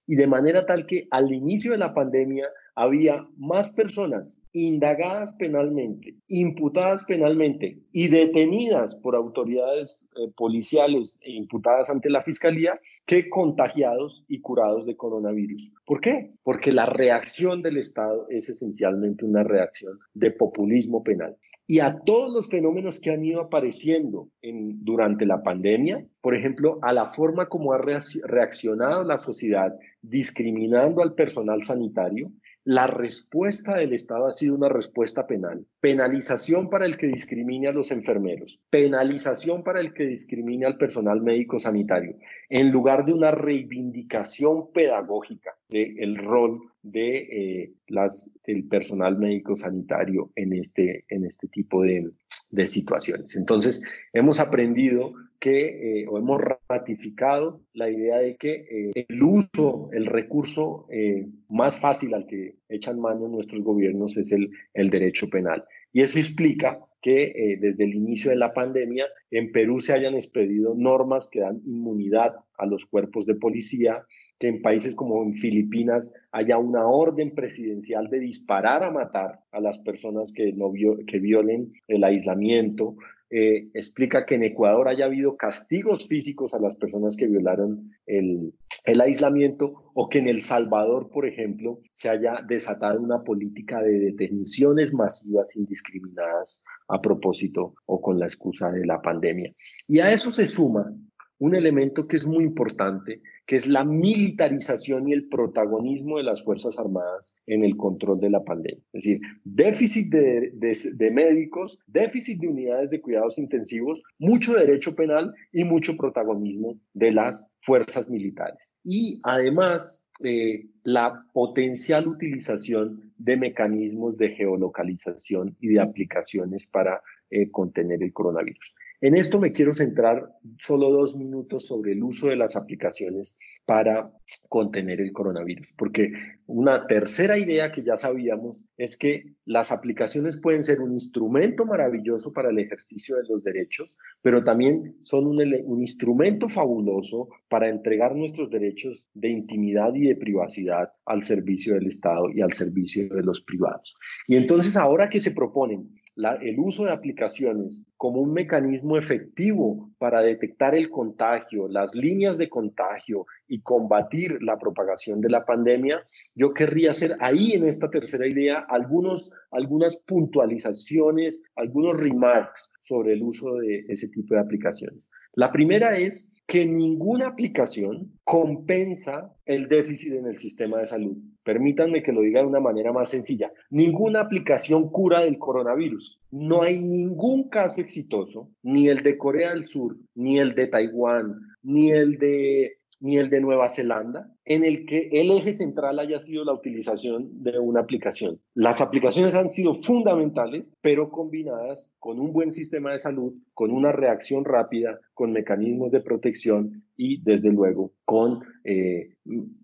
Y 0.06 0.18
de 0.18 0.28
manera 0.28 0.66
tal 0.66 0.86
que 0.86 1.08
al 1.10 1.32
inicio 1.32 1.72
de 1.72 1.78
la 1.78 1.94
pandemia 1.94 2.50
había 2.80 3.28
más 3.36 3.74
personas 3.74 4.42
indagadas 4.54 5.34
penalmente, 5.34 6.16
imputadas 6.30 7.04
penalmente 7.04 7.78
y 7.92 8.08
detenidas 8.08 8.96
por 8.96 9.18
autoridades 9.18 10.08
eh, 10.16 10.32
policiales 10.38 11.20
e 11.26 11.32
imputadas 11.34 11.90
ante 11.90 12.10
la 12.10 12.22
fiscalía 12.22 12.80
que 13.06 13.30
contagiados 13.30 14.24
y 14.30 14.40
curados 14.40 14.86
de 14.86 14.96
coronavirus. 14.96 15.74
¿Por 15.86 16.00
qué? 16.00 16.32
Porque 16.42 16.72
la 16.72 16.86
reacción 16.86 17.62
del 17.62 17.76
Estado 17.76 18.28
es 18.30 18.48
esencialmente 18.48 19.26
una 19.26 19.44
reacción 19.44 20.00
de 20.14 20.32
populismo 20.32 21.04
penal 21.04 21.36
y 21.68 21.82
a 21.82 22.00
todos 22.00 22.34
los 22.34 22.50
fenómenos 22.50 23.00
que 23.00 23.12
han 23.12 23.24
ido 23.24 23.42
apareciendo 23.42 24.30
en, 24.42 24.84
durante 24.84 25.26
la 25.28 25.44
pandemia, 25.44 26.04
por 26.22 26.34
ejemplo, 26.34 26.80
a 26.82 26.94
la 26.94 27.12
forma 27.12 27.48
como 27.48 27.74
ha 27.74 27.78
reaccionado 27.78 29.04
la 29.04 29.20
sociedad 29.20 29.78
discriminando 30.02 31.04
al 31.04 31.14
personal 31.14 31.62
sanitario, 31.62 32.32
la 32.70 32.86
respuesta 32.86 33.78
del 33.78 33.94
Estado 33.94 34.28
ha 34.28 34.32
sido 34.32 34.54
una 34.54 34.70
respuesta 34.70 35.26
penal. 35.26 35.66
Penalización 35.82 36.70
para 36.70 36.86
el 36.86 36.98
que 36.98 37.08
discrimine 37.08 37.68
a 37.68 37.72
los 37.72 37.90
enfermeros, 37.90 38.62
penalización 38.70 39.64
para 39.64 39.82
el 39.82 39.92
que 39.92 40.06
discrimine 40.06 40.68
al 40.68 40.78
personal 40.78 41.20
médico 41.20 41.58
sanitario, 41.58 42.16
en 42.48 42.70
lugar 42.70 43.06
de 43.06 43.14
una 43.14 43.32
reivindicación 43.32 44.72
pedagógica 44.72 45.56
del 45.68 46.16
rol 46.18 46.62
de 46.84 47.18
eh, 47.18 47.74
las, 47.88 48.32
del 48.46 48.64
personal 48.66 49.18
médico 49.18 49.56
sanitario 49.56 50.32
en 50.36 50.54
este, 50.54 51.06
en 51.10 51.26
este 51.26 51.48
tipo 51.48 51.82
de, 51.82 52.12
de 52.52 52.68
situaciones. 52.68 53.36
Entonces, 53.36 53.82
hemos 54.14 54.40
aprendido 54.40 55.14
que, 55.40 56.02
eh, 56.02 56.06
o 56.08 56.18
hemos 56.18 56.42
ratificado 56.68 57.62
la 57.74 57.90
idea 57.90 58.18
de 58.18 58.36
que 58.36 58.68
eh, 58.70 59.06
el 59.08 59.24
uso, 59.24 59.90
el 59.94 60.06
recurso 60.06 60.86
eh, 60.92 61.28
más 61.48 61.80
fácil 61.80 62.14
al 62.14 62.28
que 62.28 62.58
echan 62.68 63.00
mano 63.00 63.28
nuestros 63.28 63.62
gobiernos 63.62 64.18
es 64.18 64.32
el, 64.34 64.52
el 64.74 64.90
derecho 64.90 65.30
penal. 65.30 65.64
Y 65.94 66.02
eso 66.02 66.20
explica 66.20 66.80
que 67.02 67.58
desde 67.62 67.86
el 67.86 67.96
inicio 67.96 68.30
de 68.30 68.36
la 68.36 68.54
pandemia 68.54 69.06
en 69.32 69.54
Perú 69.54 69.80
se 69.80 69.94
hayan 69.94 70.16
expedido 70.16 70.76
normas 70.76 71.30
que 71.32 71.40
dan 71.40 71.62
inmunidad 71.66 72.36
a 72.58 72.66
los 72.66 72.86
cuerpos 72.86 73.26
de 73.26 73.36
policía, 73.36 74.04
que 74.38 74.50
en 74.50 74.62
países 74.62 74.96
como 74.96 75.24
en 75.24 75.34
Filipinas 75.34 76.14
haya 76.34 76.58
una 76.58 76.86
orden 76.88 77.34
presidencial 77.34 78.08
de 78.08 78.20
disparar 78.20 78.84
a 78.84 78.92
matar 78.92 79.40
a 79.52 79.62
las 79.62 79.80
personas 79.80 80.34
que, 80.34 80.52
no 80.52 80.74
que 81.08 81.20
violen 81.20 81.72
el 81.88 82.04
aislamiento. 82.04 82.98
Eh, 83.32 83.70
explica 83.76 84.26
que 84.26 84.36
en 84.36 84.44
Ecuador 84.44 84.88
haya 84.88 85.06
habido 85.06 85.38
castigos 85.38 86.08
físicos 86.08 86.56
a 86.56 86.60
las 86.60 86.76
personas 86.76 87.16
que 87.16 87.28
violaron 87.28 87.92
el, 88.08 88.54
el 88.86 89.02
aislamiento 89.02 89.92
o 89.94 90.10
que 90.10 90.18
en 90.18 90.28
El 90.28 90.42
Salvador, 90.42 91.10
por 91.12 91.28
ejemplo, 91.28 91.80
se 91.94 92.10
haya 92.10 92.42
desatado 92.48 93.00
una 93.00 93.24
política 93.24 93.84
de 93.84 94.00
detenciones 94.00 94.94
masivas 94.94 95.56
indiscriminadas 95.56 96.64
a 96.88 97.00
propósito 97.00 97.76
o 97.86 98.02
con 98.02 98.18
la 98.18 98.26
excusa 98.26 98.72
de 98.72 98.86
la 98.86 99.00
pandemia. 99.00 99.54
Y 99.88 100.00
a 100.00 100.12
eso 100.12 100.32
se 100.32 100.48
suma 100.48 100.92
un 101.40 101.56
elemento 101.56 102.08
que 102.08 102.18
es 102.18 102.28
muy 102.28 102.44
importante, 102.44 103.22
que 103.50 103.56
es 103.56 103.66
la 103.66 103.84
militarización 103.84 105.08
y 105.08 105.14
el 105.14 105.28
protagonismo 105.28 106.18
de 106.18 106.24
las 106.24 106.44
Fuerzas 106.44 106.78
Armadas 106.78 107.34
en 107.48 107.64
el 107.64 107.78
control 107.78 108.20
de 108.20 108.30
la 108.30 108.44
pandemia. 108.44 108.84
Es 108.94 109.04
decir, 109.04 109.22
déficit 109.44 110.14
de, 110.14 111.12
médicos, 111.12 111.84
déficit 111.88 112.40
de 112.42 112.48
unidades 112.48 112.92
de 112.92 113.02
cuidados 113.02 113.40
intensivos, 113.40 114.04
mucho 114.20 114.54
derecho 114.54 114.96
penal 114.96 115.34
y 115.52 115.64
mucho 115.64 115.98
protagonismo 115.98 116.80
de 116.94 117.12
las 117.12 117.52
fuerzas 117.62 118.08
militares. 118.08 118.78
Y 118.84 119.20
además, 119.24 120.08
eh, 120.24 120.68
la 120.84 121.26
potencial 121.34 122.08
utilización 122.08 123.12
de 123.18 123.36
mecanismos 123.36 124.16
de 124.18 124.30
geolocalización 124.30 125.58
y 125.60 125.70
de 125.70 125.80
aplicaciones 125.80 126.68
para 126.68 127.02
eh, 127.32 127.50
contener 127.50 128.04
el 128.04 128.14
coronavirus. 128.14 128.76
En 129.02 129.16
esto 129.16 129.40
me 129.40 129.54
quiero 129.54 129.72
centrar 129.72 130.36
solo 130.58 130.92
dos 130.92 131.16
minutos 131.16 131.68
sobre 131.68 131.94
el 131.94 132.04
uso 132.04 132.28
de 132.28 132.36
las 132.36 132.58
aplicaciones 132.58 133.38
para 133.66 134.12
contener 134.50 135.00
el 135.00 135.14
coronavirus, 135.14 135.74
porque 135.78 136.12
una 136.48 136.86
tercera 136.86 137.38
idea 137.38 137.72
que 137.72 137.84
ya 137.84 137.96
sabíamos 137.96 138.68
es 138.78 138.98
que 138.98 139.36
las 139.46 139.72
aplicaciones 139.72 140.38
pueden 140.38 140.64
ser 140.64 140.82
un 140.82 140.92
instrumento 140.92 141.66
maravilloso 141.66 142.34
para 142.34 142.50
el 142.50 142.60
ejercicio 142.60 143.16
de 143.16 143.24
los 143.30 143.44
derechos, 143.44 143.96
pero 144.22 144.44
también 144.44 144.98
son 145.04 145.28
un, 145.28 145.40
instrumento 145.82 146.50
fabuloso 146.50 147.30
para 147.48 147.70
entregar 147.70 148.16
nuestros 148.16 148.50
derechos 148.50 149.10
de 149.14 149.30
intimidad 149.30 149.94
y 149.96 150.08
de 150.08 150.16
privacidad 150.16 150.92
al 151.06 151.24
servicio 151.24 151.76
del 151.76 151.88
Estado 151.88 152.30
y 152.34 152.42
al 152.42 152.54
servicio 152.54 153.08
de 153.08 153.24
los 153.24 153.42
privados. 153.42 153.96
Y 154.28 154.36
entonces 154.36 154.76
ahora 154.76 155.10
que 155.10 155.22
se 155.22 155.32
proponen 155.32 155.99
el 156.42 156.60
uso 156.60 156.86
de 156.86 156.92
aplicaciones 156.92 157.86
como 157.98 158.22
un 158.22 158.34
mecanismo 158.34 158.98
efectivo 158.98 159.92
para 159.98 160.22
detectar 160.22 160.76
el 160.76 160.90
contagio, 160.90 161.68
las 161.68 161.96
líneas 161.96 162.38
de 162.38 162.50
contagio 162.50 163.26
y 163.48 163.62
combatir 163.62 164.42
la 164.42 164.58
propagación 164.58 165.22
de 165.22 165.30
la 165.30 165.46
pandemia, 165.46 166.06
yo 166.36 166.54
querría 166.54 166.92
hacer 166.92 167.16
ahí 167.20 167.54
en 167.54 167.66
esta 167.66 167.90
tercera 167.90 168.28
idea 168.28 168.66
algunos, 168.70 169.32
algunas 169.52 169.96
puntualizaciones, 169.98 171.42
algunos 171.56 171.98
remarks 171.98 172.72
sobre 172.82 173.14
el 173.14 173.24
uso 173.24 173.56
de 173.56 173.86
ese 173.88 174.10
tipo 174.10 174.34
de 174.34 174.42
aplicaciones. 174.42 175.10
La 175.34 175.52
primera 175.52 175.94
es 175.94 176.36
que 176.50 176.66
ninguna 176.66 177.28
aplicación 177.28 178.20
compensa 178.24 179.32
el 179.46 179.68
déficit 179.68 180.14
en 180.14 180.26
el 180.26 180.40
sistema 180.40 180.80
de 180.80 180.88
salud. 180.88 181.16
Permítanme 181.44 182.02
que 182.02 182.12
lo 182.12 182.22
diga 182.22 182.42
de 182.42 182.48
una 182.48 182.60
manera 182.60 182.92
más 182.92 183.12
sencilla. 183.12 183.52
Ninguna 183.70 184.22
aplicación 184.22 184.90
cura 184.90 185.22
del 185.22 185.38
coronavirus. 185.38 186.22
No 186.32 186.64
hay 186.64 186.80
ningún 186.80 187.50
caso 187.50 187.82
exitoso, 187.82 188.50
ni 188.64 188.88
el 188.88 189.04
de 189.04 189.18
Corea 189.18 189.52
del 189.52 189.66
Sur, 189.66 189.96
ni 190.16 190.40
el 190.40 190.56
de 190.56 190.68
Taiwán, 190.68 191.40
ni 191.62 191.92
el 191.92 192.18
de 192.18 192.79
ni 193.00 193.18
el 193.18 193.30
de 193.30 193.42
Nueva 193.42 193.70
Zelanda, 193.70 194.32
en 194.46 194.64
el 194.64 194.86
que 194.86 195.10
el 195.12 195.32
eje 195.32 195.54
central 195.54 196.00
haya 196.00 196.20
sido 196.20 196.44
la 196.44 196.54
utilización 196.54 197.44
de 197.44 197.58
una 197.60 197.82
aplicación. 197.82 198.40
Las 198.54 198.82
aplicaciones 198.82 199.36
han 199.36 199.50
sido 199.50 199.74
fundamentales, 199.74 200.74
pero 200.82 201.10
combinadas 201.10 201.94
con 202.00 202.20
un 202.20 202.34
buen 202.34 202.52
sistema 202.52 202.92
de 202.92 203.00
salud, 203.00 203.34
con 203.54 203.72
una 203.72 203.92
reacción 203.92 204.44
rápida, 204.44 205.00
con 205.14 205.32
mecanismos 205.32 205.92
de 205.92 206.02
protección 206.02 206.84
y, 206.98 207.22
desde 207.22 207.52
luego, 207.52 207.94
con 208.06 208.42
eh, 208.64 209.16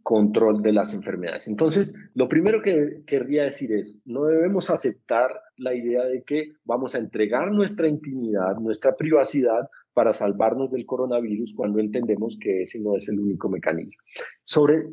control 0.03 0.61
de 0.61 0.73
las 0.73 0.93
enfermedades. 0.93 1.47
Entonces, 1.47 1.95
lo 2.13 2.29
primero 2.29 2.61
que 2.61 3.03
querría 3.05 3.43
decir 3.43 3.73
es, 3.73 4.01
no 4.05 4.25
debemos 4.25 4.69
aceptar 4.69 5.31
la 5.57 5.73
idea 5.73 6.03
de 6.05 6.23
que 6.23 6.53
vamos 6.63 6.95
a 6.95 6.99
entregar 6.99 7.51
nuestra 7.51 7.87
intimidad, 7.87 8.55
nuestra 8.59 8.95
privacidad 8.95 9.69
para 9.95 10.13
salvarnos 10.13 10.71
del 10.71 10.85
coronavirus 10.85 11.55
cuando 11.55 11.79
entendemos 11.79 12.37
que 12.39 12.63
ese 12.63 12.79
no 12.81 12.95
es 12.95 13.07
el 13.07 13.19
único 13.19 13.49
mecanismo. 13.49 13.99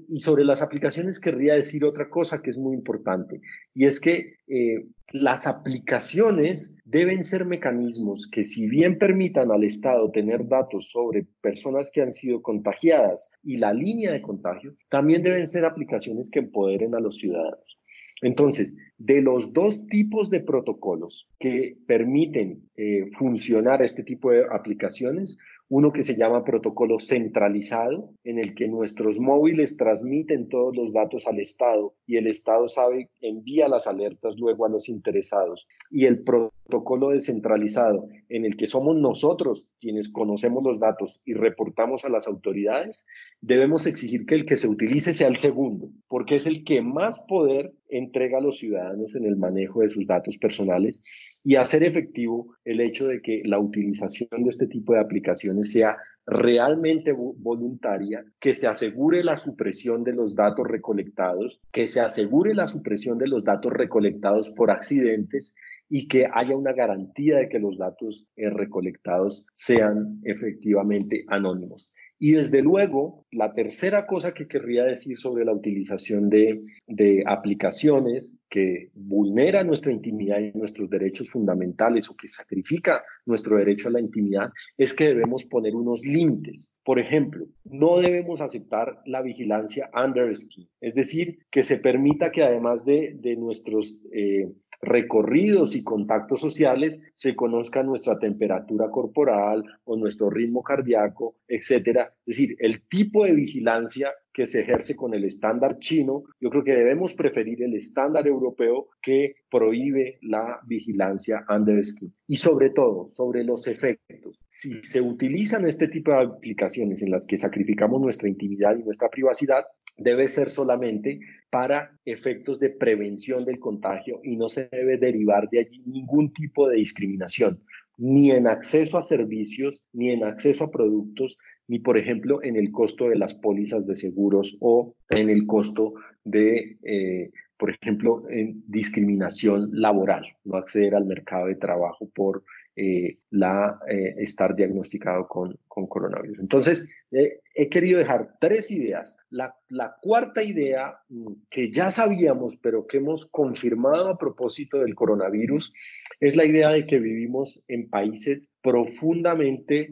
Y 0.09 0.21
sobre 0.21 0.45
las 0.45 0.63
aplicaciones 0.63 1.21
querría 1.21 1.55
decir 1.55 1.85
otra 1.85 2.09
cosa 2.09 2.41
que 2.41 2.51
es 2.51 2.57
muy 2.57 2.75
importante, 2.75 3.41
y 3.75 3.85
es 3.85 4.01
que 4.01 4.37
eh, 4.47 4.87
las 5.13 5.47
aplicaciones 5.47 6.79
deben 6.85 7.25
ser 7.25 7.45
mecanismos 7.45 8.31
que 8.31 8.45
si 8.45 8.71
bien 8.71 8.97
permitan 8.97 9.51
al 9.51 9.65
Estado 9.65 10.11
tener 10.11 10.47
datos 10.49 10.91
sobre 10.91 11.27
personas 11.41 11.91
que 11.93 12.01
han 12.01 12.13
sido 12.13 12.41
contagiadas 12.41 13.31
y 13.43 13.57
la 13.57 13.75
línea 13.75 14.13
de 14.13 14.23
contagio, 14.23 14.75
también 14.89 15.23
deben 15.23 15.49
ser 15.49 15.65
aplicaciones 15.65 16.31
que 16.31 16.39
empoderen 16.39 16.95
a 16.95 17.01
los 17.01 17.19
ciudadanos. 17.19 17.82
Entonces, 18.23 18.79
de 18.99 19.21
los 19.21 19.53
dos 19.53 19.87
tipos 19.89 20.31
de 20.31 20.41
protocolos 20.41 21.29
que 21.41 21.77
permiten 21.87 22.71
eh, 22.77 23.11
funcionar 23.19 23.83
este 23.83 24.05
tipo 24.05 24.31
de 24.31 24.45
aplicaciones, 24.51 25.37
uno 25.69 25.91
que 25.91 26.03
se 26.03 26.17
llama 26.19 26.45
protocolo 26.45 26.99
centralizado, 27.01 28.11
en 28.25 28.39
el 28.39 28.55
que 28.55 28.69
nuestros 28.69 29.19
móviles 29.19 29.79
transmiten 29.79 30.51
todos 30.51 30.77
los 30.77 30.93
datos 30.93 31.27
al 31.27 31.41
Estado 31.41 31.95
y 32.07 32.19
el 32.19 32.27
Estado 32.27 32.69
sabe, 32.69 33.09
envía 33.23 33.69
las 33.69 33.87
alertas 33.87 34.39
luego 34.39 34.67
a 34.67 34.69
los 34.69 34.91
interesados. 34.91 35.67
Y 35.91 36.05
el 36.05 36.23
protocolo 36.23 37.09
descentralizado, 37.09 38.07
en 38.29 38.45
el 38.45 38.57
que 38.59 38.67
somos 38.67 38.97
nosotros 38.97 39.73
quienes 39.81 40.13
conocemos 40.13 40.63
los 40.63 40.79
datos 40.79 41.23
y 41.25 41.33
reportamos 41.33 42.05
a 42.05 42.11
las 42.11 42.29
autoridades, 42.29 43.07
debemos 43.41 43.87
exigir 43.87 44.27
que 44.27 44.35
el 44.35 44.45
que 44.45 44.59
se 44.59 44.69
utilice 44.69 45.15
sea 45.15 45.29
el 45.29 45.37
segundo, 45.37 45.89
porque 46.07 46.35
es 46.35 46.47
el 46.47 46.65
que 46.65 46.83
más 46.83 47.25
poder 47.27 47.73
entrega 47.93 48.39
a 48.39 48.41
los 48.41 48.59
ciudadanos 48.59 49.15
en 49.15 49.25
el 49.25 49.37
manejo 49.37 49.81
de 49.81 49.89
sus 49.89 50.07
datos 50.07 50.39
personales 50.39 51.03
y 51.45 51.57
hacer 51.57 51.83
efectivo 51.83 52.55
el 52.65 52.81
hecho 52.81 53.07
de 53.07 53.21
que 53.21 53.43
la 53.45 53.59
utilización 53.59 54.43
de 54.43 54.51
este 54.51 54.67
tipo 54.67 54.95
de 54.95 55.01
aplicaciones 55.01 55.73
sea 55.73 55.97
realmente 56.27 57.13
voluntaria, 57.13 58.25
que 58.39 58.55
se 58.55 58.67
asegure 58.67 59.25
la 59.25 59.37
supresión 59.37 60.05
de 60.05 60.13
los 60.13 60.35
datos 60.35 60.67
recolectados, 60.69 61.61
que 61.73 61.89
se 61.89 62.01
asegure 62.01 62.55
la 62.55 62.69
supresión 62.69 63.19
de 63.19 63.27
los 63.27 63.45
datos 63.45 63.73
recolectados 63.73 64.51
por 64.51 64.71
accidentes 64.71 65.57
y 65.89 66.09
que 66.09 66.29
haya 66.33 66.57
una 66.57 66.73
garantía 66.73 67.39
de 67.39 67.49
que 67.49 67.59
los 67.59 67.77
datos 67.77 68.27
eh, 68.37 68.49
recolectados 68.51 69.47
sean 69.57 70.21
efectivamente 70.23 71.25
anónimos. 71.29 71.93
Y 72.25 72.35
desde 72.35 72.63
luego, 72.63 73.27
la 73.33 73.53
tercera 73.53 74.07
cosa 74.07 74.33
que 74.33 74.47
querría 74.47 74.85
decir 74.85 75.19
sobre 75.19 75.45
la 75.45 75.53
utilización 75.53 76.31
de, 76.31 76.63
de, 76.87 77.25
aplicaciones 77.27 78.39
que 78.53 78.91
vulnera 78.93 79.65
nuestra 79.65 79.91
intimidad 79.91 80.39
y 80.39 80.53
nuestros 80.53 80.91
derechos 80.91 81.31
fundamentales 81.31 82.11
o 82.11 82.15
que 82.15 82.29
sacrifica 82.29 83.03
nuestro 83.25 83.57
derecho 83.57 83.89
a 83.89 83.93
la 83.93 84.01
intimidad 84.01 84.53
es 84.77 84.93
que 84.93 85.07
debemos 85.07 85.45
poner 85.45 85.75
unos 85.75 86.05
límites. 86.05 86.79
Por 86.85 86.99
ejemplo, 86.99 87.47
no 87.65 87.97
debemos 87.97 88.43
aceptar 88.43 89.01
la 89.07 89.23
vigilancia 89.23 89.91
under 89.95 90.37
skin, 90.37 90.69
es 90.83 90.95
decir, 90.95 91.39
que 91.51 91.63
se 91.63 91.79
permita 91.79 92.31
que 92.31 92.43
además 92.43 92.85
de, 92.85 93.17
de 93.19 93.37
nuestros 93.37 93.99
eh, 94.13 94.53
recorridos 94.83 95.75
y 95.75 95.83
contactos 95.83 96.41
sociales 96.41 97.01
se 97.15 97.35
conozca 97.35 97.83
nuestra 97.83 98.19
temperatura 98.19 98.91
corporal 98.91 99.65
o 99.85 99.97
nuestro 99.97 100.29
ritmo 100.29 100.63
cardíaco, 100.63 101.37
etcétera. 101.49 102.13
Es 102.27 102.37
decir, 102.37 102.57
el 102.59 102.83
tipo 102.87 103.25
de 103.25 103.35
vigilancia 103.35 104.13
que 104.33 104.47
se 104.47 104.61
ejerce 104.61 104.97
con 104.97 105.15
el 105.15 105.25
estándar 105.25 105.79
chino, 105.79 106.25
yo 106.41 106.51
creo 106.51 106.65
que 106.65 106.73
debemos 106.73 107.15
preferir 107.15 107.63
el 107.63 107.75
estándar 107.75 108.27
europeo 108.27 108.89
que 109.03 109.37
prohíbe 109.51 110.19
la 110.23 110.61
vigilancia 110.67 111.45
under 111.49 111.85
skin. 111.85 112.13
Y 112.27 112.37
sobre 112.37 112.71
todo, 112.71 113.11
sobre 113.11 113.45
los 113.45 113.67
efectos. 113.67 114.41
Si 114.49 114.73
se 114.83 115.01
utilizan 115.01 115.67
este 115.67 115.89
tipo 115.89 116.13
de 116.13 116.23
aplicaciones 116.23 117.03
en 117.03 117.11
las 117.11 117.27
que 117.27 117.39
sacrificamos 117.39 118.01
nuestra 118.01 118.29
intimidad 118.29 118.77
y 118.77 118.85
nuestra 118.85 119.11
privacidad, 119.11 119.65
debe 119.99 120.29
ser 120.29 120.49
solamente 120.49 121.21
para 121.51 121.99
efectos 122.05 122.59
de 122.59 122.71
prevención 122.71 123.45
del 123.45 123.59
contagio 123.59 124.21
y 124.23 124.37
no 124.37 124.49
se 124.49 124.69
debe 124.73 124.97
derivar 124.97 125.49
de 125.51 125.61
allí 125.61 125.83
ningún 125.87 126.33
tipo 126.33 126.69
de 126.69 126.77
discriminación, 126.77 127.63
ni 127.99 128.31
en 128.31 128.47
acceso 128.47 128.97
a 128.97 129.03
servicios, 129.03 129.83
ni 129.93 130.11
en 130.11 130.25
acceso 130.25 130.65
a 130.65 130.71
productos, 130.71 131.39
ni 131.69 131.79
por 131.79 131.99
ejemplo 131.99 132.43
en 132.43 132.57
el 132.57 132.71
costo 132.71 133.09
de 133.09 133.17
las 133.17 133.35
pólizas 133.35 133.87
de 133.87 133.97
seguros 133.97 134.57
o 134.61 134.95
en 135.09 135.31
el 135.31 135.47
costo 135.47 135.95
de, 136.25 136.79
eh, 136.83 137.31
por 137.57 137.71
ejemplo, 137.71 138.25
en 138.29 138.63
discriminación 138.67 139.71
laboral, 139.73 140.25
no 140.45 140.57
acceder 140.57 140.95
al 140.95 141.07
mercado 141.07 141.47
de 141.47 141.57
trabajo 141.57 142.09
por 142.15 142.45
eh, 142.75 143.19
la, 143.31 143.79
eh, 143.87 144.15
estar 144.19 144.57
diagnosticado 144.57 145.29
con, 145.29 145.59
con 145.69 145.87
coronavirus. 145.87 146.39
Entonces, 146.39 146.91
eh, 147.11 147.41
he 147.55 147.69
querido 147.69 147.99
dejar 147.99 148.37
tres 148.41 148.71
ideas. 148.71 149.19
La, 149.29 149.55
la, 149.69 149.97
cuarta 150.01 150.43
idea, 150.43 150.99
mm, 151.11 151.33
que 151.51 151.71
ya 151.71 151.91
sabíamos, 151.91 152.57
pero 152.57 152.87
que 152.87 152.97
hemos 152.97 153.27
confirmado 153.27 154.09
a 154.09 154.17
propósito 154.17 154.79
del 154.79 154.95
coronavirus, 154.95 155.75
es 156.19 156.35
la 156.35 156.47
idea 156.47 156.71
de 156.71 156.87
que 156.87 156.99
vivimos 156.99 157.63
en 157.69 157.91
países 157.91 158.55
profundamente 158.63 159.89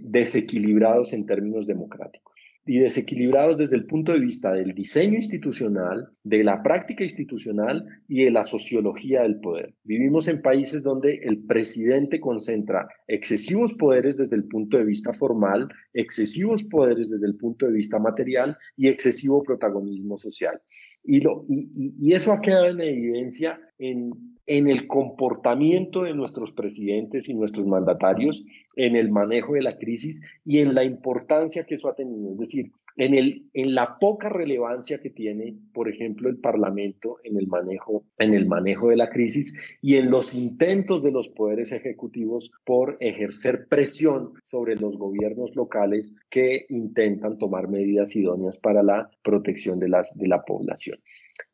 desequilibrados 0.00 1.12
en 1.12 1.26
términos 1.26 1.66
democráticos 1.66 2.25
y 2.66 2.80
desequilibrados 2.80 3.56
desde 3.56 3.76
el 3.76 3.86
punto 3.86 4.12
de 4.12 4.18
vista 4.18 4.52
del 4.52 4.74
diseño 4.74 5.14
institucional, 5.14 6.10
de 6.24 6.42
la 6.42 6.62
práctica 6.62 7.04
institucional 7.04 7.86
y 8.08 8.24
de 8.24 8.32
la 8.32 8.42
sociología 8.42 9.22
del 9.22 9.38
poder. 9.38 9.74
Vivimos 9.84 10.26
en 10.26 10.42
países 10.42 10.82
donde 10.82 11.20
el 11.22 11.44
presidente 11.44 12.18
concentra 12.18 12.88
excesivos 13.06 13.74
poderes 13.74 14.16
desde 14.16 14.34
el 14.34 14.48
punto 14.48 14.78
de 14.78 14.84
vista 14.84 15.12
formal, 15.12 15.68
excesivos 15.94 16.64
poderes 16.64 17.10
desde 17.10 17.26
el 17.26 17.36
punto 17.36 17.66
de 17.66 17.72
vista 17.72 18.00
material 18.00 18.56
y 18.76 18.88
excesivo 18.88 19.44
protagonismo 19.44 20.18
social. 20.18 20.60
Y, 21.06 22.12
eso 22.12 22.32
ha 22.32 22.40
quedado 22.40 22.66
en 22.66 22.80
evidencia 22.80 23.60
en, 23.78 24.36
en 24.46 24.68
el 24.68 24.86
comportamiento 24.86 26.02
de 26.02 26.14
nuestros 26.14 26.52
presidentes 26.52 27.28
y 27.28 27.34
nuestros 27.34 27.66
mandatarios, 27.66 28.44
en 28.76 28.96
el 28.96 29.10
manejo 29.10 29.54
de 29.54 29.62
la 29.62 29.78
crisis 29.78 30.26
y 30.44 30.58
en 30.58 30.74
la 30.74 30.84
importancia 30.84 31.64
que 31.64 31.76
eso 31.76 31.88
ha 31.88 31.94
tenido. 31.94 32.32
Es 32.32 32.38
decir, 32.38 32.72
en, 32.96 33.14
el, 33.14 33.48
en 33.52 33.74
la 33.74 33.98
poca 33.98 34.28
relevancia 34.28 34.98
que 34.98 35.10
tiene, 35.10 35.54
por 35.72 35.88
ejemplo, 35.88 36.28
el 36.28 36.38
Parlamento 36.38 37.18
en 37.24 37.36
el, 37.36 37.46
manejo, 37.46 38.04
en 38.18 38.34
el 38.34 38.46
manejo 38.46 38.88
de 38.88 38.96
la 38.96 39.10
crisis 39.10 39.56
y 39.82 39.96
en 39.96 40.10
los 40.10 40.34
intentos 40.34 41.02
de 41.02 41.12
los 41.12 41.28
poderes 41.28 41.72
ejecutivos 41.72 42.52
por 42.64 42.96
ejercer 43.00 43.66
presión 43.68 44.32
sobre 44.44 44.76
los 44.76 44.96
gobiernos 44.96 45.54
locales 45.54 46.16
que 46.30 46.66
intentan 46.70 47.38
tomar 47.38 47.68
medidas 47.68 48.16
idóneas 48.16 48.58
para 48.58 48.82
la 48.82 49.10
protección 49.22 49.78
de, 49.78 49.88
las, 49.88 50.16
de 50.16 50.28
la 50.28 50.42
población. 50.42 50.98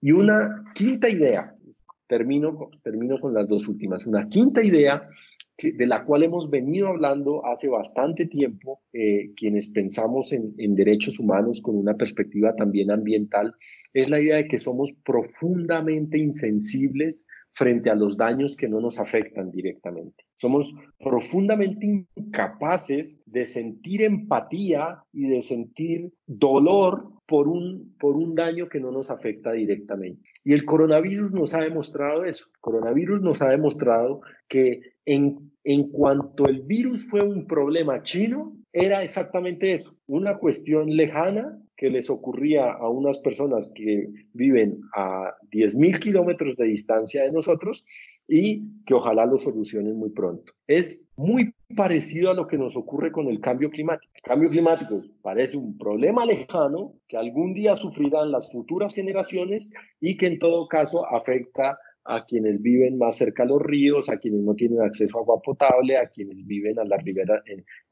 Y 0.01 0.13
una 0.13 0.65
quinta 0.75 1.09
idea, 1.09 1.55
termino, 2.07 2.71
termino 2.83 3.19
con 3.19 3.35
las 3.35 3.49
dos 3.49 3.67
últimas, 3.69 4.07
una 4.07 4.29
quinta 4.29 4.63
idea 4.63 5.09
de 5.71 5.87
la 5.87 6.03
cual 6.03 6.25
hemos 6.25 6.51
venido 6.51 6.89
hablando 6.89 7.47
hace 7.47 7.69
bastante 7.69 8.27
tiempo, 8.27 8.81
eh, 8.93 9.33
quienes 9.37 9.69
pensamos 9.69 10.33
en, 10.33 10.75
derechos 10.75 11.21
humanos 11.21 11.61
con 11.61 11.77
una 11.77 11.95
perspectiva 11.95 12.57
también 12.57 12.91
ambiental, 12.91 13.55
es 13.93 14.11
la 14.11 14.21
idea 14.21 14.37
de 14.37 14.49
que 14.49 14.59
somos 14.59 14.93
profundamente 15.05 16.19
insensibles 16.19 17.27
frente 17.55 17.91
a 17.91 17.95
los 17.95 18.17
daños 18.17 18.57
que 18.57 18.69
no 18.69 18.81
nos 18.81 18.99
afectan 18.99 19.51
directamente. 19.51 20.25
Somos 20.37 20.75
profundamente 20.99 22.07
incapaces 22.17 23.23
de 23.27 23.45
sentir 23.45 24.03
empatía 24.03 25.05
y 25.13 25.29
de 25.29 25.43
sentir 25.43 26.13
dolor 26.27 27.13
por 27.27 27.49
un, 27.49 27.95
por 28.01 28.17
un 28.17 28.35
daño 28.35 28.69
que 28.69 28.81
no 28.81 28.91
nos 28.91 29.11
afecta 29.11 29.53
directamente. 29.53 30.23
Y 30.45 30.53
el 30.55 30.65
coronavirus 30.65 31.33
nos 31.33 31.55
ha 31.55 31.61
demostrado 31.61 32.25
eso. 32.25 32.47
El 32.47 32.61
coronavirus 32.61 33.21
nos 33.21 33.43
ha 33.43 33.51
demostrado 33.51 34.23
que 34.49 34.81
en, 35.07 35.53
cuanto 35.91 36.47
el 36.47 36.63
virus 36.63 37.05
fue 37.09 37.23
un 37.23 37.47
problema 37.47 38.03
chino, 38.03 38.57
era 38.73 39.03
exactamente 39.03 39.75
eso, 39.75 39.97
una 40.07 40.39
cuestión 40.39 40.97
lejana 40.97 41.59
que 41.77 41.91
les 41.91 42.09
ocurría 42.11 42.73
a 42.73 42.89
unas 42.89 43.19
personas 43.19 43.73
que 43.75 44.09
viven 44.33 44.81
a 44.95 45.35
10.000 45.51 45.99
kilómetros 45.99 46.57
de 46.57 46.67
distancia 46.67 47.25
de 47.25 47.33
nosotros 47.33 47.85
y 48.29 48.63
que 48.87 48.95
ojalá 48.95 49.27
lo 49.27 49.37
solucionen 49.37 49.97
muy 49.97 50.11
pronto. 50.11 50.53
Es 50.67 51.11
muy 51.17 51.53
parecido 51.75 52.31
a 52.31 52.35
lo 52.35 52.47
que 52.47 52.57
nos 52.57 52.77
ocurre 52.77 53.11
con 53.11 53.27
el 53.27 53.41
cambio 53.41 53.69
climático. 53.71 54.13
El 54.15 54.23
cambio 54.23 54.51
climático 54.51 55.01
parece 55.23 55.57
un 55.57 55.77
problema 55.77 56.25
lejano 56.25 56.95
que 57.09 57.17
algún 57.17 57.53
día 57.53 57.77
sufrirán 57.77 58.31
las 58.31 58.53
futuras 58.53 58.95
generaciones 58.95 59.73
y 60.01 60.17
que 60.17 60.29
en 60.29 60.39
todo 60.39 60.69
caso 60.69 61.05
afecta 61.13 61.79
a 62.05 62.25
quienes 62.25 62.61
viven 62.61 62.99
más 62.99 63.17
cerca 63.17 63.45
a 63.45 63.47
los 63.47 63.63
ríos, 63.63 64.09
a 64.09 64.19
quienes 64.19 64.43
no 64.43 64.55
tienen 64.55 64.81
acceso 64.81 65.19
a 65.19 65.21
agua 65.21 65.41
potable, 65.41 65.97
a 65.97 66.09
quienes 66.09 66.45
viven 66.47 66.79
a 66.79 66.85
la 66.85 66.97
ribera, 66.97 67.43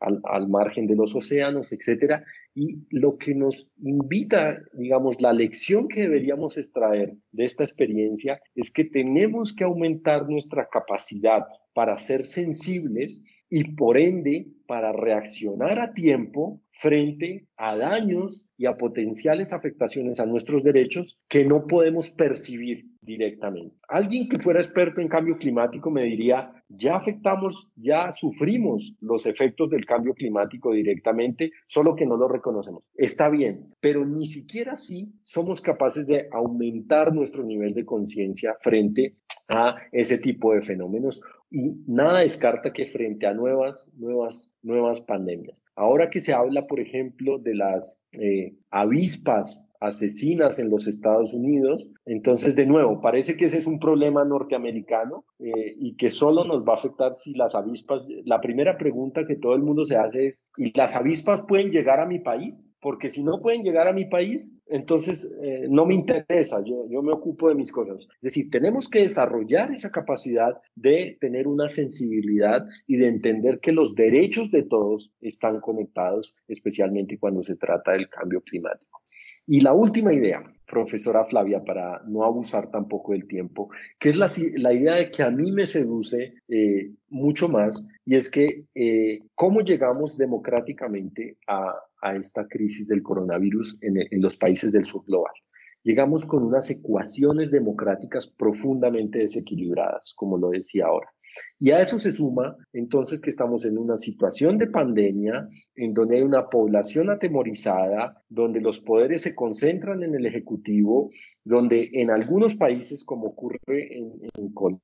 al, 0.01 0.49
margen 0.49 0.87
de 0.87 0.97
los 0.97 1.15
océanos, 1.15 1.73
etcétera. 1.73 2.25
Y 2.55 2.85
lo 2.91 3.17
que 3.17 3.35
nos 3.35 3.73
invita, 3.83 4.59
digamos, 4.73 5.21
la 5.23 5.33
lección 5.33 5.87
que 5.87 6.03
deberíamos 6.03 6.59
extraer 6.59 7.15
de 7.31 7.45
esta 7.45 7.63
experiencia 7.65 8.41
es 8.55 8.73
que 8.73 8.85
tenemos 8.85 9.55
que 9.55 9.65
aumentar 9.65 10.29
nuestra 10.29 10.69
capacidad 10.69 11.47
para 11.73 11.99
ser 11.99 12.25
sensibles 12.25 13.23
y 13.51 13.75
por 13.75 13.99
ende 13.99 14.47
para 14.67 14.93
reaccionar 14.93 15.81
a 15.81 15.93
tiempo 15.93 16.63
frente 16.71 17.49
a 17.57 17.77
daños 17.77 18.49
y 18.57 18.67
a 18.67 18.77
potenciales 18.77 19.53
afectaciones 19.53 20.21
a 20.21 20.27
nuestros 20.27 20.63
derechos 20.63 21.19
que 21.29 21.45
no 21.45 21.67
podemos 21.67 22.11
percibir 22.11 22.87
directamente. 23.03 23.75
Alguien 23.89 24.29
que 24.29 24.39
fuera 24.39 24.61
experto 24.61 25.01
en 25.01 25.09
cambio 25.09 25.37
climático 25.37 25.91
me 25.91 26.05
diría, 26.05 26.53
ya 26.69 26.95
afectamos, 26.95 27.69
ya 27.75 28.13
sufrimos 28.13 28.95
los 29.01 29.27
efectos 29.27 29.71
del 29.71 29.85
cambio 29.85 30.15
climático 30.15 30.73
directamente, 30.73 31.51
solo 31.67 31.97
que 31.97 32.07
no 32.07 32.17
lo 32.17 32.29
reconocemos. 32.29 32.89
Está 32.95 33.29
bien, 33.29 33.75
pero 33.81 34.07
ni 34.07 34.27
siquiera 34.27 34.75
así 34.75 35.13
somos 35.25 35.61
capaces 35.61 36.07
de 36.07 36.29
aumentar 36.31 37.13
nuestro 37.13 37.43
nivel 37.43 37.75
de 37.75 37.85
conciencia 37.85 38.55
frente 38.63 39.17
a 39.49 39.75
ese 39.91 40.19
tipo 40.19 40.55
de 40.55 40.63
fenómenos 40.63 41.21
y 41.51 41.75
nada 41.87 42.21
descarta 42.21 42.73
que 42.73 42.87
frente 42.87 43.27
a 43.27 43.35
nuevas, 43.35 43.93
nuevas, 43.97 44.57
nuevas 44.63 45.01
pandemias. 45.01 45.65
Ahora 45.75 46.09
que 46.09 46.21
se 46.21 46.33
habla, 46.33 46.67
por 46.67 46.79
ejemplo, 46.79 47.39
de 47.39 47.57
las 47.57 48.03
eh, 48.13 48.55
avispas 48.71 49.71
asesinas 49.81 50.59
en 50.59 50.71
los 50.71 50.87
Estados 50.87 51.33
Unidos. 51.33 51.91
Entonces, 52.05 52.55
de 52.55 52.67
nuevo, 52.67 53.01
parece 53.01 53.37
que 53.37 53.47
ese 53.47 53.59
es 53.59 53.67
un 53.67 53.81
problema 53.81 54.25
norteamericano 54.25 55.25
eh, 55.39 55.75
y 55.79 55.97
que 55.97 56.11
solo 56.11 56.45
nos 56.45 56.63
va 56.63 56.75
a 56.75 56.77
afectar 56.77 57.17
si 57.17 57.35
las 57.35 57.55
avispas, 57.55 58.03
la 58.25 58.41
primera 58.41 58.77
pregunta 58.77 59.27
que 59.27 59.37
todo 59.37 59.55
el 59.55 59.63
mundo 59.63 59.85
se 59.85 59.97
hace 59.97 60.27
es, 60.27 60.49
¿y 60.57 60.77
las 60.77 60.97
avispas 60.97 61.43
pueden 61.49 61.71
llegar 61.71 61.99
a 61.99 62.07
mi 62.07 62.19
país? 62.19 62.77
Porque 62.81 63.09
si 63.09 63.25
no 63.25 63.41
pueden 63.41 63.63
llegar 63.63 63.89
a 63.89 63.93
mi 63.93 64.05
país, 64.05 64.55
entonces 64.67 65.31
eh, 65.43 65.67
no 65.69 65.85
me 65.87 65.95
interesa, 65.95 66.63
yo, 66.65 66.87
yo 66.89 67.03
me 67.03 67.13
ocupo 67.13 67.49
de 67.49 67.55
mis 67.55 67.73
cosas. 67.73 68.03
Es 68.03 68.35
decir, 68.35 68.51
tenemos 68.51 68.89
que 68.89 69.01
desarrollar 69.01 69.73
esa 69.73 69.91
capacidad 69.91 70.53
de 70.77 71.17
tener 71.21 71.49
una 71.49 71.69
sensibilidad 71.69 72.67
y 72.87 72.97
de 72.97 73.09
entender 73.09 73.61
que 73.61 73.73
los 73.73 73.95
derechos 73.95 74.51
de 74.51 74.63
todos 74.63 75.11
están 75.21 75.61
conectados, 75.61 76.37
especialmente 76.47 77.19
cuando 77.19 77.43
se 77.43 77.57
trata 77.57 77.97
del 78.01 78.09
cambio 78.09 78.41
climático. 78.43 79.01
Y 79.47 79.61
la 79.61 79.73
última 79.73 80.13
idea, 80.13 80.43
profesora 80.67 81.25
Flavia, 81.25 81.65
para 81.65 82.03
no 82.07 82.25
abusar 82.25 82.71
tampoco 82.71 83.13
del 83.13 83.27
tiempo, 83.27 83.71
que 83.99 84.11
es 84.11 84.17
la, 84.17 84.73
idea 84.73 84.95
de 84.95 85.11
que 85.11 85.23
a 85.23 85.31
mí 85.31 85.51
me 85.51 85.67
seduce 85.67 86.35
eh, 86.49 86.93
mucho 87.09 87.49
más, 87.49 87.89
y 88.05 88.15
es 88.15 88.31
que 88.31 88.67
eh, 88.75 89.21
cómo 89.35 89.61
llegamos 89.61 90.17
democráticamente 90.17 91.39
a, 91.49 91.75
esta 92.19 92.47
crisis 92.49 92.89
del 92.89 93.03
coronavirus 93.03 93.77
en 93.83 94.23
los 94.23 94.39
países 94.39 94.73
del 94.73 94.87
sur 94.87 95.05
global. 95.05 95.35
Llegamos 95.83 96.27
con 96.27 96.43
unas 96.43 96.71
ecuaciones 96.71 97.51
democráticas 97.51 98.29
profundamente 98.29 99.19
desequilibradas, 99.19 100.15
como 100.15 100.37
lo 100.37 100.51
decía 100.51 100.87
ahora. 100.87 101.11
Y 101.59 101.71
a 101.71 101.79
eso 101.79 101.99
se 101.99 102.13
suma 102.13 102.57
entonces 102.73 103.21
que 103.21 103.31
estamos 103.31 103.65
en 103.65 103.79
una 103.79 103.97
situación 103.97 104.59
de 104.59 104.67
pandemia 104.67 105.49
en 105.77 105.95
donde 105.95 106.17
hay 106.17 106.23
una 106.23 106.49
población 106.49 107.11
atemorizada, 107.11 108.23
donde 108.29 108.61
los 108.61 108.81
poderes 108.81 109.23
se 109.23 109.35
concentran 109.35 110.03
en 110.03 110.15
el 110.15 110.27
Ejecutivo, 110.27 111.11
donde 111.45 111.91
en 111.93 112.11
algunos 112.11 112.55
países, 112.55 113.05
como 113.05 113.29
ocurre 113.29 113.59
en, 113.97 114.53
Colombia, 114.55 114.81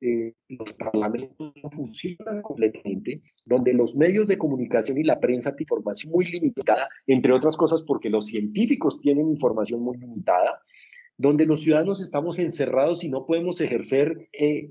eh, 0.00 0.32
los 0.48 0.72
parlamentos 0.74 1.52
no 1.60 1.70
funcionan 1.70 2.40
completamente, 2.40 3.20
donde 3.44 3.72
los 3.72 3.96
medios 3.96 4.28
de 4.28 4.38
comunicación 4.38 4.96
y 4.98 5.02
la 5.02 5.18
prensa 5.18 5.56
tienen 5.56 5.68
información 5.68 6.12
muy 6.12 6.24
limitada, 6.26 6.88
entre 7.06 7.32
otras 7.32 7.56
cosas 7.56 7.82
porque 7.82 8.08
los 8.08 8.26
científicos 8.26 9.00
tienen 9.00 9.28
información 9.28 9.82
muy 9.82 9.96
limitada, 9.98 10.62
donde 11.18 11.46
los 11.46 11.62
ciudadanos 11.62 12.00
estamos 12.00 12.38
encerrados 12.38 13.02
y 13.02 13.08
no 13.08 13.26
podemos 13.26 13.60
ejercer 13.60 14.28
eh, 14.32 14.70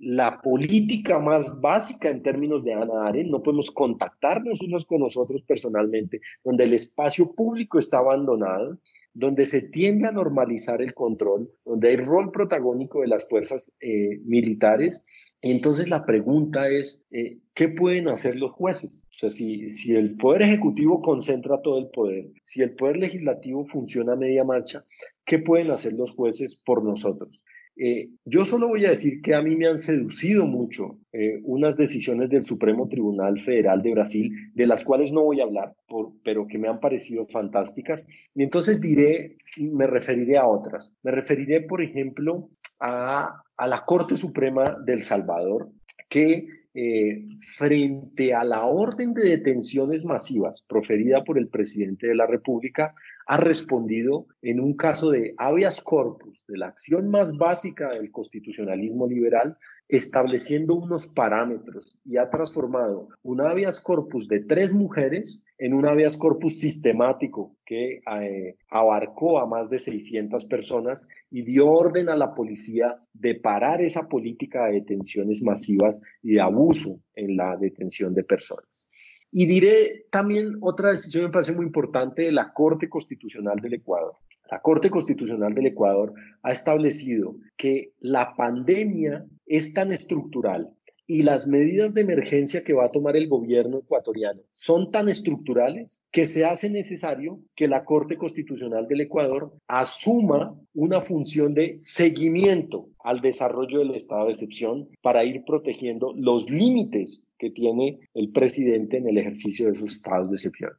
la 0.00 0.42
política 0.42 1.20
más 1.20 1.60
básica 1.60 2.10
en 2.10 2.22
términos 2.22 2.64
de 2.64 2.74
Ana 2.74 3.06
Arendt, 3.06 3.30
no 3.30 3.42
podemos 3.42 3.70
contactarnos 3.70 4.60
unos 4.60 4.84
con 4.84 5.00
nosotros 5.00 5.42
personalmente, 5.42 6.20
donde 6.42 6.64
el 6.64 6.74
espacio 6.74 7.32
público 7.32 7.78
está 7.78 7.98
abandonado, 7.98 8.78
donde 9.14 9.46
se 9.46 9.62
tiende 9.68 10.08
a 10.08 10.12
normalizar 10.12 10.82
el 10.82 10.94
control, 10.94 11.48
donde 11.64 11.90
hay 11.90 11.96
rol 11.96 12.32
protagónico 12.32 13.02
de 13.02 13.06
las 13.06 13.28
fuerzas 13.28 13.72
eh, 13.80 14.18
militares. 14.24 15.06
Y 15.40 15.52
entonces 15.52 15.88
la 15.88 16.04
pregunta 16.04 16.68
es, 16.68 17.06
eh, 17.12 17.38
¿qué 17.54 17.68
pueden 17.68 18.08
hacer 18.08 18.34
los 18.34 18.50
jueces? 18.50 19.00
Si, 19.30 19.70
si 19.70 19.94
el 19.94 20.16
Poder 20.16 20.42
Ejecutivo 20.42 21.00
concentra 21.00 21.62
todo 21.62 21.78
el 21.78 21.86
poder, 21.86 22.26
si 22.42 22.60
el 22.60 22.74
Poder 22.74 22.98
Legislativo 22.98 23.64
funciona 23.64 24.12
a 24.12 24.16
media 24.16 24.44
marcha, 24.44 24.84
¿qué 25.24 25.38
pueden 25.38 25.70
hacer 25.70 25.94
los 25.94 26.12
jueces 26.12 26.56
por 26.56 26.84
nosotros? 26.84 27.44
Eh, 27.76 28.10
yo 28.24 28.44
solo 28.44 28.68
voy 28.68 28.86
a 28.86 28.90
decir 28.90 29.20
que 29.20 29.34
a 29.34 29.42
mí 29.42 29.56
me 29.56 29.66
han 29.66 29.80
seducido 29.80 30.46
mucho 30.46 30.98
eh, 31.12 31.40
unas 31.42 31.76
decisiones 31.76 32.30
del 32.30 32.46
Supremo 32.46 32.88
Tribunal 32.88 33.40
Federal 33.40 33.82
de 33.82 33.92
Brasil, 33.92 34.32
de 34.54 34.66
las 34.66 34.84
cuales 34.84 35.10
no 35.10 35.24
voy 35.24 35.40
a 35.40 35.44
hablar, 35.44 35.74
por, 35.88 36.12
pero 36.22 36.46
que 36.46 36.58
me 36.58 36.68
han 36.68 36.78
parecido 36.78 37.26
fantásticas. 37.26 38.06
Y 38.34 38.44
entonces 38.44 38.80
diré, 38.80 39.38
me 39.58 39.88
referiré 39.88 40.38
a 40.38 40.46
otras. 40.46 40.94
Me 41.02 41.10
referiré, 41.10 41.62
por 41.62 41.82
ejemplo, 41.82 42.48
a, 42.78 43.42
a 43.56 43.66
la 43.66 43.84
Corte 43.84 44.16
Suprema 44.16 44.76
del 44.84 45.02
Salvador, 45.02 45.68
que 46.08 46.46
eh, 46.76 47.24
frente 47.56 48.34
a 48.34 48.42
la 48.42 48.64
orden 48.64 49.14
de 49.14 49.28
detenciones 49.28 50.04
masivas 50.04 50.60
proferida 50.66 51.22
por 51.22 51.38
el 51.38 51.46
presidente 51.46 52.08
de 52.08 52.16
la 52.16 52.26
República, 52.26 52.94
ha 53.26 53.36
respondido 53.36 54.26
en 54.42 54.60
un 54.60 54.74
caso 54.76 55.10
de 55.10 55.34
habeas 55.38 55.80
corpus, 55.80 56.44
de 56.46 56.58
la 56.58 56.66
acción 56.66 57.10
más 57.10 57.36
básica 57.36 57.88
del 57.88 58.10
constitucionalismo 58.10 59.06
liberal, 59.06 59.56
estableciendo 59.88 60.74
unos 60.74 61.06
parámetros 61.08 62.00
y 62.04 62.16
ha 62.16 62.30
transformado 62.30 63.08
un 63.22 63.40
habeas 63.42 63.80
corpus 63.80 64.28
de 64.28 64.40
tres 64.40 64.72
mujeres 64.72 65.44
en 65.58 65.74
un 65.74 65.86
habeas 65.86 66.16
corpus 66.16 66.58
sistemático 66.58 67.56
que 67.66 68.00
eh, 68.20 68.56
abarcó 68.70 69.38
a 69.38 69.46
más 69.46 69.68
de 69.68 69.78
600 69.78 70.46
personas 70.46 71.08
y 71.30 71.42
dio 71.42 71.68
orden 71.68 72.08
a 72.08 72.16
la 72.16 72.34
policía 72.34 72.98
de 73.12 73.34
parar 73.34 73.82
esa 73.82 74.08
política 74.08 74.66
de 74.66 74.74
detenciones 74.74 75.42
masivas 75.42 76.00
y 76.22 76.38
abuso 76.38 77.00
en 77.14 77.36
la 77.36 77.56
detención 77.56 78.14
de 78.14 78.24
personas. 78.24 78.88
Y 79.36 79.46
diré 79.46 80.06
también 80.12 80.58
otra 80.60 80.92
decisión 80.92 81.22
que 81.22 81.26
me 81.26 81.32
parece 81.32 81.52
muy 81.54 81.66
importante 81.66 82.22
de 82.22 82.30
la 82.30 82.52
Corte 82.52 82.88
Constitucional 82.88 83.58
del 83.58 83.74
Ecuador. 83.74 84.14
La 84.48 84.60
Corte 84.60 84.90
Constitucional 84.90 85.52
del 85.52 85.66
Ecuador 85.66 86.14
ha 86.44 86.52
establecido 86.52 87.34
que 87.56 87.94
la 87.98 88.36
pandemia 88.36 89.26
es 89.46 89.74
tan 89.74 89.90
estructural 89.90 90.70
y 91.06 91.22
las 91.22 91.46
medidas 91.46 91.92
de 91.92 92.00
emergencia 92.00 92.64
que 92.64 92.72
va 92.72 92.86
a 92.86 92.90
tomar 92.90 93.16
el 93.16 93.28
gobierno 93.28 93.78
ecuatoriano 93.78 94.40
son 94.52 94.90
tan 94.90 95.08
estructurales 95.08 96.02
que 96.10 96.26
se 96.26 96.44
hace 96.44 96.70
necesario 96.70 97.40
que 97.54 97.68
la 97.68 97.84
Corte 97.84 98.16
Constitucional 98.16 98.88
del 98.88 99.02
Ecuador 99.02 99.52
asuma 99.68 100.58
una 100.72 101.00
función 101.00 101.52
de 101.54 101.76
seguimiento 101.80 102.88
al 103.00 103.20
desarrollo 103.20 103.80
del 103.80 103.94
estado 103.94 104.26
de 104.26 104.32
excepción 104.32 104.88
para 105.02 105.24
ir 105.24 105.44
protegiendo 105.44 106.14
los 106.16 106.48
límites 106.48 107.26
que 107.38 107.50
tiene 107.50 108.00
el 108.14 108.32
presidente 108.32 108.96
en 108.96 109.08
el 109.08 109.18
ejercicio 109.18 109.66
de 109.66 109.72
esos 109.72 109.92
estados 109.92 110.30
de 110.30 110.36
excepción. 110.36 110.72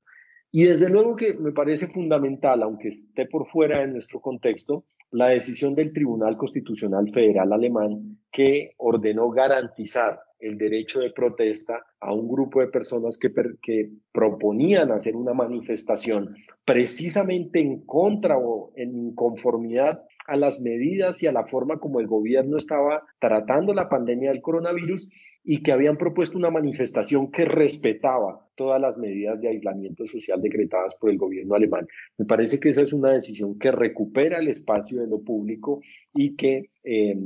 Y 0.51 0.63
desde 0.63 0.89
luego 0.89 1.17
que 1.17 1.38
me 1.38 1.51
parece 1.51 1.86
fundamental, 1.86 2.63
aunque 2.63 2.88
esté 2.88 3.26
por 3.26 3.45
fuera 3.45 3.82
de 3.82 3.88
nuestro 3.88 4.21
contexto, 4.21 4.86
la 5.16 5.30
decisión 5.30 5.74
del 5.74 5.93
Tribunal 5.93 6.36
Constitucional 6.36 7.09
Federal 7.09 7.53
Alemán 7.53 8.20
que 8.30 8.74
ordenó 8.78 9.30
garantizar 9.30 10.20
el 10.39 10.57
derecho 10.57 10.99
de 10.99 11.11
protesta 11.11 11.86
a 11.99 12.13
un 12.13 12.27
grupo 12.27 12.59
de 12.59 12.67
personas 12.67 13.17
que, 13.17 13.31
que 13.61 13.89
proponían 14.11 14.91
hacer 14.91 15.15
una 15.15 15.33
manifestación 15.33 16.36
precisamente 16.63 17.59
en 17.59 17.86
contra 17.86 18.38
o 18.38 18.71
en 18.75 19.13
conformidad 19.15 20.03
a 20.27 20.36
las 20.36 20.61
medidas 20.61 21.21
y 21.23 21.27
a 21.27 21.31
la 21.31 21.45
forma 21.45 21.79
como 21.79 21.99
el 21.99 22.07
gobierno 22.07 22.57
estaba 22.57 23.03
tratando 23.19 23.73
la 23.73 23.89
pandemia 23.89 24.31
del 24.31 24.41
coronavirus 24.41 25.09
y 25.43 25.61
que 25.61 25.71
habían 25.71 25.97
propuesto 25.97 26.38
una 26.38 26.49
manifestación 26.49 27.31
que 27.31 27.45
respetaba 27.45 28.47
todas 28.55 28.81
las 28.81 28.97
medidas 28.97 29.41
de 29.41 29.49
aislamiento 29.49 30.05
social 30.05 30.41
decretadas 30.41 30.95
por 30.95 31.11
el 31.11 31.17
gobierno 31.17 31.55
alemán. 31.55 31.88
Me 32.17 32.25
parece 32.25 32.59
que 32.59 32.69
esa 32.69 32.81
es 32.81 32.93
una 32.93 33.11
decisión 33.11 33.59
que 33.59 33.71
recupera 33.71 34.39
el 34.39 34.47
espacio 34.47 34.99
de 35.01 35.07
lo 35.07 35.19
público 35.21 35.81
y 36.13 36.36
que 36.36 36.71
eh, 36.83 37.17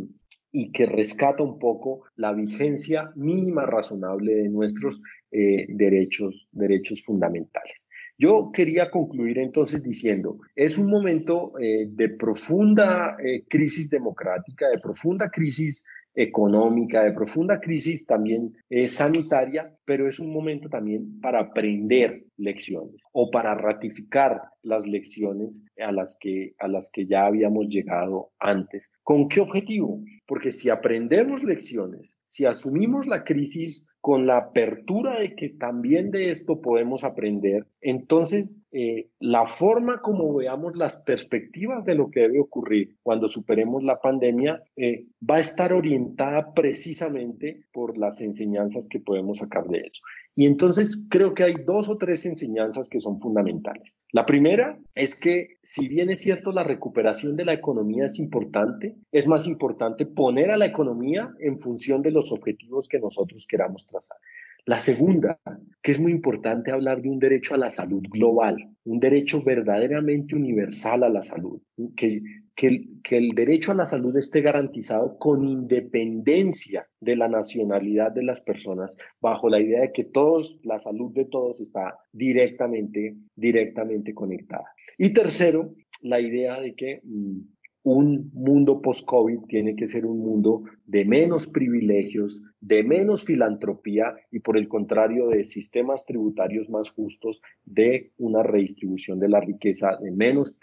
y 0.52 0.72
que 0.72 0.86
rescata 0.86 1.44
un 1.44 1.60
poco 1.60 2.04
la 2.16 2.34
vigencia 2.34 3.12
mínima 3.16 3.66
razonable 3.66 4.34
de 4.34 4.50
nuestros 4.50 5.02
eh, 5.32 5.68
derechos, 5.70 6.48
derechos 6.52 7.04
fundamentales. 7.04 7.88
Yo 8.18 8.52
quería 8.52 8.92
concluir 8.92 9.40
entonces 9.40 9.82
diciendo, 9.82 10.40
es 10.56 10.78
un 10.78 10.90
momento 10.90 11.54
eh, 11.58 11.88
de 11.90 12.10
profunda 12.10 13.16
eh, 13.24 13.46
crisis 13.48 13.90
democrática, 13.90 14.68
de 14.68 14.80
profunda 14.80 15.30
crisis 15.30 15.86
económica, 16.22 17.04
de 17.04 17.14
profunda 17.14 17.60
crisis 17.62 18.06
también 18.06 18.54
sanitaria, 18.88 19.74
pero 19.86 20.08
es 20.08 20.20
un 20.20 20.34
momento 20.34 20.70
también 20.70 21.20
para 21.22 21.40
aprender 21.40 22.26
lecciones 22.38 23.02
o 23.12 23.32
para 23.32 23.56
ratificar 23.56 24.42
las 24.62 24.86
lecciones 24.86 25.64
a 25.80 25.92
las 25.92 26.18
que, 26.20 26.54
a 26.60 26.68
las 26.68 26.92
que 26.92 27.06
ya 27.06 27.26
habíamos 27.26 27.68
llegado 27.68 28.32
antes. 28.40 28.92
¿Con 29.04 29.30
qué 29.30 29.40
objetivo? 29.40 30.02
Porque 30.26 30.52
si 30.52 30.70
aprendemos 30.70 31.44
lecciones, 31.44 32.20
si 32.28 32.46
asumimos 32.46 33.08
la 33.08 33.24
crisis 33.24 33.92
con 34.02 34.28
la 34.28 34.38
apertura 34.38 35.20
de 35.20 35.36
que 35.36 35.50
también 35.50 36.12
de 36.12 36.32
esto 36.32 36.62
podemos 36.62 37.04
aprender, 37.04 37.66
entonces 37.82 38.62
eh, 38.72 39.10
la 39.20 39.46
forma 39.46 40.02
como 40.02 40.34
veamos 40.34 40.76
las 40.76 41.02
perspectivas 41.04 41.86
de 41.86 41.96
lo 41.96 42.12
que 42.12 42.22
debe 42.22 42.40
ocurrir 42.40 42.98
cuando 43.04 43.28
superemos 43.28 43.84
la 43.84 44.00
pandemia 44.00 44.62
eh, 44.76 45.06
va 45.28 45.38
a 45.38 45.40
estar 45.42 45.74
orientada 45.74 46.54
precisamente 46.54 47.64
por 47.72 47.98
las 47.98 48.22
enseñanzas 48.22 48.88
que 48.90 49.00
podemos 49.00 49.40
sacar 49.40 49.66
de 49.68 49.80
eso. 49.80 50.02
Y 50.36 50.46
entonces 50.46 51.08
creo 51.10 51.34
que 51.34 51.44
hay 51.44 51.56
dos 51.66 51.90
o 51.90 51.98
tres 51.98 52.26
enseñanzas 52.26 52.88
que 52.88 53.02
son 53.02 53.20
fundamentales. 53.20 53.98
La 54.12 54.26
primera 54.26 54.80
es 54.96 55.20
que 55.20 55.58
si 55.64 55.88
bien 55.88 56.10
es 56.10 56.20
cierto 56.20 56.52
la 56.52 56.64
recuperación 56.64 57.36
de 57.36 57.46
la 57.46 57.54
economía 57.54 58.06
es 58.06 58.20
importante, 58.20 58.96
es 59.12 59.28
más 59.28 59.48
importante 59.48 60.06
poner 60.06 60.52
a 60.52 60.58
la 60.58 60.66
economía 60.66 61.34
en 61.40 61.60
función 61.60 62.02
de 62.02 62.12
los 62.12 62.32
objetivos 62.32 62.88
que 62.88 63.00
nosotros 63.00 63.46
queramos 63.48 63.86
trazar. 63.88 64.18
La 64.66 64.80
segunda, 64.80 65.40
que 65.82 65.92
es 65.92 66.00
muy 66.00 66.12
importante 66.12 66.72
hablar 66.72 67.02
de 67.02 67.10
un 67.10 67.20
derecho 67.20 67.56
a 67.56 67.58
la 67.58 67.70
salud 67.70 68.04
global, 68.10 68.58
un 68.84 69.00
derecho 69.00 69.44
verdaderamente 69.44 70.36
universal 70.36 71.04
a 71.04 71.10
la 71.10 71.24
salud, 71.24 71.62
que, 71.96 72.22
que, 72.56 72.86
que, 73.04 73.18
el 73.18 73.30
derecho 73.30 73.72
a 73.72 73.76
la 73.76 73.86
salud 73.86 74.16
esté 74.18 74.42
garantizado 74.42 75.18
con 75.18 75.48
independencia 75.48 76.88
de 77.00 77.16
la 77.16 77.28
nacionalidad 77.28 78.12
de 78.12 78.24
las 78.24 78.42
personas, 78.42 78.98
bajo 79.22 79.50
la 79.50 79.62
idea 79.62 79.82
de 79.82 79.92
que 79.92 80.04
todos, 80.04 80.60
la 80.64 80.78
salud 80.78 81.14
de 81.14 81.26
todos 81.26 81.62
está 81.62 81.98
directamente, 82.12 83.16
directamente 83.36 84.14
conectada. 84.14 84.66
Y 84.98 85.14
tercero, 85.14 85.74
la 86.02 86.20
idea 86.20 86.60
de 86.60 86.76
que 86.76 87.02
mm, 87.04 87.40
un 87.84 88.30
mundo 88.34 88.82
post-COVID 88.82 89.42
tiene 89.48 89.76
que 89.76 89.88
ser 89.88 90.06
un 90.06 90.20
mundo 90.20 90.64
de 90.86 91.06
menos 91.06 91.48
privilegios, 91.48 92.44
de 92.62 92.84
menos 92.84 93.26
filantropía 93.26 94.16
y 94.32 94.40
por 94.40 94.58
el 94.58 94.68
contrario 94.68 95.28
de 95.28 95.44
sistemas 95.44 96.06
tributarios 96.06 96.70
más 96.70 96.90
justos, 96.90 97.42
de 97.66 98.12
una 98.18 98.44
redistribución 98.44 99.20
de 99.20 99.30
la 99.30 99.40
riqueza, 99.40 99.98
de 100.02 100.12
menos 100.12 100.56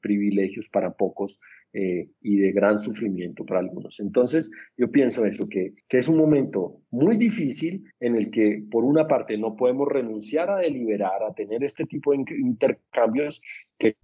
privilegios 0.00 0.68
para 0.68 0.92
pocos 0.92 1.40
eh, 1.74 2.10
y 2.20 2.36
de 2.36 2.52
gran 2.52 2.78
sufrimiento 2.78 3.46
para 3.46 3.60
algunos. 3.60 3.98
Entonces, 3.98 4.50
yo 4.76 4.90
pienso 4.90 5.24
eso, 5.24 5.48
que, 5.48 5.72
que 5.88 5.98
es 5.98 6.08
un 6.08 6.18
momento 6.18 6.82
muy 6.90 7.16
difícil 7.16 7.84
en 7.98 8.14
el 8.14 8.30
que, 8.30 8.62
por 8.70 8.84
una 8.84 9.08
parte, 9.08 9.38
no 9.38 9.56
podemos 9.56 9.88
renunciar 9.88 10.50
a 10.50 10.58
deliberar, 10.58 11.22
a 11.22 11.32
tener 11.32 11.64
este 11.64 11.86
tipo 11.86 12.12
de 12.12 12.24
intercambios, 12.38 13.40
que, 13.78 13.96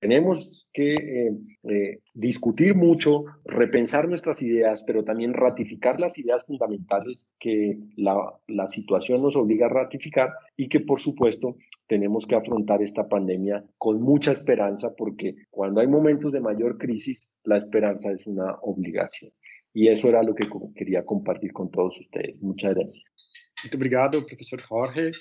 tenemos 0.00 0.68
que 0.72 0.94
eh, 0.94 1.32
eh, 1.62 2.00
discutir 2.14 2.74
mucho, 2.74 3.24
repensar 3.44 4.08
nuestras 4.08 4.42
ideas, 4.42 4.84
pero 4.86 5.04
también 5.04 5.32
ratificar 5.34 5.98
las 5.98 6.18
ideas 6.18 6.44
fundamentales 6.44 7.30
que 7.38 7.78
la, 7.96 8.16
la 8.48 8.68
situación 8.68 9.22
nos 9.22 9.36
obliga 9.36 9.66
a 9.66 9.70
ratificar 9.70 10.30
y 10.56 10.68
que, 10.68 10.80
por 10.80 11.00
supuesto, 11.00 11.56
tenemos 11.86 12.26
que 12.26 12.36
afrontar 12.36 12.82
esta 12.82 13.08
pandemia 13.08 13.64
con 13.78 14.02
mucha 14.02 14.32
esperanza, 14.32 14.94
porque 14.96 15.34
cuando 15.50 15.80
hay 15.80 15.86
momentos 15.86 16.32
de 16.32 16.40
mayor 16.40 16.78
crisis, 16.78 17.34
la 17.44 17.56
esperanza 17.56 18.12
es 18.12 18.26
una 18.26 18.56
obrigação. 18.62 19.30
E 19.74 19.90
isso 19.90 20.06
era 20.08 20.20
o 20.20 20.34
que 20.34 20.44
eu 20.44 20.70
queria 20.76 21.02
compartilhar 21.02 21.54
com 21.54 21.66
todos 21.66 21.96
vocês. 21.96 22.38
Muchas 22.40 22.74
gracias. 22.74 23.02
Muito 23.62 23.74
obrigado, 23.76 24.26
professor 24.26 24.60
Jorge. 24.60 25.12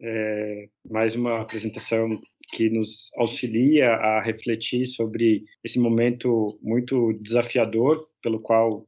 É, 0.00 0.68
mais 0.88 1.16
uma 1.16 1.40
apresentação 1.40 2.20
que 2.48 2.70
nos 2.70 3.10
auxilia 3.16 3.88
a 3.90 4.22
refletir 4.22 4.86
sobre 4.86 5.44
esse 5.64 5.78
momento 5.78 6.58
muito 6.62 7.12
desafiador 7.20 8.08
pelo 8.22 8.40
qual 8.40 8.86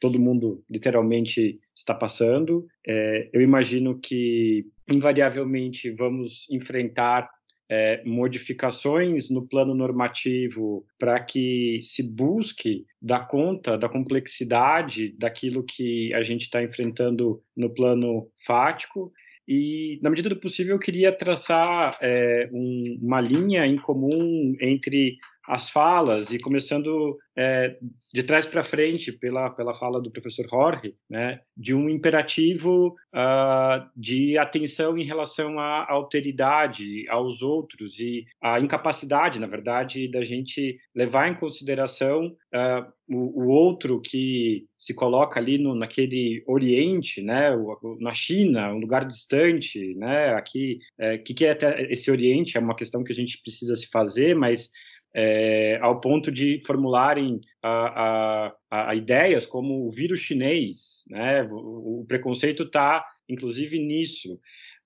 todo 0.00 0.20
mundo 0.20 0.64
literalmente 0.68 1.60
está 1.76 1.94
passando. 1.94 2.66
É, 2.86 3.28
eu 3.32 3.42
imagino 3.42 3.98
que 4.00 4.66
invariavelmente 4.90 5.90
vamos 5.90 6.46
enfrentar 6.50 7.28
é, 7.70 8.02
modificações 8.04 9.30
no 9.30 9.46
plano 9.46 9.74
normativo 9.74 10.84
para 10.98 11.22
que 11.22 11.78
se 11.84 12.02
busque 12.02 12.84
dar 13.00 13.28
conta 13.28 13.78
da 13.78 13.88
complexidade 13.88 15.14
daquilo 15.16 15.62
que 15.62 16.12
a 16.12 16.22
gente 16.22 16.42
está 16.42 16.62
enfrentando 16.62 17.40
no 17.56 17.72
plano 17.72 18.28
fático. 18.44 19.12
E, 19.52 19.98
na 20.00 20.10
medida 20.10 20.28
do 20.28 20.36
possível, 20.36 20.76
eu 20.76 20.78
queria 20.78 21.10
traçar 21.10 21.98
é, 22.00 22.48
um, 22.52 23.00
uma 23.02 23.20
linha 23.20 23.66
em 23.66 23.76
comum 23.78 24.54
entre 24.60 25.18
as 25.50 25.68
falas, 25.68 26.30
e 26.30 26.38
começando 26.38 27.18
é, 27.36 27.76
de 28.14 28.22
trás 28.22 28.46
para 28.46 28.62
frente, 28.62 29.10
pela, 29.10 29.50
pela 29.50 29.74
fala 29.74 30.00
do 30.00 30.10
professor 30.10 30.48
Jorge, 30.48 30.94
né, 31.08 31.40
de 31.56 31.74
um 31.74 31.88
imperativo 31.88 32.94
uh, 33.12 33.90
de 33.96 34.38
atenção 34.38 34.96
em 34.96 35.04
relação 35.04 35.58
à 35.58 35.90
alteridade, 35.90 37.04
aos 37.08 37.42
outros, 37.42 37.98
e 37.98 38.24
a 38.40 38.60
incapacidade, 38.60 39.40
na 39.40 39.48
verdade, 39.48 40.08
da 40.08 40.22
gente 40.22 40.78
levar 40.94 41.28
em 41.28 41.34
consideração 41.34 42.26
uh, 42.26 42.92
o, 43.08 43.42
o, 43.42 43.48
outro 43.48 44.00
que 44.00 44.66
se 44.78 44.94
coloca 44.94 45.40
ali 45.40 45.58
no, 45.58 45.74
naquele 45.74 46.44
Oriente, 46.46 47.20
né, 47.20 47.50
na 47.98 48.14
China, 48.14 48.72
um 48.72 48.78
lugar 48.78 49.04
distante, 49.04 49.96
né, 49.96 50.32
aqui, 50.34 50.78
é, 50.96 51.18
que, 51.18 51.34
que 51.34 51.44
é 51.44 51.58
esse 51.90 52.08
Oriente? 52.08 52.56
É 52.56 52.60
uma 52.60 52.76
questão 52.76 53.02
que 53.02 53.12
a 53.12 53.16
gente 53.16 53.40
precisa 53.42 53.74
se 53.74 53.88
fazer, 53.88 54.36
mas 54.36 54.70
é, 55.14 55.78
ao 55.80 56.00
ponto 56.00 56.30
de 56.30 56.62
formularem 56.66 57.40
a, 57.62 58.52
a, 58.70 58.88
a, 58.90 58.94
ideias 58.94 59.46
como 59.46 59.86
o 59.86 59.90
vírus 59.90 60.20
chinês, 60.20 61.04
né? 61.08 61.42
O, 61.44 62.00
o 62.00 62.04
preconceito 62.06 62.64
está, 62.64 63.04
inclusive, 63.28 63.78
nisso. 63.78 64.34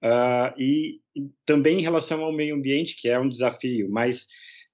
Uh, 0.03 0.53
e, 0.59 1.01
e, 1.17 1.31
também 1.47 1.79
em 1.79 1.83
relação 1.83 2.23
ao 2.23 2.33
meio 2.33 2.55
ambiente, 2.55 2.97
que 2.97 3.09
é 3.09 3.19
um 3.19 3.29
desafio, 3.29 3.89
mas 3.91 4.27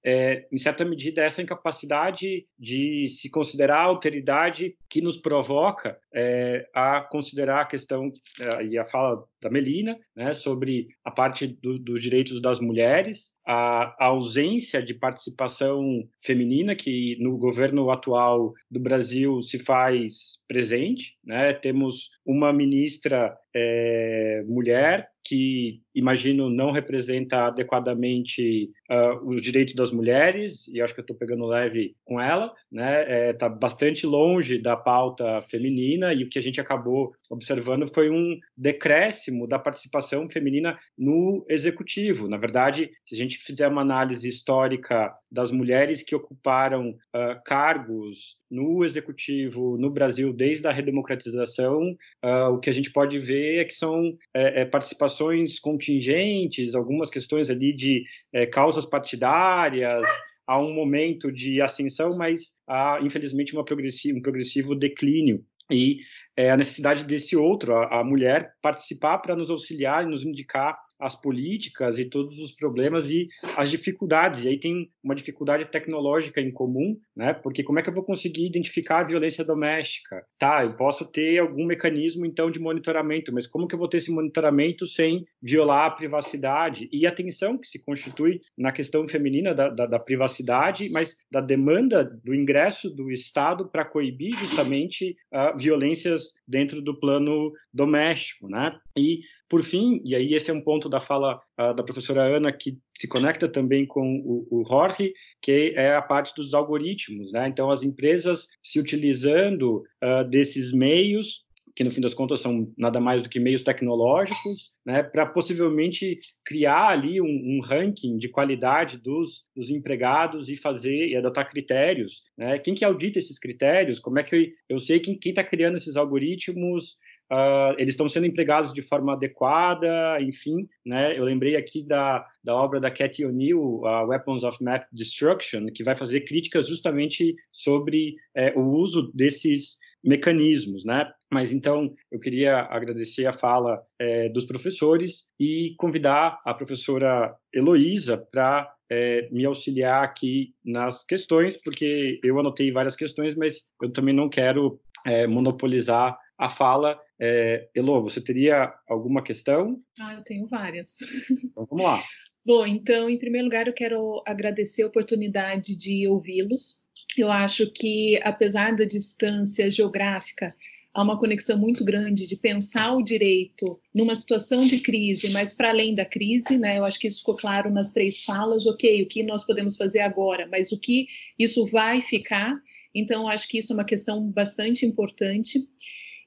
é, 0.03 0.47
em 0.51 0.57
certa 0.57 0.83
medida, 0.83 1.23
essa 1.23 1.41
incapacidade 1.41 2.47
de 2.57 3.07
se 3.07 3.29
considerar 3.29 3.77
a 3.77 3.83
alteridade 3.83 4.75
que 4.89 4.99
nos 4.99 5.15
provoca 5.15 5.97
é, 6.13 6.67
a 6.73 7.01
considerar 7.01 7.61
a 7.61 7.65
questão 7.65 8.11
é, 8.39 8.65
e 8.65 8.77
a 8.77 8.85
fala 8.85 9.23
da 9.41 9.49
Melina 9.49 9.97
né, 10.15 10.33
sobre 10.33 10.89
a 11.03 11.11
parte 11.11 11.47
do, 11.47 11.79
dos 11.79 12.01
direitos 12.01 12.41
das 12.41 12.59
mulheres, 12.59 13.35
a, 13.45 13.95
a, 13.99 14.05
ausência 14.05 14.81
de 14.81 14.93
participação 14.93 16.07
feminina 16.21 16.75
que 16.75 17.17
no 17.19 17.37
governo 17.37 17.89
atual 17.89 18.53
do 18.69 18.79
Brasil 18.79 19.41
se 19.41 19.57
faz 19.57 20.43
presente. 20.47 21.17
Né? 21.23 21.53
Temos 21.53 22.09
uma 22.25 22.53
ministra 22.53 23.35
é, 23.55 24.43
mulher 24.47 25.09
que 25.23 25.81
imagino 25.93 26.49
não 26.49 26.71
representa 26.71 27.47
adequadamente 27.47 28.71
uh, 28.89 29.29
os 29.29 29.41
direitos 29.41 29.75
das 29.75 29.91
mulheres 29.91 30.67
e 30.67 30.81
acho 30.81 30.93
que 30.93 30.99
eu 30.99 31.03
estou 31.03 31.15
pegando 31.15 31.45
leve 31.45 31.95
com 32.03 32.19
ela, 32.19 32.53
né? 32.71 33.29
Está 33.31 33.45
é, 33.45 33.49
bastante 33.49 34.05
longe 34.05 34.57
da 34.57 34.75
pauta 34.75 35.41
feminina 35.43 36.13
e 36.13 36.23
o 36.23 36.29
que 36.29 36.39
a 36.39 36.41
gente 36.41 36.59
acabou 36.59 37.13
observando 37.29 37.87
foi 37.87 38.09
um 38.09 38.37
decréscimo 38.57 39.30
da 39.47 39.59
participação 39.59 40.29
feminina 40.29 40.77
no 40.97 41.45
executivo. 41.49 42.27
Na 42.27 42.37
verdade, 42.37 42.91
se 43.05 43.15
a 43.15 43.17
gente 43.17 43.37
fizer 43.37 43.67
uma 43.67 43.81
análise 43.81 44.27
histórica 44.27 45.13
das 45.31 45.51
mulheres 45.51 46.01
que 46.01 46.15
ocuparam 46.15 46.89
uh, 46.89 47.41
cargos 47.45 48.37
no 48.49 48.83
executivo 48.83 49.77
no 49.77 49.89
Brasil 49.89 50.33
desde 50.33 50.67
a 50.67 50.71
redemocratização, 50.71 51.95
uh, 52.23 52.49
o 52.51 52.59
que 52.59 52.69
a 52.69 52.73
gente 52.73 52.91
pode 52.91 53.17
ver 53.19 53.59
é 53.59 53.65
que 53.65 53.73
são 53.73 54.17
é, 54.33 54.61
é, 54.61 54.65
participações 54.65 55.59
contingentes, 55.59 56.75
algumas 56.75 57.09
questões 57.09 57.49
ali 57.49 57.73
de 57.73 58.03
é, 58.33 58.45
causas 58.45 58.85
partidárias, 58.85 60.05
há 60.47 60.59
um 60.59 60.73
momento 60.73 61.31
de 61.31 61.61
ascensão, 61.61 62.17
mas 62.17 62.57
há, 62.67 62.99
infelizmente, 63.01 63.53
uma 63.53 63.63
progressivo, 63.63 64.17
um 64.17 64.21
progressivo 64.21 64.75
declínio. 64.75 65.45
E 65.71 65.99
é, 66.35 66.49
a 66.51 66.57
necessidade 66.57 67.03
desse 67.03 67.35
outro, 67.35 67.75
a, 67.75 67.99
a 67.99 68.03
mulher, 68.03 68.53
participar 68.61 69.19
para 69.19 69.35
nos 69.35 69.49
auxiliar 69.49 70.03
e 70.03 70.09
nos 70.09 70.25
indicar 70.25 70.77
as 71.01 71.19
políticas 71.19 71.97
e 71.97 72.05
todos 72.05 72.37
os 72.39 72.51
problemas 72.51 73.09
e 73.09 73.27
as 73.57 73.69
dificuldades. 73.69 74.43
E 74.43 74.49
aí 74.49 74.59
tem 74.59 74.89
uma 75.03 75.15
dificuldade 75.15 75.65
tecnológica 75.65 76.39
em 76.39 76.51
comum, 76.51 76.95
né? 77.15 77.33
Porque 77.33 77.63
como 77.63 77.79
é 77.79 77.81
que 77.81 77.89
eu 77.89 77.93
vou 77.93 78.03
conseguir 78.03 78.45
identificar 78.45 78.99
a 78.99 79.03
violência 79.03 79.43
doméstica? 79.43 80.23
Tá, 80.37 80.63
eu 80.63 80.73
posso 80.73 81.05
ter 81.05 81.39
algum 81.39 81.65
mecanismo 81.65 82.25
então 82.25 82.51
de 82.51 82.59
monitoramento, 82.59 83.33
mas 83.33 83.47
como 83.47 83.67
que 83.67 83.73
eu 83.73 83.79
vou 83.79 83.87
ter 83.87 83.97
esse 83.97 84.11
monitoramento 84.11 84.87
sem 84.87 85.25
violar 85.41 85.87
a 85.87 85.91
privacidade 85.91 86.87
e 86.91 87.07
a 87.07 87.11
tensão 87.11 87.57
que 87.57 87.67
se 87.67 87.83
constitui 87.83 88.39
na 88.57 88.71
questão 88.71 89.07
feminina 89.07 89.55
da, 89.55 89.69
da, 89.69 89.85
da 89.87 89.99
privacidade, 89.99 90.89
mas 90.91 91.17
da 91.31 91.41
demanda 91.41 92.03
do 92.03 92.35
ingresso 92.35 92.89
do 92.89 93.11
Estado 93.11 93.69
para 93.69 93.85
coibir 93.85 94.37
justamente 94.37 95.15
uh, 95.33 95.57
violências 95.57 96.33
dentro 96.47 96.81
do 96.81 96.99
plano 96.99 97.51
doméstico, 97.73 98.47
né? 98.47 98.77
E 98.95 99.21
por 99.51 99.63
fim, 99.63 100.01
e 100.05 100.15
aí 100.15 100.33
esse 100.33 100.49
é 100.49 100.53
um 100.53 100.61
ponto 100.61 100.87
da 100.87 101.01
fala 101.01 101.41
uh, 101.59 101.75
da 101.75 101.83
professora 101.83 102.23
Ana 102.23 102.53
que 102.53 102.77
se 102.97 103.05
conecta 103.05 103.49
também 103.49 103.85
com 103.85 104.15
o, 104.25 104.47
o 104.49 104.65
Jorge, 104.65 105.11
que 105.41 105.73
é 105.75 105.93
a 105.93 106.01
parte 106.01 106.33
dos 106.33 106.53
algoritmos, 106.53 107.33
né? 107.33 107.49
Então, 107.49 107.69
as 107.69 107.83
empresas 107.83 108.47
se 108.63 108.79
utilizando 108.79 109.83
uh, 110.01 110.23
desses 110.29 110.71
meios 110.71 111.45
que 111.75 111.83
no 111.83 111.91
fim 111.91 112.01
das 112.01 112.13
contas 112.13 112.41
são 112.41 112.71
nada 112.77 112.99
mais 112.99 113.23
do 113.23 113.29
que 113.29 113.39
meios 113.39 113.63
tecnológicos, 113.63 114.71
né, 114.85 115.01
para 115.03 115.25
possivelmente 115.25 116.19
criar 116.45 116.89
ali 116.89 117.21
um, 117.21 117.25
um, 117.25 117.59
ranking 117.63 118.17
de 118.17 118.27
qualidade 118.27 118.97
dos, 118.97 119.45
dos 119.55 119.69
empregados 119.69 120.49
e 120.49 120.57
fazer 120.57 121.07
e 121.07 121.15
adotar 121.15 121.49
critérios. 121.49 122.23
Né? 122.37 122.59
Quem 122.59 122.75
que 122.75 122.83
audita 122.83 123.19
esses 123.19 123.39
critérios? 123.39 123.99
Como 123.99 124.19
é 124.19 124.23
que 124.23 124.35
eu, 124.35 124.47
eu 124.69 124.79
sei 124.79 124.99
quem 124.99 125.17
está 125.23 125.43
criando 125.43 125.77
esses 125.77 125.95
algoritmos? 125.95 126.97
Uh, 127.31 127.73
eles 127.77 127.93
estão 127.93 128.09
sendo 128.09 128.25
empregados 128.25 128.73
de 128.73 128.81
forma 128.81 129.13
adequada, 129.13 130.21
enfim, 130.21 130.67
né? 130.85 131.17
Eu 131.17 131.23
lembrei 131.23 131.55
aqui 131.55 131.81
da, 131.81 132.25
da 132.43 132.53
obra 132.53 132.77
da 132.77 132.91
Cathy 132.91 133.25
O'Neill, 133.25 133.81
uh, 133.83 134.05
Weapons 134.07 134.43
of 134.43 134.61
Math 134.61 134.85
Destruction, 134.91 135.67
que 135.73 135.81
vai 135.81 135.95
fazer 135.95 136.21
críticas 136.21 136.67
justamente 136.67 137.33
sobre 137.49 138.15
é, 138.35 138.51
o 138.53 138.61
uso 138.61 139.11
desses 139.13 139.77
mecanismos, 140.03 140.83
né? 140.83 141.09
Mas 141.31 141.53
então 141.53 141.93
eu 142.11 142.19
queria 142.19 142.63
agradecer 142.63 143.25
a 143.25 143.33
fala 143.33 143.81
é, 143.97 144.27
dos 144.27 144.45
professores 144.45 145.31
e 145.39 145.73
convidar 145.77 146.41
a 146.45 146.53
professora 146.53 147.33
Heloísa 147.53 148.17
para 148.17 148.69
é, 148.89 149.29
me 149.31 149.45
auxiliar 149.45 150.03
aqui 150.03 150.53
nas 150.65 151.05
questões, 151.05 151.55
porque 151.55 152.19
eu 152.21 152.37
anotei 152.37 152.71
várias 152.73 152.97
questões, 152.97 153.35
mas 153.35 153.61
eu 153.81 153.89
também 153.89 154.13
não 154.13 154.27
quero 154.27 154.81
é, 155.05 155.25
monopolizar 155.27 156.17
a 156.37 156.49
fala. 156.49 156.99
É, 157.23 157.69
Elo, 157.75 158.01
você 158.01 158.19
teria 158.19 158.73
alguma 158.87 159.23
questão? 159.23 159.79
Ah, 159.99 160.15
eu 160.15 160.23
tenho 160.23 160.47
várias. 160.47 160.97
Então 161.51 161.67
vamos 161.69 161.85
lá. 161.85 162.03
Bom, 162.43 162.65
então, 162.65 163.07
em 163.07 163.19
primeiro 163.19 163.45
lugar, 163.45 163.67
eu 163.67 163.73
quero 163.73 164.23
agradecer 164.25 164.81
a 164.81 164.87
oportunidade 164.87 165.75
de 165.75 166.07
ouvi-los. 166.07 166.81
Eu 167.15 167.31
acho 167.31 167.69
que, 167.71 168.19
apesar 168.23 168.75
da 168.75 168.85
distância 168.85 169.69
geográfica, 169.69 170.55
há 170.91 171.03
uma 171.03 171.19
conexão 171.19 171.59
muito 171.59 171.85
grande 171.85 172.25
de 172.25 172.35
pensar 172.35 172.93
o 172.95 173.03
direito 173.03 173.79
numa 173.93 174.15
situação 174.15 174.65
de 174.65 174.79
crise, 174.79 175.29
mas 175.29 175.53
para 175.53 175.69
além 175.69 175.93
da 175.93 176.05
crise, 176.05 176.57
né? 176.57 176.79
Eu 176.79 176.85
acho 176.85 176.99
que 176.99 177.07
isso 177.07 177.19
ficou 177.19 177.35
claro 177.35 177.69
nas 177.69 177.91
três 177.91 178.23
falas. 178.23 178.65
Ok, 178.65 179.03
o 179.03 179.07
que 179.07 179.21
nós 179.21 179.45
podemos 179.45 179.77
fazer 179.77 179.99
agora, 179.99 180.47
mas 180.47 180.71
o 180.71 180.79
que 180.79 181.05
isso 181.37 181.67
vai 181.67 182.01
ficar? 182.01 182.55
Então, 182.95 183.27
acho 183.27 183.47
que 183.47 183.59
isso 183.59 183.71
é 183.73 183.75
uma 183.75 183.85
questão 183.85 184.23
bastante 184.31 184.85
importante. 184.87 185.59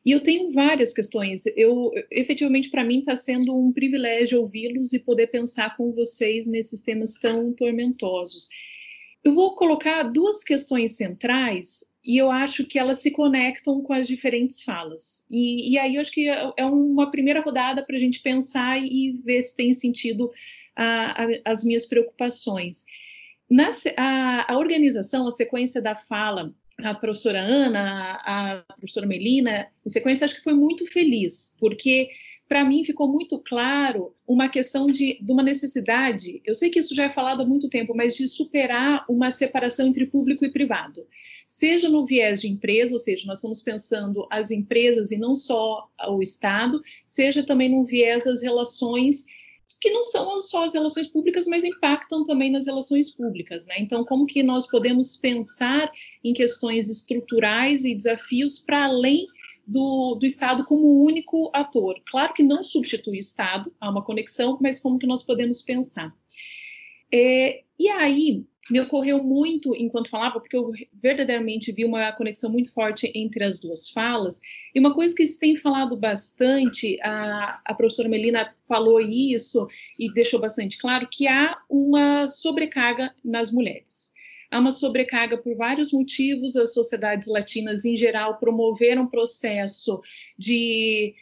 E 0.05 0.11
eu 0.11 0.21
tenho 0.23 0.51
várias 0.51 0.93
questões. 0.93 1.45
Eu, 1.57 1.91
efetivamente, 2.11 2.69
para 2.69 2.85
mim 2.85 2.99
está 2.99 3.17
sendo 3.17 3.57
um 3.57 3.73
privilégio 3.73 4.41
ouvi-los 4.41 4.93
e 4.93 4.99
poder 4.99 5.29
pensar 5.29 5.77
com 5.77 5.93
vocês 5.93 6.47
nesses 6.47 6.83
temas 6.83 7.15
tão 7.15 7.53
tormentosos. 7.55 8.49
Eu 9.25 9.35
vou 9.35 9.55
colocar 9.55 10.03
duas 10.03 10.45
questões 10.45 10.97
centrais 10.97 11.81
e 12.05 12.19
eu 12.19 12.31
acho 12.31 12.67
que 12.67 12.79
elas 12.79 12.99
se 12.99 13.11
conectam 13.11 13.81
com 13.81 13.95
as 13.95 14.07
diferentes 14.07 14.63
falas. 14.63 15.25
E, 15.31 15.73
e 15.73 15.79
aí 15.79 15.95
eu 15.95 16.03
acho 16.03 16.13
que 16.13 16.29
é, 16.29 16.53
é 16.59 16.67
uma 16.67 17.11
primeira 17.11 17.41
rodada 17.41 17.83
para 17.83 17.97
a 17.97 17.99
gente 17.99 18.21
pensar 18.21 18.79
e 18.79 19.13
ver 19.25 19.41
se 19.41 19.57
tem 19.57 19.73
sentido 19.73 20.31
a, 20.77 21.23
a, 21.23 21.27
as 21.47 21.65
minhas 21.65 21.87
preocupações. 21.87 22.85
Na, 23.51 23.71
a, 23.97 24.53
a 24.53 24.59
organização, 24.59 25.27
a 25.27 25.33
sequência 25.33 25.81
da 25.81 25.95
fala 25.95 26.55
a 26.83 26.95
professora 26.95 27.41
Ana, 27.41 28.19
a 28.25 28.65
professora 28.77 29.07
Melina, 29.07 29.69
em 29.85 29.89
sequência, 29.89 30.25
acho 30.25 30.37
que 30.37 30.43
foi 30.43 30.55
muito 30.55 30.85
feliz, 30.87 31.57
porque 31.59 32.09
para 32.49 32.65
mim 32.65 32.85
ficou 32.85 33.09
muito 33.09 33.39
claro 33.39 34.15
uma 34.27 34.49
questão 34.49 34.87
de, 34.87 35.19
de, 35.21 35.33
uma 35.33 35.43
necessidade, 35.43 36.43
eu 36.45 36.55
sei 36.55 36.69
que 36.71 36.79
isso 36.79 36.95
já 36.95 37.05
é 37.05 37.11
falado 37.11 37.43
há 37.43 37.47
muito 37.47 37.69
tempo, 37.69 37.95
mas 37.97 38.17
de 38.17 38.29
superar 38.29 39.05
uma 39.09 39.31
separação 39.31 39.87
entre 39.87 40.07
público 40.07 40.45
e 40.45 40.53
privado. 40.53 41.07
Seja 41.49 41.89
no 41.89 42.05
viés 42.05 42.41
de 42.43 42.49
empresa, 42.49 42.93
ou 42.93 42.99
seja, 42.99 43.27
nós 43.27 43.39
estamos 43.39 43.63
pensando 43.63 44.27
as 44.31 44.51
empresas 44.51 45.11
e 45.11 45.19
não 45.19 45.35
só 45.35 45.89
o 46.09 46.21
Estado, 46.23 46.81
seja 47.07 47.43
também 47.43 47.71
no 47.71 47.85
viés 47.85 48.25
das 48.25 48.43
relações 48.43 49.25
que 49.85 49.91
não 49.91 50.03
são 50.03 50.41
só 50.41 50.65
as 50.65 50.73
relações 50.73 51.07
públicas, 51.07 51.47
mas 51.47 51.63
impactam 51.63 52.25
também 52.25 52.51
nas 52.51 52.65
relações 52.65 53.11
públicas, 53.11 53.67
né? 53.67 53.75
Então, 53.79 54.03
como 54.03 54.25
que 54.25 54.43
nós 54.43 54.67
podemos 54.67 55.15
pensar 55.15 55.93
em 56.25 56.33
questões 56.33 56.89
estruturais 56.89 57.85
e 57.85 57.95
desafios 57.95 58.59
para 58.59 58.87
além 58.87 59.27
do, 59.67 60.15
do 60.15 60.25
Estado 60.25 60.65
como 60.65 61.05
único 61.05 61.51
ator? 61.53 62.01
Claro 62.07 62.33
que 62.33 62.43
não 62.43 62.63
substitui 62.63 63.19
o 63.19 63.21
Estado, 63.21 63.71
há 63.79 63.91
uma 63.91 64.03
conexão, 64.03 64.57
mas 64.59 64.81
como 64.81 64.99
que 64.99 65.07
nós 65.07 65.23
podemos 65.23 65.61
pensar? 65.61 66.17
É, 67.13 67.63
e 67.79 67.87
aí, 67.91 68.43
me 68.71 68.81
ocorreu 68.81 69.23
muito 69.23 69.75
enquanto 69.75 70.09
falava, 70.09 70.41
porque 70.41 70.57
eu 70.57 70.71
verdadeiramente 70.93 71.71
vi 71.73 71.85
uma 71.85 72.13
conexão 72.13 72.51
muito 72.51 72.73
forte 72.73 73.11
entre 73.15 73.45
as 73.45 73.61
duas 73.61 73.91
falas. 73.91 74.41
E 74.75 74.81
uma 74.81 74.95
coisa 74.95 75.15
que 75.15 75.27
se 75.27 75.39
tem 75.39 75.57
falado 75.57 75.97
bastante, 75.97 76.99
a, 77.03 77.61
a 77.65 77.75
professora 77.75 78.09
Melina 78.09 78.55
falou 78.67 79.01
isso 79.01 79.67
e 79.99 80.13
deixou 80.13 80.41
bastante 80.41 80.79
claro, 80.79 81.09
que 81.11 81.29
há 81.29 81.57
uma 81.69 82.27
sobrecarga 82.27 83.15
nas 83.23 83.53
mulheres. 83.53 84.15
Há 84.51 84.61
uma 84.61 84.73
sobrecarga 84.73 85.37
por 85.37 85.57
vários 85.57 85.93
motivos, 85.93 86.57
as 86.57 86.73
sociedades 86.73 87.29
latinas 87.29 87.85
em 87.85 87.97
geral 87.97 88.39
promoveram 88.39 89.03
um 89.03 89.09
processo 89.09 90.01
de 90.39 91.15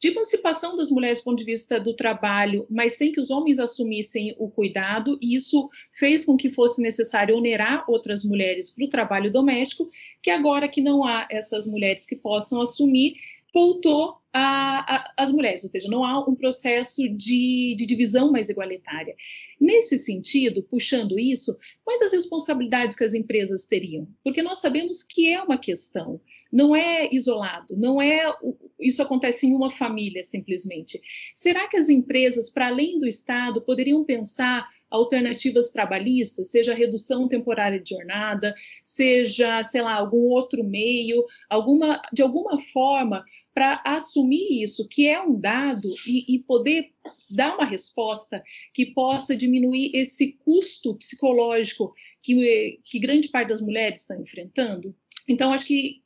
de 0.00 0.08
emancipação 0.08 0.76
das 0.76 0.90
mulheres 0.90 1.20
do 1.20 1.24
ponto 1.24 1.38
de 1.38 1.44
vista 1.44 1.80
do 1.80 1.94
trabalho, 1.94 2.66
mas 2.70 2.94
sem 2.94 3.10
que 3.10 3.20
os 3.20 3.30
homens 3.30 3.58
assumissem 3.58 4.34
o 4.38 4.48
cuidado, 4.48 5.18
e 5.20 5.34
isso 5.34 5.68
fez 5.92 6.24
com 6.24 6.36
que 6.36 6.52
fosse 6.52 6.80
necessário 6.80 7.36
onerar 7.36 7.84
outras 7.88 8.22
mulheres 8.22 8.70
para 8.70 8.84
o 8.84 8.88
trabalho 8.88 9.32
doméstico, 9.32 9.88
que 10.22 10.30
agora 10.30 10.68
que 10.68 10.80
não 10.80 11.04
há 11.04 11.26
essas 11.30 11.66
mulheres 11.66 12.06
que 12.06 12.16
possam 12.16 12.60
assumir, 12.60 13.14
voltou 13.52 14.18
as 14.32 15.32
mulheres, 15.32 15.64
ou 15.64 15.70
seja, 15.70 15.88
não 15.88 16.04
há 16.04 16.18
um 16.28 16.34
processo 16.34 17.08
de, 17.08 17.74
de, 17.76 17.86
divisão 17.86 18.30
mais 18.30 18.48
igualitária. 18.48 19.14
Nesse 19.60 19.98
sentido, 19.98 20.62
puxando 20.62 21.18
isso, 21.18 21.56
quais 21.84 22.02
as 22.02 22.12
responsabilidades 22.12 22.94
que 22.94 23.04
as 23.04 23.14
empresas 23.14 23.64
teriam? 23.64 24.06
Porque 24.22 24.42
nós 24.42 24.60
sabemos 24.60 25.02
que 25.02 25.32
é 25.32 25.42
uma 25.42 25.56
questão, 25.56 26.20
não 26.52 26.76
é 26.76 27.08
isolado, 27.12 27.76
não 27.76 28.00
é 28.00 28.32
isso 28.78 29.02
acontece 29.02 29.46
em 29.46 29.54
uma 29.54 29.70
família 29.70 30.22
simplesmente. 30.22 31.00
Será 31.34 31.66
que 31.66 31.76
as 31.76 31.88
empresas, 31.88 32.48
para 32.50 32.68
além 32.68 32.98
do 32.98 33.06
Estado, 33.06 33.60
poderiam 33.62 34.04
pensar 34.04 34.66
alternativas 34.90 35.70
trabalhistas, 35.70 36.50
seja 36.50 36.74
redução 36.74 37.28
temporária 37.28 37.80
de 37.80 37.90
jornada, 37.90 38.54
seja, 38.84 39.62
sei 39.62 39.82
lá, 39.82 39.94
algum 39.94 40.30
outro 40.30 40.64
meio, 40.64 41.22
alguma, 41.50 42.00
de 42.12 42.22
alguma 42.22 42.58
forma, 42.58 43.24
para 43.52 43.82
assumir 43.84 44.17
isso, 44.62 44.88
que 44.88 45.06
é 45.06 45.20
um 45.20 45.38
dado, 45.38 45.88
e, 46.06 46.34
e 46.34 46.38
poder 46.38 46.92
dar 47.30 47.54
uma 47.54 47.66
resposta 47.66 48.42
que 48.72 48.86
possa 48.86 49.36
diminuir 49.36 49.90
esse 49.94 50.32
custo 50.44 50.94
psicológico 50.94 51.92
que, 52.22 52.80
que 52.84 52.98
grande 52.98 53.28
parte 53.28 53.48
das 53.48 53.60
mulheres 53.60 54.00
estão 54.00 54.20
enfrentando? 54.20 54.94
Então, 55.28 55.52
acho 55.52 55.66
que 55.66 56.02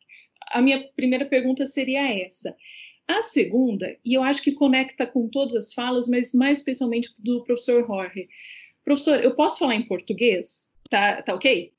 a 0.50 0.60
minha 0.60 0.88
primeira 0.96 1.24
pergunta 1.24 1.64
seria 1.64 2.02
essa. 2.24 2.56
A 3.06 3.22
segunda, 3.22 3.96
e 4.04 4.14
eu 4.14 4.22
acho 4.22 4.42
que 4.42 4.52
conecta 4.52 5.06
com 5.06 5.28
todas 5.28 5.54
as 5.54 5.72
falas, 5.72 6.08
mas 6.08 6.32
mais 6.32 6.58
especialmente 6.58 7.12
do 7.18 7.42
professor 7.44 7.86
Jorge. 7.86 8.28
Professor, 8.84 9.22
eu 9.22 9.34
posso 9.34 9.58
falar 9.58 9.74
em 9.74 9.86
português? 9.86 10.72
Tá, 10.88 11.22
tá 11.22 11.34
ok? 11.34 11.72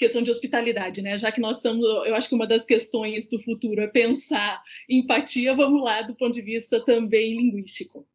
Questão 0.00 0.22
de 0.22 0.30
hospitalidade, 0.30 1.02
né? 1.02 1.18
Já 1.18 1.30
que 1.30 1.42
nós 1.42 1.58
estamos, 1.58 1.84
eu 2.06 2.14
acho 2.14 2.26
que 2.26 2.34
uma 2.34 2.46
das 2.46 2.64
questões 2.64 3.28
do 3.28 3.38
futuro 3.42 3.82
é 3.82 3.86
pensar 3.86 4.62
empatia, 4.88 5.54
vamos 5.54 5.84
lá, 5.84 6.00
do 6.00 6.14
ponto 6.14 6.32
de 6.32 6.40
vista 6.40 6.82
também 6.82 7.32
linguístico. 7.32 8.08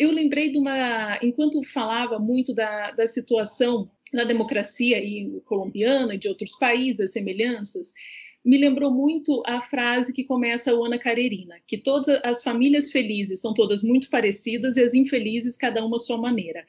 Eu 0.00 0.10
lembrei 0.10 0.50
de 0.50 0.58
uma, 0.58 1.16
enquanto 1.22 1.62
falava 1.62 2.18
muito 2.18 2.52
da, 2.52 2.90
da 2.90 3.06
situação 3.06 3.88
da 4.12 4.24
democracia 4.24 4.98
e 4.98 5.40
colombiana 5.44 6.16
e 6.16 6.18
de 6.18 6.26
outros 6.26 6.58
países, 6.58 6.98
as 6.98 7.12
semelhanças, 7.12 7.92
me 8.46 8.56
lembrou 8.56 8.92
muito 8.92 9.42
a 9.44 9.60
frase 9.60 10.12
que 10.12 10.22
começa 10.22 10.72
o 10.72 10.84
Ana 10.84 10.98
Carerina, 10.98 11.56
que 11.66 11.76
todas 11.76 12.20
as 12.22 12.44
famílias 12.44 12.92
felizes 12.92 13.40
são 13.40 13.52
todas 13.52 13.82
muito 13.82 14.08
parecidas 14.08 14.76
e 14.76 14.82
as 14.82 14.94
infelizes 14.94 15.56
cada 15.56 15.84
uma 15.84 15.96
à 15.96 15.98
sua 15.98 16.16
maneira 16.16 16.64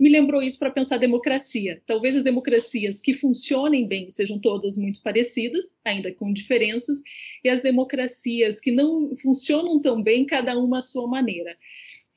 me 0.00 0.08
lembrou 0.08 0.40
isso 0.40 0.58
para 0.58 0.70
pensar 0.70 0.96
democracia. 0.96 1.82
Talvez 1.84 2.16
as 2.16 2.22
democracias 2.22 3.02
que 3.02 3.12
funcionem 3.12 3.86
bem 3.86 4.10
sejam 4.10 4.38
todas 4.38 4.74
muito 4.74 5.02
parecidas, 5.02 5.76
ainda 5.84 6.10
com 6.14 6.32
diferenças, 6.32 7.02
e 7.44 7.50
as 7.50 7.62
democracias 7.62 8.58
que 8.58 8.72
não 8.72 9.14
funcionam 9.16 9.78
tão 9.78 10.02
bem, 10.02 10.24
cada 10.24 10.58
uma 10.58 10.78
à 10.78 10.82
sua 10.82 11.06
maneira. 11.06 11.54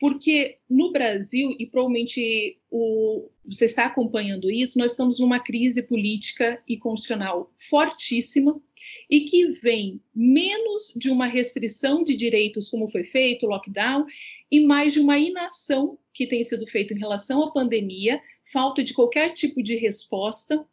Porque 0.04 0.58
no 0.70 0.92
Brasil, 0.92 1.56
e 1.58 1.66
provavelmente 1.66 2.58
o, 2.70 3.30
você 3.46 3.64
está 3.64 3.86
acompanhando 3.86 4.52
isso, 4.52 4.78
nós 4.78 4.92
estamos 4.92 5.18
numa 5.18 5.40
crise 5.40 5.82
política 5.82 6.62
e 6.68 6.76
constitucional 6.76 7.50
fortíssima 7.70 8.62
e 9.10 9.22
que 9.22 9.48
vem 9.62 10.02
menos 10.14 10.94
de 10.98 11.10
uma 11.10 11.26
restrição 11.26 12.04
de 12.04 12.18
direitos, 12.18 12.70
como 12.70 12.90
foi 12.90 13.06
feito, 13.06 13.48
lockdown, 13.48 14.06
e 14.52 14.60
mais 14.66 14.92
de 14.92 15.00
uma 15.00 15.18
inação 15.18 15.98
que 16.14 16.28
tem 16.28 16.44
sido 16.44 16.68
feita 16.68 16.94
em 16.94 17.00
relação 17.00 17.42
à 17.42 17.54
pandemia, 17.54 18.22
falta 18.52 18.84
de 18.84 18.94
qualquer 18.94 19.32
tipo 19.32 19.64
de 19.64 19.78
resposta. 19.78 20.68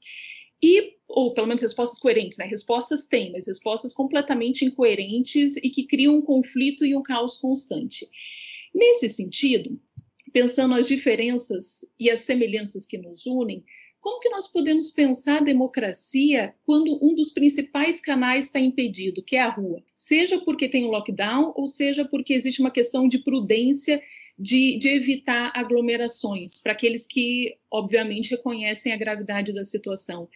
E 0.61 0.97
ou 1.07 1.33
pelo 1.35 1.47
menos 1.47 1.63
respostas 1.63 2.01
coerentes, 2.01 2.37
né? 2.37 2.47
Respostas 2.47 3.07
tem, 3.07 3.31
mas 3.31 3.47
respostas 3.47 3.93
completamente 3.93 4.65
incoerentes 4.65 5.57
e 5.57 5.71
que 5.71 5.85
criam 5.85 6.17
um 6.17 6.23
conflito 6.23 6.85
e 6.85 6.97
um 6.97 7.03
caos 7.03 7.37
constante. 7.37 8.09
Nesse 8.75 9.09
sentido, 9.09 9.81
pensando 10.33 10.75
as 10.75 10.87
diferenças 10.87 11.85
e 11.99 12.11
as 12.11 12.21
semelhanças 12.21 12.87
que 12.87 12.99
nos 12.99 13.27
unem, 13.27 13.65
como 14.01 14.19
que 14.19 14.31
nós 14.31 14.49
podemos 14.49 14.91
pensar 14.91 15.39
a 15.39 15.45
democracia 15.45 16.55
quando 16.65 16.99
um 17.03 17.15
dos 17.15 17.31
principais 17.31 18.01
canais 18.01 18.47
está 18.47 18.59
impedido, 18.59 19.23
que 19.23 19.37
é 19.37 19.43
a 19.43 19.51
rua? 19.51 19.83
Seja 19.95 20.39
porque 20.41 20.69
tem 20.69 20.87
um 20.87 20.91
lockdown, 20.91 21.53
ou 21.55 21.67
seja 21.67 22.03
porque 22.03 22.33
existe 22.33 22.61
uma 22.61 22.71
questão 22.71 23.07
de 23.07 23.19
prudência 23.19 24.01
de, 24.39 24.79
de 24.79 24.89
evitar 24.89 25.53
aglomerações, 25.55 26.55
para 26.59 26.73
aqueles 26.73 27.07
que, 27.07 27.55
obviamente, 27.71 28.31
reconhecem 28.31 28.91
a 28.91 28.97
gravidade 28.97 29.53
da 29.53 29.65
situação. 29.65 30.31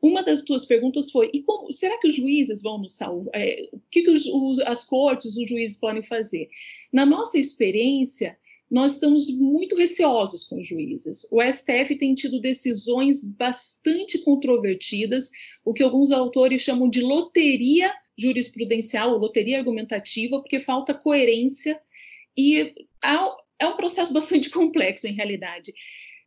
Uma 0.00 0.22
das 0.22 0.42
tuas 0.42 0.64
perguntas 0.64 1.10
foi: 1.10 1.30
e 1.32 1.42
como, 1.42 1.72
será 1.72 1.98
que 1.98 2.08
os 2.08 2.14
juízes 2.14 2.62
vão 2.62 2.78
nos 2.78 2.96
salvar? 2.96 3.34
É, 3.34 3.68
o 3.72 3.80
que, 3.90 4.02
que 4.02 4.10
os, 4.10 4.26
os, 4.26 4.58
as 4.60 4.84
cortes, 4.84 5.36
os 5.36 5.48
juízes 5.48 5.76
podem 5.76 6.02
fazer? 6.02 6.48
Na 6.92 7.06
nossa 7.06 7.38
experiência, 7.38 8.36
nós 8.70 8.92
estamos 8.92 9.30
muito 9.30 9.76
receosos 9.76 10.44
com 10.44 10.58
os 10.58 10.66
juízes. 10.66 11.26
O 11.30 11.40
STF 11.42 11.96
tem 11.96 12.14
tido 12.14 12.40
decisões 12.40 13.24
bastante 13.24 14.18
controvertidas, 14.18 15.30
o 15.64 15.72
que 15.72 15.82
alguns 15.82 16.10
autores 16.10 16.62
chamam 16.62 16.88
de 16.88 17.00
loteria 17.00 17.92
jurisprudencial 18.18 19.12
ou 19.12 19.18
loteria 19.18 19.58
argumentativa, 19.58 20.40
porque 20.40 20.58
falta 20.58 20.94
coerência 20.94 21.80
e 22.36 22.74
é 23.58 23.66
um 23.66 23.76
processo 23.76 24.12
bastante 24.14 24.50
complexo, 24.50 25.06
em 25.06 25.12
realidade. 25.12 25.72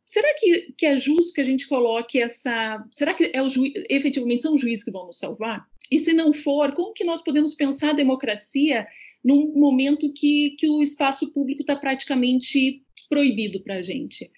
Será 0.09 0.33
que, 0.33 0.73
que 0.75 0.87
é 0.87 0.97
justo 0.97 1.31
que 1.33 1.41
a 1.41 1.43
gente 1.43 1.67
coloque 1.67 2.19
essa. 2.19 2.83
Será 2.89 3.13
que 3.13 3.29
é 3.31 3.43
o 3.43 3.47
ju... 3.47 3.61
efetivamente 3.87 4.41
são 4.41 4.55
os 4.55 4.61
juízes 4.61 4.83
que 4.83 4.89
vão 4.89 5.05
nos 5.05 5.19
salvar? 5.19 5.67
E 5.91 5.99
se 5.99 6.13
não 6.13 6.33
for, 6.33 6.73
como 6.73 6.93
que 6.93 7.03
nós 7.03 7.21
podemos 7.21 7.53
pensar 7.53 7.91
a 7.91 7.93
democracia 7.93 8.87
num 9.23 9.53
momento 9.53 10.11
que, 10.11 10.55
que 10.57 10.67
o 10.67 10.81
espaço 10.81 11.31
público 11.31 11.61
está 11.61 11.75
praticamente 11.75 12.81
proibido 13.07 13.61
para 13.61 13.75
a 13.75 13.81
gente. 13.83 14.31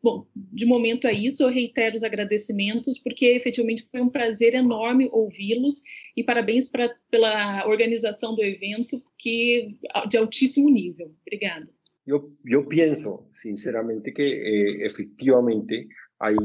Bom, 0.00 0.28
de 0.36 0.64
momento 0.64 1.08
é 1.08 1.12
isso, 1.12 1.42
eu 1.42 1.48
reitero 1.48 1.96
os 1.96 2.04
agradecimentos, 2.04 2.96
porque 2.96 3.26
efetivamente 3.26 3.82
foi 3.90 4.00
um 4.00 4.08
prazer 4.08 4.54
enorme 4.54 5.08
ouvi-los 5.10 5.82
e 6.16 6.22
parabéns 6.22 6.66
pra, 6.66 6.88
pela 7.10 7.66
organização 7.66 8.36
do 8.36 8.44
evento, 8.44 9.02
que 9.18 9.74
de 10.08 10.16
altíssimo 10.16 10.70
nível. 10.70 11.12
Obrigada. 11.26 11.75
Eu, 12.06 12.36
eu 12.44 12.66
penso, 12.68 13.28
sinceramente, 13.32 14.12
que 14.12 14.22
eh, 14.22 14.86
efectivamente 14.86 15.88
hay 16.18 16.36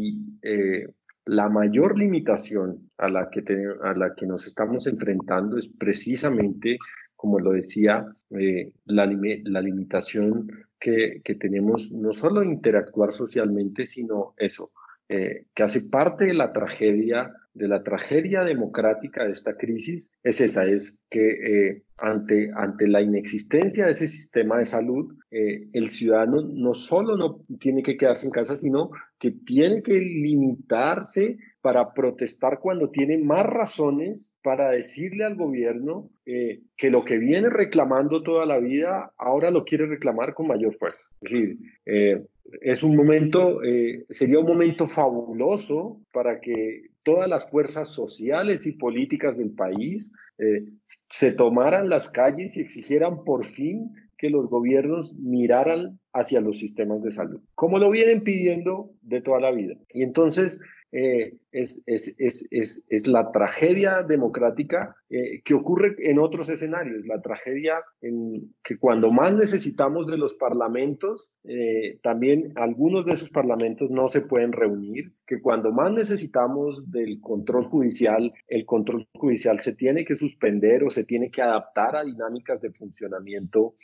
eh, 0.42 0.88
la 1.26 1.50
mayor 1.50 1.98
limitación 1.98 2.90
a 2.98 3.08
la, 3.08 3.30
que 3.30 3.44
a 3.84 3.94
la 3.94 4.16
que 4.16 4.26
nos 4.26 4.48
estamos 4.48 4.88
enfrentando 4.88 5.58
es 5.58 5.68
precisamente 5.68 6.78
como 7.22 7.40
lo 7.40 7.52
decía, 7.52 8.04
eh, 8.32 8.74
la, 8.86 9.06
la, 9.06 9.62
limitación 9.62 10.48
que, 10.80 11.22
que, 11.24 11.36
tenemos 11.36 11.92
no 11.92 12.14
solo 12.14 12.44
interactuar 12.44 13.12
socialmente, 13.12 13.86
sino 13.86 14.34
eso, 14.38 14.72
eh, 15.08 15.46
que 15.54 15.62
hace 15.62 15.84
parte 15.84 16.26
de 16.26 16.34
la 16.34 16.52
tragedia, 16.52 17.32
de 17.54 17.68
la 17.68 17.84
tragedia 17.84 18.44
democrática 18.44 19.26
de 19.26 19.32
esta 19.32 19.58
crisis, 19.58 20.12
es 20.24 20.42
esa, 20.42 20.66
es 20.66 21.02
que 21.10 21.70
eh, 21.70 21.84
ante, 21.98 22.52
ante 22.56 22.88
la 22.88 23.02
inexistencia 23.02 23.86
de 23.86 23.92
ese 23.92 24.08
sistema 24.08 24.58
de 24.58 24.66
salud, 24.66 25.16
el 25.30 25.90
ciudadano 25.90 26.42
no 26.42 26.74
solo 26.74 27.16
no 27.16 27.46
tiene 27.58 27.84
que 27.84 27.96
quedarse 27.96 28.26
en 28.26 28.34
casa, 28.34 28.58
sino 28.58 28.92
que 29.18 29.32
tiene 29.32 29.82
que 29.82 29.94
limitarse 29.94 31.38
para 31.62 31.94
protestar 31.94 32.60
cuando 32.60 32.90
tiene 32.90 33.20
más 33.20 33.46
razones 33.46 34.34
para 34.42 34.72
decirle 34.72 35.24
al 35.24 35.36
gobierno 35.36 36.10
eh, 36.26 36.62
que 36.76 36.90
lo 36.90 37.06
que 37.06 37.18
viene 37.18 37.50
reclamando 37.50 38.24
toda 38.24 38.46
la 38.46 38.58
vida 38.60 39.14
ahora 39.18 39.52
lo 39.52 39.64
quiere 39.64 39.86
reclamar 39.86 40.34
con 40.34 40.48
mayor 40.48 40.74
fuerza. 40.74 41.08
Es 41.22 41.32
decir, 41.32 41.58
eh, 41.86 42.26
es 42.62 42.84
un 42.84 42.96
momento, 42.96 43.64
eh, 43.64 44.06
sería 44.10 44.40
un 44.40 44.48
momento 44.48 44.88
fabuloso 44.88 46.02
para 46.12 46.42
que 46.42 46.90
todas 47.04 47.28
las 47.28 47.50
fuerzas 47.50 47.90
sociales 47.90 48.66
y 48.66 48.74
políticas 48.74 49.38
del 49.38 49.52
país 49.52 50.12
se 51.10 51.32
tomaran 51.34 51.90
las 51.90 52.10
calles 52.10 52.58
y 52.58 52.62
exigieran 52.62 53.24
por 53.24 53.46
fin 53.46 53.92
que 54.18 54.30
los 54.30 54.50
gobiernos 54.50 55.16
miraran 55.18 56.00
hacia 56.14 56.42
los 56.42 56.60
sistemas 56.60 57.02
de 57.02 57.12
salud, 57.12 57.42
como 57.56 57.80
lo 57.80 57.90
vienen 57.90 58.24
pidiendo 58.24 58.92
de 59.02 59.22
toda 59.22 59.40
la 59.40 59.52
vida. 59.52 59.76
Y 59.94 60.04
entonces, 60.04 60.62
eh, 60.94 61.38
es, 61.54 61.84
es, 61.88 62.16
es, 62.20 62.86
es, 62.90 63.08
la 63.08 63.32
tragedia 63.32 64.04
democrática 64.04 64.94
eh, 65.10 65.42
que 65.44 65.54
ocurre 65.54 65.96
en 66.00 66.20
otros 66.20 66.50
escenarios, 66.50 67.06
la 67.06 67.22
tragedia 67.22 67.82
en 68.02 68.54
que 68.62 68.78
cuando 68.78 69.10
más 69.10 69.34
necesitamos 69.34 70.08
de 70.08 70.18
los 70.18 70.34
parlamentos, 70.34 71.34
eh, 71.46 72.00
también 72.04 72.52
algunos 72.56 73.06
de 73.06 73.14
esos 73.14 73.30
parlamentos 73.30 73.90
no 73.90 74.10
se 74.10 74.22
pueden 74.22 74.52
reunir, 74.52 75.14
que 75.26 75.42
cuando 75.42 75.72
más 75.72 75.94
necesitamos 75.94 76.92
del 76.92 77.22
control 77.22 77.66
judicial, 77.66 78.34
el 78.48 78.66
control 78.66 79.08
judicial 79.14 79.62
se 79.62 79.76
tiene 79.76 80.04
que 80.04 80.18
suspender 80.18 80.84
o 80.84 80.90
se 80.90 81.06
tiene 81.06 81.32
que 81.32 81.42
adaptar 81.42 81.96
a 81.96 82.04
dinámicas 82.04 82.60
de 82.60 82.74
funcionamiento 82.74 83.76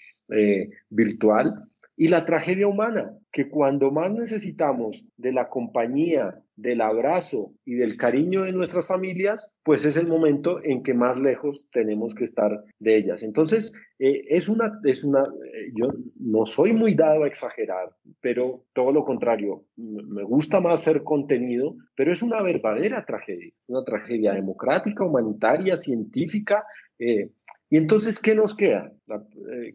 virtual. 0.90 1.70
Y 1.96 2.10
la 2.10 2.26
tragedia 2.26 2.68
humana, 2.68 3.18
que 3.32 3.50
cuando 3.50 3.92
más 3.92 4.12
necesitamos 4.12 5.08
de 5.16 5.32
la 5.32 5.48
compañía, 5.48 6.44
del 6.58 6.82
abrazo 6.82 7.54
y 7.66 7.76
del 7.76 7.98
cariño 7.98 8.42
de 8.42 8.52
nuestras 8.52 8.88
familias, 8.88 9.54
pues 9.64 9.86
es 9.86 9.96
el 9.96 10.08
momento 10.08 10.60
en 10.64 10.82
que 10.84 10.96
más 10.96 11.20
lejos 11.20 11.70
tenemos 11.72 12.16
que 12.16 12.24
estar 12.24 12.64
de 12.80 12.98
ellas. 12.98 13.22
Entonces, 13.22 13.74
eh, 14.00 14.24
es 14.28 14.50
una, 14.50 14.80
es 14.84 15.04
una, 15.04 15.22
eh, 15.22 15.72
yo 15.74 15.94
no 16.20 16.48
soy 16.48 16.74
muy 16.74 16.96
dado 16.96 17.24
a 17.24 17.28
exagerar, 17.28 17.92
pero 18.22 18.66
todo 18.74 18.92
lo 18.92 19.06
contrario, 19.06 19.66
me 19.76 20.24
gusta 20.24 20.60
más 20.60 20.82
ser 20.82 21.04
contenido, 21.04 21.76
pero 21.96 22.12
es 22.12 22.24
una 22.24 22.42
verdadera 22.42 23.06
tragedia, 23.06 23.54
una 23.68 23.84
tragedia 23.84 24.34
democrática, 24.34 25.06
humanitaria, 25.06 25.78
científica. 25.78 26.64
Eh, 26.98 27.30
y 27.70 27.78
entonces, 27.78 28.20
¿qué 28.20 28.34
nos 28.34 28.56
queda? 28.56 28.92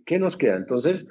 ¿Qué 0.04 0.18
nos 0.18 0.36
queda? 0.36 0.56
Entonces, 0.56 1.08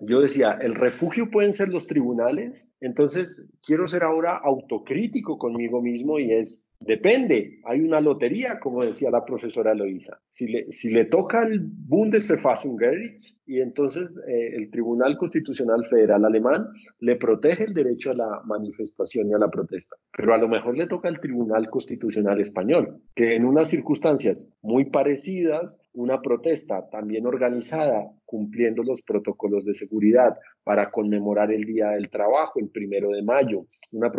yo 0.00 0.20
decía, 0.20 0.58
el 0.60 0.74
refugio 0.74 1.30
pueden 1.30 1.52
ser 1.52 1.68
los 1.68 1.86
tribunales, 1.86 2.72
entonces 2.80 3.52
quiero 3.62 3.86
ser 3.86 4.02
ahora 4.02 4.38
autocrítico 4.38 5.38
conmigo 5.38 5.82
mismo 5.82 6.18
y 6.18 6.32
es, 6.32 6.69
Depende, 6.80 7.60
hay 7.64 7.80
una 7.82 8.00
lotería, 8.00 8.58
como 8.58 8.82
decía 8.82 9.10
la 9.10 9.22
profesora 9.22 9.74
Loisa. 9.74 10.18
Si 10.28 10.48
le, 10.48 10.72
si 10.72 10.90
le 10.90 11.04
toca 11.04 11.42
el 11.42 11.60
Bundesverfassungsgericht 11.60 13.46
y 13.46 13.60
entonces 13.60 14.18
eh, 14.26 14.54
el 14.56 14.70
Tribunal 14.70 15.18
Constitucional 15.18 15.84
Federal 15.84 16.24
Alemán 16.24 16.68
le 17.00 17.16
protege 17.16 17.64
el 17.64 17.74
derecho 17.74 18.12
a 18.12 18.14
la 18.14 18.40
manifestación 18.46 19.28
y 19.28 19.34
a 19.34 19.38
la 19.38 19.50
protesta, 19.50 19.96
pero 20.16 20.32
a 20.32 20.38
lo 20.38 20.48
mejor 20.48 20.78
le 20.78 20.86
toca 20.86 21.10
el 21.10 21.20
Tribunal 21.20 21.68
Constitucional 21.68 22.40
Español, 22.40 23.02
que 23.14 23.36
en 23.36 23.44
unas 23.44 23.68
circunstancias 23.68 24.54
muy 24.62 24.86
parecidas, 24.86 25.86
una 25.92 26.22
protesta 26.22 26.88
también 26.88 27.26
organizada, 27.26 28.10
cumpliendo 28.24 28.82
los 28.82 29.02
protocolos 29.02 29.66
de 29.66 29.74
seguridad 29.74 30.36
para 30.64 30.90
conmemorar 30.90 31.52
el 31.52 31.64
Día 31.64 31.90
del 31.90 32.10
Trabajo, 32.10 32.60
el 32.60 32.68
primero 32.68 33.10
de 33.10 33.22
mayo, 33.22 33.66
una, 33.92 34.10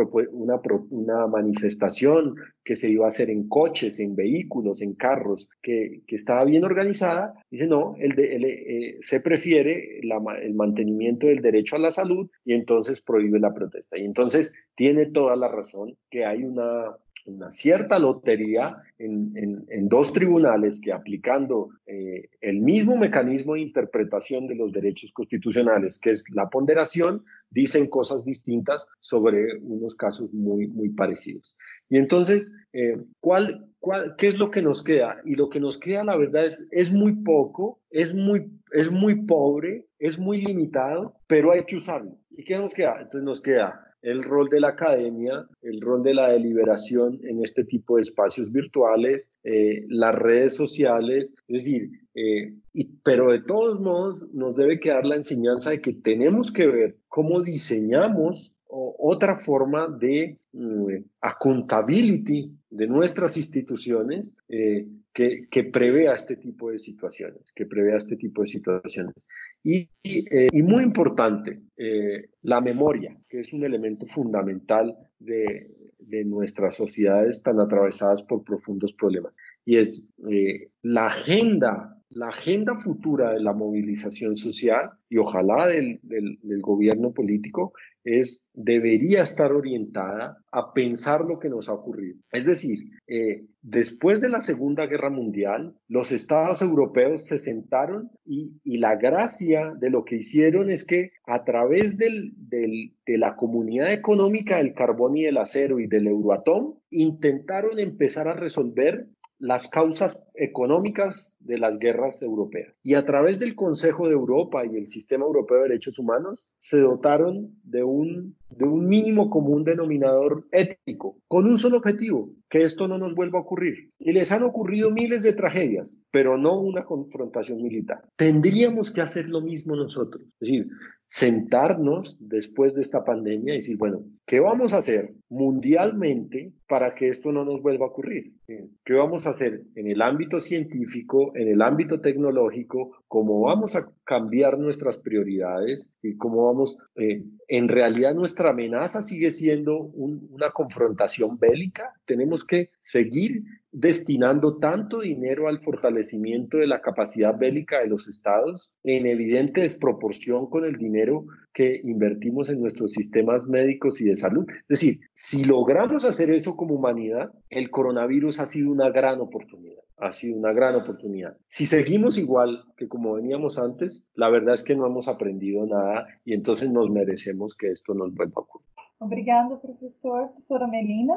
una, 0.89 1.27
manifestación 1.27 2.35
que 2.63 2.75
se 2.75 2.89
iba 2.89 3.05
a 3.05 3.09
hacer 3.09 3.29
en 3.29 3.47
coches, 3.47 3.99
en 3.99 4.15
vehículos, 4.15 4.81
en 4.81 4.95
carros, 4.95 5.49
que, 5.61 6.01
que 6.07 6.15
estaba 6.15 6.43
bien 6.43 6.63
organizada, 6.63 7.33
dice 7.49 7.67
no, 7.67 7.95
el, 7.97 8.19
eh, 8.19 8.97
se 9.01 9.21
prefiere 9.21 9.99
el 9.99 10.53
mantenimiento 10.53 11.27
del 11.27 11.41
derecho 11.41 11.75
a 11.75 11.79
la 11.79 11.91
salud 11.91 12.29
y 12.43 12.53
entonces 12.53 13.01
prohíbe 13.01 13.39
la 13.39 13.53
protesta. 13.53 13.97
Y 13.97 14.05
entonces 14.05 14.53
tiene 14.75 15.07
toda 15.07 15.35
la 15.35 15.47
razón 15.47 15.97
que 16.09 16.25
hay 16.25 16.43
una, 16.43 16.95
una 17.25 17.51
cierta 17.51 17.99
lotería 17.99 18.77
en, 18.97 19.33
en, 19.69 19.87
dos 19.89 20.13
tribunales 20.13 20.79
que 20.81 20.93
aplicando 20.93 21.69
eh, 21.85 22.29
el 22.39 22.61
mismo 22.61 22.95
mecanismo 22.97 23.55
de 23.55 23.61
interpretación 23.61 24.47
de 24.47 24.55
los 24.55 24.71
derechos 24.71 25.11
constitucionales, 25.11 25.99
que 25.99 26.11
es 26.11 26.25
la 26.33 26.49
ponderación, 26.49 27.23
dicen 27.49 27.87
cosas 27.87 28.25
distintas 28.25 28.87
sobre 28.99 29.57
unos 29.59 29.95
casos 29.95 30.33
muy, 30.33 30.67
muy 30.67 30.89
parecidos. 30.89 31.57
Y 31.89 31.97
entonces, 31.97 32.55
eh, 32.73 32.97
¿cuál, 33.19 33.69
cuál, 33.79 34.15
qué 34.17 34.27
es 34.27 34.39
lo 34.39 34.49
que 34.51 34.61
nos 34.61 34.83
queda? 34.83 35.21
Y 35.25 35.35
lo 35.35 35.49
que 35.49 35.59
nos 35.59 35.77
queda, 35.77 36.03
la 36.03 36.17
verdad, 36.17 36.45
es, 36.45 36.67
es 36.71 36.91
muy 36.91 37.13
poco, 37.23 37.81
es 37.89 38.13
muy, 38.13 38.51
es 38.71 38.91
muy 38.91 39.25
pobre, 39.25 39.87
es 39.99 40.17
muy 40.17 40.41
limitado, 40.41 41.15
pero 41.27 41.51
hay 41.51 41.65
que 41.65 41.77
usarlo. 41.77 42.17
¿Y 42.29 42.43
qué 42.43 42.57
nos 42.57 42.73
queda? 42.73 42.97
Entonces 43.01 43.23
nos 43.23 43.41
queda 43.41 43.90
el 44.01 44.23
rol 44.23 44.49
de 44.49 44.59
la 44.59 44.69
academia, 44.69 45.47
el 45.61 45.79
rol 45.81 46.03
de 46.03 46.13
la 46.13 46.29
deliberación 46.29 47.19
en 47.23 47.43
este 47.43 47.63
tipo 47.63 47.95
de 47.95 48.01
espacios 48.01 48.51
virtuales, 48.51 49.31
eh, 49.43 49.85
las 49.89 50.15
redes 50.15 50.55
sociales, 50.55 51.35
es 51.47 51.65
decir, 51.65 51.89
eh, 52.15 52.53
y, 52.73 52.85
pero 53.03 53.31
de 53.31 53.41
todos 53.41 53.79
modos 53.79 54.27
nos 54.33 54.55
debe 54.55 54.79
quedar 54.79 55.05
la 55.05 55.15
enseñanza 55.15 55.69
de 55.69 55.81
que 55.81 55.93
tenemos 55.93 56.51
que 56.51 56.67
ver 56.67 56.97
cómo 57.07 57.41
diseñamos 57.41 58.60
otra 58.71 59.35
forma 59.35 59.87
de 59.87 60.37
mm, 60.53 60.95
accountability 61.19 62.51
de 62.69 62.87
nuestras 62.87 63.35
instituciones 63.35 64.35
eh, 64.47 64.87
que, 65.13 65.47
que, 65.49 65.65
prevea 65.65 66.13
este 66.13 66.37
tipo 66.37 66.71
de 66.71 66.79
situaciones, 66.79 67.51
que 67.53 67.65
prevea 67.65 67.97
este 67.97 68.15
tipo 68.15 68.41
de 68.41 68.47
situaciones. 68.47 69.13
Y, 69.61 69.89
y, 70.01 70.25
eh, 70.33 70.47
y 70.51 70.63
muy 70.63 70.83
importante, 70.83 71.61
eh, 71.75 72.29
la 72.43 72.61
memoria, 72.61 73.17
que 73.27 73.41
es 73.41 73.51
un 73.51 73.65
elemento 73.65 74.05
fundamental 74.05 74.95
de, 75.19 75.69
de, 75.99 76.23
nuestras 76.23 76.75
sociedades 76.75 77.43
tan 77.43 77.59
atravesadas 77.59 78.23
por 78.23 78.43
profundos 78.43 78.93
problemas. 78.93 79.33
Y 79.65 79.77
es 79.77 80.07
eh, 80.29 80.69
la 80.81 81.07
agenda 81.07 81.97
la 82.13 82.27
agenda 82.27 82.75
futura 82.75 83.31
de 83.31 83.39
la 83.39 83.53
movilización 83.53 84.35
social 84.35 84.91
y 85.09 85.17
ojalá 85.17 85.67
del, 85.67 85.99
del, 86.03 86.39
del, 86.41 86.61
gobierno 86.61 87.13
político 87.13 87.73
es, 88.03 88.45
debería 88.53 89.23
estar 89.23 89.51
orientada 89.51 90.37
a 90.51 90.73
pensar 90.73 91.25
lo 91.25 91.39
que 91.39 91.49
nos 91.49 91.69
ha 91.69 91.73
ocurrido. 91.73 92.17
Es 92.31 92.45
decir, 92.45 92.79
eh, 93.07 93.45
después 93.61 94.21
de 94.21 94.29
la 94.29 94.41
Segunda 94.41 94.87
Guerra 94.87 95.09
Mundial, 95.09 95.75
los 95.87 96.11
estados 96.11 96.61
europeos 96.61 97.25
se 97.25 97.39
sentaron 97.39 98.09
y, 98.25 98.59
y 98.63 98.77
la 98.77 98.95
gracia 98.95 99.73
de 99.79 99.89
lo 99.89 100.03
que 100.05 100.17
hicieron 100.17 100.69
es 100.69 100.85
que 100.85 101.11
a 101.25 101.43
través 101.43 101.97
del, 101.97 102.33
del, 102.35 102.93
de 103.05 103.17
la 103.17 103.35
Comunidad 103.35 103.93
Económica 103.93 104.57
del 104.57 104.73
Carbón 104.73 105.17
y 105.17 105.23
del 105.23 105.37
Acero 105.37 105.79
y 105.79 105.87
del 105.87 106.07
Euroatom, 106.07 106.75
intentaron 106.89 107.79
empezar 107.79 108.27
a 108.27 108.33
resolver 108.33 109.07
las 109.39 109.67
causas 109.67 110.21
económicas 110.35 111.30
de 111.43 111.57
las 111.57 111.79
guerras 111.79 112.21
europeas. 112.21 112.73
Y 112.83 112.93
a 112.95 113.05
través 113.05 113.39
del 113.39 113.55
Consejo 113.55 114.07
de 114.07 114.13
Europa 114.13 114.65
y 114.65 114.77
el 114.77 114.87
Sistema 114.87 115.25
Europeo 115.25 115.57
de 115.57 115.69
Derechos 115.69 115.99
Humanos 115.99 116.49
se 116.59 116.79
dotaron 116.79 117.55
de 117.63 117.83
un, 117.83 118.35
de 118.49 118.65
un 118.65 118.87
mínimo 118.87 119.29
común 119.29 119.63
denominador 119.63 120.47
ético, 120.51 121.17
con 121.27 121.45
un 121.45 121.57
solo 121.57 121.77
objetivo, 121.77 122.31
que 122.49 122.61
esto 122.61 122.87
no 122.87 122.97
nos 122.97 123.15
vuelva 123.15 123.39
a 123.39 123.43
ocurrir. 123.43 123.91
Y 123.99 124.11
les 124.11 124.31
han 124.31 124.43
ocurrido 124.43 124.91
miles 124.91 125.23
de 125.23 125.33
tragedias, 125.33 126.01
pero 126.11 126.37
no 126.37 126.59
una 126.59 126.85
confrontación 126.85 127.61
militar. 127.61 128.03
Tendríamos 128.15 128.91
que 128.91 129.01
hacer 129.01 129.29
lo 129.29 129.41
mismo 129.41 129.75
nosotros. 129.75 130.23
Es 130.39 130.49
decir, 130.49 130.67
sentarnos 131.11 132.17
después 132.21 132.73
de 132.73 132.81
esta 132.81 133.03
pandemia 133.03 133.53
y 133.53 133.57
decir, 133.57 133.77
bueno, 133.77 134.05
¿qué 134.25 134.39
vamos 134.39 134.71
a 134.71 134.77
hacer 134.77 135.13
mundialmente 135.27 136.53
para 136.69 136.95
que 136.95 137.09
esto 137.09 137.33
no 137.33 137.43
nos 137.43 137.61
vuelva 137.61 137.85
a 137.85 137.89
ocurrir? 137.89 138.33
¿Qué 138.47 138.93
vamos 138.93 139.27
a 139.27 139.31
hacer 139.31 139.61
en 139.75 139.87
el 139.87 140.01
ámbito 140.01 140.39
científico, 140.39 141.30
en 141.35 141.47
el 141.47 141.61
ámbito 141.61 142.01
tecnológico? 142.01 143.03
¿Cómo 143.07 143.41
vamos 143.41 143.75
a 143.75 143.91
cambiar 144.03 144.57
nuestras 144.57 144.99
prioridades? 144.99 145.91
¿Y 146.01 146.17
cómo 146.17 146.45
vamos, 146.47 146.77
eh, 146.95 147.23
en 147.47 147.67
realidad 147.67 148.13
nuestra 148.13 148.49
amenaza 148.49 149.01
sigue 149.01 149.31
siendo 149.31 149.79
un, 149.79 150.27
una 150.31 150.49
confrontación 150.49 151.37
bélica? 151.37 151.93
Tenemos 152.05 152.45
que 152.45 152.71
seguir 152.81 153.43
destinando 153.71 154.57
tanto 154.57 154.99
dinero 154.99 155.47
al 155.47 155.59
fortalecimiento 155.59 156.57
de 156.57 156.67
la 156.67 156.81
capacidad 156.81 157.37
bélica 157.37 157.79
de 157.79 157.87
los 157.87 158.07
estados 158.07 158.73
en 158.83 159.07
evidente 159.07 159.61
desproporción 159.61 160.49
con 160.49 160.65
el 160.65 160.77
dinero 160.77 161.25
que 161.53 161.81
invertimos 161.83 162.49
en 162.49 162.61
nuestros 162.61 162.91
sistemas 162.91 163.47
médicos 163.47 164.01
y 164.01 164.05
de 164.05 164.17
salud. 164.17 164.45
Es 164.69 164.79
decir, 164.79 164.99
si 165.13 165.45
logramos 165.45 166.05
hacer 166.05 166.31
eso 166.31 166.55
como 166.55 166.75
humanidad, 166.75 167.31
el 167.49 167.69
coronavirus 167.69 168.39
ha 168.39 168.45
sido 168.45 168.71
una 168.71 168.89
gran 168.89 169.19
oportunidad. 169.19 169.81
Ha 169.97 170.11
sido 170.11 170.39
una 170.39 170.51
gran 170.51 170.75
oportunidad. 170.75 171.37
Si 171.47 171.65
seguimos 171.67 172.17
igual 172.17 172.63
que 172.75 172.87
como 172.87 173.13
veníamos 173.13 173.59
antes, 173.59 174.07
la 174.15 174.29
verdad 174.29 174.55
es 174.55 174.63
que 174.63 174.75
no 174.75 174.87
hemos 174.87 175.07
aprendido 175.07 175.65
nada 175.65 176.07
y 176.25 176.33
entonces 176.33 176.71
nos 176.71 176.89
merecemos 176.89 177.55
que 177.55 177.69
esto 177.69 177.93
nos 177.93 178.13
vuelva 178.13 178.33
a 178.37 178.41
ocurrir. 178.41 178.67
Obrigado, 178.97 179.61
professor. 179.61 180.31
Professora 180.31 180.67
Melina. 180.67 181.15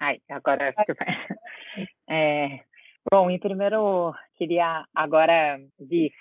Ai, 0.00 0.20
agora 0.28 0.68
acho 0.68 0.84
que 0.84 0.94
vai. 0.94 1.06
É, 2.08 2.60
bom, 3.10 3.30
em 3.30 3.38
primeiro, 3.38 4.14
queria 4.36 4.84
agora 4.94 5.58
de 5.80 6.12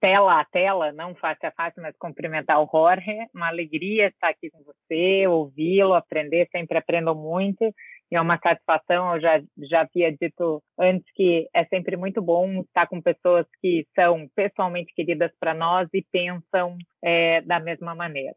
tela 0.00 0.40
a 0.40 0.44
tela, 0.44 0.92
não 0.92 1.14
face 1.16 1.44
a 1.44 1.50
face, 1.50 1.80
mas 1.80 1.96
cumprimentar 1.98 2.62
o 2.62 2.68
Jorge. 2.70 3.26
Uma 3.34 3.48
alegria 3.48 4.08
estar 4.08 4.28
aqui 4.28 4.50
com 4.50 4.62
você, 4.62 5.26
ouvi-lo, 5.26 5.94
aprender, 5.94 6.48
sempre 6.52 6.78
aprendo 6.78 7.14
muito. 7.14 7.64
E 8.10 8.14
é 8.14 8.20
uma 8.20 8.38
satisfação, 8.38 9.14
eu 9.14 9.20
já, 9.22 9.42
já 9.70 9.80
havia 9.80 10.12
dito 10.12 10.62
antes 10.78 11.10
que 11.14 11.48
é 11.54 11.64
sempre 11.64 11.96
muito 11.96 12.20
bom 12.20 12.60
estar 12.60 12.86
com 12.86 13.00
pessoas 13.00 13.46
que 13.58 13.86
são 13.94 14.28
pessoalmente 14.36 14.92
queridas 14.94 15.32
para 15.40 15.54
nós 15.54 15.88
e 15.94 16.04
pensam 16.12 16.76
é, 17.02 17.40
da 17.40 17.58
mesma 17.58 17.94
maneira. 17.94 18.34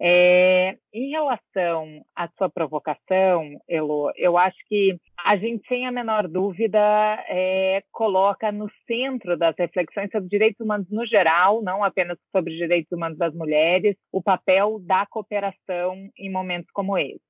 É, 0.00 0.76
em 0.94 1.10
relação 1.10 2.04
à 2.14 2.28
sua 2.38 2.48
provocação, 2.48 3.60
Elo, 3.68 4.12
eu 4.16 4.38
acho 4.38 4.56
que 4.68 4.96
a 5.24 5.36
gente, 5.36 5.66
sem 5.66 5.86
a 5.86 5.92
menor 5.92 6.28
dúvida, 6.28 6.78
é, 7.28 7.82
coloca 7.90 8.52
no 8.52 8.70
centro 8.86 9.36
das 9.36 9.56
reflexões 9.58 10.10
sobre 10.10 10.28
direitos 10.28 10.60
humanos 10.64 10.86
no 10.90 11.04
geral, 11.04 11.62
não 11.62 11.82
apenas 11.82 12.16
sobre 12.30 12.56
direitos 12.56 12.92
humanos 12.92 13.18
das 13.18 13.34
mulheres, 13.34 13.96
o 14.12 14.22
papel 14.22 14.78
da 14.80 15.04
cooperação 15.06 16.08
em 16.16 16.30
momentos 16.30 16.70
como 16.72 16.96
esse. 16.96 17.20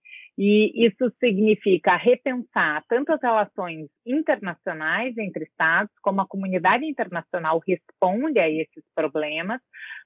E 0.41 0.87
isso 0.87 1.13
significa 1.19 1.97
repensar 1.97 2.85
tanto 2.89 3.13
as 3.13 3.21
relações 3.21 3.89
internacionais 4.07 5.19
entre 5.19 5.43
Estados, 5.43 5.93
como 6.01 6.21
a 6.21 6.29
comunidade 6.29 6.87
internacional 6.87 7.61
responde 7.67 8.39
a 8.39 8.49
esses 8.49 8.85
problemas, 8.95 9.61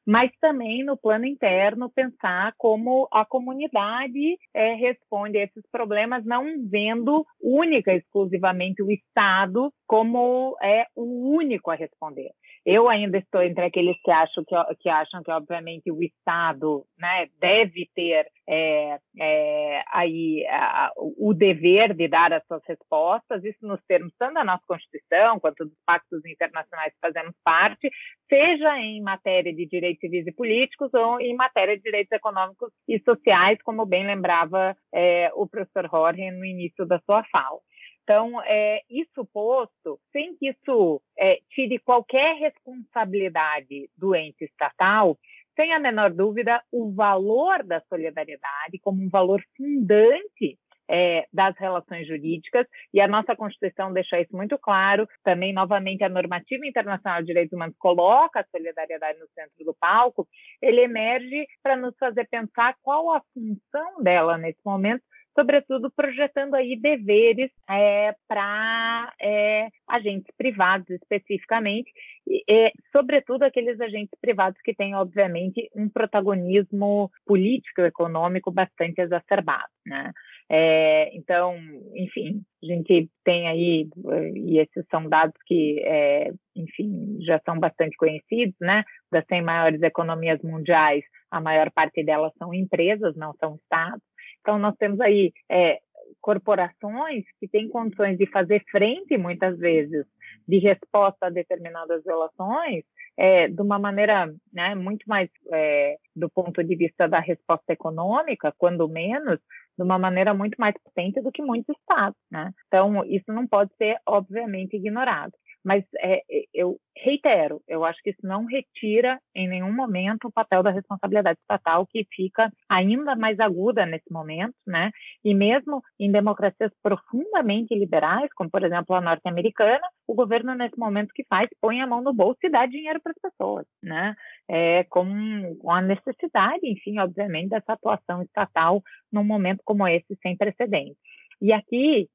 mas 0.07 0.31
também 0.41 0.83
no 0.83 0.97
plano 0.97 1.27
interno 1.27 1.91
pensar 1.91 2.55
como 2.57 3.07
a 3.13 3.27
comunidade 3.27 4.39
é, 4.55 4.73
responde 4.73 5.37
a 5.37 5.45
esses 5.45 5.65
problemas, 5.71 6.25
não 6.25 6.67
vendo 6.67 7.27
única 7.39 7.93
exclusivamente 7.93 8.83
o 8.83 8.91
Estado 8.91 9.71
como 9.87 10.57
é 10.63 10.87
o 10.97 11.37
único 11.37 11.71
a 11.71 11.75
responder. 11.75 12.31
Eu 12.65 12.89
ainda 12.89 13.19
estou 13.19 13.43
entre 13.43 13.65
aqueles 13.65 13.97
que 14.03 14.11
acham 14.11 14.45
que, 14.45 14.55
que 14.81 14.89
acham 14.89 15.23
que 15.23 15.31
obviamente 15.33 15.91
o 15.91 16.03
Estado 16.03 16.85
né, 16.97 17.29
deve 17.41 17.89
ter 17.95 18.27
é, 18.49 18.99
é, 19.19 19.83
aí 19.93 20.47
a, 20.49 20.93
o 20.97 21.35
dever 21.35 21.93
de 21.95 22.07
dar 22.07 22.33
as 22.33 22.47
suas 22.47 22.63
respostas, 22.67 23.43
isso 23.45 23.67
nos 23.67 23.81
termos 23.87 24.13
tanto 24.17 24.35
da 24.35 24.45
nossa 24.45 24.63
Constituição 24.67 25.41
quanto 25.41 25.65
dos 25.65 25.77
pactos 25.85 26.25
internacionais 26.25 26.93
que 26.93 27.01
fazemos 27.01 27.35
parte, 27.43 27.91
seja 28.29 28.79
em 28.79 29.03
matéria 29.03 29.53
de 29.53 29.67
direitos 29.67 30.01
civis 30.01 30.27
e 30.27 30.33
políticos 30.33 30.93
ou 30.95 31.21
em 31.21 31.35
matéria 31.35 31.77
de 31.77 31.83
direitos 31.83 32.13
econômicos 32.13 32.71
e 32.89 33.01
sociais, 33.01 33.59
como 33.63 33.85
bem 33.85 34.07
lembrava 34.07 34.77
é, 34.95 35.31
o 35.35 35.49
professor 35.49 35.89
Jorge 35.91 36.31
no 36.31 36.45
início 36.45 36.87
da 36.87 37.01
sua 37.01 37.25
fala. 37.25 37.59
Então, 38.03 38.43
é, 38.45 38.81
isso 38.91 39.25
posto, 39.33 39.99
sem 40.13 40.37
que 40.37 40.49
isso 40.51 41.01
é, 41.17 41.39
tire 41.51 41.79
qualquer 41.79 42.37
responsabilidade 42.37 43.89
do 43.97 44.15
ente 44.15 44.45
estatal, 44.45 45.17
sem 45.55 45.73
a 45.73 45.79
menor 45.79 46.13
dúvida, 46.13 46.63
o 46.73 46.93
valor 46.93 47.63
da 47.63 47.81
solidariedade 47.89 48.79
como 48.83 49.03
um 49.03 49.09
valor 49.09 49.43
fundante 49.57 50.59
é, 50.91 51.27
das 51.33 51.57
relações 51.57 52.07
jurídicas, 52.07 52.67
e 52.93 53.01
a 53.01 53.09
nossa 53.09 53.37
Constituição 53.37 53.93
deixa 53.93 54.21
isso 54.21 54.35
muito 54.37 54.59
claro. 54.59 55.09
Também, 55.23 55.53
novamente, 55.53 56.05
a 56.05 56.09
normativa 56.09 56.67
internacional 56.67 57.21
de 57.21 57.29
direitos 57.29 57.53
humanos 57.53 57.77
coloca 57.79 58.41
a 58.41 58.47
solidariedade 58.51 59.19
no 59.19 59.29
centro 59.29 59.65
do 59.65 59.75
palco. 59.75 60.27
Ele 60.61 60.83
emerge 60.83 61.47
para 61.63 61.77
nos 61.77 61.97
fazer 61.99 62.27
pensar 62.29 62.77
qual 62.83 63.15
a 63.15 63.23
função 63.33 64.03
dela 64.03 64.37
nesse 64.37 64.61
momento 64.65 65.03
sobretudo 65.35 65.91
projetando 65.91 66.55
aí 66.55 66.79
deveres 66.79 67.51
é, 67.69 68.15
para 68.29 69.13
é, 69.21 69.69
agentes 69.89 70.33
privados 70.37 70.89
especificamente, 70.91 71.91
e, 72.27 72.43
e, 72.49 72.73
sobretudo 72.93 73.43
aqueles 73.43 73.81
agentes 73.81 74.17
privados 74.21 74.61
que 74.63 74.75
têm, 74.75 74.95
obviamente, 74.95 75.69
um 75.75 75.89
protagonismo 75.89 77.11
político 77.27 77.81
e 77.81 77.87
econômico 77.87 78.51
bastante 78.51 79.01
exacerbado. 79.01 79.69
Né? 79.87 80.13
É, 80.51 81.17
então, 81.17 81.57
enfim, 81.95 82.43
a 82.63 82.67
gente 82.67 83.09
tem 83.25 83.49
aí, 83.49 83.89
e 84.35 84.59
esses 84.59 84.87
são 84.91 85.09
dados 85.09 85.35
que, 85.47 85.81
é, 85.85 86.31
enfim, 86.55 87.19
já 87.23 87.41
são 87.45 87.59
bastante 87.59 87.97
conhecidos, 87.97 88.55
né? 88.61 88.85
Das 89.11 89.25
100 89.27 89.43
maiores 89.43 89.83
economias 89.83 90.41
mundiais, 90.43 91.03
a 91.31 91.41
maior 91.41 91.71
parte 91.71 92.05
delas 92.05 92.33
são 92.39 92.53
empresas, 92.53 93.17
não 93.17 93.33
são 93.41 93.57
estados. 93.57 94.03
Então, 94.43 94.59
nós 94.59 94.77
temos 94.77 95.01
aí 95.01 95.33
é, 95.51 95.79
corporações 96.21 97.25
que 97.41 97.49
têm 97.49 97.69
condições 97.69 98.19
de 98.19 98.27
fazer 98.27 98.63
frente, 98.71 99.17
muitas 99.17 99.59
vezes, 99.59 100.05
de 100.47 100.59
resposta 100.59 101.27
a 101.27 101.31
determinadas 101.31 102.03
violações, 102.05 102.85
é, 103.17 103.49
de 103.49 103.61
uma 103.61 103.79
maneira 103.79 104.33
né, 104.53 104.75
muito 104.75 105.05
mais, 105.07 105.29
é, 105.53 105.97
do 106.15 106.29
ponto 106.31 106.63
de 106.63 106.77
vista 106.77 107.09
da 107.09 107.21
resposta 107.21 107.73
econômica, 107.73 108.55
quando 108.59 108.89
menos, 108.89 109.39
de 109.77 109.83
uma 109.83 109.99
maneira 109.99 110.35
muito 110.35 110.57
mais 110.59 110.75
potente 110.83 111.21
do 111.21 111.33
que 111.33 111.43
muitos 111.43 111.77
estados. 111.79 112.17
Né? 112.31 112.53
Então, 112.67 113.05
isso 113.05 113.33
não 113.33 113.47
pode 113.47 113.71
ser, 113.77 113.97
obviamente, 114.07 114.77
ignorado. 114.77 115.33
Mas 115.65 115.85
é, 116.01 116.23
eu 116.53 116.79
reitero, 116.97 117.63
eu 117.69 117.85
acho 117.85 118.01
que 118.03 118.11
isso 118.11 118.25
não 118.27 118.45
retira 118.45 119.21
em 119.35 119.49
nenhum 119.49 119.73
momento 119.73 120.27
o 120.27 120.33
papel 120.33 120.63
da 120.63 120.71
responsabilidade 120.71 121.39
estatal, 121.41 121.87
que 121.87 122.07
fica 122.13 122.53
ainda 122.69 123.15
mais 123.17 123.39
aguda 123.41 123.87
nesse 123.87 124.11
momento, 124.13 124.55
né? 124.67 124.91
E 125.25 125.35
mesmo 125.35 125.83
em 125.99 126.11
democracias 126.11 126.73
profundamente 126.83 127.75
liberais, 127.75 128.29
como 128.35 128.51
por 128.51 128.65
exemplo 128.65 128.95
a 128.95 129.01
norte-americana, 129.01 129.87
o 130.07 130.15
governo 130.15 130.55
nesse 130.55 130.79
momento 130.79 131.13
que 131.15 131.25
faz 131.29 131.49
põe 131.61 131.81
a 131.81 131.87
mão 131.87 132.03
no 132.03 132.13
bolso 132.13 132.39
e 132.43 132.51
dá 132.51 132.67
dinheiro 132.67 133.01
para 133.01 133.13
as 133.13 133.31
pessoas, 133.31 133.67
né? 133.83 134.15
É, 134.49 134.85
com 134.85 135.71
a 135.71 135.81
necessidade, 135.81 136.61
enfim, 136.65 136.99
obviamente, 136.99 137.51
dessa 137.51 137.73
atuação 137.73 138.23
estatal 138.23 138.83
num 139.11 139.25
momento 139.25 139.63
como 139.65 139.87
esse 139.87 140.19
sem 140.23 140.37
precedentes. 140.37 140.97
E 141.41 141.53
aqui 141.53 142.09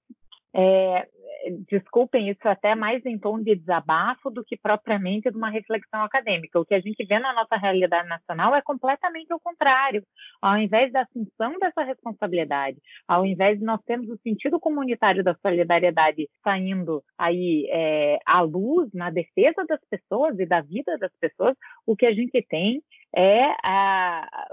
é, 0.58 1.08
desculpem 1.70 2.30
isso 2.30 2.48
até 2.48 2.76
mais 2.76 3.06
em 3.06 3.18
tom 3.18 3.42
de 3.42 3.56
desabafo 3.56 4.30
do 4.30 4.44
que 4.44 4.58
propriamente 4.58 5.30
de 5.30 5.38
uma 5.38 5.50
reflexão 5.50 6.02
acadêmica. 6.04 6.60
O 6.60 6.66
que 6.66 6.74
a 6.74 6.80
gente 6.80 7.06
vê 7.06 7.20
na 7.20 7.34
nossa 7.34 7.56
realidade 7.56 8.08
nacional 8.08 8.56
é 8.56 8.62
completamente 8.62 9.34
o 9.34 9.40
contrário. 9.40 10.04
Ao 10.42 10.58
invés 10.58 10.92
da 10.92 11.02
assunção 11.02 11.58
dessa 11.60 11.84
responsabilidade, 11.84 12.78
ao 13.08 13.26
invés 13.26 13.60
de 13.60 13.66
nós 13.66 13.82
termos 13.84 14.10
o 14.10 14.18
sentido 14.18 14.60
comunitário 14.60 15.24
da 15.24 15.36
solidariedade 15.36 16.28
saindo 16.44 17.04
aí 17.18 17.68
é, 17.70 18.18
à 18.26 18.42
luz 18.42 18.90
na 18.94 19.10
defesa 19.10 19.66
das 19.68 19.80
pessoas 19.90 20.40
e 20.40 20.46
da 20.46 20.62
vida 20.62 20.98
das 20.98 21.12
pessoas, 21.20 21.56
o 21.86 21.96
que 21.96 22.06
a 22.06 22.14
gente 22.14 22.42
tem 22.50 22.82
é 23.18 23.56
a, 23.64 24.48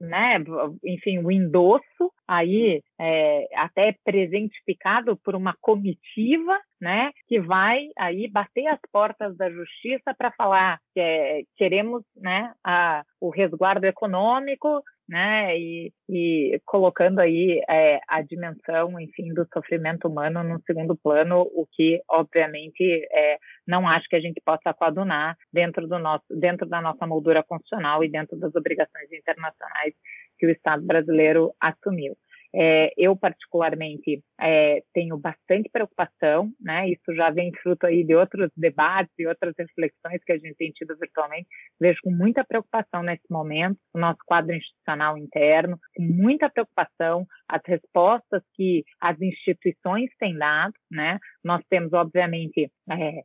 né, 0.00 0.42
enfim, 0.82 1.18
o 1.18 1.30
endosso 1.30 2.10
aí 2.26 2.82
é, 2.98 3.46
até 3.54 3.94
presentificado 4.02 5.18
por 5.18 5.34
uma 5.34 5.54
comitiva, 5.60 6.58
né, 6.80 7.10
que 7.28 7.38
vai 7.38 7.88
aí 7.98 8.26
bater 8.26 8.68
as 8.68 8.80
portas 8.90 9.36
da 9.36 9.50
justiça 9.50 10.14
para 10.16 10.32
falar 10.32 10.80
que 10.94 11.00
é, 11.00 11.42
queremos, 11.58 12.02
né, 12.16 12.54
a, 12.64 13.04
o 13.20 13.28
resguardo 13.28 13.84
econômico, 13.84 14.82
né, 15.10 15.58
e, 15.58 15.92
e 16.08 16.60
colocando 16.64 17.18
aí 17.18 17.60
é, 17.68 17.98
a 18.06 18.22
dimensão, 18.22 18.98
enfim, 19.00 19.34
do 19.34 19.44
sofrimento 19.52 20.06
humano 20.06 20.44
no 20.44 20.62
segundo 20.64 20.96
plano, 20.96 21.40
o 21.52 21.66
que, 21.72 22.00
obviamente, 22.08 22.80
é, 23.10 23.36
não 23.66 23.88
acho 23.88 24.08
que 24.08 24.14
a 24.14 24.20
gente 24.20 24.40
possa 24.40 24.72
coadunar 24.72 25.36
dentro 25.52 25.88
do 25.88 25.98
nosso, 25.98 26.24
dentro 26.30 26.64
da 26.68 26.80
nossa 26.80 27.08
moldura 27.08 27.42
constitucional 27.42 28.04
e 28.04 28.08
dentro 28.08 28.38
das 28.38 28.54
obrigações 28.54 29.10
internacionais 29.12 29.94
que 30.38 30.46
o 30.46 30.50
Estado 30.50 30.86
brasileiro 30.86 31.52
assumiu. 31.60 32.16
É, 32.54 32.92
eu, 32.96 33.16
particularmente, 33.16 34.22
é, 34.40 34.82
tenho 34.92 35.16
bastante 35.16 35.68
preocupação, 35.70 36.50
né? 36.60 36.88
Isso 36.90 37.14
já 37.14 37.30
vem 37.30 37.52
fruto 37.62 37.86
aí 37.86 38.04
de 38.04 38.14
outros 38.14 38.50
debates 38.56 39.12
e 39.18 39.26
outras 39.26 39.54
reflexões 39.56 40.22
que 40.24 40.32
a 40.32 40.38
gente 40.38 40.56
tem 40.56 40.70
tido 40.72 40.96
virtualmente. 40.98 41.46
Vejo 41.80 42.00
com 42.02 42.10
muita 42.10 42.44
preocupação 42.44 43.02
nesse 43.02 43.30
momento 43.30 43.78
o 43.94 43.98
nosso 43.98 44.18
quadro 44.26 44.54
institucional 44.54 45.16
interno, 45.16 45.78
com 45.94 46.02
muita 46.02 46.50
preocupação 46.50 47.26
as 47.48 47.62
respostas 47.66 48.42
que 48.54 48.84
as 49.00 49.20
instituições 49.20 50.10
têm 50.18 50.36
dado, 50.36 50.74
né? 50.90 51.18
Nós 51.44 51.62
temos, 51.68 51.92
obviamente, 51.92 52.70
é, 52.90 53.22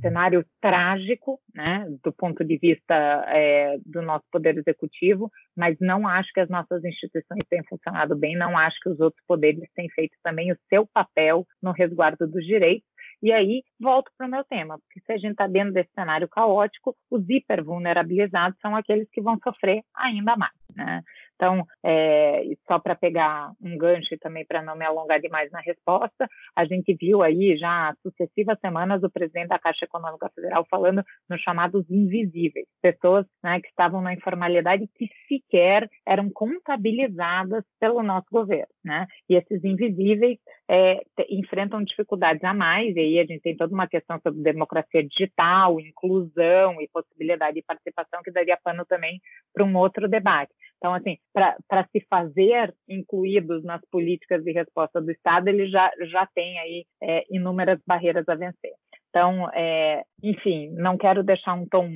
cenário 0.00 0.44
trágico, 0.60 1.40
né, 1.54 1.86
do 2.02 2.12
ponto 2.12 2.44
de 2.44 2.56
vista 2.58 2.94
é, 3.28 3.78
do 3.84 4.02
nosso 4.02 4.24
poder 4.30 4.56
executivo, 4.56 5.30
mas 5.56 5.76
não 5.80 6.06
acho 6.06 6.32
que 6.32 6.40
as 6.40 6.48
nossas 6.48 6.84
instituições 6.84 7.40
tenham 7.48 7.64
funcionado 7.68 8.16
bem, 8.16 8.36
não 8.36 8.56
acho 8.56 8.78
que 8.80 8.88
os 8.88 9.00
outros 9.00 9.22
poderes 9.26 9.68
têm 9.74 9.88
feito 9.90 10.16
também 10.22 10.52
o 10.52 10.58
seu 10.68 10.86
papel 10.86 11.46
no 11.62 11.72
resguardo 11.72 12.26
dos 12.26 12.44
direitos. 12.44 12.88
E 13.20 13.32
aí, 13.32 13.64
volto 13.80 14.12
para 14.16 14.28
o 14.28 14.30
meu 14.30 14.44
tema, 14.44 14.78
porque 14.78 15.00
se 15.00 15.12
a 15.12 15.16
gente 15.16 15.32
está 15.32 15.48
dentro 15.48 15.72
desse 15.72 15.90
cenário 15.92 16.28
caótico, 16.28 16.96
os 17.10 17.28
hipervulnerabilizados 17.28 18.58
são 18.60 18.76
aqueles 18.76 19.08
que 19.10 19.20
vão 19.20 19.36
sofrer 19.42 19.82
ainda 19.94 20.36
mais. 20.36 20.52
Né? 20.76 21.02
Então, 21.38 21.64
é, 21.84 22.42
só 22.66 22.80
para 22.80 22.96
pegar 22.96 23.52
um 23.62 23.78
gancho 23.78 24.12
e 24.12 24.18
também 24.18 24.44
para 24.44 24.60
não 24.60 24.76
me 24.76 24.84
alongar 24.84 25.20
demais 25.20 25.48
na 25.52 25.60
resposta, 25.60 26.28
a 26.54 26.64
gente 26.64 26.92
viu 26.94 27.22
aí 27.22 27.56
já 27.56 27.94
sucessivas 28.02 28.58
semanas 28.58 29.04
o 29.04 29.10
presidente 29.10 29.46
da 29.46 29.58
Caixa 29.58 29.84
Econômica 29.84 30.28
Federal 30.34 30.66
falando 30.68 31.00
nos 31.30 31.40
chamados 31.40 31.88
invisíveis, 31.88 32.66
pessoas 32.82 33.24
né, 33.40 33.60
que 33.60 33.68
estavam 33.68 34.02
na 34.02 34.12
informalidade 34.12 34.88
que 34.96 35.08
sequer 35.28 35.88
eram 36.04 36.28
contabilizadas 36.28 37.62
pelo 37.78 38.02
nosso 38.02 38.26
governo. 38.32 38.66
Né? 38.84 39.06
E 39.28 39.36
esses 39.36 39.62
invisíveis 39.62 40.38
é, 40.68 41.00
enfrentam 41.30 41.84
dificuldades 41.84 42.42
a 42.42 42.52
mais, 42.52 42.96
e 42.96 43.00
aí 43.00 43.20
a 43.20 43.24
gente 43.24 43.42
tem 43.42 43.56
toda 43.56 43.72
uma 43.72 43.86
questão 43.86 44.18
sobre 44.20 44.42
democracia 44.42 45.06
digital, 45.06 45.78
inclusão 45.78 46.80
e 46.80 46.88
possibilidade 46.88 47.54
de 47.54 47.62
participação 47.62 48.22
que 48.24 48.32
daria 48.32 48.58
pano 48.62 48.84
também 48.84 49.20
para 49.54 49.64
um 49.64 49.76
outro 49.76 50.08
debate. 50.08 50.52
Então, 50.78 50.94
assim, 50.94 51.18
para 51.32 51.86
se 51.90 52.00
fazer 52.08 52.72
incluídos 52.88 53.64
nas 53.64 53.80
políticas 53.90 54.42
de 54.44 54.52
resposta 54.52 55.00
do 55.00 55.10
Estado, 55.10 55.48
ele 55.48 55.68
já, 55.68 55.90
já 56.10 56.26
tem 56.34 56.58
aí 56.58 56.86
é, 57.02 57.24
inúmeras 57.30 57.80
barreiras 57.86 58.28
a 58.28 58.34
vencer. 58.34 58.72
Então, 59.10 59.48
é, 59.54 60.04
enfim, 60.22 60.68
não 60.72 60.96
quero 60.96 61.24
deixar 61.24 61.54
um 61.54 61.66
tom 61.66 61.88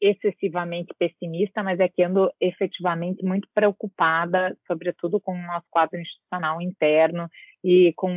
excessivamente 0.00 0.92
pessimista, 0.98 1.62
mas 1.62 1.78
é 1.78 1.88
que 1.88 2.02
ando 2.02 2.30
efetivamente 2.40 3.24
muito 3.24 3.48
preocupada, 3.54 4.54
sobretudo 4.66 5.20
com 5.20 5.32
o 5.32 5.46
nosso 5.46 5.66
quadro 5.70 5.98
institucional 5.98 6.60
interno 6.60 7.30
e 7.62 7.92
com, 7.96 8.10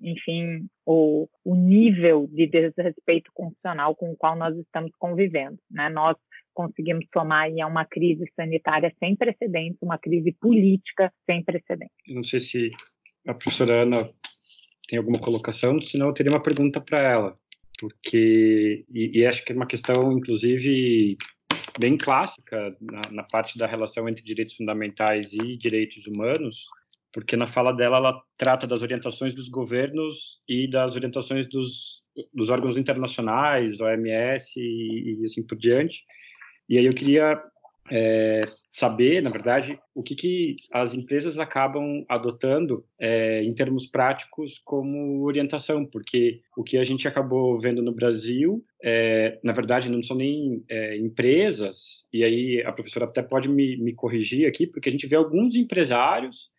enfim, 0.00 0.68
o, 0.86 1.28
o 1.44 1.54
nível 1.56 2.28
de 2.28 2.46
desrespeito 2.46 3.30
constitucional 3.34 3.94
com 3.94 4.12
o 4.12 4.16
qual 4.16 4.36
nós 4.36 4.56
estamos 4.56 4.92
convivendo. 4.98 5.58
Né? 5.70 5.88
Nós 5.88 6.16
conseguimos 6.56 7.04
somar 7.12 7.44
aí 7.44 7.60
a 7.60 7.66
uma 7.66 7.84
crise 7.84 8.24
sanitária 8.34 8.90
sem 8.98 9.14
precedentes, 9.14 9.76
uma 9.82 9.98
crise 9.98 10.32
política 10.32 11.12
sem 11.26 11.44
precedentes. 11.44 11.94
Não 12.08 12.24
sei 12.24 12.40
se 12.40 12.70
a 13.28 13.34
professora 13.34 13.82
Ana 13.82 14.10
tem 14.88 14.98
alguma 14.98 15.18
colocação, 15.18 15.78
senão 15.78 16.06
eu 16.06 16.14
teria 16.14 16.32
uma 16.32 16.42
pergunta 16.42 16.80
para 16.80 17.02
ela, 17.02 17.38
porque 17.78 18.86
e, 18.90 19.20
e, 19.20 19.26
acho 19.26 19.44
que 19.44 19.52
é 19.52 19.54
uma 19.56 19.66
questão, 19.66 20.10
inclusive, 20.12 21.18
bem 21.78 21.98
clássica 21.98 22.74
na, 22.80 23.02
na 23.10 23.22
parte 23.24 23.58
da 23.58 23.66
relação 23.66 24.08
entre 24.08 24.24
direitos 24.24 24.54
fundamentais 24.54 25.34
e 25.34 25.58
direitos 25.58 26.04
humanos, 26.08 26.64
porque 27.12 27.36
na 27.36 27.46
fala 27.46 27.72
dela 27.72 27.98
ela 27.98 28.22
trata 28.38 28.66
das 28.66 28.80
orientações 28.80 29.34
dos 29.34 29.48
governos 29.48 30.40
e 30.48 30.70
das 30.70 30.96
orientações 30.96 31.46
dos, 31.46 32.02
dos 32.32 32.48
órgãos 32.48 32.78
internacionais, 32.78 33.80
OMS 33.80 34.58
e, 34.58 35.20
e 35.20 35.24
assim 35.24 35.42
por 35.46 35.58
diante. 35.58 36.02
E 36.68 36.78
aí 36.78 36.86
eu 36.86 36.92
queria 36.92 37.40
é, 37.90 38.42
saber, 38.70 39.22
na 39.22 39.30
verdade, 39.30 39.78
o 39.94 40.02
que, 40.02 40.14
que 40.14 40.56
as 40.72 40.94
empresas 40.94 41.38
acabam 41.38 42.04
adotando 42.08 42.84
é, 42.98 43.42
em 43.42 43.54
termos 43.54 43.86
práticos 43.86 44.60
como 44.64 45.24
orientação, 45.24 45.86
porque 45.86 46.40
o 46.56 46.62
que 46.62 46.76
a 46.76 46.84
gente 46.84 47.06
acabou 47.06 47.60
vendo 47.60 47.82
no 47.82 47.92
Brasil, 47.92 48.64
é, 48.82 49.38
na 49.42 49.52
verdade, 49.52 49.88
não 49.88 50.02
são 50.02 50.16
nem 50.16 50.64
é, 50.68 50.96
empresas, 50.96 52.06
e 52.12 52.24
aí 52.24 52.62
a 52.66 52.72
professora 52.72 53.06
até 53.06 53.22
pode 53.22 53.48
me, 53.48 53.76
me 53.76 53.94
corrigir 53.94 54.46
aqui, 54.46 54.66
porque 54.66 54.88
a 54.88 54.92
gente 54.92 55.06
vê 55.06 55.16
alguns 55.16 55.54
empresários 55.54 56.50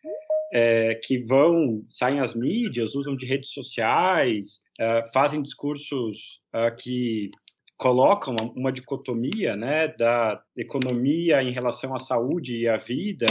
é, 0.51 0.95
que 1.03 1.19
vão, 1.19 1.85
saem 1.89 2.19
às 2.19 2.33
mídias, 2.33 2.95
usam 2.95 3.15
de 3.15 3.25
redes 3.25 3.51
sociais, 3.51 4.61
é, 4.79 5.09
fazem 5.13 5.41
discursos 5.41 6.39
que 6.79 7.29
colocam 7.77 8.35
uma, 8.55 8.71
dicotomia 8.71 9.55
né, 9.55 9.87
da 9.87 10.41
economia 10.55 11.41
em 11.43 11.51
relação 11.51 11.95
à 11.95 11.99
saúde 11.99 12.57
e 12.57 12.67
à 12.67 12.77
vida 12.77 13.25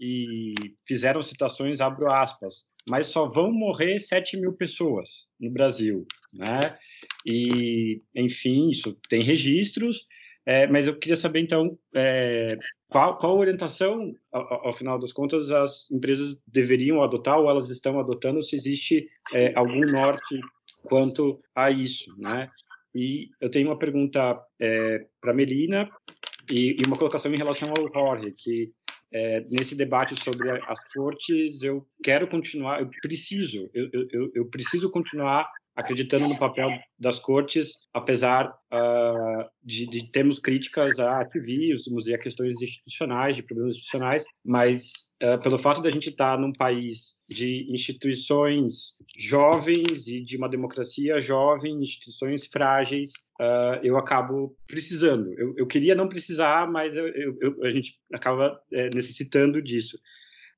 e 0.00 0.54
fizeram 0.86 1.20
citações, 1.22 1.80
abro 1.80 2.10
aspas, 2.10 2.68
mas 2.88 3.08
só 3.08 3.26
vão 3.26 3.52
morrer 3.52 3.98
7 3.98 4.36
mil 4.38 4.52
pessoas 4.52 5.26
no 5.40 5.50
Brasil, 5.50 6.06
né? 6.32 6.78
E, 7.26 8.00
enfim, 8.14 8.70
isso 8.70 8.96
tem 9.08 9.22
registros, 9.22 10.06
é, 10.46 10.66
mas 10.66 10.86
eu 10.86 10.96
queria 10.96 11.16
saber, 11.16 11.40
então, 11.40 11.76
é, 11.94 12.56
qual, 12.88 13.18
qual 13.18 13.36
orientação, 13.36 14.14
ao, 14.32 14.68
ao, 14.68 14.72
final 14.72 14.98
das 14.98 15.12
contas, 15.12 15.50
as 15.50 15.90
empresas 15.90 16.40
deveriam 16.46 17.02
adotar 17.02 17.38
ou 17.38 17.50
elas 17.50 17.68
estão 17.68 17.98
adotando, 17.98 18.42
se 18.42 18.56
existe 18.56 19.08
é, 19.34 19.52
algum 19.54 19.84
norte 19.84 20.40
quanto 20.84 21.38
a 21.54 21.70
isso, 21.70 22.06
né? 22.16 22.48
E 22.94 23.28
eu 23.40 23.50
tenho 23.50 23.68
uma 23.68 23.78
pergunta 23.78 24.36
é, 24.60 25.06
para 25.20 25.34
Melina 25.34 25.88
e, 26.50 26.76
e, 26.80 26.86
uma 26.86 26.96
colocação 26.96 27.32
em 27.32 27.36
relação 27.36 27.72
ao 27.76 27.92
Jorge, 27.92 28.32
que 28.36 28.72
é, 29.12 29.40
nesse 29.50 29.74
debate 29.74 30.14
sobre 30.22 30.50
as 30.50 30.78
cortes, 30.92 31.62
eu 31.62 31.86
quero 32.02 32.28
continuar, 32.28 32.80
eu 32.80 32.90
preciso, 33.02 33.70
eu, 33.72 33.88
eu, 33.92 34.30
eu 34.34 34.46
preciso 34.46 34.90
continuar 34.90 35.48
acreditando 35.78 36.26
no 36.26 36.36
papel 36.36 36.70
das 36.98 37.20
cortes, 37.20 37.72
apesar 37.94 38.48
uh, 38.48 39.48
de, 39.62 39.86
de, 39.86 40.10
termos 40.10 40.40
críticas 40.40 40.98
a 40.98 41.20
ativismos 41.20 42.08
e 42.08 42.14
a 42.14 42.18
questões 42.18 42.60
institucionais, 42.60 43.36
de 43.36 43.44
problemas 43.44 43.76
institucionais, 43.76 44.24
mas 44.44 45.08
uh, 45.22 45.40
pelo 45.40 45.56
fato 45.56 45.80
de 45.80 45.86
a 45.86 45.90
gente 45.92 46.08
estar 46.08 46.36
num 46.36 46.52
país 46.52 47.14
de 47.30 47.72
instituições 47.72 48.96
jovens 49.16 50.08
e 50.08 50.20
de 50.20 50.36
uma 50.36 50.48
democracia 50.48 51.20
jovem, 51.20 51.80
instituições 51.80 52.46
frágeis, 52.46 53.12
uh, 53.40 53.78
eu 53.80 53.96
acabo 53.96 54.56
precisando. 54.66 55.32
Eu, 55.34 55.54
eu, 55.58 55.66
queria 55.68 55.94
não 55.94 56.08
precisar, 56.08 56.68
mas 56.68 56.96
eu, 56.96 57.06
eu, 57.06 57.64
a 57.64 57.70
gente 57.70 57.94
acaba 58.12 58.60
é, 58.72 58.90
necessitando 58.92 59.62
disso 59.62 59.96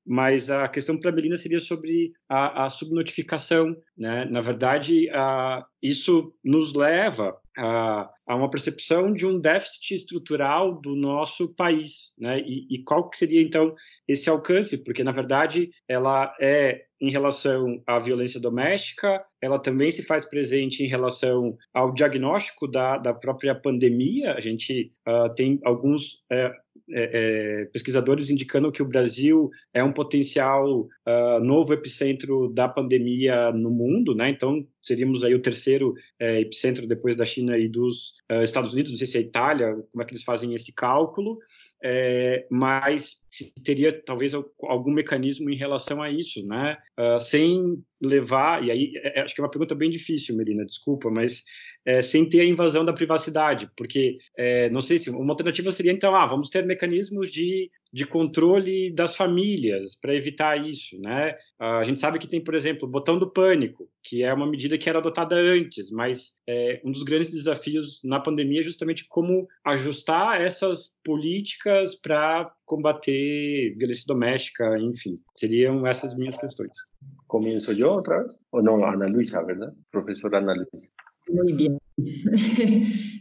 mas 0.05 0.49
a 0.49 0.67
questão 0.67 0.99
para 0.99 1.11
a 1.11 1.13
Melina 1.13 1.37
seria 1.37 1.59
sobre 1.59 2.11
a, 2.27 2.65
a 2.65 2.69
subnotificação. 2.69 3.75
Né? 3.97 4.25
Na 4.25 4.41
verdade, 4.41 5.09
a, 5.11 5.65
isso 5.81 6.33
nos 6.43 6.73
leva 6.73 7.37
a, 7.57 8.09
a, 8.27 8.35
uma 8.35 8.49
percepção 8.49 9.13
de 9.13 9.25
um 9.25 9.39
déficit 9.39 9.95
estrutural 9.95 10.79
do 10.79 10.95
nosso 10.95 11.53
país. 11.53 12.13
Né? 12.17 12.39
E, 12.41 12.67
e 12.69 12.83
qual 12.83 13.09
que 13.09 13.17
seria, 13.17 13.41
então, 13.41 13.75
esse 14.07 14.29
alcance? 14.29 14.83
Porque, 14.83 15.03
na 15.03 15.11
verdade, 15.11 15.69
ela 15.87 16.33
é 16.39 16.85
em 17.01 17.09
relação 17.09 17.81
à 17.87 17.97
violência 17.97 18.39
doméstica, 18.39 19.25
ela 19.41 19.57
também 19.57 19.89
se 19.89 20.03
faz 20.03 20.23
presente 20.23 20.83
em 20.83 20.87
relação 20.87 21.57
ao 21.73 21.91
diagnóstico 21.91 22.67
da, 22.67 22.99
da 22.99 23.11
própria 23.11 23.55
pandemia. 23.55 24.35
A 24.35 24.39
gente 24.39 24.91
uh, 25.07 25.33
tem 25.33 25.59
alguns 25.63 26.13
uh, 26.31 26.53
é, 26.93 27.61
é, 27.61 27.65
pesquisadores 27.65 28.29
indicando 28.29 28.71
que 28.71 28.81
o 28.81 28.87
Brasil 28.87 29.49
é 29.73 29.83
um 29.83 29.91
potencial 29.91 30.81
uh, 30.81 31.43
novo 31.43 31.73
epicentro 31.73 32.49
da 32.53 32.67
pandemia 32.67 33.51
no 33.51 33.69
mundo, 33.69 34.13
né? 34.13 34.29
Então 34.29 34.65
seríamos 34.81 35.23
aí 35.23 35.33
o 35.33 35.41
terceiro 35.41 35.93
é, 36.19 36.41
epicentro 36.41 36.87
depois 36.87 37.15
da 37.15 37.25
China 37.25 37.57
e 37.57 37.67
dos 37.67 38.13
uh, 38.31 38.41
Estados 38.43 38.73
Unidos. 38.73 38.91
Não 38.91 38.97
sei 38.97 39.07
se 39.07 39.17
é 39.17 39.21
a 39.21 39.23
Itália, 39.23 39.75
como 39.91 40.01
é 40.01 40.05
que 40.05 40.13
eles 40.13 40.23
fazem 40.23 40.53
esse 40.53 40.73
cálculo, 40.73 41.37
é, 41.83 42.45
mas 42.49 43.17
teria 43.63 43.91
talvez 44.03 44.33
algum 44.33 44.91
mecanismo 44.91 45.49
em 45.49 45.55
relação 45.55 46.01
a 46.01 46.09
isso, 46.09 46.45
né? 46.45 46.77
Uh, 46.99 47.19
sem 47.19 47.83
levar 48.01 48.63
e 48.63 48.71
aí 48.71 48.93
é, 48.95 49.21
acho 49.21 49.35
que 49.35 49.41
é 49.41 49.43
uma 49.43 49.51
pergunta 49.51 49.75
bem 49.75 49.89
difícil, 49.89 50.35
Melina, 50.35 50.65
desculpa, 50.65 51.09
mas 51.09 51.43
é, 51.85 52.01
sem 52.01 52.27
ter 52.27 52.41
a 52.41 52.45
invasão 52.45 52.83
da 52.83 52.93
privacidade, 52.93 53.69
porque 53.75 54.17
é, 54.37 54.69
não 54.69 54.81
sei 54.81 54.97
se 54.97 55.09
uma 55.09 55.33
alternativa 55.33 55.71
seria 55.71 55.91
então, 55.91 56.15
ah, 56.15 56.25
vamos 56.25 56.49
ter 56.49 56.65
mecanismos 56.65 57.31
de, 57.31 57.71
de 57.91 58.05
controle 58.05 58.91
das 58.93 59.15
famílias 59.15 59.95
para 59.95 60.15
evitar 60.15 60.57
isso, 60.67 60.99
né? 60.99 61.35
A 61.59 61.83
gente 61.83 61.99
sabe 61.99 62.19
que 62.19 62.27
tem, 62.27 62.43
por 62.43 62.55
exemplo, 62.55 62.87
o 62.87 62.91
botão 62.91 63.17
do 63.17 63.31
pânico, 63.31 63.89
que 64.03 64.23
é 64.23 64.33
uma 64.33 64.47
medida 64.47 64.77
que 64.77 64.89
era 64.89 64.99
adotada 64.99 65.35
antes, 65.35 65.91
mas 65.91 66.33
é, 66.47 66.81
um 66.83 66.91
dos 66.91 67.03
grandes 67.03 67.31
desafios 67.31 67.99
na 68.03 68.19
pandemia 68.19 68.61
é 68.61 68.63
justamente 68.63 69.05
como 69.07 69.47
ajustar 69.65 70.41
essas 70.41 70.95
políticas 71.03 71.95
para 71.95 72.51
combater 72.65 73.75
violência 73.77 74.05
doméstica, 74.07 74.77
enfim. 74.79 75.19
Seriam 75.35 75.85
essas 75.85 76.15
minhas 76.15 76.37
questões. 76.37 76.90
Comienzo 77.27 77.71
yo 77.71 77.93
otra 77.93 78.23
vez? 78.23 78.39
¿O 78.49 78.61
no, 78.61 78.85
Ana 78.85 79.07
Luisa, 79.07 79.41
¿verdad? 79.43 79.73
Profesora 79.89 80.39
Ana 80.39 80.55
Luisa. 80.55 80.89
Muito 81.29 81.55
bem. 81.55 81.77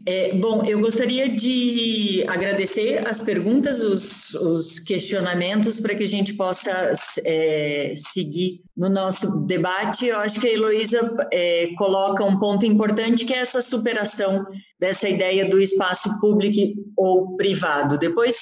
É, 0.06 0.32
bom, 0.32 0.64
eu 0.64 0.80
gostaria 0.80 1.28
de 1.28 2.24
agradecer 2.26 3.06
as 3.06 3.22
perguntas, 3.22 3.82
os, 3.82 4.32
os 4.34 4.78
questionamentos, 4.78 5.78
para 5.78 5.94
que 5.94 6.04
a 6.04 6.08
gente 6.08 6.32
possa 6.32 6.94
é, 7.26 7.92
seguir 7.96 8.62
no 8.74 8.88
nosso 8.88 9.44
debate. 9.44 10.06
Eu 10.06 10.18
acho 10.18 10.40
que 10.40 10.48
a 10.48 10.52
Heloísa 10.52 11.14
é, 11.30 11.68
coloca 11.76 12.24
um 12.24 12.38
ponto 12.38 12.64
importante, 12.64 13.26
que 13.26 13.34
é 13.34 13.40
essa 13.40 13.60
superação 13.60 14.46
dessa 14.78 15.06
ideia 15.06 15.48
do 15.48 15.60
espaço 15.60 16.18
público 16.18 16.80
ou 16.96 17.36
privado. 17.36 17.98
Depois, 17.98 18.38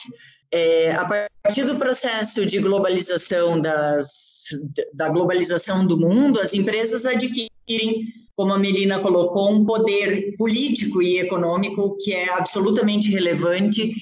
é, 0.52 0.92
a 0.92 1.04
partir 1.04 1.64
do 1.64 1.76
processo 1.76 2.46
de 2.46 2.58
globalização 2.58 3.60
das, 3.60 4.48
da 4.94 5.08
globalização 5.08 5.86
do 5.86 5.98
mundo, 5.98 6.40
as 6.40 6.54
empresas 6.54 7.04
adquirem 7.06 8.04
como 8.38 8.52
a 8.52 8.58
Melina 8.58 9.00
colocou, 9.00 9.50
um 9.50 9.64
poder 9.64 10.36
político 10.36 11.02
e 11.02 11.18
econômico 11.18 11.96
que 12.00 12.14
é 12.14 12.32
absolutamente 12.32 13.10
relevante 13.10 13.92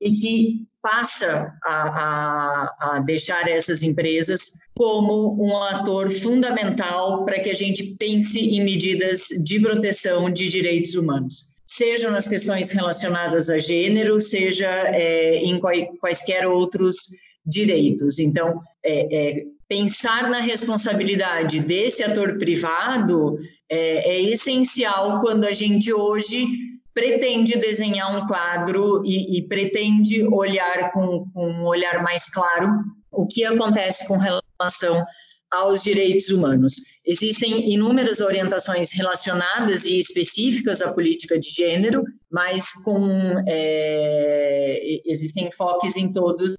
e 0.00 0.12
que 0.12 0.70
passa 0.80 1.52
a, 1.64 1.72
a, 1.72 2.76
a, 2.80 3.00
deixar 3.00 3.48
essas 3.48 3.82
empresas 3.82 4.52
como 4.76 5.36
um 5.44 5.60
ator 5.62 6.08
fundamental 6.08 7.24
para 7.24 7.40
que 7.40 7.50
a 7.50 7.54
gente 7.54 7.96
pense 7.98 8.38
em 8.38 8.62
medidas 8.62 9.26
de 9.44 9.60
proteção 9.60 10.30
de 10.30 10.48
direitos 10.48 10.94
humanos, 10.94 11.49
seja 11.76 12.10
nas 12.10 12.26
questões 12.26 12.72
relacionadas 12.72 13.48
a 13.48 13.58
gênero, 13.58 14.20
seja 14.20 14.68
é, 14.68 15.36
em 15.36 15.60
quaisquer 16.00 16.46
outros 16.46 16.96
direitos. 17.46 18.18
Então, 18.18 18.58
é, 18.84 19.38
é, 19.38 19.44
pensar 19.68 20.28
na 20.28 20.40
responsabilidade 20.40 21.60
desse 21.60 22.02
ator 22.02 22.38
privado 22.38 23.38
é, 23.70 24.16
é 24.16 24.20
essencial 24.20 25.20
quando 25.20 25.44
a 25.44 25.52
gente 25.52 25.92
hoje 25.92 26.44
pretende 26.92 27.56
desenhar 27.56 28.16
um 28.16 28.26
quadro 28.26 29.02
e, 29.04 29.38
e 29.38 29.42
pretende 29.46 30.26
olhar 30.26 30.90
com, 30.90 31.24
com, 31.32 31.46
um 31.52 31.64
olhar 31.64 32.02
mais 32.02 32.28
claro 32.28 32.68
o 33.12 33.28
que 33.28 33.44
acontece 33.44 34.08
com 34.08 34.16
relação 34.16 35.04
aos 35.50 35.82
direitos 35.82 36.30
humanos. 36.30 36.74
Existem 37.04 37.72
inúmeras 37.72 38.20
orientações 38.20 38.92
relacionadas 38.92 39.84
e 39.84 39.98
específicas 39.98 40.80
à 40.80 40.92
política 40.92 41.38
de 41.38 41.48
gênero, 41.50 42.04
mas 42.30 42.72
com 42.84 43.08
é, 43.46 45.00
existem 45.04 45.48
enfoques 45.48 45.96
em 45.96 46.12
todos 46.12 46.54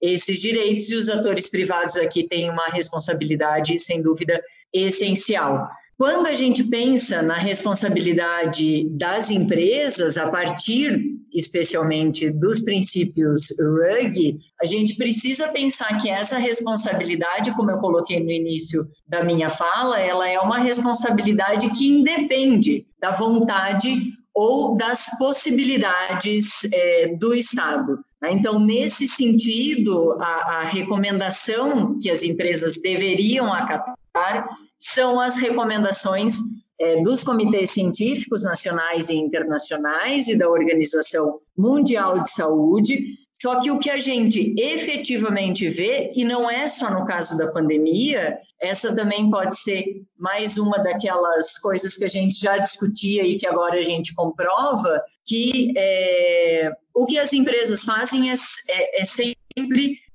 esses 0.00 0.40
direitos 0.40 0.90
e 0.90 0.94
os 0.94 1.08
atores 1.08 1.48
privados 1.48 1.96
aqui 1.96 2.26
têm 2.26 2.50
uma 2.50 2.66
responsabilidade, 2.66 3.78
sem 3.78 4.02
dúvida, 4.02 4.42
essencial. 4.72 5.66
Quando 5.96 6.26
a 6.26 6.34
gente 6.34 6.64
pensa 6.64 7.22
na 7.22 7.34
responsabilidade 7.34 8.88
das 8.90 9.30
empresas, 9.30 10.18
a 10.18 10.28
partir 10.28 11.14
especialmente 11.34 12.30
dos 12.30 12.62
princípios 12.62 13.48
RUG, 13.58 14.38
a 14.62 14.64
gente 14.64 14.94
precisa 14.96 15.48
pensar 15.48 16.00
que 16.00 16.08
essa 16.08 16.38
responsabilidade, 16.38 17.52
como 17.56 17.72
eu 17.72 17.78
coloquei 17.78 18.22
no 18.22 18.30
início 18.30 18.86
da 19.06 19.24
minha 19.24 19.50
fala, 19.50 19.98
ela 19.98 20.28
é 20.28 20.38
uma 20.38 20.58
responsabilidade 20.58 21.68
que 21.70 21.88
independe 21.88 22.86
da 23.00 23.10
vontade 23.10 24.12
ou 24.32 24.76
das 24.76 25.06
possibilidades 25.18 26.64
é, 26.72 27.16
do 27.16 27.34
Estado. 27.34 27.98
Então, 28.24 28.58
nesse 28.58 29.06
sentido, 29.06 30.12
a, 30.20 30.60
a 30.60 30.64
recomendação 30.64 31.98
que 32.00 32.10
as 32.10 32.22
empresas 32.22 32.80
deveriam 32.80 33.52
acatar 33.52 34.48
são 34.92 35.20
as 35.20 35.36
recomendações 35.36 36.36
é, 36.78 37.00
dos 37.02 37.22
comitês 37.22 37.70
científicos 37.70 38.42
nacionais 38.42 39.08
e 39.08 39.14
internacionais 39.14 40.28
e 40.28 40.36
da 40.36 40.48
Organização 40.48 41.40
Mundial 41.56 42.22
de 42.22 42.30
Saúde. 42.30 43.24
Só 43.40 43.60
que 43.60 43.70
o 43.70 43.78
que 43.78 43.90
a 43.90 43.98
gente 43.98 44.54
efetivamente 44.58 45.68
vê, 45.68 46.12
e 46.14 46.24
não 46.24 46.50
é 46.50 46.66
só 46.66 46.90
no 46.90 47.06
caso 47.06 47.36
da 47.36 47.52
pandemia, 47.52 48.38
essa 48.60 48.94
também 48.94 49.30
pode 49.30 49.58
ser 49.58 49.84
mais 50.18 50.56
uma 50.56 50.78
daquelas 50.78 51.58
coisas 51.58 51.96
que 51.96 52.04
a 52.04 52.08
gente 52.08 52.40
já 52.40 52.56
discutia 52.58 53.22
e 53.22 53.36
que 53.36 53.46
agora 53.46 53.78
a 53.78 53.82
gente 53.82 54.14
comprova, 54.14 55.02
que 55.26 55.74
é, 55.76 56.72
o 56.94 57.04
que 57.04 57.18
as 57.18 57.32
empresas 57.32 57.84
fazem 57.84 58.30
é, 58.30 58.34
é, 58.70 59.02
é 59.02 59.04
sempre 59.04 59.43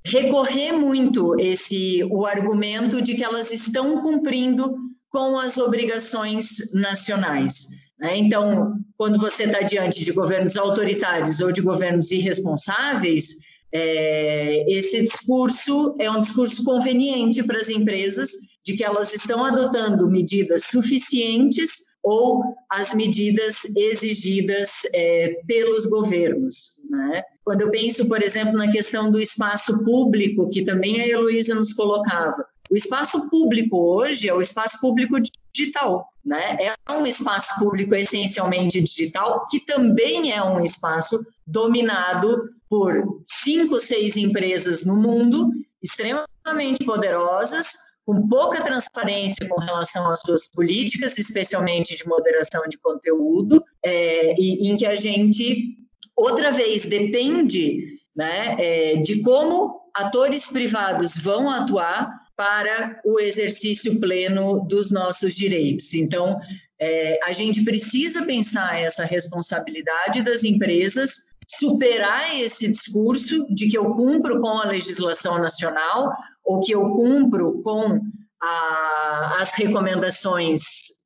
recorrer 0.04 0.72
muito 0.72 1.38
esse 1.38 2.04
o 2.10 2.26
argumento 2.26 3.02
de 3.02 3.14
que 3.14 3.24
elas 3.24 3.52
estão 3.52 4.00
cumprindo 4.00 4.74
com 5.10 5.38
as 5.38 5.58
obrigações 5.58 6.72
nacionais. 6.72 7.68
Né? 7.98 8.16
Então, 8.16 8.74
quando 8.96 9.18
você 9.18 9.44
está 9.44 9.60
diante 9.60 10.04
de 10.04 10.12
governos 10.12 10.56
autoritários 10.56 11.40
ou 11.40 11.52
de 11.52 11.60
governos 11.60 12.10
irresponsáveis, 12.10 13.36
é, 13.72 14.64
esse 14.68 15.02
discurso 15.02 15.94
é 15.98 16.10
um 16.10 16.20
discurso 16.20 16.64
conveniente 16.64 17.42
para 17.42 17.58
as 17.58 17.68
empresas 17.68 18.30
de 18.64 18.76
que 18.76 18.84
elas 18.84 19.14
estão 19.14 19.44
adotando 19.44 20.10
medidas 20.10 20.64
suficientes 20.64 21.90
ou 22.02 22.42
as 22.70 22.94
medidas 22.94 23.64
exigidas 23.76 24.70
é, 24.94 25.40
pelos 25.46 25.86
governos. 25.86 26.80
Né? 26.90 27.22
Quando 27.50 27.62
eu 27.62 27.70
penso, 27.72 28.06
por 28.06 28.22
exemplo, 28.22 28.56
na 28.56 28.70
questão 28.70 29.10
do 29.10 29.20
espaço 29.20 29.84
público, 29.84 30.48
que 30.50 30.62
também 30.62 31.00
a 31.00 31.08
Heloísa 31.08 31.52
nos 31.52 31.72
colocava, 31.72 32.46
o 32.70 32.76
espaço 32.76 33.28
público 33.28 33.76
hoje 33.76 34.28
é 34.28 34.32
o 34.32 34.40
espaço 34.40 34.80
público 34.80 35.16
digital, 35.52 36.06
né? 36.24 36.56
É 36.60 36.92
um 36.92 37.04
espaço 37.04 37.58
público 37.58 37.92
essencialmente 37.96 38.80
digital, 38.80 39.48
que 39.50 39.58
também 39.58 40.30
é 40.30 40.40
um 40.40 40.64
espaço 40.64 41.26
dominado 41.44 42.50
por 42.68 43.20
cinco, 43.26 43.80
seis 43.80 44.16
empresas 44.16 44.86
no 44.86 44.94
mundo, 44.94 45.50
extremamente 45.82 46.84
poderosas, 46.86 47.72
com 48.06 48.28
pouca 48.28 48.62
transparência 48.62 49.48
com 49.48 49.58
relação 49.58 50.08
às 50.08 50.20
suas 50.20 50.48
políticas, 50.48 51.18
especialmente 51.18 51.96
de 51.96 52.06
moderação 52.06 52.62
de 52.68 52.78
conteúdo, 52.78 53.60
é, 53.84 54.40
e 54.40 54.70
em 54.70 54.76
que 54.76 54.86
a 54.86 54.94
gente, 54.94 55.80
outra 56.20 56.50
vez, 56.50 56.84
depende 56.84 57.98
né, 58.14 58.56
é, 58.58 58.96
de 58.96 59.22
como 59.22 59.80
atores 59.94 60.46
privados 60.46 61.16
vão 61.16 61.50
atuar 61.50 62.08
para 62.36 63.00
o 63.04 63.20
exercício 63.20 64.00
pleno 64.00 64.66
dos 64.66 64.90
nossos 64.90 65.34
direitos. 65.34 65.92
Então, 65.94 66.38
é, 66.80 67.18
a 67.22 67.32
gente 67.32 67.62
precisa 67.64 68.24
pensar 68.24 68.80
essa 68.80 69.04
responsabilidade 69.04 70.22
das 70.22 70.42
empresas, 70.44 71.12
superar 71.46 72.40
esse 72.40 72.70
discurso 72.70 73.46
de 73.52 73.68
que 73.68 73.76
eu 73.76 73.92
cumpro 73.94 74.40
com 74.40 74.58
a 74.58 74.66
legislação 74.66 75.38
nacional 75.38 76.10
ou 76.44 76.60
que 76.60 76.72
eu 76.72 76.82
cumpro 76.90 77.60
com 77.62 78.00
a, 78.40 79.36
as 79.40 79.54
recomendações 79.54 80.62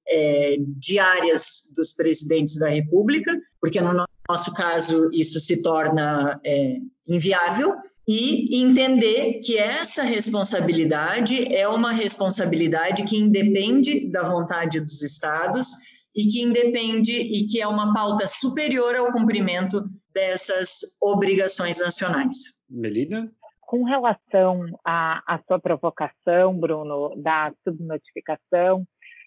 é, 0.07 0.57
diárias 0.78 1.73
dos 1.74 1.93
presidentes 1.93 2.59
da 2.59 2.69
República, 2.69 3.36
porque 3.61 3.81
no 3.81 3.93
nosso 3.93 4.14
caso 4.55 5.11
isso 5.13 5.39
se 5.41 5.63
torna 5.63 6.41
é, 6.45 6.77
inviável, 7.07 7.75
e 8.07 8.63
entender 8.63 9.41
que 9.41 9.57
essa 9.57 10.03
responsabilidade 10.03 11.55
é 11.55 11.67
uma 11.67 11.91
responsabilidade 11.91 13.05
que 13.05 13.17
independe 13.17 14.11
da 14.11 14.23
vontade 14.23 14.79
dos 14.79 15.03
estados 15.03 15.69
e 16.15 16.27
que 16.27 16.43
independe 16.43 17.13
e 17.13 17.47
que 17.47 17.61
é 17.61 17.67
uma 17.67 17.93
pauta 17.93 18.27
superior 18.27 18.95
ao 18.95 19.11
cumprimento 19.11 19.83
dessas 20.13 20.81
obrigações 21.01 21.81
nacionais. 21.81 22.63
Melina? 22.69 23.33
Com 23.63 23.85
relação 23.85 24.67
à, 24.85 25.23
à 25.27 25.41
sua 25.47 25.59
provocação, 25.59 26.57
Bruno, 26.57 27.15
da 27.17 27.53
subnotificação, 27.67 28.87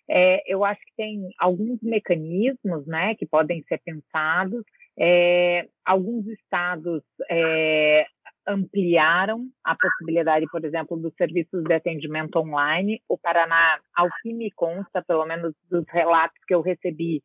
é, 0.10 0.42
eu 0.48 0.64
acho 0.64 0.80
que 0.80 0.94
tem 0.96 1.30
alguns 1.40 1.80
mecanismos 1.82 2.86
né, 2.86 3.16
que 3.16 3.26
podem 3.26 3.64
ser 3.68 3.82
pensados. 3.84 4.64
É, 5.00 5.68
alguns 5.86 6.26
estados 6.28 7.04
é, 7.30 8.06
ampliaram 8.48 9.48
a 9.64 9.76
possibilidade, 9.76 10.46
por 10.52 10.64
exemplo, 10.64 10.98
dos 10.98 11.14
serviços 11.16 11.64
de 11.64 11.74
atendimento 11.74 12.38
online. 12.38 13.02
O 13.08 13.18
Paraná, 13.18 13.80
ao 13.96 14.08
que 14.22 14.34
me 14.34 14.52
consta, 14.52 15.04
pelo 15.04 15.26
menos 15.26 15.54
dos 15.70 15.86
relatos 15.90 16.38
que 16.48 16.56
eu 16.56 16.62
recebi 16.62 17.22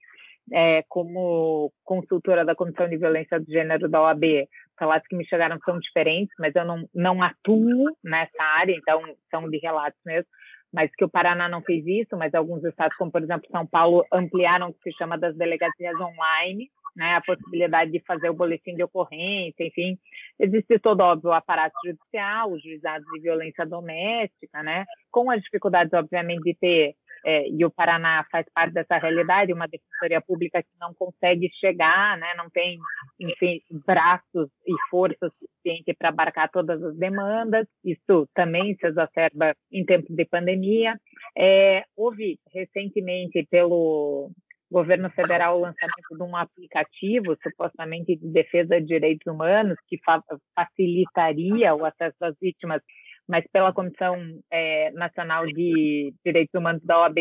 é, 0.52 0.82
como 0.88 1.72
consultora 1.84 2.44
da 2.44 2.54
Comissão 2.54 2.88
de 2.88 2.98
Violência 2.98 3.38
do 3.38 3.50
Gênero 3.50 3.88
da 3.88 4.02
OAB, 4.02 4.48
relatos 4.78 5.06
que 5.08 5.16
me 5.16 5.24
chegaram 5.24 5.58
são 5.64 5.78
diferentes, 5.78 6.34
mas 6.38 6.54
eu 6.56 6.64
não, 6.64 6.88
não 6.92 7.22
atuo 7.22 7.96
nessa 8.02 8.42
área, 8.42 8.74
então 8.74 9.02
são 9.30 9.48
de 9.48 9.58
relatos 9.58 10.00
mesmo 10.04 10.28
mas 10.72 10.90
que 10.96 11.04
o 11.04 11.08
Paraná 11.08 11.48
não 11.48 11.60
fez 11.60 11.86
isso, 11.86 12.16
mas 12.16 12.34
alguns 12.34 12.64
estados, 12.64 12.96
como 12.96 13.12
por 13.12 13.22
exemplo 13.22 13.46
São 13.50 13.66
Paulo, 13.66 14.06
ampliaram 14.10 14.70
o 14.70 14.72
que 14.72 14.90
se 14.90 14.96
chama 14.96 15.18
das 15.18 15.36
delegacias 15.36 15.94
online, 16.00 16.70
né, 16.94 17.14
a 17.14 17.20
possibilidade 17.20 17.90
de 17.90 18.00
fazer 18.00 18.30
o 18.30 18.34
boletim 18.34 18.74
de 18.74 18.82
ocorrência, 18.82 19.64
enfim, 19.64 19.98
existe 20.38 20.78
todo 20.78 21.00
óbvio 21.00 21.30
o 21.30 21.34
aparato 21.34 21.74
judicial, 21.84 22.52
os 22.52 22.62
juizados 22.62 23.06
de 23.12 23.20
violência 23.20 23.66
doméstica, 23.66 24.62
né, 24.62 24.84
com 25.10 25.30
as 25.30 25.42
dificuldades 25.42 25.92
obviamente 25.92 26.42
de 26.42 26.54
ter 26.54 26.96
é, 27.24 27.48
e 27.48 27.64
o 27.64 27.70
Paraná 27.70 28.26
faz 28.30 28.46
parte 28.52 28.72
dessa 28.72 28.98
realidade, 28.98 29.52
uma 29.52 29.68
defensoria 29.68 30.20
pública 30.20 30.62
que 30.62 30.68
não 30.80 30.92
consegue 30.92 31.48
chegar, 31.60 32.18
né, 32.18 32.34
não 32.36 32.50
tem, 32.50 32.78
enfim, 33.20 33.60
braços 33.86 34.48
e 34.66 34.72
força 34.90 35.30
suficiente 35.38 35.94
para 35.96 36.08
abarcar 36.08 36.50
todas 36.50 36.82
as 36.82 36.96
demandas, 36.96 37.66
isso 37.84 38.28
também 38.34 38.74
se 38.74 38.86
exacerba 38.86 39.54
em 39.70 39.84
tempos 39.84 40.14
de 40.14 40.24
pandemia. 40.24 40.98
É, 41.36 41.84
houve 41.96 42.38
recentemente 42.52 43.46
pelo 43.48 44.30
governo 44.72 45.10
federal 45.10 45.58
o 45.58 45.60
lançamento 45.60 46.16
de 46.16 46.22
um 46.22 46.36
aplicativo 46.36 47.36
supostamente 47.42 48.16
de 48.16 48.28
defesa 48.32 48.80
de 48.80 48.86
direitos 48.86 49.26
humanos 49.32 49.76
que 49.86 49.98
fa 50.04 50.22
facilitaria 50.54 51.74
o 51.74 51.84
acesso 51.84 52.16
das 52.18 52.34
vítimas 52.40 52.82
mas 53.28 53.44
pela 53.52 53.72
Comissão 53.72 54.16
é, 54.50 54.90
Nacional 54.92 55.46
de 55.46 56.12
Direitos 56.24 56.54
Humanos 56.54 56.82
da 56.84 57.00
OAB 57.00 57.18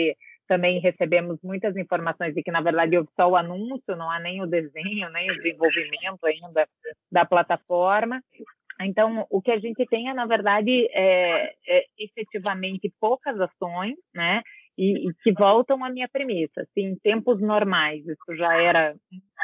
também 0.47 0.81
recebemos 0.81 1.39
muitas 1.41 1.77
informações 1.77 2.33
de 2.33 2.43
que, 2.43 2.51
na 2.51 2.59
verdade, 2.59 2.97
houve 2.97 3.09
só 3.15 3.29
o 3.29 3.37
anúncio, 3.37 3.95
não 3.95 4.11
há 4.11 4.19
nem 4.19 4.41
o 4.41 4.47
desenho, 4.47 5.09
nem 5.11 5.31
o 5.31 5.35
desenvolvimento 5.37 6.25
ainda 6.25 6.67
da 7.09 7.23
plataforma. 7.23 8.21
Então, 8.81 9.25
o 9.29 9.41
que 9.41 9.51
a 9.51 9.59
gente 9.59 9.85
tem 9.85 10.09
é, 10.09 10.13
na 10.13 10.25
verdade, 10.25 10.89
é, 10.91 11.53
é 11.67 11.85
efetivamente 11.97 12.91
poucas 12.99 13.39
ações, 13.39 13.95
né? 14.13 14.41
E, 14.81 15.09
e, 15.09 15.13
que 15.21 15.31
voltam 15.31 15.83
à 15.85 15.89
minha 15.91 16.09
premissa. 16.09 16.67
Se 16.73 16.81
em 16.81 16.95
tempos 16.95 17.39
normais 17.39 18.03
isso 18.07 18.35
já 18.35 18.59
era 18.59 18.95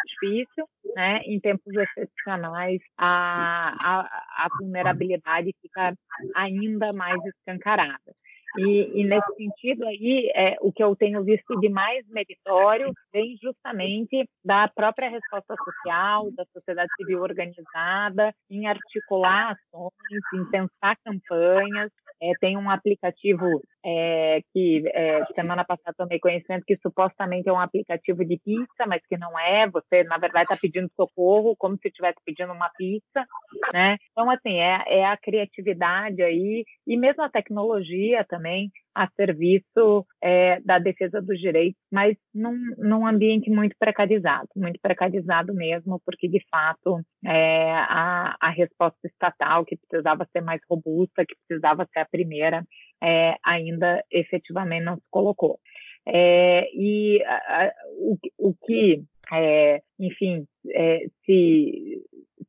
difícil, 0.08 0.68
né? 0.96 1.20
em 1.26 1.40
tempos 1.40 1.76
excepcionais 1.76 2.82
a, 2.98 3.76
a, 3.84 4.00
a 4.46 4.48
vulnerabilidade 4.60 5.54
fica 5.62 5.94
ainda 6.36 6.90
mais 6.96 7.24
escancarada. 7.24 8.16
E, 8.58 9.02
e, 9.02 9.04
nesse 9.04 9.36
sentido 9.36 9.86
aí, 9.86 10.32
é, 10.34 10.58
o 10.62 10.72
que 10.72 10.84
eu 10.84 10.96
tenho 10.96 11.24
visto 11.24 11.60
de 11.60 11.70
mais 11.70 12.08
meritório 12.08 12.92
vem 13.14 13.38
justamente 13.40 14.28
da 14.44 14.68
própria 14.68 15.10
resposta 15.10 15.54
social, 15.64 16.32
da 16.32 16.44
sociedade 16.52 16.90
civil 16.98 17.20
organizada, 17.22 18.34
em 18.50 18.66
articular 18.66 19.52
ações, 19.52 20.24
em 20.34 20.46
pensar 20.50 20.98
campanhas. 21.06 21.92
É, 22.20 22.32
tem 22.40 22.58
um 22.58 22.72
aplicativo 22.72 23.62
é, 23.90 24.42
que 24.52 24.84
é, 24.94 25.24
semana 25.34 25.64
passada 25.64 25.96
tomei 25.98 26.20
conhecimento 26.20 26.66
que 26.66 26.76
supostamente 26.82 27.48
é 27.48 27.54
um 27.54 27.60
aplicativo 27.60 28.26
de 28.26 28.38
pizza, 28.38 28.86
mas 28.86 29.02
que 29.08 29.18
não 29.18 29.40
é. 29.40 29.66
Você, 29.70 30.04
na 30.04 30.18
verdade, 30.18 30.44
está 30.44 30.58
pedindo 30.58 30.92
socorro 30.94 31.56
como 31.58 31.78
se 31.78 31.88
estivesse 31.88 32.18
pedindo 32.26 32.52
uma 32.52 32.70
pizza, 32.78 33.26
né? 33.74 33.96
Então, 34.12 34.30
assim, 34.30 34.60
é, 34.60 34.84
é 34.88 35.06
a 35.06 35.16
criatividade 35.16 36.22
aí 36.22 36.66
e 36.86 36.98
mesmo 36.98 37.24
a 37.24 37.30
tecnologia 37.30 38.26
também 38.28 38.70
a 38.98 39.08
serviço 39.16 40.06
é, 40.24 40.60
da 40.62 40.80
defesa 40.80 41.22
dos 41.22 41.40
direitos, 41.40 41.80
mas 41.92 42.18
num, 42.34 42.58
num 42.80 43.06
ambiente 43.06 43.48
muito 43.48 43.76
precarizado, 43.78 44.48
muito 44.56 44.80
precarizado 44.82 45.54
mesmo, 45.54 46.02
porque 46.04 46.28
de 46.28 46.44
fato 46.50 47.00
é, 47.24 47.74
a, 47.74 48.36
a 48.42 48.50
resposta 48.50 48.98
estatal 49.06 49.64
que 49.66 49.78
precisava 49.78 50.28
ser 50.32 50.42
mais 50.42 50.60
robusta, 50.68 51.24
que 51.28 51.36
precisava 51.48 51.88
ser 51.94 52.00
a 52.00 52.08
primeira, 52.10 52.64
é, 53.04 53.36
ainda 53.44 54.04
efetivamente 54.12 54.84
não 54.84 54.96
se 54.96 55.04
colocou. 55.10 55.60
É, 56.08 56.70
e 56.74 57.22
a, 57.24 57.66
a, 57.66 57.74
o, 57.98 58.18
o 58.38 58.54
que, 58.66 59.04
é, 59.34 59.82
enfim, 60.00 60.46
é, 60.74 61.06
se 61.26 62.02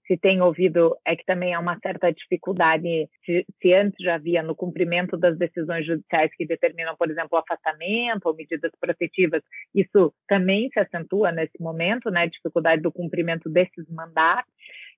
se 0.08 0.16
tem 0.16 0.40
ouvido 0.40 0.96
é 1.06 1.14
que 1.14 1.24
também 1.24 1.54
há 1.54 1.60
uma 1.60 1.78
certa 1.80 2.10
dificuldade, 2.10 3.08
se, 3.24 3.44
se, 3.60 3.74
antes 3.74 4.02
já 4.02 4.14
havia 4.14 4.42
no 4.42 4.56
cumprimento 4.56 5.18
das 5.18 5.36
decisões 5.36 5.86
judiciais 5.86 6.30
que 6.34 6.46
determinam, 6.46 6.96
por 6.96 7.10
exemplo, 7.10 7.36
afastamento 7.36 8.24
ou 8.24 8.34
medidas 8.34 8.72
protetivas, 8.80 9.42
isso 9.74 10.12
também 10.26 10.70
se 10.72 10.80
acentua 10.80 11.30
nesse 11.30 11.60
momento, 11.60 12.10
né, 12.10 12.26
dificuldade 12.26 12.80
do 12.80 12.90
cumprimento 12.90 13.50
desses 13.50 13.86
mandatos 13.90 14.50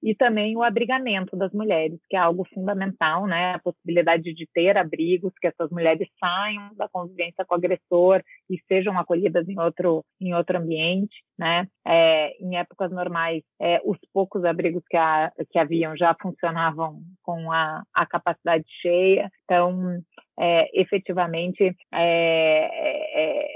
e 0.03 0.15
também 0.15 0.57
o 0.57 0.63
abrigamento 0.63 1.37
das 1.37 1.53
mulheres, 1.53 1.99
que 2.09 2.17
é 2.17 2.19
algo 2.19 2.47
fundamental, 2.55 3.27
né? 3.27 3.55
A 3.55 3.59
possibilidade 3.59 4.33
de 4.35 4.49
ter 4.53 4.77
abrigos, 4.77 5.33
que 5.41 5.47
essas 5.47 5.71
mulheres 5.71 6.09
saiam 6.19 6.75
da 6.75 6.89
convivência 6.89 7.45
com 7.45 7.55
o 7.55 7.59
agressor 7.59 8.23
e 8.49 8.59
sejam 8.67 8.99
acolhidas 8.99 9.49
em 9.49 9.59
outro, 9.59 10.05
em 10.21 10.35
outro 10.35 10.59
ambiente, 10.59 11.23
né? 11.39 11.67
É, 11.87 12.33
em 12.43 12.57
épocas 12.57 12.91
normais, 12.91 13.43
é, 13.61 13.81
os 13.85 13.99
poucos 14.13 14.45
abrigos 14.45 14.83
que, 14.89 14.97
a, 14.97 15.33
que 15.51 15.59
haviam 15.59 15.97
já 15.97 16.15
funcionavam 16.21 17.01
com 17.23 17.53
a, 17.53 17.83
a 17.95 18.07
capacidade 18.07 18.65
cheia, 18.81 19.31
então, 19.45 20.01
é, 20.39 20.81
efetivamente, 20.81 21.77
é, 21.93 23.47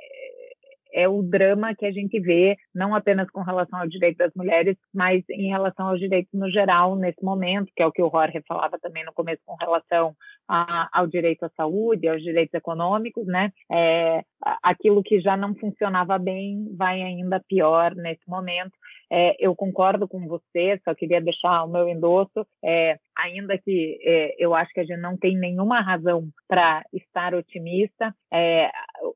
é 0.94 1.08
o 1.08 1.22
drama 1.22 1.74
que 1.74 1.84
a 1.84 1.90
gente 1.90 2.20
vê, 2.20 2.56
não 2.72 2.94
apenas 2.94 3.28
com 3.30 3.42
relação 3.42 3.80
ao 3.80 3.88
direito 3.88 4.18
das 4.18 4.32
mulheres, 4.34 4.76
mas 4.94 5.24
em 5.28 5.48
relação 5.48 5.88
aos 5.88 5.98
direitos 5.98 6.32
no 6.32 6.48
geral, 6.50 6.94
nesse 6.94 7.22
momento, 7.22 7.72
que 7.74 7.82
é 7.82 7.86
o 7.86 7.92
que 7.92 8.02
o 8.02 8.10
Jorge 8.10 8.40
falava 8.46 8.78
também 8.78 9.04
no 9.04 9.12
começo 9.12 9.42
com 9.44 9.56
relação 9.56 10.14
a, 10.48 10.88
ao 10.92 11.06
direito 11.06 11.44
à 11.44 11.50
saúde, 11.56 12.08
aos 12.08 12.22
direitos 12.22 12.54
econômicos, 12.54 13.26
né? 13.26 13.52
É, 13.70 14.22
aquilo 14.62 15.02
que 15.02 15.20
já 15.20 15.36
não 15.36 15.54
funcionava 15.56 16.18
bem 16.18 16.68
vai 16.76 17.02
ainda 17.02 17.42
pior 17.48 17.94
nesse 17.96 18.28
momento. 18.28 18.72
É, 19.10 19.34
eu 19.38 19.54
concordo 19.54 20.06
com 20.06 20.26
você, 20.26 20.80
só 20.84 20.94
queria 20.94 21.20
deixar 21.20 21.64
o 21.64 21.68
meu 21.68 21.88
endosso, 21.88 22.46
é, 22.64 22.98
ainda 23.16 23.56
que 23.58 23.98
é, 24.02 24.34
eu 24.38 24.54
acho 24.54 24.72
que 24.72 24.80
a 24.80 24.84
gente 24.84 25.00
não 25.00 25.16
tem 25.16 25.36
nenhuma 25.36 25.80
razão 25.80 26.28
para 26.48 26.84
estar 26.92 27.34
otimista, 27.34 28.14
é, 28.32 28.70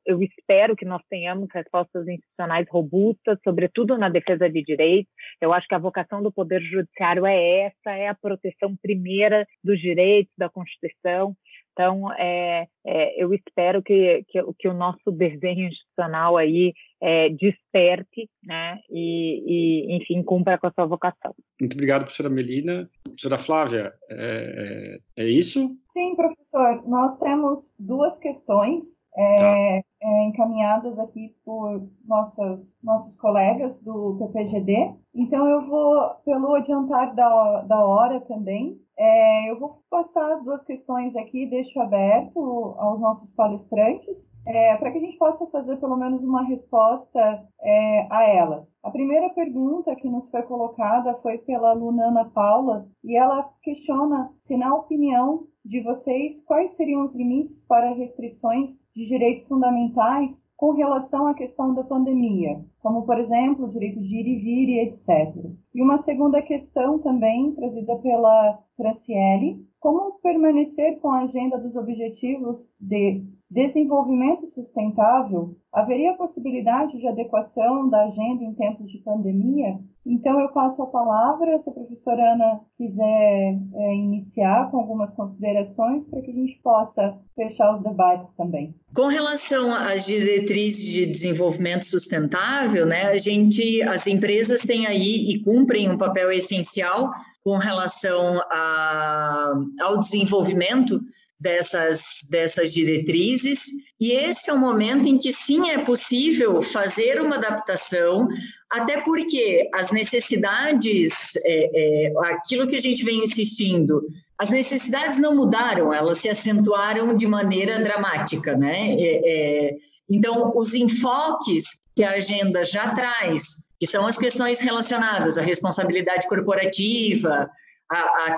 eu 0.07 0.23
espero 0.23 0.77
que 0.77 0.85
nós 0.85 1.03
tenhamos 1.09 1.49
respostas 1.53 2.07
institucionais 2.07 2.67
robustas, 2.71 3.39
sobretudo 3.43 3.99
na 3.99 4.09
defesa 4.09 4.49
de 4.49 4.63
direitos. 4.63 5.13
Eu 5.41 5.53
acho 5.53 5.67
que 5.67 5.75
a 5.75 5.79
vocação 5.79 6.23
do 6.23 6.33
Poder 6.33 6.61
Judiciário 6.63 7.27
é 7.27 7.67
essa, 7.67 7.97
é 7.97 8.09
a 8.09 8.15
proteção 8.15 8.77
primeira 8.81 9.47
dos 9.63 9.81
direitos, 9.81 10.33
da 10.37 10.49
Constituição. 10.49 11.35
Então, 11.73 12.13
é, 12.15 12.67
é, 12.85 13.23
eu 13.23 13.33
espero 13.33 13.81
que, 13.81 14.25
que, 14.29 14.43
que, 14.59 14.69
o 14.69 14.75
nosso 14.75 15.13
desenho 15.13 15.69
institucional 15.69 16.37
aí 16.37 16.75
é, 17.01 17.29
desperte, 17.31 18.29
né, 18.43 18.79
e, 18.91 19.43
e, 19.47 19.97
enfim, 19.97 20.23
cumpra 20.23 20.59
com 20.59 20.67
a 20.67 20.73
sua 20.73 20.87
vocação. 20.87 21.35
Muito 21.61 21.75
obrigado, 21.75 22.03
professora 22.03 22.29
Melina. 22.29 22.89
Professora 23.05 23.39
Flávia, 23.39 23.93
é, 24.11 24.99
é, 25.17 25.25
é 25.25 25.29
isso? 25.29 25.71
Sim, 25.99 26.15
professor. 26.15 26.89
Nós 26.89 27.19
temos 27.19 27.75
duas 27.77 28.21
questões 28.21 29.05
é, 29.17 29.37
tá. 29.37 29.89
é, 30.01 30.25
encaminhadas 30.29 30.97
aqui 30.97 31.35
por 31.45 31.83
nossas, 32.07 32.61
nossos 32.81 33.17
colegas 33.17 33.83
do 33.83 34.17
PPGD. 34.17 34.95
Então, 35.13 35.49
eu 35.49 35.67
vou, 35.67 36.11
pelo 36.25 36.55
adiantar 36.55 37.13
da, 37.17 37.63
da 37.63 37.85
hora 37.85 38.21
também, 38.21 38.81
é, 38.97 39.51
eu 39.51 39.59
vou 39.59 39.73
passar 39.91 40.33
as 40.33 40.45
duas 40.45 40.65
questões 40.65 41.17
aqui, 41.17 41.47
deixo 41.47 41.81
aberto 41.81 42.75
aos 42.79 43.01
nossos 43.01 43.31
palestrantes, 43.31 44.33
é, 44.47 44.77
para 44.77 44.93
que 44.93 44.99
a 44.99 45.01
gente 45.01 45.19
possa 45.19 45.47
fazer 45.49 45.77
pelo 45.79 45.97
menos 45.97 46.23
uma 46.23 46.45
resposta 46.45 47.45
é, 47.61 48.07
a 48.11 48.25
elas. 48.25 48.79
A 48.85 48.91
primeira 48.91 49.31
pergunta 49.31 49.97
que 49.97 50.09
nos 50.09 50.31
foi 50.31 50.43
colocada 50.43 51.15
foi 51.23 51.39
pela 51.39 51.71
aluna 51.71 52.07
Ana 52.07 52.25
Paula, 52.27 52.89
e 53.05 53.17
ela 53.17 53.49
questiona 53.63 54.33
se, 54.41 54.57
na 54.57 54.75
opinião 54.75 55.47
de 55.69 55.83
vocês, 55.83 56.43
quais 56.47 56.71
seriam 56.71 57.05
os 57.05 57.15
limites 57.15 57.63
para 57.63 57.93
restrições 57.93 58.83
de 58.97 59.05
direitos 59.05 59.47
fundamentais 59.47 60.51
com 60.57 60.73
relação 60.73 61.27
à 61.27 61.35
questão 61.35 61.75
da 61.75 61.85
pandemia, 61.85 62.65
como, 62.81 63.03
por 63.03 63.19
exemplo, 63.19 63.67
o 63.67 63.69
direito 63.69 64.01
de 64.01 64.17
ir 64.17 64.27
e 64.27 64.39
vir 64.39 64.69
e 64.71 64.81
etc. 64.81 65.45
E 65.75 65.83
uma 65.83 65.99
segunda 65.99 66.41
questão 66.41 66.99
também, 66.99 67.53
trazida 67.53 67.97
pela 67.97 68.59
Franciele, 68.79 69.63
como 69.79 70.19
permanecer 70.23 70.99
com 71.01 71.11
a 71.11 71.25
agenda 71.25 71.59
dos 71.59 71.77
objetivos 71.77 72.75
de 72.81 73.23
desenvolvimento 73.51 74.47
sustentável? 74.49 75.57
Haveria 75.73 76.15
possibilidade 76.15 76.99
de 76.99 77.07
adequação 77.07 77.89
da 77.89 78.05
agenda 78.05 78.45
em 78.45 78.55
tempos 78.55 78.91
de 78.91 78.99
pandemia? 78.99 79.79
Então, 80.05 80.41
eu 80.41 80.49
passo 80.49 80.83
a 80.83 80.87
palavra, 80.87 81.59
se 81.59 81.69
a 81.69 81.73
professora 81.73 82.33
Ana 82.33 82.61
quiser 82.79 83.59
é, 83.75 83.95
iniciar 83.95 84.71
com 84.71 84.79
algumas 84.79 85.11
considerações, 85.13 86.09
para 86.09 86.23
que 86.23 86.31
a 86.31 86.35
gente 86.35 86.59
possa 86.63 87.15
fechar 87.37 87.75
os 87.75 87.83
debates 87.83 88.27
também. 88.35 88.75
Com 88.95 89.09
relação 89.09 89.75
às 89.75 90.07
diretrizes 90.07 90.91
de 90.91 91.05
desenvolvimento 91.05 91.85
sustentável, 91.85 92.87
né, 92.87 93.03
a 93.03 93.19
gente, 93.19 93.83
as 93.83 94.07
empresas 94.07 94.63
têm 94.63 94.87
aí 94.87 95.31
e 95.31 95.43
cumprem 95.43 95.91
um 95.91 95.99
papel 95.99 96.33
essencial 96.33 97.11
com 97.45 97.59
relação 97.59 98.41
a, 98.51 99.53
ao 99.83 99.99
desenvolvimento 99.99 101.01
dessas, 101.41 102.27
dessas 102.31 102.73
diretrizes, 102.73 103.67
e 104.01 104.13
esse 104.13 104.51
é 104.51 104.53
o 104.53 104.59
momento 104.59 105.07
em 105.07 105.19
que 105.19 105.33
sim 105.33 105.71
é 105.71 105.79
possível 105.79 106.61
fazer 106.61 107.21
uma 107.21 107.37
adaptação, 107.37 108.29
até 108.71 109.01
porque 109.03 109.69
as 109.75 109.93
necessidades, 109.93 111.37
é, 111.45 112.07
é, 112.07 112.13
aquilo 112.33 112.67
que 112.67 112.77
a 112.77 112.81
gente 112.81 113.05
vem 113.05 113.23
insistindo, 113.23 114.03
as 114.39 114.51
necessidades 114.51 115.19
não 115.19 115.35
mudaram, 115.35 115.93
elas 115.93 116.19
se 116.19 116.29
acentuaram 116.29 117.17
de 117.17 117.27
maneira 117.27 117.81
dramática, 117.81 118.57
né? 118.57 118.95
É, 118.99 119.21
é 119.25 119.77
então, 120.11 120.53
os 120.57 120.75
enfoques 120.75 121.65
que 121.95 122.03
a 122.03 122.13
agenda 122.13 122.65
já 122.65 122.95
traz, 122.95 123.69
que 123.79 123.87
são 123.87 124.07
as 124.07 124.17
questões 124.17 124.61
relacionadas 124.61 125.39
à 125.39 125.43
responsabilidade 125.43 126.27
corporativa, 126.27 127.49
a, 127.91 127.99
a, 127.99 128.37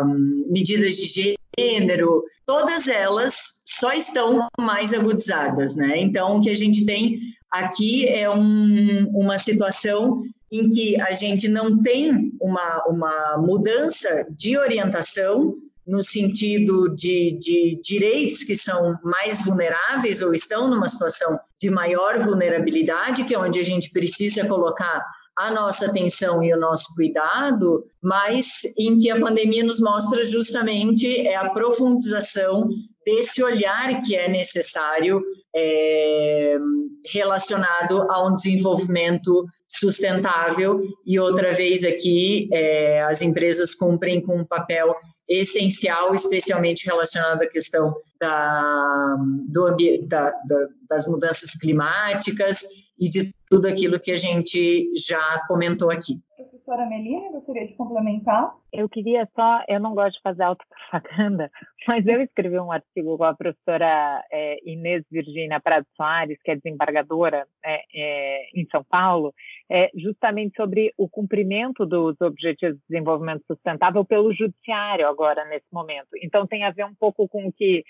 a 0.00 0.04
medidas 0.48 0.96
de 0.96 1.34
gênero, 1.58 2.24
todas 2.46 2.88
elas 2.88 3.62
só 3.66 3.92
estão 3.92 4.48
mais 4.58 4.92
agudizadas, 4.92 5.76
né? 5.76 5.98
Então, 5.98 6.36
o 6.36 6.40
que 6.40 6.50
a 6.50 6.56
gente 6.56 6.84
tem 6.84 7.18
aqui 7.50 8.08
é 8.08 8.28
um, 8.30 9.08
uma 9.12 9.38
situação 9.38 10.22
em 10.50 10.68
que 10.68 11.00
a 11.00 11.12
gente 11.12 11.48
não 11.48 11.82
tem 11.82 12.32
uma, 12.40 12.84
uma 12.86 13.38
mudança 13.38 14.26
de 14.30 14.56
orientação 14.56 15.54
no 15.86 16.02
sentido 16.02 16.88
de, 16.94 17.38
de 17.38 17.80
direitos 17.82 18.42
que 18.42 18.56
são 18.56 18.98
mais 19.02 19.44
vulneráveis 19.44 20.22
ou 20.22 20.32
estão 20.32 20.68
numa 20.68 20.88
situação 20.88 21.38
de 21.60 21.68
maior 21.70 22.24
vulnerabilidade, 22.24 23.24
que 23.24 23.34
é 23.34 23.38
onde 23.38 23.58
a 23.58 23.62
gente 23.62 23.90
precisa 23.90 24.46
colocar 24.46 25.04
a 25.36 25.50
nossa 25.50 25.86
atenção 25.86 26.42
e 26.42 26.52
o 26.54 26.58
nosso 26.58 26.94
cuidado, 26.94 27.84
mas 28.02 28.62
em 28.78 28.96
que 28.96 29.10
a 29.10 29.18
pandemia 29.18 29.64
nos 29.64 29.80
mostra 29.80 30.24
justamente 30.24 31.26
é 31.26 31.34
a 31.34 31.50
profundização 31.50 32.68
desse 33.04 33.42
olhar 33.42 34.00
que 34.00 34.16
é 34.16 34.28
necessário 34.28 35.20
é, 35.54 36.56
relacionado 37.12 38.10
a 38.10 38.26
um 38.26 38.34
desenvolvimento 38.34 39.44
sustentável. 39.68 40.80
E 41.04 41.18
outra 41.18 41.52
vez 41.52 41.84
aqui 41.84 42.48
é, 42.52 43.02
as 43.02 43.20
empresas 43.20 43.74
cumprem 43.74 44.22
com 44.22 44.38
um 44.38 44.44
papel 44.44 44.94
essencial, 45.28 46.14
especialmente 46.14 46.86
relacionado 46.86 47.42
à 47.42 47.46
questão 47.46 47.94
da, 48.20 49.16
do, 49.48 49.76
da, 50.06 50.30
da, 50.30 50.68
das 50.88 51.06
mudanças 51.06 51.50
climáticas 51.52 52.60
e 52.98 53.08
de 53.08 53.33
tudo 53.54 53.68
aquilo 53.68 54.00
que 54.00 54.10
a 54.10 54.18
gente 54.18 54.90
já 54.96 55.40
comentou 55.46 55.88
aqui. 55.88 56.20
Professora 56.36 56.86
Melina, 56.86 57.30
gostaria 57.30 57.64
de 57.68 57.74
complementar? 57.74 58.52
Eu 58.76 58.88
queria 58.88 59.28
só, 59.36 59.62
eu 59.68 59.78
não 59.78 59.94
gosto 59.94 60.16
de 60.16 60.22
fazer 60.22 60.42
autopropaganda, 60.42 61.48
mas 61.86 62.04
eu 62.04 62.20
escrevi 62.20 62.58
um 62.58 62.72
artigo 62.72 63.16
com 63.16 63.22
a 63.22 63.32
professora 63.32 64.20
é, 64.32 64.58
Inês 64.68 65.04
Virginia 65.08 65.60
Prado 65.60 65.86
Soares, 65.96 66.36
que 66.42 66.50
é 66.50 66.56
desembargadora 66.56 67.46
é, 67.64 67.82
é, 67.94 68.46
em 68.52 68.66
São 68.72 68.82
Paulo, 68.82 69.32
justamente 69.94 70.56
sobre 70.56 70.92
o 70.98 71.08
cumprimento 71.08 71.86
dos 71.86 72.20
Objetivos 72.20 72.76
de 72.76 72.82
Desenvolvimento 72.88 73.44
Sustentável 73.46 74.04
pelo 74.04 74.34
Judiciário 74.34 75.06
agora, 75.06 75.44
nesse 75.44 75.66
momento. 75.72 76.08
Então, 76.20 76.46
tem 76.46 76.64
a 76.64 76.70
ver 76.70 76.84
um 76.84 76.94
pouco 76.94 77.28
com 77.28 77.46
o 77.46 77.52
que 77.52 77.84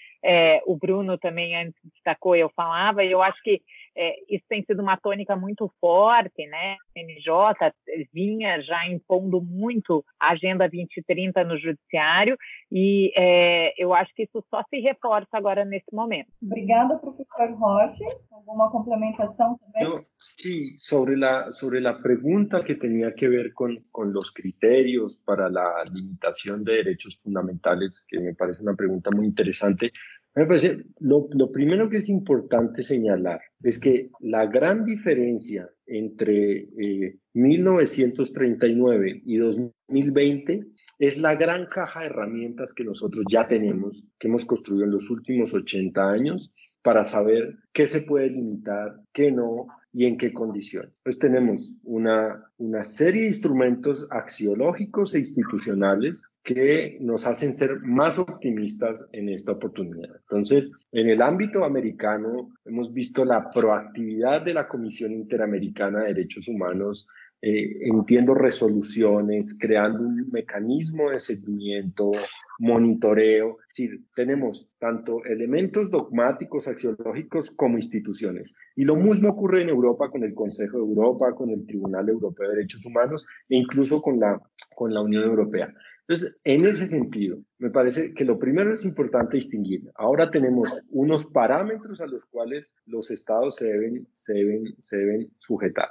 o 0.66 0.76
Bruno 0.76 1.16
também 1.16 1.56
antes 1.56 1.74
destacou 1.94 2.36
e 2.36 2.40
eu 2.40 2.50
falava, 2.54 3.02
e 3.02 3.10
eu 3.10 3.22
acho 3.22 3.42
que 3.42 3.62
é, 3.96 4.14
isso 4.28 4.44
tem 4.48 4.62
sido 4.64 4.82
uma 4.82 4.96
tônica 4.96 5.36
muito 5.36 5.70
forte, 5.80 6.46
né? 6.46 6.76
A 6.96 7.00
MJ 7.00 7.72
vinha 8.12 8.60
já 8.60 8.86
impondo 8.88 9.40
muito 9.40 10.04
a 10.18 10.32
Agenda 10.32 10.68
2030 10.74 11.44
no 11.44 11.58
Judiciário 11.58 12.36
e 12.70 13.12
é, 13.16 13.72
eu 13.82 13.94
acho 13.94 14.12
que 14.14 14.24
isso 14.24 14.44
só 14.50 14.62
se 14.68 14.80
reforça 14.80 15.28
agora 15.32 15.64
nesse 15.64 15.92
momento. 15.92 16.28
Obrigada, 16.42 16.98
professor 16.98 17.50
Rocha. 17.52 18.04
¿Alguma 18.32 18.70
complementação 18.70 19.58
também? 19.58 19.82
Eu, 19.82 20.02
sí, 20.18 20.74
sobre 20.76 21.22
a 21.24 21.52
sobre 21.52 21.80
la 21.80 21.94
pregunta 21.94 22.62
que 22.62 22.74
tinha 22.74 23.12
que 23.12 23.28
ver 23.28 23.52
com 23.52 23.68
con 23.92 24.12
los 24.12 24.30
criterios 24.30 25.16
para 25.24 25.46
a 25.46 25.84
limitação 25.90 26.62
de 26.62 26.76
direitos 26.76 27.14
fundamentais, 27.22 28.04
que 28.06 28.18
me 28.18 28.34
parece 28.34 28.62
uma 28.62 28.76
pergunta 28.76 29.10
muito 29.10 29.30
interessante. 29.30 29.92
Me 30.36 30.46
parece, 30.46 30.84
lo, 30.98 31.28
lo, 31.32 31.52
primero 31.52 31.88
que 31.88 31.98
es 31.98 32.08
importante 32.08 32.82
señalar 32.82 33.40
es 33.62 33.78
que 33.78 34.10
la 34.20 34.46
gran 34.46 34.84
diferencia 34.84 35.70
entre 35.86 36.68
eh, 36.78 37.18
1939 37.34 39.22
y 39.24 39.36
2020 39.36 40.66
es 40.98 41.18
la 41.18 41.34
gran 41.34 41.66
caja 41.66 42.00
de 42.00 42.06
herramientas 42.06 42.72
que 42.72 42.84
nosotros 42.84 43.24
ya 43.30 43.46
tenemos, 43.46 44.08
que 44.18 44.28
hemos 44.28 44.44
construido 44.44 44.84
en 44.84 44.92
los 44.92 45.10
últimos 45.10 45.52
80 45.52 46.10
años, 46.10 46.52
para 46.82 47.04
saber 47.04 47.56
qué 47.72 47.88
se 47.88 48.02
puede 48.02 48.30
limitar, 48.30 49.00
qué 49.12 49.32
no, 49.32 49.66
y 49.94 50.06
en 50.06 50.18
qué 50.18 50.32
condición. 50.32 50.92
Pues 51.04 51.20
tenemos 51.20 51.78
una, 51.84 52.50
una 52.58 52.84
serie 52.84 53.22
de 53.22 53.28
instrumentos 53.28 54.08
axiológicos 54.10 55.14
e 55.14 55.20
institucionales 55.20 56.36
que 56.42 56.98
nos 57.00 57.26
hacen 57.28 57.54
ser 57.54 57.86
más 57.86 58.18
optimistas 58.18 59.08
en 59.12 59.28
esta 59.28 59.52
oportunidad. 59.52 60.16
Entonces, 60.16 60.72
en 60.90 61.08
el 61.08 61.22
ámbito 61.22 61.64
americano, 61.64 62.52
hemos 62.64 62.92
visto 62.92 63.24
la 63.24 63.48
proactividad 63.50 64.44
de 64.44 64.54
la 64.54 64.66
Comisión 64.66 65.12
Interamericana 65.12 66.00
de 66.00 66.08
Derechos 66.08 66.48
Humanos 66.48 67.06
eh, 67.46 67.76
entiendo 67.82 68.32
resoluciones, 68.32 69.58
creando 69.60 70.02
un 70.02 70.30
mecanismo 70.32 71.10
de 71.10 71.20
seguimiento, 71.20 72.10
monitoreo. 72.58 73.58
Es 73.68 73.76
decir, 73.76 74.00
tenemos 74.14 74.72
tanto 74.78 75.22
elementos 75.26 75.90
dogmáticos, 75.90 76.68
axiológicos, 76.68 77.50
como 77.50 77.76
instituciones. 77.76 78.56
Y 78.76 78.84
lo 78.84 78.96
mismo 78.96 79.28
ocurre 79.28 79.62
en 79.62 79.68
Europa 79.68 80.08
con 80.10 80.24
el 80.24 80.32
Consejo 80.32 80.78
de 80.78 80.84
Europa, 80.84 81.34
con 81.34 81.50
el 81.50 81.66
Tribunal 81.66 82.08
Europeo 82.08 82.48
de 82.48 82.56
Derechos 82.56 82.86
Humanos 82.86 83.26
e 83.50 83.58
incluso 83.58 84.00
con 84.00 84.18
la, 84.18 84.40
con 84.74 84.94
la 84.94 85.02
Unión 85.02 85.24
Europea. 85.24 85.70
Entonces, 86.06 86.38
en 86.44 86.66
ese 86.66 86.86
sentido, 86.86 87.38
me 87.58 87.70
parece 87.70 88.12
que 88.12 88.26
lo 88.26 88.38
primero 88.38 88.72
es 88.72 88.84
importante 88.84 89.38
distinguir. 89.38 89.90
Ahora 89.94 90.30
tenemos 90.30 90.86
unos 90.90 91.30
parámetros 91.30 92.00
a 92.02 92.06
los 92.06 92.26
cuales 92.26 92.82
los 92.84 93.10
estados 93.10 93.56
se 93.56 93.72
deben, 93.72 94.06
se 94.14 94.34
deben, 94.34 94.76
se 94.82 94.98
deben 94.98 95.30
sujetar. 95.38 95.88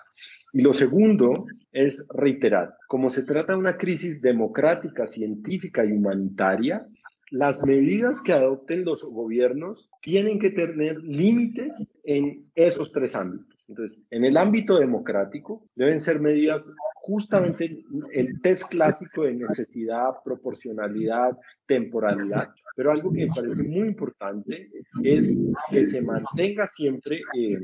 Y 0.53 0.61
lo 0.61 0.71
segundo 0.73 1.47
es 1.71 2.07
reiterar, 2.13 2.75
como 2.87 3.09
se 3.09 3.25
trata 3.25 3.53
de 3.53 3.59
una 3.59 3.75
crisis 3.75 4.21
democrática, 4.21 5.07
científica 5.07 5.83
y 5.83 5.93
humanitaria, 5.93 6.87
las 7.31 7.65
medidas 7.65 8.21
que 8.21 8.33
adopten 8.33 8.85
los 8.85 9.03
gobiernos 9.03 9.89
tienen 10.03 10.37
que 10.37 10.51
tener 10.51 10.97
límites 10.97 11.97
en 12.03 12.45
esos 12.53 12.91
tres 12.91 13.15
ámbitos. 13.15 13.65
Entonces, 13.67 14.03
en 14.11 14.25
el 14.25 14.37
ámbito 14.37 14.77
democrático 14.77 15.65
deben 15.73 15.99
ser 15.99 16.19
medidas 16.19 16.75
justamente 17.05 17.83
el 18.13 18.39
test 18.39 18.71
clásico 18.71 19.23
de 19.23 19.33
necesidad, 19.33 20.11
proporcionalidad, 20.23 21.37
temporalidad. 21.65 22.47
Pero 22.77 22.93
algo 22.93 23.11
que 23.11 23.25
me 23.25 23.33
parece 23.35 23.63
muy 23.63 23.89
importante 23.89 24.69
es 25.03 25.37
que 25.69 25.85
se 25.85 26.01
mantenga 26.01 26.65
siempre 26.65 27.19
eh, 27.37 27.59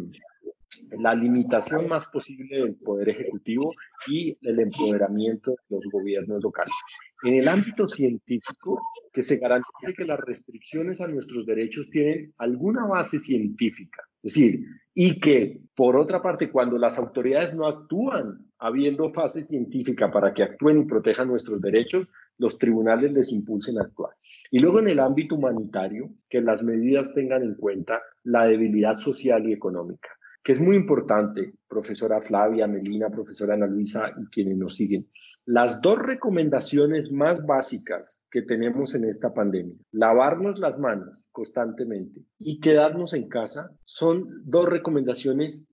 la 0.99 1.15
limitación 1.15 1.87
más 1.87 2.07
posible 2.07 2.57
del 2.57 2.75
poder 2.75 3.07
ejecutivo 3.09 3.71
y 4.07 4.37
el 4.41 4.59
empoderamiento 4.59 5.51
de 5.51 5.57
los 5.77 5.85
gobiernos 5.89 6.43
locales. 6.43 6.75
En 7.23 7.35
el 7.35 7.47
ámbito 7.47 7.87
científico, 7.87 8.81
que 9.13 9.23
se 9.23 9.37
garantice 9.37 9.93
que 9.95 10.03
las 10.03 10.19
restricciones 10.19 10.99
a 10.99 11.07
nuestros 11.07 11.45
derechos 11.45 11.89
tienen 11.89 12.33
alguna 12.39 12.85
base 12.87 13.19
científica. 13.19 14.01
Es 14.21 14.33
decir, 14.33 14.65
y 14.93 15.17
que, 15.17 15.61
por 15.75 15.95
otra 15.95 16.21
parte, 16.21 16.51
cuando 16.51 16.77
las 16.77 16.97
autoridades 16.97 17.53
no 17.53 17.65
actúan 17.65 18.48
habiendo 18.59 19.11
fase 19.13 19.43
científica 19.43 20.11
para 20.11 20.33
que 20.33 20.43
actúen 20.43 20.81
y 20.81 20.85
protejan 20.85 21.27
nuestros 21.27 21.61
derechos, 21.61 22.11
los 22.37 22.57
tribunales 22.57 23.11
les 23.11 23.31
impulsen 23.31 23.79
a 23.79 23.83
actuar. 23.83 24.11
Y 24.51 24.59
luego 24.59 24.79
en 24.79 24.89
el 24.89 24.99
ámbito 24.99 25.35
humanitario, 25.35 26.09
que 26.29 26.41
las 26.41 26.63
medidas 26.63 27.13
tengan 27.13 27.43
en 27.43 27.55
cuenta 27.55 28.01
la 28.23 28.45
debilidad 28.45 28.97
social 28.97 29.47
y 29.49 29.53
económica 29.53 30.09
que 30.43 30.53
es 30.53 30.61
muy 30.61 30.75
importante, 30.75 31.53
profesora 31.67 32.21
Flavia, 32.21 32.65
Melina, 32.65 33.09
profesora 33.09 33.55
Ana 33.55 33.67
Luisa 33.67 34.13
y 34.17 34.25
quienes 34.27 34.57
nos 34.57 34.75
siguen. 34.75 35.07
Las 35.45 35.81
dos 35.81 35.99
recomendaciones 35.99 37.11
más 37.11 37.45
básicas 37.45 38.23
que 38.31 38.41
tenemos 38.41 38.95
en 38.95 39.05
esta 39.05 39.33
pandemia, 39.33 39.75
lavarnos 39.91 40.59
las 40.59 40.79
manos 40.79 41.29
constantemente 41.31 42.21
y 42.39 42.59
quedarnos 42.59 43.13
en 43.13 43.27
casa, 43.27 43.71
son 43.83 44.27
dos 44.45 44.67
recomendaciones 44.69 45.69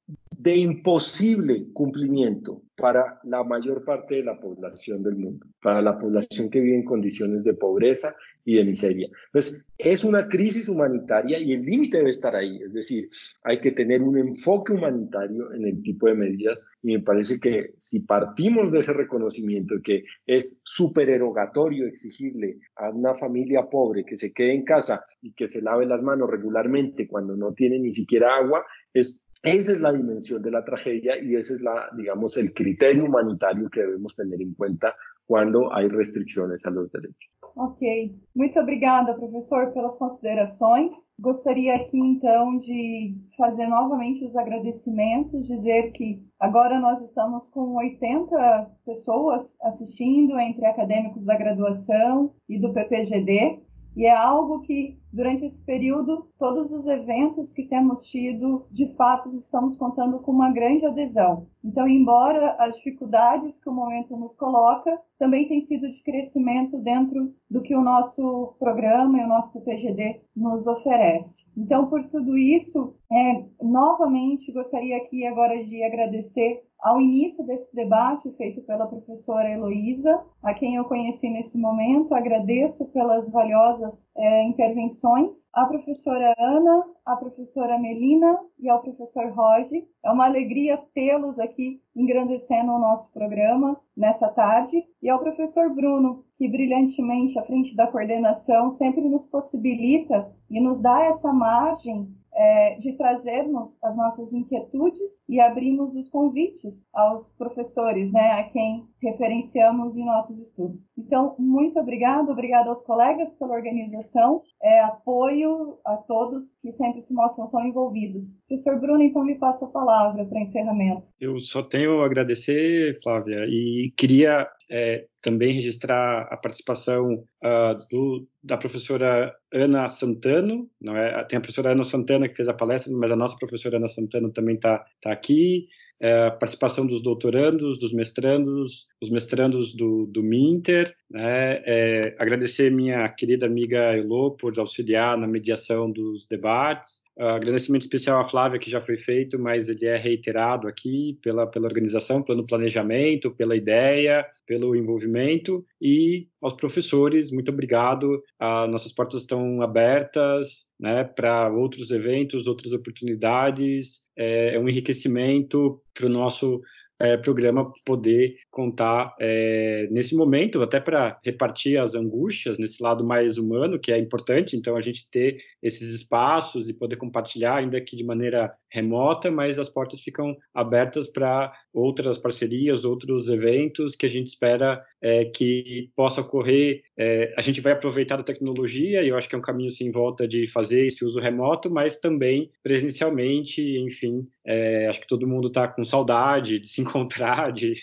de 0.47 0.55
imposible 0.55 1.67
cumplimiento 1.73 2.63
para 2.77 3.19
la 3.25 3.43
mayor 3.43 3.85
parte 3.85 4.15
de 4.15 4.23
la 4.23 4.39
población 4.39 5.03
del 5.03 5.17
mundo, 5.17 5.45
para 5.61 5.83
la 5.83 5.99
población 5.99 6.49
que 6.51 6.61
vive 6.61 6.77
en 6.77 6.85
condiciones 6.85 7.43
de 7.43 7.55
pobreza 7.55 8.15
y 8.45 8.55
de 8.55 8.65
miseria. 8.65 9.09
Entonces, 9.27 9.67
es 9.77 10.05
una 10.05 10.29
crisis 10.29 10.69
humanitaria 10.69 11.41
y 11.41 11.53
el 11.53 11.63
límite 11.63 11.99
debe 11.99 12.11
estar 12.11 12.37
ahí. 12.37 12.61
Es 12.63 12.73
decir, 12.73 13.09
hay 13.43 13.59
que 13.59 13.73
tener 13.73 14.03
un 14.03 14.19
enfoque 14.19 14.73
humanitario 14.73 15.53
en 15.53 15.67
el 15.67 15.83
tipo 15.83 16.07
de 16.07 16.15
medidas 16.15 16.71
y 16.81 16.93
me 16.93 17.03
parece 17.03 17.41
que 17.41 17.75
si 17.77 18.05
partimos 18.05 18.71
de 18.71 18.79
ese 18.79 18.93
reconocimiento 18.93 19.75
que 19.83 20.05
es 20.29 20.63
supererogatorio 20.65 21.89
exigirle 21.89 22.61
a 22.77 22.91
una 22.91 23.17
familia 23.17 23.69
pobre 23.69 24.05
que 24.05 24.17
se 24.17 24.33
quede 24.33 24.55
en 24.55 24.63
casa 24.63 25.05
y 25.21 25.33
que 25.33 25.49
se 25.49 25.61
lave 25.61 25.87
las 25.87 26.05
manos 26.05 26.31
regularmente 26.31 27.09
cuando 27.09 27.37
no 27.37 27.53
tiene 27.53 27.81
ni 27.81 27.91
siquiera 27.91 28.37
agua, 28.37 28.65
es 28.95 29.26
esa 29.47 29.73
es 29.73 29.81
la 29.81 29.93
dimensión 29.93 30.43
de 30.43 30.51
la 30.51 30.65
tragedia 30.65 31.15
y 31.23 31.37
ese 31.37 31.55
es 31.55 31.63
la, 31.63 31.89
digamos, 31.97 32.37
el 32.37 32.53
criterio 32.53 33.05
humanitario 33.05 33.71
que 33.71 33.81
debemos 33.81 34.15
tener 34.17 34.41
en 34.43 34.55
cuenta 34.55 34.95
quando 35.27 35.73
há 35.73 35.81
restrições 35.83 36.65
a 36.67 36.71
los 36.71 36.91
direitos. 36.91 37.31
Ok, 37.59 38.15
muito 38.35 38.61
obrigada, 38.61 39.15
professor, 39.15 39.73
pelas 39.73 39.97
considerações. 39.97 40.95
Gostaria 41.19 41.75
aqui 41.77 41.99
então 41.99 42.59
de 42.59 43.17
fazer 43.37 43.67
novamente 43.67 44.27
os 44.27 44.37
agradecimentos, 44.37 45.47
dizer 45.47 45.91
que 45.93 46.23
agora 46.39 46.79
nós 46.79 47.03
estamos 47.03 47.49
com 47.49 47.75
80 47.77 48.71
pessoas 48.85 49.57
assistindo, 49.63 50.39
entre 50.39 50.67
acadêmicos 50.67 51.25
da 51.25 51.35
graduação 51.35 52.35
e 52.47 52.61
do 52.61 52.75
PPGD, 52.75 53.63
e 53.97 54.05
é 54.05 54.15
algo 54.15 54.61
que 54.61 54.99
durante 55.17 55.47
esse 55.47 55.65
período, 55.65 56.29
todos 56.39 56.71
os 56.73 56.87
eventos 56.87 57.51
que 57.51 57.63
temos 57.63 58.07
tido, 58.07 58.67
de 58.71 58.95
fato, 58.97 59.35
estamos 59.39 59.75
contando 59.79 60.19
com 60.19 60.31
uma 60.31 60.53
grande 60.53 60.85
adesão. 60.85 61.47
Então, 61.65 61.89
embora 61.89 62.55
as 62.59 62.77
dificuldades 62.77 63.59
que 63.59 63.69
o 63.69 63.73
momento 63.73 64.15
nos 64.15 64.37
coloca, 64.37 65.01
também 65.19 65.49
tem 65.49 65.59
sido 65.61 65.91
de 65.91 66.03
crescimento 66.03 66.77
dentro 66.79 67.33
do 67.51 67.63
que 67.63 67.75
o 67.75 67.81
nosso 67.81 68.55
programa 68.59 69.19
e 69.19 69.25
o 69.25 69.29
nosso 69.29 69.59
PGD 69.63 70.21
nos 70.37 70.67
oferece. 70.67 71.47
Então, 71.57 71.87
por 71.87 72.05
tudo 72.09 72.37
isso, 72.37 72.95
é, 73.11 73.45
novamente 73.63 74.53
gostaria 74.53 74.99
aqui 74.99 75.27
agora 75.27 75.65
de 75.65 75.83
agradecer 75.83 76.63
ao 76.79 77.01
início 77.01 77.45
desse 77.47 77.75
debate 77.75 78.31
feito 78.37 78.61
pela 78.63 78.87
professora 78.87 79.51
Heloísa, 79.51 80.23
a 80.43 80.53
quem 80.55 80.77
eu 80.77 80.85
conheci 80.85 81.29
nesse 81.29 81.59
momento, 81.59 82.15
agradeço 82.15 82.85
pelas 82.93 83.31
valiosas 83.31 84.07
é, 84.17 84.45
intervenções 84.45 85.06
a 85.53 85.67
professora 85.67 86.35
Ana, 86.37 86.85
a 87.05 87.15
professora 87.15 87.79
Melina 87.79 88.41
e 88.59 88.69
ao 88.69 88.83
professor 88.83 89.31
Roge. 89.31 89.87
É 90.05 90.11
uma 90.11 90.25
alegria 90.25 90.83
tê-los 90.95 91.39
aqui 91.39 91.81
engrandecendo 91.95 92.73
o 92.73 92.79
nosso 92.79 93.13
programa 93.13 93.81
nessa 93.97 94.29
tarde. 94.29 94.85
E 95.01 95.09
ao 95.09 95.21
professor 95.21 95.73
Bruno, 95.73 96.25
que 96.37 96.49
brilhantemente 96.49 97.39
à 97.39 97.45
frente 97.45 97.77
da 97.77 97.87
coordenação 97.87 98.69
sempre 98.71 99.03
nos 99.03 99.25
possibilita 99.27 100.29
e 100.51 100.61
nos 100.61 100.81
dá 100.81 101.05
essa 101.05 101.33
margem 101.33 102.13
é, 102.37 102.77
de 102.79 102.93
trazermos 102.97 103.77
as 103.83 103.97
nossas 103.97 104.33
inquietudes 104.33 105.23
e 105.29 105.41
abrimos 105.41 105.95
os 105.95 106.09
convites 106.11 106.87
aos 106.93 107.31
professores, 107.37 108.13
né, 108.13 108.33
a 108.33 108.45
quem 108.45 108.87
referenciamos 109.03 109.97
em 109.97 110.05
nossos 110.05 110.39
estudos. 110.39 110.91
Então, 110.99 111.35
muito 111.39 111.79
obrigado, 111.81 112.31
obrigado 112.31 112.69
aos 112.69 112.83
colegas 112.83 113.35
pela 113.35 113.55
organização, 113.55 114.43
é, 114.63 114.81
apoio 114.81 115.79
a 115.87 115.97
todos 115.97 116.57
que 116.61 116.73
sempre 116.73 117.01
se 117.01 117.15
mostram 117.15 117.49
tão 117.49 117.65
envolvidos. 117.67 118.37
Professor 118.49 118.79
Bruno, 118.79 119.03
então 119.03 119.25
lhe 119.25 119.37
passo 119.37 119.65
a 119.65 119.69
palavra 119.69 120.25
para 120.25 120.41
encerramento. 120.41 121.09
Eu 121.21 121.41
só 121.41 121.63
tenho 121.63 122.03
a 122.03 122.07
agradecer, 122.07 123.01
Flávia, 123.03 123.47
e 123.49 123.93
queria 123.97 124.47
é, 124.71 125.07
também 125.23 125.55
registrar 125.55 126.23
a 126.31 126.37
participação 126.37 127.25
uh, 127.45 127.87
do, 127.91 128.27
da 128.43 128.57
professora 128.57 129.35
Ana 129.53 129.89
Santano, 129.89 130.69
não 130.81 130.97
é? 130.97 131.23
Tem 131.25 131.37
a 131.37 131.41
professora 131.41 131.73
Ana 131.73 131.85
Santana 131.85 132.29
que 132.29 132.35
fez 132.35 132.49
a 132.49 132.55
palestra, 132.55 132.93
mas 132.93 133.11
a 133.11 133.17
nossa 133.17 133.37
professora 133.37 133.77
Ana 133.77 133.89
Santana 133.89 134.31
também 134.33 134.57
está 134.57 134.85
tá 135.01 135.13
aqui. 135.13 135.69
É, 135.99 136.31
participação 136.31 136.87
dos 136.87 137.01
doutorandos, 137.01 137.79
dos 137.79 137.91
mestrandos, 137.91 138.87
os 139.01 139.09
mestrandos 139.09 139.75
do, 139.75 140.07
do 140.07 140.23
Minter, 140.23 140.95
né? 141.11 141.63
É, 141.65 142.17
agradecer 142.19 142.71
minha 142.71 143.09
querida 143.09 143.47
amiga 143.47 143.97
Elô 143.97 144.33
por 144.33 144.59
auxiliar 144.59 145.17
na 145.17 145.27
mediação 145.27 145.91
dos 145.91 146.27
debates, 146.27 147.07
Uh, 147.19 147.29
agradecimento 147.29 147.81
especial 147.81 148.21
à 148.21 148.25
Flávia, 148.25 148.59
que 148.59 148.71
já 148.71 148.79
foi 148.79 148.99
feito, 148.99 149.39
mas 149.39 149.71
ele 149.71 149.87
é 149.87 149.97
reiterado 149.97 150.69
aqui 150.69 151.19
pela, 151.23 151.47
pela 151.47 151.67
organização, 151.67 152.23
pelo 152.23 152.45
planejamento, 152.45 153.31
pela 153.31 153.57
ideia, 153.57 154.27
pelo 154.47 154.77
envolvimento. 154.77 155.65
E 155.81 156.29
aos 156.43 156.53
professores, 156.53 157.31
muito 157.31 157.51
obrigado. 157.51 158.23
Uh, 158.39 158.67
nossas 158.71 158.93
portas 158.93 159.23
estão 159.23 159.63
abertas 159.63 160.67
né, 160.79 161.05
para 161.05 161.51
outros 161.51 161.91
eventos, 161.91 162.47
outras 162.47 162.75
oportunidades. 162.75 164.07
É, 164.15 164.55
é 164.55 164.61
um 164.61 164.69
enriquecimento 164.69 165.81
para 165.95 166.05
o 166.05 166.11
nosso 166.11 166.61
é, 166.99 167.17
programa 167.17 167.73
poder 167.85 168.37
contar 168.51 169.15
é, 169.21 169.87
nesse 169.91 170.15
momento, 170.17 170.63
até 170.63 170.81
para 170.81 171.19
repartir 171.25 171.79
as 171.79 171.95
angústias 171.95 172.59
nesse 172.59 172.83
lado 172.83 173.05
mais 173.05 173.39
humano, 173.39 173.79
que 173.79 173.93
é 173.93 173.99
importante, 173.99 174.57
então 174.57 174.77
a 174.77 174.81
gente 174.81 175.09
ter 175.11 175.39
esses 175.63 175.95
espaços 175.95 176.69
e 176.69 176.75
poder 176.75 176.97
compartilhar, 176.97 177.57
ainda 177.57 177.81
que 177.81 177.97
de 177.97 178.05
maneira 178.05 178.55
remota, 178.71 179.31
mas 179.31 179.59
as 179.59 179.69
portas 179.69 180.01
ficam 180.01 180.37
abertas 180.55 181.07
para 181.07 181.53
outras 181.77 182.17
parcerias, 182.17 182.87
outros 182.87 183.29
eventos 183.29 183.95
que 183.95 184.07
a 184.07 184.09
gente 184.09 184.29
espera 184.29 184.83
é, 185.01 185.27
que 185.27 185.91
possa 185.95 186.23
ocorrer. 186.23 186.83
É, 186.97 187.35
a 187.37 187.43
gente 187.43 187.61
vai 187.61 187.73
aproveitar 187.73 188.17
da 188.17 188.23
tecnologia, 188.23 189.03
e 189.03 189.09
eu 189.09 189.17
acho 189.17 189.29
que 189.29 189.35
é 189.35 189.39
um 189.39 189.43
caminho 189.43 189.71
sem 189.71 189.91
volta 189.91 190.27
de 190.27 190.47
fazer 190.47 190.87
esse 190.87 191.05
uso 191.05 191.21
remoto, 191.21 191.71
mas 191.71 191.99
também 191.99 192.51
presencialmente, 192.63 193.61
enfim, 193.79 194.27
é, 194.43 194.87
acho 194.89 195.01
que 195.01 195.07
todo 195.07 195.29
mundo 195.29 195.49
está 195.49 195.69
com 195.69 195.85
saudade 195.85 196.59
de 196.59 196.67
se 196.67 196.81
encontrar, 196.83 197.53
de 197.53 197.75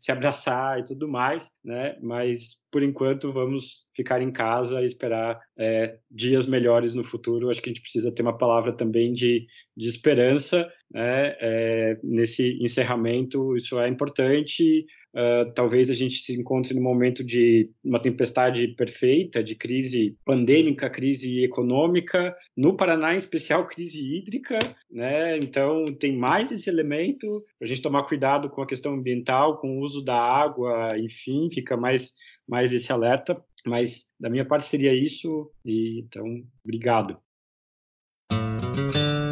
se 0.00 0.10
abraçar 0.10 0.80
e 0.80 0.84
tudo 0.84 1.06
mais, 1.06 1.50
né? 1.62 1.98
Mas 2.00 2.61
por 2.72 2.82
enquanto, 2.82 3.30
vamos 3.30 3.86
ficar 3.94 4.22
em 4.22 4.32
casa 4.32 4.80
e 4.80 4.86
esperar 4.86 5.38
é, 5.58 5.98
dias 6.10 6.46
melhores 6.46 6.94
no 6.94 7.04
futuro. 7.04 7.50
Acho 7.50 7.60
que 7.60 7.68
a 7.68 7.72
gente 7.72 7.82
precisa 7.82 8.10
ter 8.10 8.22
uma 8.22 8.36
palavra 8.36 8.72
também 8.72 9.12
de, 9.12 9.46
de 9.76 9.88
esperança 9.88 10.66
né? 10.90 11.36
é, 11.38 11.98
nesse 12.02 12.58
encerramento. 12.62 13.54
Isso 13.54 13.78
é 13.78 13.88
importante. 13.88 14.86
Uh, 15.14 15.52
talvez 15.54 15.90
a 15.90 15.94
gente 15.94 16.16
se 16.16 16.32
encontre 16.32 16.72
no 16.72 16.80
momento 16.80 17.22
de 17.22 17.70
uma 17.84 18.00
tempestade 18.00 18.68
perfeita, 18.68 19.44
de 19.44 19.54
crise 19.54 20.16
pandêmica, 20.24 20.88
crise 20.88 21.44
econômica, 21.44 22.34
no 22.56 22.74
Paraná, 22.74 23.12
em 23.12 23.18
especial, 23.18 23.66
crise 23.66 24.16
hídrica. 24.16 24.58
Né? 24.90 25.36
Então, 25.36 25.84
tem 26.00 26.16
mais 26.16 26.50
esse 26.50 26.70
elemento 26.70 27.44
a 27.60 27.66
gente 27.66 27.82
tomar 27.82 28.04
cuidado 28.04 28.48
com 28.48 28.62
a 28.62 28.66
questão 28.66 28.94
ambiental, 28.94 29.58
com 29.58 29.76
o 29.76 29.80
uso 29.80 30.02
da 30.02 30.16
água, 30.16 30.98
enfim, 30.98 31.50
fica 31.52 31.76
mais 31.76 32.14
mais 32.48 32.72
esse 32.72 32.92
alerta, 32.92 33.42
mas 33.66 34.06
da 34.18 34.28
minha 34.28 34.44
parte 34.44 34.66
seria 34.66 34.94
isso, 34.94 35.50
e 35.64 36.00
então, 36.00 36.42
obrigado. 36.64 37.18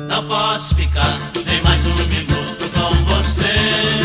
Não 0.09 0.27
posso 0.27 0.75
ficar 0.75 1.19
nem 1.47 1.63
mais 1.63 1.85
um 1.87 1.95
minuto 2.09 2.65
com 2.73 2.95
você. 3.15 4.00